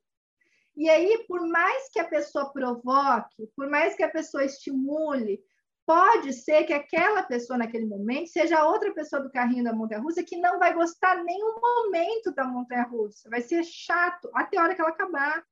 E 0.79 0.89
aí, 0.89 1.24
por 1.26 1.45
mais 1.49 1.89
que 1.89 1.99
a 1.99 2.07
pessoa 2.07 2.53
provoque, 2.53 3.49
por 3.57 3.68
mais 3.68 3.97
que 3.97 4.03
a 4.05 4.09
pessoa 4.09 4.45
estimule, 4.45 5.43
pode 5.85 6.33
ser 6.33 6.62
que 6.62 6.72
aquela 6.72 7.24
pessoa 7.24 7.59
naquele 7.59 7.85
momento 7.85 8.29
seja 8.29 8.64
outra 8.64 8.95
pessoa 8.95 9.20
do 9.20 9.33
carrinho 9.33 9.64
da 9.64 9.72
montanha-russa 9.72 10.22
que 10.22 10.37
não 10.37 10.57
vai 10.57 10.72
gostar 10.72 11.24
nenhum 11.24 11.61
momento 11.61 12.33
da 12.33 12.45
montanha-russa. 12.45 13.29
Vai 13.29 13.41
ser 13.41 13.64
chato 13.64 14.31
até 14.33 14.57
a 14.57 14.62
hora 14.62 14.74
que 14.76 14.81
ela 14.81 14.91
acabar. 14.91 15.45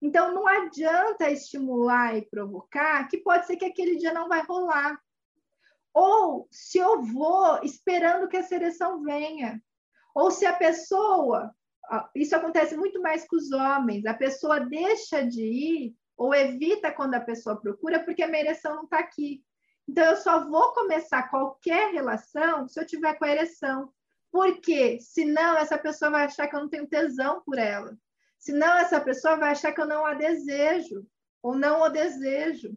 Então, 0.00 0.32
não 0.32 0.46
adianta 0.46 1.28
estimular 1.28 2.16
e 2.16 2.22
provocar, 2.22 3.08
que 3.08 3.18
pode 3.18 3.48
ser 3.48 3.56
que 3.56 3.64
aquele 3.64 3.96
dia 3.96 4.14
não 4.14 4.28
vai 4.28 4.42
rolar. 4.42 4.96
Ou 5.92 6.46
se 6.52 6.78
eu 6.78 7.02
vou 7.02 7.64
esperando 7.64 8.28
que 8.28 8.36
a 8.36 8.44
seleção 8.44 9.02
venha. 9.02 9.60
Ou 10.14 10.30
se 10.30 10.46
a 10.46 10.52
pessoa, 10.52 11.52
isso 12.14 12.36
acontece 12.36 12.76
muito 12.76 13.00
mais 13.00 13.26
com 13.26 13.36
os 13.36 13.50
homens, 13.50 14.06
a 14.06 14.14
pessoa 14.14 14.60
deixa 14.60 15.22
de 15.22 15.42
ir 15.42 15.94
ou 16.16 16.34
evita 16.34 16.92
quando 16.92 17.14
a 17.14 17.20
pessoa 17.20 17.60
procura 17.60 18.04
porque 18.04 18.22
a 18.22 18.28
minha 18.28 18.42
ereção 18.42 18.76
não 18.76 18.84
está 18.84 18.98
aqui. 18.98 19.42
Então, 19.88 20.04
eu 20.04 20.16
só 20.16 20.48
vou 20.48 20.72
começar 20.72 21.28
qualquer 21.30 21.92
relação 21.92 22.68
se 22.68 22.80
eu 22.80 22.86
tiver 22.86 23.14
com 23.14 23.24
a 23.24 23.30
ereção. 23.30 23.92
Porque 24.30 25.00
senão 25.00 25.56
essa 25.56 25.76
pessoa 25.76 26.12
vai 26.12 26.24
achar 26.24 26.46
que 26.46 26.54
eu 26.54 26.60
não 26.60 26.68
tenho 26.68 26.86
tesão 26.86 27.42
por 27.42 27.58
ela. 27.58 27.98
Senão 28.38 28.78
essa 28.78 29.00
pessoa 29.00 29.36
vai 29.36 29.50
achar 29.50 29.72
que 29.72 29.80
eu 29.80 29.86
não 29.86 30.06
a 30.06 30.14
desejo 30.14 31.04
ou 31.42 31.56
não 31.56 31.82
o 31.82 31.88
desejo. 31.88 32.76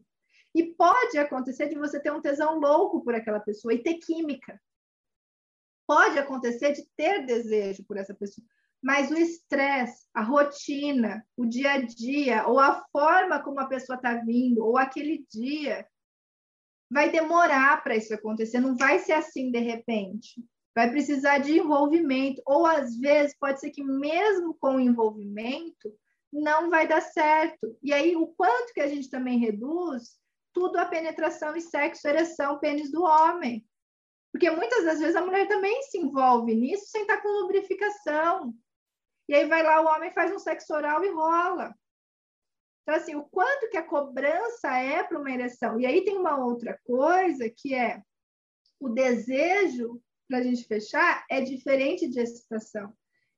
E 0.56 0.74
pode 0.74 1.18
acontecer 1.18 1.68
de 1.68 1.78
você 1.78 2.00
ter 2.00 2.12
um 2.12 2.22
tesão 2.22 2.60
louco 2.60 3.04
por 3.04 3.14
aquela 3.14 3.40
pessoa 3.40 3.74
e 3.74 3.84
ter 3.84 3.96
química. 3.96 4.60
Pode 5.86 6.18
acontecer 6.18 6.74
de 6.74 6.84
ter 6.96 7.26
desejo 7.26 7.84
por 7.86 7.98
essa 7.98 8.14
pessoa, 8.14 8.46
mas 8.84 9.10
o 9.10 9.16
estresse, 9.16 10.06
a 10.14 10.22
rotina, 10.22 11.26
o 11.38 11.46
dia 11.46 11.72
a 11.72 11.82
dia, 11.82 12.46
ou 12.48 12.60
a 12.60 12.84
forma 12.92 13.42
como 13.42 13.60
a 13.60 13.68
pessoa 13.68 13.96
está 13.96 14.16
vindo, 14.16 14.64
ou 14.64 14.78
aquele 14.78 15.26
dia, 15.32 15.88
vai 16.92 17.10
demorar 17.10 17.82
para 17.82 17.96
isso 17.96 18.14
acontecer, 18.14 18.60
não 18.60 18.76
vai 18.76 19.00
ser 19.00 19.14
assim 19.14 19.50
de 19.50 19.60
repente 19.60 20.44
vai 20.76 20.90
precisar 20.90 21.38
de 21.38 21.60
envolvimento, 21.60 22.42
ou 22.46 22.66
às 22.66 22.98
vezes 22.98 23.38
pode 23.38 23.60
ser 23.60 23.70
que 23.70 23.84
mesmo 23.84 24.56
com 24.56 24.80
envolvimento 24.80 25.94
não 26.32 26.70
vai 26.70 26.88
dar 26.88 27.02
certo. 27.02 27.78
E 27.82 27.94
aí 27.94 28.16
o 28.16 28.28
quanto 28.28 28.74
que 28.74 28.82
a 28.82 28.88
gente 28.88 29.10
também 29.10 29.38
reduz 29.38 30.18
tudo 30.52 30.78
a 30.78 30.86
penetração 30.86 31.56
e 31.56 31.62
sexo, 31.62 32.08
ereção, 32.08 32.60
pênis 32.60 32.92
do 32.92 33.04
homem. 33.04 33.66
Porque 34.32 34.50
muitas 34.50 34.84
das 34.84 35.00
vezes 35.00 35.16
a 35.16 35.24
mulher 35.24 35.48
também 35.48 35.84
se 35.84 36.00
envolve 36.00 36.56
nisso 36.56 36.88
sem 36.88 37.02
estar 37.02 37.22
com 37.22 37.42
lubrificação. 37.42 38.54
E 39.28 39.36
aí 39.36 39.48
vai 39.48 39.64
lá 39.64 39.82
o 39.82 39.86
homem 39.86 40.12
faz 40.12 40.32
um 40.32 40.40
sexo 40.40 40.74
oral 40.74 41.04
e 41.04 41.10
rola. 41.10 41.74
Então, 42.82 42.96
assim, 42.96 43.16
o 43.16 43.24
quanto 43.24 43.70
que 43.70 43.78
a 43.78 43.88
cobrança 43.88 44.78
é 44.78 45.04
para 45.04 45.20
uma 45.20 45.32
ereção. 45.32 45.80
E 45.80 45.86
aí 45.86 46.04
tem 46.04 46.18
uma 46.18 46.38
outra 46.38 46.78
coisa 46.84 47.50
que 47.50 47.74
é 47.74 48.02
o 48.80 48.90
desejo 48.90 50.02
para 50.28 50.40
a 50.40 50.44
gente 50.44 50.66
fechar, 50.66 51.26
é 51.30 51.42
diferente 51.42 52.10
de 52.10 52.20
excitação. 52.20 52.94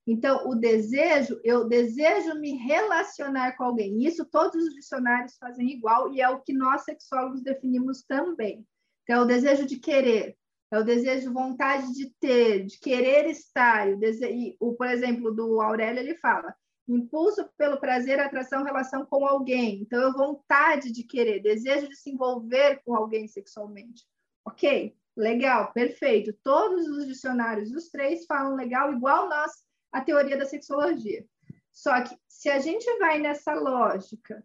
Então, 0.08 0.48
o 0.48 0.56
desejo, 0.56 1.40
eu 1.44 1.68
desejo 1.68 2.40
me 2.40 2.56
relacionar 2.58 3.56
com 3.58 3.64
alguém. 3.64 4.04
Isso 4.04 4.26
todos 4.26 4.64
os 4.64 4.74
dicionários 4.74 5.36
fazem 5.38 5.72
igual 5.72 6.14
e 6.14 6.22
é 6.22 6.30
o 6.30 6.42
que 6.42 6.54
nós 6.54 6.84
sexólogos 6.84 7.42
definimos 7.42 8.04
também. 8.04 8.66
Então, 9.04 9.22
é 9.22 9.24
o 9.24 9.28
desejo 9.28 9.66
de 9.66 9.80
querer, 9.80 10.38
é 10.76 10.80
o 10.80 10.84
desejo, 10.84 11.34
vontade 11.34 11.94
de 11.94 12.10
ter, 12.20 12.66
de 12.66 12.80
querer 12.80 13.30
estar. 13.30 13.90
O 13.90 13.98
desejo, 13.98 14.56
o, 14.60 14.74
por 14.74 14.88
exemplo, 14.88 15.34
do 15.34 15.62
Aurélio, 15.62 16.00
ele 16.00 16.16
fala: 16.16 16.56
impulso 16.88 17.50
pelo 17.58 17.80
prazer, 17.80 18.20
atração, 18.20 18.64
relação 18.64 19.06
com 19.06 19.26
alguém. 19.26 19.82
Então, 19.82 20.10
é 20.10 20.14
vontade 20.14 20.92
de 20.92 21.04
querer, 21.04 21.42
desejo 21.42 21.88
de 21.88 21.96
se 21.96 22.12
envolver 22.12 22.82
com 22.86 22.96
alguém 22.96 23.28
sexualmente. 23.28 24.04
Ok? 24.46 24.96
Legal, 25.16 25.72
perfeito. 25.72 26.34
Todos 26.44 26.88
os 26.88 27.08
dicionários, 27.08 27.72
os 27.72 27.90
três, 27.90 28.26
falam 28.26 28.56
legal, 28.56 28.92
igual 28.92 29.30
nós, 29.30 29.52
a 29.92 30.02
teoria 30.02 30.38
da 30.38 30.46
sexologia. 30.46 31.26
Só 31.72 32.02
que 32.02 32.16
se 32.28 32.50
a 32.50 32.60
gente 32.60 32.86
vai 33.00 33.20
nessa 33.20 33.54
lógica 33.54 34.44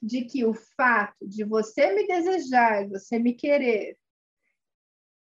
de 0.00 0.24
que 0.24 0.44
o 0.44 0.54
fato 0.54 1.26
de 1.26 1.44
você 1.44 1.92
me 1.92 2.06
desejar, 2.06 2.88
você 2.88 3.18
me 3.18 3.34
querer, 3.34 3.96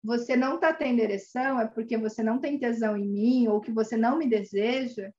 você 0.05 0.37
não 0.37 0.57
está 0.57 0.71
tendo 0.71 1.01
ereção, 1.01 1.59
é 1.59 1.67
porque 1.67 1.97
você 1.97 2.23
não 2.23 2.39
tem 2.39 2.59
tesão 2.59 2.95
em 2.95 3.09
mim, 3.09 3.49
ou 3.49 3.59
que 3.59 3.73
você 3.73 3.97
não 3.97 4.19
me 4.19 4.29
deseja, 4.29 5.11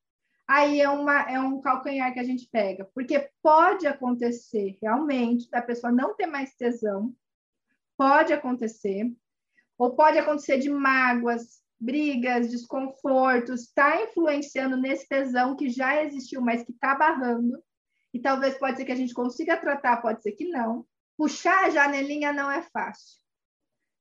aí 0.47 0.79
é, 0.79 0.87
uma, 0.87 1.21
é 1.23 1.39
um 1.39 1.59
calcanhar 1.59 2.13
que 2.13 2.19
a 2.19 2.23
gente 2.23 2.47
pega. 2.51 2.87
Porque 2.93 3.31
pode 3.41 3.87
acontecer 3.87 4.77
realmente 4.79 5.49
da 5.49 5.59
pessoa 5.59 5.91
não 5.91 6.15
ter 6.15 6.27
mais 6.27 6.53
tesão, 6.53 7.11
pode 7.97 8.31
acontecer, 8.31 9.11
ou 9.75 9.95
pode 9.95 10.19
acontecer 10.19 10.59
de 10.59 10.69
mágoas, 10.69 11.63
brigas, 11.79 12.51
desconfortos, 12.51 13.63
está 13.63 14.03
influenciando 14.03 14.77
nesse 14.77 15.07
tesão 15.07 15.55
que 15.55 15.67
já 15.67 16.03
existiu, 16.03 16.41
mas 16.41 16.63
que 16.63 16.71
está 16.71 16.93
barrando. 16.93 17.59
E 18.13 18.19
talvez 18.19 18.55
pode 18.59 18.77
ser 18.77 18.85
que 18.85 18.91
a 18.91 18.95
gente 18.95 19.15
consiga 19.15 19.57
tratar, 19.57 19.97
pode 19.97 20.21
ser 20.21 20.33
que 20.33 20.47
não. 20.47 20.85
Puxar 21.17 21.65
a 21.65 21.69
janelinha 21.71 22.31
não 22.31 22.51
é 22.51 22.61
fácil. 22.61 23.24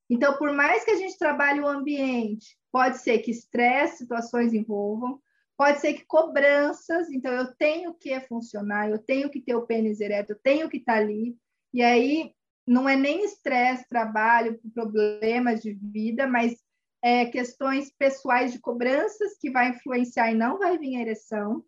Então, 0.08 0.36
por 0.36 0.52
mais 0.52 0.84
que 0.84 0.90
a 0.90 0.96
gente 0.96 1.18
trabalhe 1.18 1.60
o 1.60 1.66
ambiente, 1.66 2.58
pode 2.70 2.98
ser 2.98 3.18
que 3.18 3.30
estresse, 3.30 3.98
situações 3.98 4.52
envolvam, 4.52 5.20
pode 5.56 5.80
ser 5.80 5.94
que 5.94 6.04
cobranças, 6.04 7.10
então 7.10 7.32
eu 7.32 7.54
tenho 7.54 7.94
que 7.94 8.18
funcionar, 8.20 8.90
eu 8.90 8.98
tenho 8.98 9.30
que 9.30 9.40
ter 9.40 9.54
o 9.54 9.66
pênis 9.66 10.00
ereto, 10.00 10.32
eu 10.32 10.38
tenho 10.42 10.68
que 10.68 10.78
estar 10.78 10.94
tá 10.94 10.98
ali, 10.98 11.36
e 11.72 11.82
aí 11.82 12.34
não 12.66 12.88
é 12.88 12.96
nem 12.96 13.24
estresse, 13.24 13.88
trabalho, 13.88 14.60
problemas 14.74 15.60
de 15.60 15.72
vida, 15.72 16.26
mas 16.26 16.54
é, 17.02 17.26
questões 17.26 17.92
pessoais 17.98 18.52
de 18.52 18.58
cobranças 18.58 19.36
que 19.38 19.50
vai 19.50 19.68
influenciar 19.68 20.32
e 20.32 20.34
não 20.34 20.58
vai 20.58 20.78
vir 20.78 20.96
a 20.96 21.00
ereção. 21.02 21.64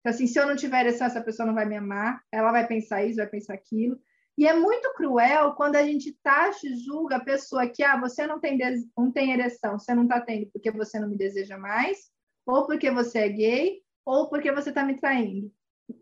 Então, 0.00 0.14
assim, 0.14 0.28
se 0.28 0.38
eu 0.38 0.46
não 0.46 0.54
tiver 0.54 0.80
ereção, 0.80 1.08
essa 1.08 1.20
pessoa 1.20 1.46
não 1.46 1.54
vai 1.54 1.66
me 1.66 1.76
amar, 1.76 2.22
ela 2.30 2.52
vai 2.52 2.66
pensar 2.66 3.04
isso, 3.04 3.16
vai 3.16 3.26
pensar 3.26 3.54
aquilo. 3.54 4.00
E 4.38 4.46
é 4.46 4.54
muito 4.54 4.92
cruel 4.94 5.54
quando 5.54 5.76
a 5.76 5.82
gente 5.82 6.12
taxa 6.22 6.66
e 6.66 6.76
julga 6.76 7.16
a 7.16 7.24
pessoa 7.24 7.66
que, 7.66 7.82
ah, 7.82 7.98
você 7.98 8.26
não 8.26 8.38
tem, 8.38 8.58
não 8.96 9.10
tem 9.10 9.32
ereção, 9.32 9.78
você 9.78 9.94
não 9.94 10.02
está 10.02 10.20
tendo 10.20 10.50
porque 10.52 10.70
você 10.70 11.00
não 11.00 11.08
me 11.08 11.16
deseja 11.16 11.56
mais, 11.56 12.10
ou 12.44 12.66
porque 12.66 12.90
você 12.90 13.20
é 13.20 13.28
gay, 13.28 13.82
ou 14.04 14.28
porque 14.28 14.52
você 14.52 14.68
está 14.68 14.84
me 14.84 15.00
traindo. 15.00 15.50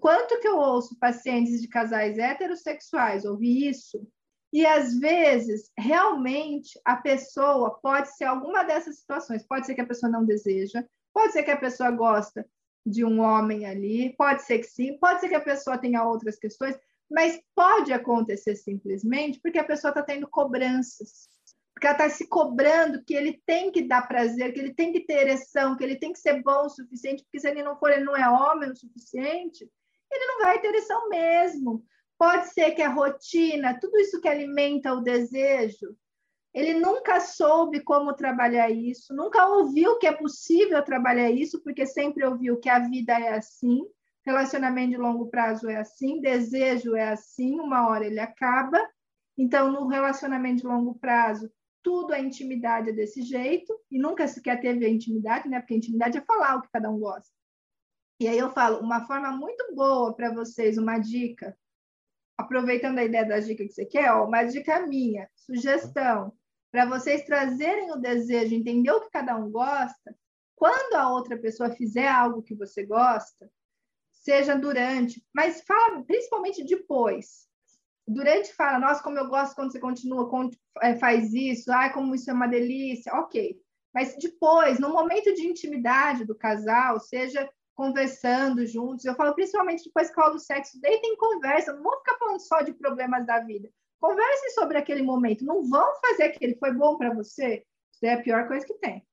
Quanto 0.01 0.41
que 0.41 0.49
eu 0.49 0.59
ouço 0.59 0.99
pacientes 0.99 1.61
de 1.61 1.69
casais 1.69 2.19
heterossexuais 2.19 3.25
ouvir 3.25 3.69
isso? 3.69 4.07
E 4.53 4.65
às 4.65 4.99
vezes, 4.99 5.71
realmente, 5.77 6.79
a 6.85 6.97
pessoa 6.97 7.79
pode 7.81 8.17
ser 8.17 8.25
alguma 8.25 8.63
dessas 8.63 8.99
situações. 8.99 9.47
Pode 9.47 9.67
ser 9.67 9.75
que 9.75 9.81
a 9.81 9.87
pessoa 9.87 10.11
não 10.11 10.25
deseja, 10.25 10.85
pode 11.13 11.33
ser 11.33 11.43
que 11.43 11.51
a 11.51 11.57
pessoa 11.57 11.91
gosta 11.91 12.47
de 12.87 13.05
um 13.05 13.21
homem 13.21 13.67
ali, 13.67 14.15
pode 14.17 14.43
ser 14.43 14.59
que 14.59 14.67
sim, 14.67 14.99
pode 14.99 15.21
ser 15.21 15.29
que 15.29 15.35
a 15.35 15.41
pessoa 15.41 15.79
tenha 15.79 16.05
outras 16.05 16.37
questões, 16.37 16.79
mas 17.11 17.41
pode 17.55 17.93
acontecer 17.93 18.57
simplesmente 18.57 19.41
porque 19.41 19.59
a 19.59 19.65
pessoa 19.65 19.91
está 19.91 20.03
tendo 20.03 20.29
cobranças 20.29 21.29
porque 21.75 21.89
ela 21.89 21.97
está 21.97 22.09
se 22.09 22.29
cobrando 22.29 23.05
que 23.05 23.15
ele 23.15 23.43
tem 23.45 23.71
que 23.71 23.83
dar 23.83 24.07
prazer, 24.07 24.53
que 24.53 24.61
ele 24.61 24.73
tem 24.73 24.93
que 24.93 25.01
ter 25.01 25.23
ereção, 25.23 25.77
que 25.77 25.83
ele 25.83 25.97
tem 25.97 26.13
que 26.13 26.21
ser 26.21 26.41
bom 26.41 26.67
o 26.67 26.71
suficiente, 26.71 27.25
porque 27.25 27.41
se 27.41 27.49
ele 27.49 27.65
não 27.65 27.77
for, 27.77 27.91
ele 27.91 28.05
não 28.05 28.17
é 28.17 28.29
homem 28.31 28.71
o 28.71 28.77
suficiente, 28.77 29.69
ele 30.11 30.27
não 30.27 30.39
vai 30.41 30.61
ter 30.61 30.69
ereção 30.69 31.09
mesmo. 31.09 31.85
Pode 32.17 32.49
ser 32.51 32.71
que 32.73 32.83
a 32.83 32.89
rotina, 32.89 33.79
tudo 33.81 33.99
isso 33.99 34.21
que 34.21 34.29
alimenta 34.29 34.95
o 34.95 35.03
desejo, 35.03 35.97
ele 36.55 36.75
nunca 36.75 37.19
soube 37.19 37.81
como 37.81 38.15
trabalhar 38.15 38.71
isso, 38.71 39.13
nunca 39.13 39.45
ouviu 39.45 39.99
que 39.99 40.07
é 40.07 40.13
possível 40.13 40.81
trabalhar 40.85 41.29
isso, 41.29 41.61
porque 41.65 41.85
sempre 41.85 42.25
ouviu 42.25 42.61
que 42.61 42.69
a 42.69 42.79
vida 42.79 43.19
é 43.19 43.31
assim, 43.31 43.85
relacionamento 44.25 44.91
de 44.91 44.97
longo 44.97 45.27
prazo 45.29 45.69
é 45.69 45.77
assim, 45.77 46.21
desejo 46.21 46.97
é 46.97 47.11
assim, 47.11 47.61
uma 47.61 47.89
hora 47.89 48.07
ele 48.07 48.21
acaba. 48.21 48.79
Então, 49.37 49.71
no 49.71 49.87
relacionamento 49.87 50.63
de 50.63 50.67
longo 50.67 50.95
prazo, 50.95 51.51
tudo 51.83 52.15
a 52.15 52.19
intimidade 52.19 52.91
é 52.91 52.93
desse 52.93 53.23
jeito, 53.23 53.79
e 53.91 53.99
nunca 53.99 54.27
sequer 54.27 54.61
teve 54.61 54.87
a 54.87 54.89
intimidade, 54.89 55.49
né? 55.49 55.61
Porque 55.61 55.75
a 55.75 55.77
intimidade 55.77 56.17
é 56.17 56.23
falar 56.23 56.57
o 56.57 56.63
que 56.63 56.71
cada 56.73 56.91
um 56.91 56.99
gosta. 56.99 57.31
E 58.19 58.27
aí 58.27 58.39
eu 58.39 58.51
falo, 58.51 58.79
uma 58.81 59.07
forma 59.07 59.31
muito 59.33 59.75
boa 59.75 60.15
para 60.15 60.33
vocês, 60.33 60.79
uma 60.79 60.99
dica, 60.99 61.57
aproveitando 62.39 62.99
a 62.99 63.05
ideia 63.05 63.27
da 63.27 63.39
dica 63.39 63.65
que 63.65 63.73
você 63.73 63.85
quer, 63.85 64.11
ó, 64.13 64.27
uma 64.27 64.45
dica 64.45 64.87
minha, 64.87 65.29
sugestão, 65.35 66.33
para 66.73 66.87
vocês 66.87 67.25
trazerem 67.25 67.93
o 67.93 67.97
desejo, 67.97 68.55
entender 68.55 68.91
o 68.91 69.01
que 69.01 69.11
cada 69.11 69.37
um 69.37 69.51
gosta, 69.51 70.17
quando 70.57 70.95
a 70.95 71.11
outra 71.11 71.37
pessoa 71.37 71.71
fizer 71.71 72.09
algo 72.09 72.43
que 72.43 72.55
você 72.55 72.87
gosta, 72.87 73.51
seja 74.25 74.57
durante, 74.57 75.23
mas 75.35 75.63
fala 75.63 76.03
principalmente 76.03 76.65
depois 76.65 77.45
durante 78.07 78.55
fala, 78.55 78.79
nossa, 78.79 79.03
como 79.03 79.19
eu 79.19 79.29
gosto 79.29 79.55
quando 79.55 79.73
você 79.73 79.81
continua, 79.81 80.29
é, 80.83 80.95
faz 80.97 81.33
isso, 81.33 81.73
ai, 81.73 81.93
como 81.93 82.15
isso 82.15 82.31
é 82.31 82.35
uma 82.35 82.47
delícia, 82.47 83.13
ok. 83.15 83.59
Mas 83.93 84.17
depois, 84.17 84.79
no 84.79 84.91
momento 84.91 85.33
de 85.35 85.47
intimidade 85.47 86.25
do 86.25 86.35
casal, 86.35 87.01
seja 87.01 87.49
conversando 87.75 88.67
juntos, 88.67 89.05
eu 89.05 89.15
falo 89.15 89.35
principalmente 89.35 89.85
depois 89.85 90.11
que 90.11 90.21
rola 90.21 90.35
o 90.35 90.39
sexo, 90.39 90.81
deitem 90.81 91.13
em 91.13 91.17
conversa, 91.17 91.73
não 91.73 91.83
vou 91.83 91.97
ficar 91.99 92.19
falando 92.19 92.41
só 92.41 92.61
de 92.61 92.73
problemas 92.73 93.27
da 93.27 93.41
vida. 93.41 93.71
Conversem 94.01 94.51
sobre 94.51 94.77
aquele 94.77 95.03
momento. 95.03 95.47
Não 95.47 95.67
vão 95.69 95.95
fazer 96.01 96.25
aquele 96.25 96.57
foi 96.57 96.73
bom 96.73 96.99
para 96.99 97.15
você. 97.15 97.65
Isso 97.91 98.05
é 98.05 98.13
a 98.13 98.23
pior 98.23 98.47
coisa 98.47 98.67
que 98.67 98.75
tem. 98.75 99.07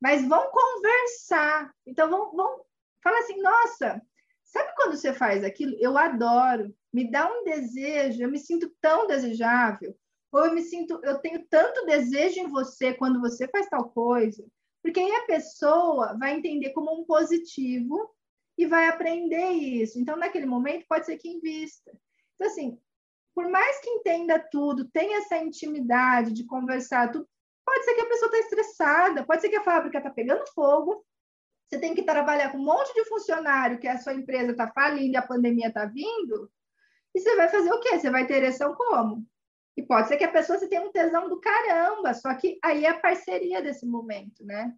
Mas 0.00 0.26
vão 0.26 0.50
conversar. 0.50 1.70
Então 1.86 2.08
vão, 2.08 2.32
vão 2.34 2.64
falar 3.02 3.18
assim: 3.18 3.42
nossa, 3.42 4.02
sabe 4.52 4.72
quando 4.76 4.96
você 4.96 5.12
faz 5.12 5.42
aquilo? 5.42 5.74
Eu 5.80 5.96
adoro. 5.96 6.74
Me 6.92 7.10
dá 7.10 7.26
um 7.26 7.42
desejo. 7.44 8.22
Eu 8.22 8.30
me 8.30 8.38
sinto 8.38 8.70
tão 8.80 9.06
desejável. 9.06 9.96
Ou 10.30 10.46
eu 10.46 10.54
me 10.54 10.62
sinto, 10.62 11.00
eu 11.02 11.18
tenho 11.18 11.44
tanto 11.48 11.84
desejo 11.86 12.40
em 12.40 12.48
você 12.48 12.94
quando 12.94 13.20
você 13.20 13.48
faz 13.48 13.68
tal 13.68 13.90
coisa. 13.90 14.44
Porque 14.82 15.00
aí 15.00 15.10
a 15.12 15.26
pessoa 15.26 16.16
vai 16.18 16.34
entender 16.34 16.70
como 16.70 16.92
um 16.92 17.04
positivo 17.04 18.10
e 18.56 18.66
vai 18.66 18.88
aprender 18.88 19.50
isso. 19.50 19.98
Então, 19.98 20.16
naquele 20.16 20.46
momento, 20.46 20.86
pode 20.88 21.06
ser 21.06 21.16
que 21.16 21.28
invista. 21.28 21.90
Então, 22.34 22.48
assim, 22.48 22.78
por 23.34 23.48
mais 23.48 23.80
que 23.80 23.88
entenda 23.88 24.38
tudo, 24.38 24.88
tenha 24.90 25.18
essa 25.18 25.38
intimidade 25.38 26.32
de 26.32 26.44
conversar, 26.44 27.10
tudo, 27.10 27.26
pode 27.64 27.84
ser 27.84 27.94
que 27.94 28.00
a 28.02 28.08
pessoa 28.08 28.26
está 28.26 28.38
estressada, 28.38 29.24
pode 29.24 29.40
ser 29.40 29.48
que 29.48 29.56
a 29.56 29.64
fábrica 29.64 29.98
está 29.98 30.10
pegando 30.10 30.46
fogo, 30.54 31.04
você 31.66 31.78
tem 31.78 31.94
que 31.94 32.02
trabalhar 32.02 32.52
com 32.52 32.58
um 32.58 32.64
monte 32.64 32.92
de 32.94 33.04
funcionário 33.06 33.78
que 33.78 33.88
a 33.88 33.98
sua 33.98 34.14
empresa 34.14 34.52
está 34.52 34.70
falindo 34.72 35.14
e 35.14 35.16
a 35.16 35.26
pandemia 35.26 35.68
está 35.68 35.86
vindo, 35.86 36.50
e 37.14 37.20
você 37.20 37.36
vai 37.36 37.48
fazer 37.48 37.70
o 37.70 37.80
quê? 37.80 37.98
Você 37.98 38.10
vai 38.10 38.26
ter 38.26 38.36
ereção 38.36 38.74
como? 38.74 39.26
E 39.76 39.82
pode 39.82 40.08
ser 40.08 40.16
que 40.16 40.24
a 40.24 40.32
pessoa 40.32 40.58
você 40.58 40.68
tenha 40.68 40.82
um 40.82 40.92
tesão 40.92 41.28
do 41.28 41.40
caramba, 41.40 42.12
só 42.14 42.34
que 42.34 42.58
aí 42.62 42.84
é 42.84 42.90
a 42.90 42.98
parceria 42.98 43.62
desse 43.62 43.86
momento, 43.86 44.44
né? 44.44 44.74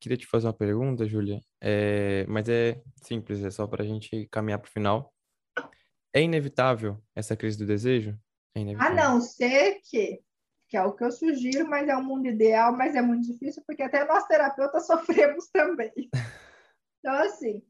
Queria 0.00 0.16
te 0.16 0.26
fazer 0.26 0.48
uma 0.48 0.52
pergunta, 0.52 1.06
Júlia, 1.06 1.40
é... 1.60 2.26
mas 2.28 2.48
é 2.48 2.80
simples, 3.02 3.44
é 3.44 3.50
só 3.50 3.66
para 3.66 3.84
a 3.84 3.86
gente 3.86 4.26
caminhar 4.30 4.58
para 4.58 4.68
o 4.68 4.72
final. 4.72 5.12
É 6.12 6.20
inevitável 6.20 7.00
essa 7.14 7.36
crise 7.36 7.56
do 7.56 7.66
desejo? 7.66 8.18
É 8.54 8.60
a 8.78 8.90
não 8.90 9.20
ser 9.20 9.80
que, 9.82 10.20
que 10.72 10.76
é 10.78 10.82
o 10.82 10.94
que 10.94 11.04
eu 11.04 11.12
sugiro, 11.12 11.68
mas 11.68 11.86
é 11.86 11.94
um 11.94 12.02
mundo 12.02 12.26
ideal, 12.26 12.74
mas 12.74 12.96
é 12.96 13.02
muito 13.02 13.26
difícil, 13.26 13.62
porque 13.66 13.82
até 13.82 14.06
nós 14.06 14.26
terapeutas 14.26 14.86
sofremos 14.88 15.48
também. 15.48 15.92
Então, 16.98 17.14
assim, 17.16 17.62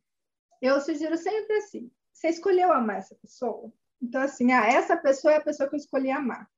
eu 0.61 0.81
sugiro 0.81 1.17
sempre 1.17 1.57
assim: 1.57 1.91
você 2.13 2.29
escolheu 2.29 2.73
amar 2.73 2.99
essa 2.99 3.17
pessoa? 3.17 3.73
Então, 4.01 4.23
assim, 4.23 4.53
ah, 4.53 4.67
essa 4.67 4.97
pessoa 4.97 5.35
é 5.35 5.39
a 5.39 5.45
pessoa 5.45 5.69
que 5.69 5.75
eu 5.75 5.79
escolhi 5.79 6.13
amar 6.13 6.49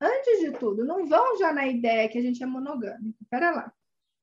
antes 0.00 0.40
de 0.40 0.52
tudo, 0.58 0.82
não 0.82 1.06
vão 1.06 1.38
já 1.38 1.52
na 1.52 1.66
ideia 1.66 2.08
que 2.08 2.16
a 2.16 2.22
gente 2.22 2.42
é 2.42 2.46
monogâmico. 2.46 3.18
Pera 3.30 3.50
lá. 3.50 3.72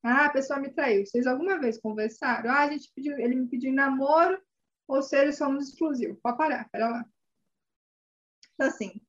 Ah, 0.04 0.26
a 0.26 0.32
pessoa 0.32 0.60
me 0.60 0.72
traiu. 0.72 1.06
Vocês 1.06 1.28
alguma 1.28 1.60
vez 1.60 1.80
conversaram? 1.80 2.50
Ah, 2.50 2.62
a 2.62 2.70
gente 2.72 2.92
pediu, 2.96 3.16
ele 3.20 3.36
me 3.36 3.48
pediu 3.48 3.72
namoro, 3.72 4.42
ou 4.88 5.04
seja, 5.04 5.32
somos 5.32 5.70
exclusivos. 5.70 6.20
Pode 6.20 6.38
parar, 6.38 6.68
pera 6.72 6.90
lá. 6.90 7.06
Então, 8.56 8.68
assim, 8.68 9.00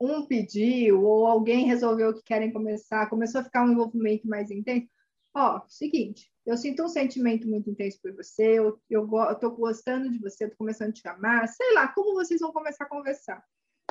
um 0.00 0.26
pediu, 0.26 1.02
ou 1.02 1.26
alguém 1.26 1.66
resolveu 1.66 2.14
que 2.14 2.22
querem 2.22 2.52
começar, 2.52 3.08
começou 3.08 3.40
a 3.40 3.44
ficar 3.44 3.64
um 3.64 3.72
envolvimento 3.72 4.26
mais 4.28 4.50
intenso. 4.50 4.88
Ó, 5.34 5.62
seguinte, 5.68 6.30
eu 6.46 6.56
sinto 6.56 6.84
um 6.84 6.88
sentimento 6.88 7.48
muito 7.48 7.70
intenso 7.70 7.98
por 8.02 8.14
você, 8.14 8.58
eu, 8.58 8.78
eu, 8.88 9.08
eu 9.12 9.34
tô 9.36 9.50
gostando 9.50 10.10
de 10.10 10.18
você, 10.18 10.48
tô 10.48 10.56
começando 10.56 10.90
a 10.90 10.92
te 10.92 11.08
amar, 11.08 11.48
sei 11.48 11.72
lá, 11.74 11.88
como 11.88 12.14
vocês 12.14 12.40
vão 12.40 12.52
começar 12.52 12.84
a 12.84 12.88
conversar? 12.88 13.42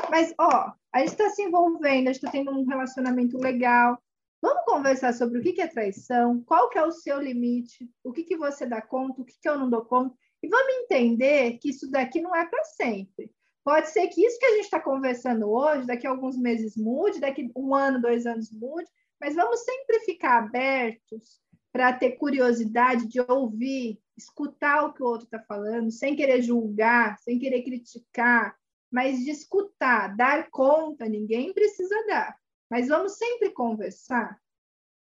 Mas, 0.09 0.33
ó, 0.39 0.71
a 0.91 0.99
gente 0.99 1.09
está 1.09 1.29
se 1.29 1.41
envolvendo, 1.41 2.07
a 2.07 2.13
gente 2.13 2.23
está 2.23 2.31
tendo 2.31 2.51
um 2.51 2.65
relacionamento 2.65 3.37
legal. 3.37 4.01
Vamos 4.41 4.63
conversar 4.65 5.13
sobre 5.13 5.39
o 5.39 5.41
que 5.41 5.61
é 5.61 5.67
traição, 5.67 6.43
qual 6.43 6.69
que 6.69 6.77
é 6.77 6.85
o 6.85 6.91
seu 6.91 7.21
limite, 7.21 7.89
o 8.03 8.11
que, 8.11 8.23
que 8.23 8.37
você 8.37 8.65
dá 8.65 8.81
conta, 8.81 9.21
o 9.21 9.25
que, 9.25 9.35
que 9.39 9.47
eu 9.47 9.57
não 9.57 9.69
dou 9.69 9.85
conta. 9.85 10.15
E 10.41 10.47
vamos 10.47 10.73
entender 10.83 11.57
que 11.59 11.69
isso 11.69 11.89
daqui 11.89 12.21
não 12.21 12.35
é 12.35 12.45
para 12.45 12.63
sempre. 12.65 13.31
Pode 13.63 13.89
ser 13.89 14.07
que 14.07 14.25
isso 14.25 14.37
que 14.37 14.45
a 14.45 14.51
gente 14.55 14.65
está 14.65 14.79
conversando 14.79 15.49
hoje, 15.49 15.87
daqui 15.87 16.05
a 16.05 16.09
alguns 16.09 16.37
meses 16.37 16.75
mude, 16.75 17.19
daqui 17.19 17.49
um 17.55 17.73
ano, 17.73 18.01
dois 18.01 18.25
anos 18.25 18.51
mude, 18.51 18.89
mas 19.19 19.35
vamos 19.35 19.61
sempre 19.61 20.01
ficar 20.01 20.39
abertos 20.39 21.41
para 21.71 21.93
ter 21.93 22.11
curiosidade 22.17 23.07
de 23.07 23.21
ouvir, 23.21 23.99
escutar 24.17 24.85
o 24.85 24.93
que 24.93 25.01
o 25.01 25.05
outro 25.05 25.25
está 25.25 25.39
falando, 25.39 25.89
sem 25.91 26.15
querer 26.15 26.41
julgar, 26.41 27.17
sem 27.19 27.39
querer 27.39 27.63
criticar, 27.63 28.55
mas 28.91 29.19
de 29.23 29.31
escutar, 29.31 30.15
dar 30.15 30.49
conta, 30.51 31.07
ninguém 31.07 31.53
precisa 31.53 31.95
dar. 32.05 32.37
Mas 32.69 32.89
vamos 32.89 33.13
sempre 33.13 33.49
conversar. 33.51 34.39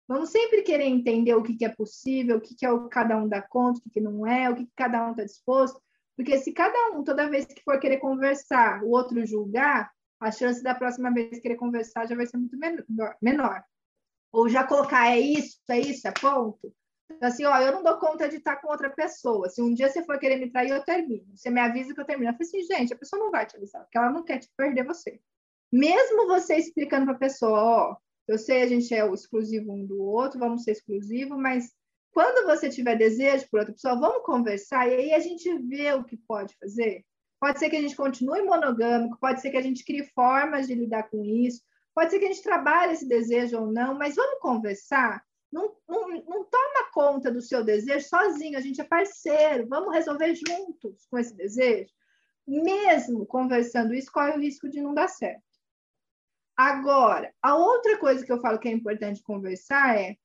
Vamos 0.08 0.30
sempre 0.30 0.62
querer 0.62 0.86
entender 0.86 1.34
o 1.34 1.42
que, 1.42 1.56
que 1.56 1.66
é 1.66 1.70
possível, 1.70 2.38
o 2.38 2.42
que, 2.42 2.54
que 2.56 2.66
é 2.66 2.72
o 2.72 2.84
que 2.84 2.90
cada 2.90 3.18
um 3.18 3.28
dá 3.28 3.42
conta, 3.42 3.80
o 3.80 3.82
que, 3.82 3.90
que 3.90 4.02
não 4.02 4.28
é, 4.28 4.50
o 4.50 4.56
que, 4.56 4.66
que 4.66 4.74
cada 4.76 5.08
um 5.08 5.12
está 5.12 5.24
disposto. 5.24 5.82
Porque 6.16 6.38
se 6.38 6.52
cada 6.52 6.92
um, 6.92 7.04
toda 7.04 7.30
vez 7.30 7.46
que 7.46 7.64
for 7.64 7.80
querer 7.80 7.98
conversar, 7.98 8.84
o 8.84 8.90
outro 8.90 9.26
julgar, 9.26 9.92
a 10.20 10.32
chance 10.32 10.62
da 10.64 10.76
próxima 10.76 11.12
vez 11.14 11.40
querer 11.40 11.56
conversar 11.56 12.08
já 12.08 12.16
vai 12.16 12.26
ser 12.26 12.38
muito 12.38 12.58
menor. 13.22 13.64
Ou 14.32 14.48
já 14.48 14.64
colocar 14.64 15.12
é 15.12 15.20
isso, 15.20 15.60
é 15.70 15.80
isso, 15.80 16.08
é 16.08 16.12
ponto. 16.12 16.74
Então, 17.12 17.30
assim, 17.30 17.46
ó, 17.46 17.58
eu 17.60 17.72
não 17.72 17.84
dou 17.84 18.00
conta 18.00 18.28
de 18.30 18.38
estar 18.38 18.58
com 18.58 18.70
outra 18.70 18.90
pessoa. 18.90 19.50
Se 19.50 19.62
um 19.62 19.74
dia 19.74 19.90
você 19.90 20.04
for 20.04 20.18
querer 20.18 20.38
me 20.38 20.50
trair, 20.50 20.70
eu 20.70 20.84
termino. 20.84 21.26
Você 21.36 21.50
me 21.50 21.60
avisa 21.60 21.94
que 21.94 22.00
eu 22.00 22.06
termino. 22.06 22.32
Eu 22.32 22.34
falei 22.34 22.48
assim, 22.48 22.64
gente, 22.64 22.94
a 22.94 22.98
pessoa 22.98 23.20
não 23.20 23.32
vai 23.32 23.46
te 23.46 23.56
avisar, 23.58 23.84
porque 23.84 23.98
ela 23.98 24.12
não 24.12 24.24
quer 24.24 24.40
te 24.40 24.50
perder 24.56 24.86
você. 24.86 25.20
Mesmo 25.72 26.28
você 26.28 26.56
explicando 26.56 27.06
para 27.06 27.16
a 27.16 27.20
pessoa, 27.20 27.60
ó, 27.60 27.98
eu 28.28 28.38
sei 28.38 28.62
a 28.62 28.68
gente 28.68 28.94
é 28.94 29.06
exclusivo 29.12 29.74
um 29.74 29.86
do 29.86 30.02
outro, 30.02 30.40
vamos 30.40 30.64
ser 30.64 30.72
exclusivo, 30.72 31.38
mas 31.38 31.72
quando 32.14 32.46
você 32.46 32.70
tiver 32.70 32.96
desejo 32.96 33.48
por 33.50 33.60
outra 33.60 33.74
pessoa, 33.74 34.00
vamos 34.00 34.24
conversar 34.24 34.88
e 34.88 34.96
aí 34.96 35.14
a 35.14 35.20
gente 35.20 35.52
vê 35.60 35.94
o 35.94 36.04
que 36.04 36.18
pode 36.18 36.56
fazer. 36.58 37.04
Pode 37.40 37.60
ser 37.60 37.70
que 37.70 37.76
a 37.76 37.82
gente 37.82 37.96
continue 37.96 38.42
monogâmico, 38.44 39.18
pode 39.20 39.42
ser 39.42 39.52
que 39.52 39.58
a 39.58 39.62
gente 39.62 39.84
crie 39.84 40.04
formas 40.16 40.68
de 40.68 40.76
lidar 40.76 41.10
com 41.10 41.26
isso, 41.26 41.62
pode 41.94 42.12
ser 42.12 42.20
que 42.20 42.26
a 42.26 42.30
gente 42.30 42.44
trabalhe 42.44 42.94
esse 42.94 43.08
desejo 43.08 43.60
ou 43.60 43.72
não, 43.72 43.98
mas 43.98 44.16
vamos 44.16 44.40
conversar 44.40 45.22
não, 45.54 45.76
não, 45.88 46.10
não 46.10 46.44
toma 46.46 46.92
conta 46.92 47.32
do 47.32 47.40
seu 47.40 47.64
desejo 47.64 48.08
sozinho, 48.10 48.58
a 48.58 48.62
gente 48.62 48.82
é 48.82 48.84
parceiro, 48.84 49.68
vamos 49.68 49.94
resolver 49.94 50.34
juntos 50.34 51.06
com 51.10 51.20
esse 51.20 51.36
desejo. 51.36 51.94
Mesmo 52.46 53.26
conversando 53.26 53.94
isso, 53.94 54.12
corre 54.12 54.32
o 54.32 54.40
risco 54.40 54.68
de 54.68 54.82
não 54.82 54.94
dar 54.94 55.08
certo. 55.08 55.44
Agora, 56.58 57.34
a 57.42 57.56
outra 57.56 57.98
coisa 58.00 58.26
que 58.26 58.32
eu 58.32 58.42
falo 58.42 58.60
que 58.60 58.68
é 58.68 58.72
importante 58.72 59.22
conversar 59.22 59.98
é 59.98 60.18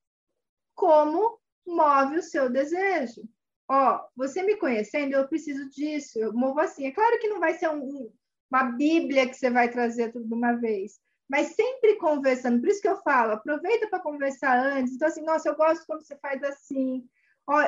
como 0.75 1.38
move 1.69 2.19
o 2.19 2.23
seu 2.23 2.51
desejo. 2.51 3.23
Ó, 3.69 4.01
você 4.17 4.43
me 4.43 4.57
conhecendo, 4.57 5.13
eu 5.15 5.29
preciso 5.29 5.69
disso, 5.69 6.19
eu 6.19 6.33
movo 6.33 6.59
assim. 6.61 6.87
É 6.87 6.91
claro 6.91 7.19
que 7.21 7.29
não 7.29 7.39
vai 7.39 7.55
ser 7.55 7.69
um, 7.69 8.11
uma 8.51 8.65
bíblia 8.65 9.29
que 9.29 9.35
você 9.35 9.51
vai 9.51 9.71
trazer 9.71 10.11
tudo 10.11 10.27
de 10.27 10.35
uma 10.35 10.55
vez, 10.55 10.99
mas 11.29 11.55
sempre 11.55 11.97
conversando. 11.97 12.61
Por 12.61 12.69
isso 12.69 12.81
que 12.81 12.89
eu 12.89 12.97
falo, 13.03 13.33
aproveita 13.33 13.89
para 13.89 14.01
conversar 14.01 14.59
antes. 14.59 14.95
Então, 14.95 15.09
assim, 15.09 15.23
nossa, 15.23 15.49
eu 15.51 15.57
gosto 15.57 15.85
quando 15.87 16.03
você 16.03 16.17
faz 16.17 16.43
assim. 16.43 17.07
Ó, 17.47 17.63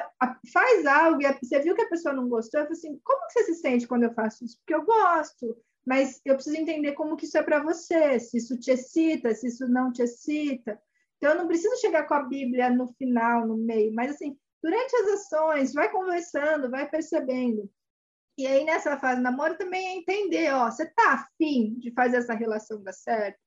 faz 0.52 0.86
algo 0.86 1.22
e 1.22 1.38
você 1.42 1.58
viu 1.60 1.74
que 1.74 1.82
a 1.82 1.88
pessoa 1.88 2.14
não 2.14 2.28
gostou. 2.28 2.60
Eu 2.60 2.66
falo 2.66 2.76
assim, 2.76 3.00
como 3.04 3.26
que 3.26 3.32
você 3.32 3.44
se 3.44 3.54
sente 3.56 3.86
quando 3.86 4.04
eu 4.04 4.14
faço 4.14 4.44
isso? 4.44 4.56
Porque 4.58 4.74
eu 4.74 4.84
gosto, 4.84 5.56
mas 5.86 6.20
eu 6.24 6.34
preciso 6.34 6.56
entender 6.56 6.92
como 6.92 7.16
que 7.16 7.24
isso 7.24 7.36
é 7.38 7.42
para 7.42 7.62
você, 7.62 8.18
se 8.20 8.38
isso 8.38 8.58
te 8.58 8.70
excita, 8.70 9.34
se 9.34 9.46
isso 9.46 9.66
não 9.68 9.92
te 9.92 10.02
excita. 10.02 10.80
Então, 11.20 11.32
eu 11.32 11.38
não 11.38 11.46
preciso 11.46 11.80
chegar 11.80 12.06
com 12.06 12.14
a 12.14 12.22
Bíblia 12.22 12.70
no 12.70 12.88
final, 12.94 13.46
no 13.46 13.56
meio, 13.56 13.92
mas 13.94 14.12
assim, 14.12 14.36
durante 14.62 14.96
as 14.96 15.08
ações, 15.08 15.74
vai 15.74 15.90
conversando, 15.90 16.70
vai 16.70 16.88
percebendo. 16.88 17.70
E 18.38 18.46
aí, 18.46 18.64
nessa 18.64 18.96
fase 18.98 19.16
de 19.16 19.22
namoro, 19.22 19.58
também 19.58 19.86
é 19.86 19.96
entender, 19.96 20.50
ó, 20.54 20.70
você 20.70 20.86
tá 20.86 21.12
afim 21.12 21.74
de 21.78 21.92
fazer 21.92 22.16
essa 22.16 22.32
relação 22.32 22.82
dar 22.82 22.94
certo? 22.94 23.38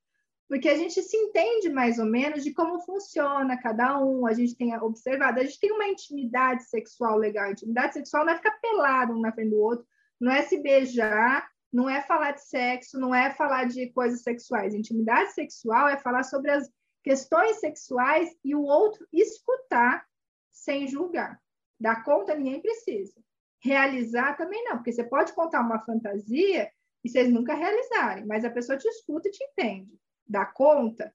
porque 0.53 0.69
a 0.69 0.77
gente 0.77 1.01
se 1.01 1.17
entende 1.17 1.67
mais 1.67 1.97
ou 1.97 2.05
menos 2.05 2.43
de 2.43 2.53
como 2.53 2.79
funciona 2.81 3.59
cada 3.59 3.99
um, 3.99 4.27
a 4.27 4.33
gente 4.33 4.55
tem 4.55 4.75
observado, 4.77 5.39
a 5.39 5.43
gente 5.43 5.59
tem 5.59 5.71
uma 5.71 5.87
intimidade 5.87 6.65
sexual 6.65 7.17
legal. 7.17 7.49
Intimidade 7.49 7.93
sexual 7.95 8.23
não 8.23 8.33
é 8.33 8.35
ficar 8.35 8.59
pelado 8.61 9.13
um 9.13 9.19
na 9.19 9.31
frente 9.31 9.49
do 9.49 9.59
outro, 9.59 9.83
não 10.21 10.31
é 10.31 10.43
se 10.43 10.61
beijar, 10.61 11.49
não 11.71 11.89
é 11.89 12.01
falar 12.01 12.33
de 12.33 12.45
sexo, 12.45 12.99
não 12.99 13.15
é 13.15 13.31
falar 13.31 13.65
de 13.65 13.89
coisas 13.93 14.21
sexuais. 14.21 14.75
Intimidade 14.75 15.33
sexual 15.33 15.87
é 15.87 15.97
falar 15.97 16.21
sobre 16.21 16.51
as 16.51 16.69
questões 17.03 17.59
sexuais 17.59 18.35
e 18.43 18.55
o 18.55 18.63
outro 18.63 19.07
escutar 19.11 20.05
sem 20.51 20.87
julgar. 20.87 21.41
Dar 21.79 22.03
conta 22.03 22.35
ninguém 22.35 22.61
precisa. 22.61 23.21
Realizar 23.59 24.37
também 24.37 24.63
não, 24.65 24.77
porque 24.77 24.91
você 24.91 25.03
pode 25.03 25.33
contar 25.33 25.61
uma 25.61 25.79
fantasia 25.79 26.71
e 27.03 27.09
vocês 27.09 27.29
nunca 27.29 27.53
realizarem, 27.53 28.25
mas 28.25 28.45
a 28.45 28.49
pessoa 28.49 28.77
te 28.77 28.87
escuta 28.87 29.27
e 29.27 29.31
te 29.31 29.43
entende 29.43 29.99
dar 30.27 30.53
conta, 30.53 31.13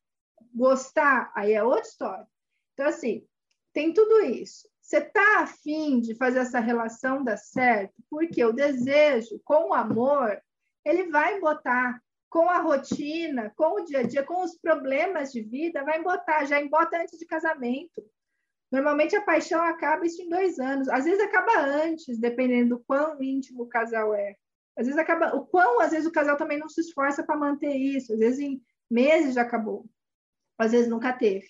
gostar, 0.55 1.33
aí 1.35 1.53
é 1.53 1.63
outra 1.63 1.89
história. 1.89 2.27
Então, 2.75 2.87
assim, 2.87 3.27
tem 3.73 3.93
tudo 3.93 4.21
isso. 4.21 4.69
Você 4.81 4.99
está 4.99 5.41
afim 5.41 6.01
de 6.01 6.15
fazer 6.15 6.41
essa 6.41 6.61
relação 6.61 7.25
dar 7.25 7.37
certo, 7.37 7.95
porque 8.09 8.43
o 8.45 8.53
desejo 8.53 9.41
com 9.45 9.71
o 9.71 9.75
amor, 9.75 10.41
ele 10.85 11.11
vai 11.11 11.41
botar 11.41 12.01
com 12.29 12.49
a 12.51 12.59
rotina, 12.59 13.53
com 13.57 13.81
o 13.81 13.85
dia 13.85 14.01
a 14.01 14.03
dia, 14.03 14.23
com 14.23 14.43
os 14.43 14.57
problemas 14.59 15.33
de 15.33 15.43
vida, 15.43 15.85
vai 15.85 16.03
botar, 16.03 16.45
já 16.45 16.61
embota 16.61 17.01
antes 17.01 17.19
de 17.19 17.27
casamento. 17.27 18.05
Normalmente 18.71 19.17
a 19.17 19.23
paixão 19.23 19.63
acaba 19.63 20.05
isso 20.05 20.21
em 20.21 20.29
dois 20.29 20.59
anos, 20.59 20.89
às 20.89 21.05
vezes 21.05 21.21
acaba 21.21 21.61
antes, 21.61 22.19
dependendo 22.19 22.77
do 22.77 22.85
quão 22.85 23.23
íntimo 23.23 23.63
o 23.63 23.69
casal 23.69 24.15
é. 24.15 24.37
Às 24.79 24.87
vezes 24.87 25.01
acaba. 25.01 25.35
O 25.35 25.45
quão, 25.45 25.81
às 25.81 25.91
vezes, 25.91 26.07
o 26.07 26.13
casal 26.13 26.37
também 26.37 26.57
não 26.57 26.69
se 26.69 26.81
esforça 26.81 27.25
para 27.25 27.37
manter 27.37 27.75
isso. 27.75 28.13
Às 28.13 28.21
vezes, 28.21 28.39
em 28.39 28.63
meses 28.89 29.35
já 29.35 29.43
acabou. 29.43 29.85
Às 30.57 30.71
vezes, 30.71 30.89
nunca 30.89 31.13
teve. 31.13 31.49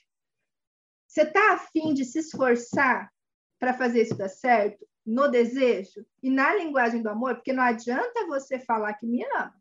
Você 1.07 1.23
está 1.23 1.53
afim 1.53 1.93
de 1.93 2.07
se 2.07 2.21
esforçar 2.21 3.13
para 3.59 3.75
fazer 3.75 4.03
isso 4.03 4.17
dar 4.17 4.31
certo? 4.31 4.87
No 5.05 5.29
desejo 5.29 6.07
e 6.23 6.31
na 6.31 6.55
linguagem 6.55 7.03
do 7.03 7.11
amor? 7.11 7.35
Porque 7.35 7.53
não 7.53 7.63
adianta 7.63 8.27
você 8.27 8.59
falar 8.59 8.95
que 8.95 9.07
me 9.07 9.23
ama. 9.25 9.55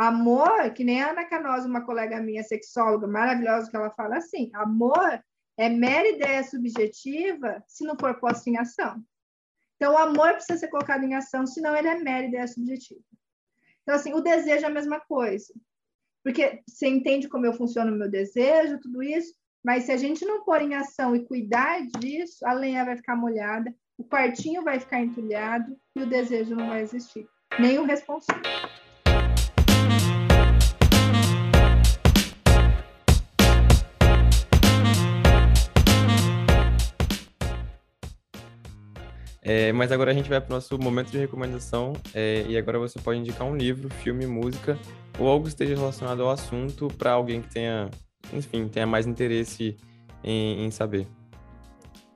Amor, 0.00 0.72
que 0.72 0.82
nem 0.82 1.02
a 1.02 1.10
Ana 1.10 1.26
Canosa, 1.26 1.68
uma 1.68 1.84
colega 1.84 2.22
minha, 2.22 2.42
sexóloga 2.42 3.06
maravilhosa, 3.06 3.70
que 3.70 3.76
ela 3.76 3.90
fala 3.90 4.16
assim: 4.16 4.50
amor 4.54 5.22
é 5.58 5.68
mera 5.68 6.08
ideia 6.08 6.42
subjetiva 6.42 7.62
se 7.68 7.84
não 7.84 7.94
for 8.00 8.18
posto 8.18 8.48
em 8.48 8.56
ação. 8.56 9.04
Então, 9.76 9.92
o 9.92 9.98
amor 9.98 10.32
precisa 10.32 10.58
ser 10.58 10.68
colocado 10.68 11.04
em 11.04 11.14
ação, 11.14 11.46
senão 11.46 11.76
ele 11.76 11.88
é 11.88 11.96
mera 11.96 12.26
ideia 12.26 12.48
subjetiva. 12.48 13.02
Então, 13.82 13.94
assim, 13.94 14.14
o 14.14 14.22
desejo 14.22 14.64
é 14.64 14.68
a 14.68 14.72
mesma 14.72 15.00
coisa. 15.00 15.52
Porque 16.24 16.62
você 16.66 16.88
entende 16.88 17.28
como 17.28 17.44
eu 17.44 17.52
funciono 17.52 17.92
o 17.92 17.98
meu 17.98 18.10
desejo, 18.10 18.80
tudo 18.80 19.02
isso, 19.02 19.34
mas 19.62 19.84
se 19.84 19.92
a 19.92 19.98
gente 19.98 20.24
não 20.24 20.44
pôr 20.44 20.62
em 20.62 20.76
ação 20.76 21.14
e 21.14 21.26
cuidar 21.26 21.86
disso, 21.98 22.46
a 22.46 22.54
lenha 22.54 22.86
vai 22.86 22.96
ficar 22.96 23.16
molhada, 23.16 23.70
o 23.98 24.04
quartinho 24.04 24.62
vai 24.62 24.80
ficar 24.80 25.02
entulhado 25.02 25.78
e 25.94 26.02
o 26.02 26.06
desejo 26.06 26.56
não 26.56 26.68
vai 26.68 26.80
existir. 26.80 27.28
Nem 27.58 27.78
o 27.78 27.84
responsável. 27.84 28.89
É, 39.52 39.72
mas 39.72 39.90
agora 39.90 40.12
a 40.12 40.14
gente 40.14 40.28
vai 40.28 40.40
para 40.40 40.52
o 40.52 40.54
nosso 40.54 40.78
momento 40.78 41.10
de 41.10 41.18
recomendação 41.18 41.92
é, 42.14 42.44
e 42.46 42.56
agora 42.56 42.78
você 42.78 43.00
pode 43.00 43.18
indicar 43.18 43.44
um 43.44 43.56
livro, 43.56 43.92
filme, 43.94 44.24
música 44.24 44.78
ou 45.18 45.26
algo 45.26 45.42
que 45.42 45.48
esteja 45.48 45.74
relacionado 45.74 46.22
ao 46.22 46.30
assunto 46.30 46.86
para 46.86 47.10
alguém 47.10 47.42
que 47.42 47.48
tenha, 47.48 47.90
enfim, 48.32 48.68
tenha 48.68 48.86
mais 48.86 49.08
interesse 49.08 49.76
em, 50.22 50.64
em, 50.64 50.70
saber. 50.70 51.04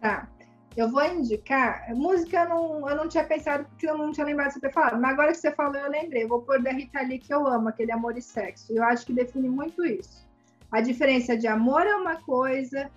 Tá. 0.01 0.28
Eu 0.77 0.89
vou 0.89 1.05
indicar. 1.05 1.93
Música 1.97 2.44
eu 2.44 2.48
não, 2.48 2.89
eu 2.89 2.97
não 2.97 3.09
tinha 3.09 3.24
pensado 3.24 3.65
porque 3.65 3.90
eu 3.90 3.98
não 3.98 4.12
tinha 4.12 4.27
lembrado 4.27 4.48
de 4.48 4.55
você 4.55 4.61
ter 4.61 4.73
falado, 4.73 5.01
mas 5.01 5.11
agora 5.11 5.32
que 5.32 5.39
você 5.39 5.51
falou, 5.51 5.74
eu 5.74 5.90
lembrei. 5.90 6.23
Eu 6.23 6.28
vou 6.28 6.40
pôr 6.40 6.62
da 6.62 6.70
Rita 6.70 7.01
Lee 7.01 7.19
que 7.19 7.35
eu 7.35 7.44
amo, 7.48 7.69
aquele 7.69 7.90
amor 7.90 8.16
e 8.16 8.23
sexo. 8.23 8.73
Eu 8.73 8.85
acho 8.85 9.05
que 9.05 9.12
define 9.12 9.48
muito 9.48 9.85
isso. 9.85 10.24
A 10.70 10.81
diferença 10.81 11.36
de 11.36 11.48
amor 11.48 11.85
é 11.85 11.97
uma 11.97 12.15
coisa, 12.23 12.89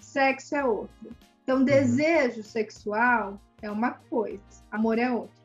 sexo 0.00 0.56
é 0.56 0.64
outra. 0.64 1.10
Então, 1.42 1.58
uhum. 1.58 1.64
desejo 1.64 2.42
sexual 2.42 3.38
é 3.62 3.70
uma 3.70 3.92
coisa, 3.92 4.42
amor 4.70 4.98
é 4.98 5.10
outra. 5.10 5.42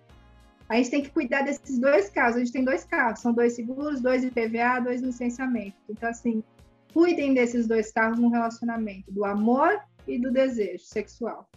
A 0.70 0.76
gente 0.76 0.90
tem 0.90 1.02
que 1.02 1.10
cuidar 1.12 1.44
desses 1.44 1.80
dois 1.80 2.10
casos. 2.10 2.36
A 2.36 2.40
gente 2.40 2.52
tem 2.52 2.64
dois 2.64 2.84
carros, 2.84 3.22
são 3.22 3.34
dois 3.34 3.54
seguros, 3.54 4.02
dois 4.02 4.24
IPVA, 4.24 4.82
dois 4.84 5.02
licenciamentos. 5.02 5.80
Então, 5.90 6.10
assim, 6.10 6.44
cuidem 6.94 7.34
desses 7.34 7.68
dois 7.68 7.92
carros 7.92 8.20
no 8.20 8.30
relacionamento, 8.30 9.12
do 9.12 9.24
amor 9.24 9.80
e 10.06 10.20
do 10.20 10.32
desejo 10.32 10.84
sexual. 10.84 11.50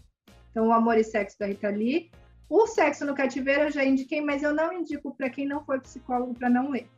Então, 0.51 0.69
o 0.69 0.73
amor 0.73 0.97
e 0.97 1.05
sexo 1.05 1.39
da 1.39 1.47
Rita 1.47 1.71
Lee. 1.71 2.11
O 2.49 2.67
sexo 2.67 3.05
no 3.05 3.15
cativeiro 3.15 3.63
eu 3.63 3.71
já 3.71 3.85
indiquei, 3.85 4.21
mas 4.21 4.43
eu 4.43 4.53
não 4.55 4.73
indico 4.73 5.15
para 5.15 5.31
quem 5.31 5.47
não 5.47 5.65
for 5.65 5.81
psicólogo 5.81 6.35
para 6.35 6.51
não 6.51 6.71
ler. 6.71 6.89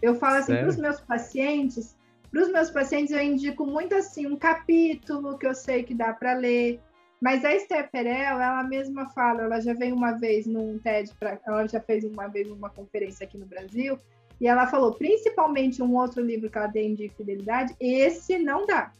Eu 0.00 0.14
falo 0.14 0.36
assim 0.36 0.54
para 0.54 0.68
os 0.68 0.76
meus 0.76 1.00
pacientes, 1.00 1.94
para 2.30 2.42
os 2.42 2.50
meus 2.50 2.70
pacientes 2.70 3.12
eu 3.12 3.20
indico 3.20 3.66
muito 3.66 3.94
assim 3.94 4.26
um 4.26 4.36
capítulo 4.36 5.36
que 5.36 5.46
eu 5.46 5.54
sei 5.54 5.82
que 5.82 5.92
dá 5.92 6.14
para 6.14 6.32
ler, 6.34 6.80
mas 7.20 7.44
a 7.44 7.54
Esther 7.54 7.90
Perel, 7.90 8.40
ela 8.40 8.62
mesma 8.62 9.10
fala, 9.10 9.42
ela 9.42 9.60
já 9.60 9.74
veio 9.74 9.94
uma 9.94 10.12
vez 10.12 10.46
num 10.46 10.78
TED, 10.78 11.12
pra, 11.18 11.38
ela 11.44 11.66
já 11.66 11.80
fez 11.80 12.04
uma 12.04 12.28
vez 12.28 12.48
uma 12.48 12.70
conferência 12.70 13.26
aqui 13.26 13.36
no 13.36 13.46
Brasil, 13.46 13.98
e 14.40 14.46
ela 14.46 14.68
falou, 14.68 14.94
principalmente 14.94 15.82
um 15.82 15.96
outro 15.96 16.22
livro 16.22 16.48
que 16.48 16.56
ela 16.56 16.70
tem 16.70 16.94
de 16.94 17.08
fidelidade, 17.08 17.74
esse 17.80 18.38
não 18.38 18.66
dá. 18.66 18.92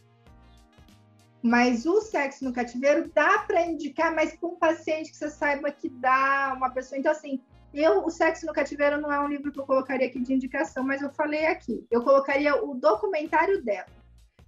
Mas 1.41 1.85
o 1.85 2.01
sexo 2.01 2.43
no 2.43 2.51
cativeiro 2.51 3.09
dá 3.15 3.39
para 3.39 3.65
indicar, 3.65 4.13
mas 4.13 4.35
com 4.37 4.47
um 4.47 4.55
paciente 4.55 5.11
que 5.11 5.15
você 5.15 5.29
saiba 5.29 5.71
que 5.71 5.87
dá 5.87 6.53
uma 6.57 6.69
pessoa. 6.69 6.99
Então, 6.99 7.13
assim, 7.13 7.41
eu, 7.73 8.03
o 8.05 8.09
sexo 8.09 8.45
no 8.45 8.51
cativeiro 8.51 8.99
não 8.99 9.11
é 9.11 9.19
um 9.21 9.27
livro 9.27 9.51
que 9.51 9.59
eu 9.59 9.65
colocaria 9.65 10.07
aqui 10.07 10.19
de 10.19 10.33
indicação, 10.33 10.83
mas 10.83 11.01
eu 11.01 11.09
falei 11.11 11.45
aqui. 11.45 11.85
Eu 11.89 12.03
colocaria 12.03 12.61
o 12.61 12.73
documentário 12.73 13.63
dela. 13.63 13.98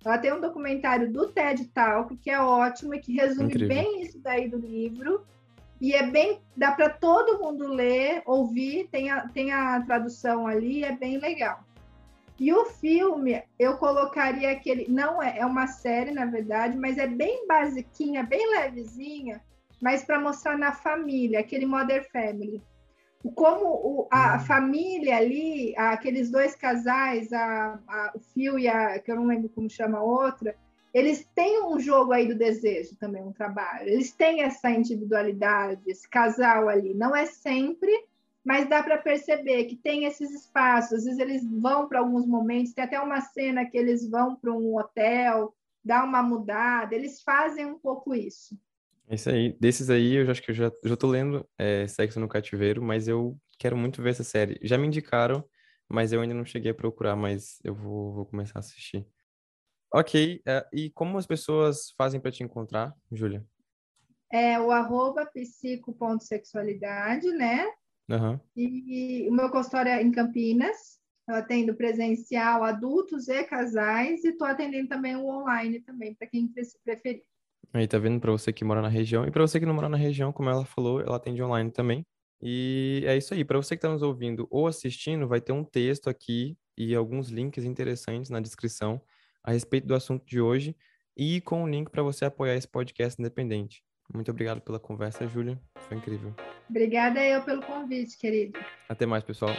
Ela 0.03 0.17
tem 0.17 0.33
um 0.33 0.41
documentário 0.41 1.11
do 1.11 1.27
TED 1.27 1.65
Talk 1.67 2.15
que 2.17 2.29
é 2.29 2.39
ótimo 2.39 2.93
e 2.93 2.99
que 2.99 3.13
resume 3.13 3.49
Incrível. 3.49 3.67
bem 3.67 4.01
isso 4.01 4.19
daí 4.19 4.49
do 4.49 4.57
livro. 4.57 5.25
E 5.79 5.93
é 5.93 6.03
bem, 6.03 6.39
dá 6.55 6.71
para 6.71 6.89
todo 6.89 7.39
mundo 7.39 7.67
ler, 7.67 8.21
ouvir, 8.25 8.87
tem 8.91 9.09
a, 9.09 9.27
tem 9.27 9.51
a 9.51 9.81
tradução 9.81 10.45
ali, 10.45 10.83
é 10.83 10.91
bem 10.91 11.17
legal. 11.17 11.63
E 12.39 12.53
o 12.53 12.65
filme, 12.65 13.41
eu 13.57 13.77
colocaria 13.77 14.51
aquele, 14.51 14.87
não 14.87 15.21
é, 15.21 15.39
é 15.39 15.45
uma 15.45 15.67
série 15.67 16.11
na 16.11 16.25
verdade, 16.25 16.77
mas 16.77 16.97
é 16.97 17.07
bem 17.07 17.47
basiquinha, 17.47 18.23
bem 18.23 18.47
levezinha, 18.51 19.41
mas 19.81 20.03
para 20.03 20.19
mostrar 20.19 20.57
na 20.57 20.71
família, 20.71 21.39
aquele 21.39 21.65
Mother 21.65 22.07
Family 22.11 22.61
como 23.29 23.65
o, 23.65 24.07
a 24.11 24.37
hum. 24.37 24.39
família 24.39 25.17
ali, 25.17 25.75
aqueles 25.77 26.31
dois 26.31 26.55
casais, 26.55 27.31
a, 27.31 27.79
a, 27.87 28.11
o 28.15 28.19
Fio 28.19 28.57
e 28.57 28.67
a, 28.67 28.99
que 28.99 29.11
eu 29.11 29.15
não 29.15 29.27
lembro 29.27 29.49
como 29.49 29.69
chama 29.69 29.99
a 29.99 30.03
outra, 30.03 30.55
eles 30.93 31.25
têm 31.33 31.63
um 31.63 31.79
jogo 31.79 32.11
aí 32.11 32.27
do 32.27 32.35
desejo 32.35 32.95
também, 32.95 33.23
um 33.23 33.31
trabalho. 33.31 33.87
Eles 33.87 34.11
têm 34.11 34.41
essa 34.41 34.69
individualidade, 34.69 35.81
esse 35.87 36.07
casal 36.09 36.67
ali. 36.67 36.93
Não 36.93 37.15
é 37.15 37.25
sempre, 37.25 37.91
mas 38.43 38.67
dá 38.67 38.83
para 38.83 38.97
perceber 38.97 39.65
que 39.65 39.75
tem 39.75 40.05
esses 40.05 40.31
espaços. 40.31 40.99
Às 40.99 41.05
vezes 41.05 41.19
eles 41.19 41.45
vão 41.45 41.87
para 41.87 41.99
alguns 41.99 42.25
momentos, 42.25 42.73
tem 42.73 42.83
até 42.83 42.99
uma 42.99 43.21
cena 43.21 43.65
que 43.65 43.77
eles 43.77 44.07
vão 44.09 44.35
para 44.35 44.51
um 44.51 44.77
hotel, 44.77 45.53
dá 45.83 46.03
uma 46.03 46.21
mudada, 46.21 46.93
eles 46.93 47.21
fazem 47.21 47.65
um 47.65 47.79
pouco 47.79 48.13
isso. 48.13 48.57
É 49.11 49.15
isso 49.15 49.29
aí. 49.29 49.51
Desses 49.59 49.89
aí, 49.89 50.13
eu 50.13 50.25
já 50.25 50.31
acho 50.31 50.41
que 50.41 50.51
eu 50.51 50.55
já, 50.55 50.71
já 50.85 50.95
tô 50.95 51.07
lendo 51.07 51.45
é, 51.57 51.85
Sexo 51.85 52.17
no 52.17 52.29
Cativeiro, 52.29 52.81
mas 52.81 53.09
eu 53.09 53.37
quero 53.59 53.75
muito 53.75 54.01
ver 54.01 54.11
essa 54.11 54.23
série. 54.23 54.57
Já 54.63 54.77
me 54.77 54.87
indicaram, 54.87 55.43
mas 55.89 56.13
eu 56.13 56.21
ainda 56.21 56.33
não 56.33 56.45
cheguei 56.45 56.71
a 56.71 56.73
procurar, 56.73 57.17
mas 57.17 57.59
eu 57.61 57.75
vou, 57.75 58.13
vou 58.13 58.25
começar 58.25 58.57
a 58.57 58.61
assistir. 58.61 59.05
Ok, 59.93 60.41
é, 60.47 60.65
e 60.71 60.89
como 60.91 61.17
as 61.17 61.27
pessoas 61.27 61.91
fazem 61.97 62.21
para 62.21 62.31
te 62.31 62.41
encontrar, 62.41 62.95
Júlia? 63.11 63.45
É 64.31 64.57
o 64.57 64.71
arroba 64.71 65.25
psico.sexualidade, 65.25 67.29
né? 67.33 67.65
Uhum. 68.09 68.39
E 68.55 69.27
o 69.29 69.33
meu 69.33 69.51
consultório 69.51 69.91
é 69.91 70.01
em 70.01 70.09
Campinas. 70.09 71.01
Eu 71.27 71.35
atendo 71.35 71.75
presencial 71.75 72.63
adultos 72.63 73.27
e 73.27 73.43
casais 73.43 74.23
e 74.23 74.29
estou 74.29 74.47
atendendo 74.47 74.87
também 74.87 75.17
o 75.17 75.27
online 75.27 75.81
também, 75.81 76.15
para 76.15 76.27
quem 76.27 76.49
preferir. 76.85 77.25
Aí 77.73 77.87
tá 77.87 77.97
vendo 77.97 78.19
para 78.19 78.31
você 78.31 78.51
que 78.51 78.65
mora 78.65 78.81
na 78.81 78.87
região 78.87 79.25
e 79.25 79.31
para 79.31 79.41
você 79.41 79.59
que 79.59 79.65
não 79.65 79.73
mora 79.73 79.87
na 79.87 79.97
região, 79.97 80.31
como 80.31 80.49
ela 80.49 80.65
falou, 80.65 81.01
ela 81.01 81.15
atende 81.15 81.41
online 81.41 81.71
também. 81.71 82.05
E 82.41 83.03
é 83.05 83.15
isso 83.15 83.33
aí. 83.33 83.45
Para 83.45 83.57
você 83.57 83.75
que 83.75 83.79
está 83.79 83.89
nos 83.89 84.01
ouvindo 84.01 84.47
ou 84.49 84.67
assistindo, 84.67 85.27
vai 85.27 85.39
ter 85.39 85.51
um 85.51 85.63
texto 85.63 86.09
aqui 86.09 86.57
e 86.77 86.95
alguns 86.95 87.29
links 87.29 87.63
interessantes 87.63 88.29
na 88.29 88.39
descrição 88.39 89.01
a 89.43 89.51
respeito 89.51 89.87
do 89.87 89.95
assunto 89.95 90.25
de 90.25 90.41
hoje 90.41 90.75
e 91.15 91.39
com 91.41 91.61
o 91.61 91.65
um 91.65 91.69
link 91.69 91.89
para 91.89 92.03
você 92.03 92.25
apoiar 92.25 92.55
esse 92.55 92.67
podcast 92.67 93.19
independente. 93.21 93.83
Muito 94.13 94.31
obrigado 94.31 94.61
pela 94.61 94.79
conversa, 94.79 95.27
Júlia. 95.27 95.59
Foi 95.87 95.97
incrível. 95.97 96.33
Obrigada 96.69 97.23
eu 97.23 97.43
pelo 97.43 97.61
convite, 97.61 98.17
querido. 98.17 98.59
Até 98.89 99.05
mais, 99.05 99.23
pessoal. 99.23 99.55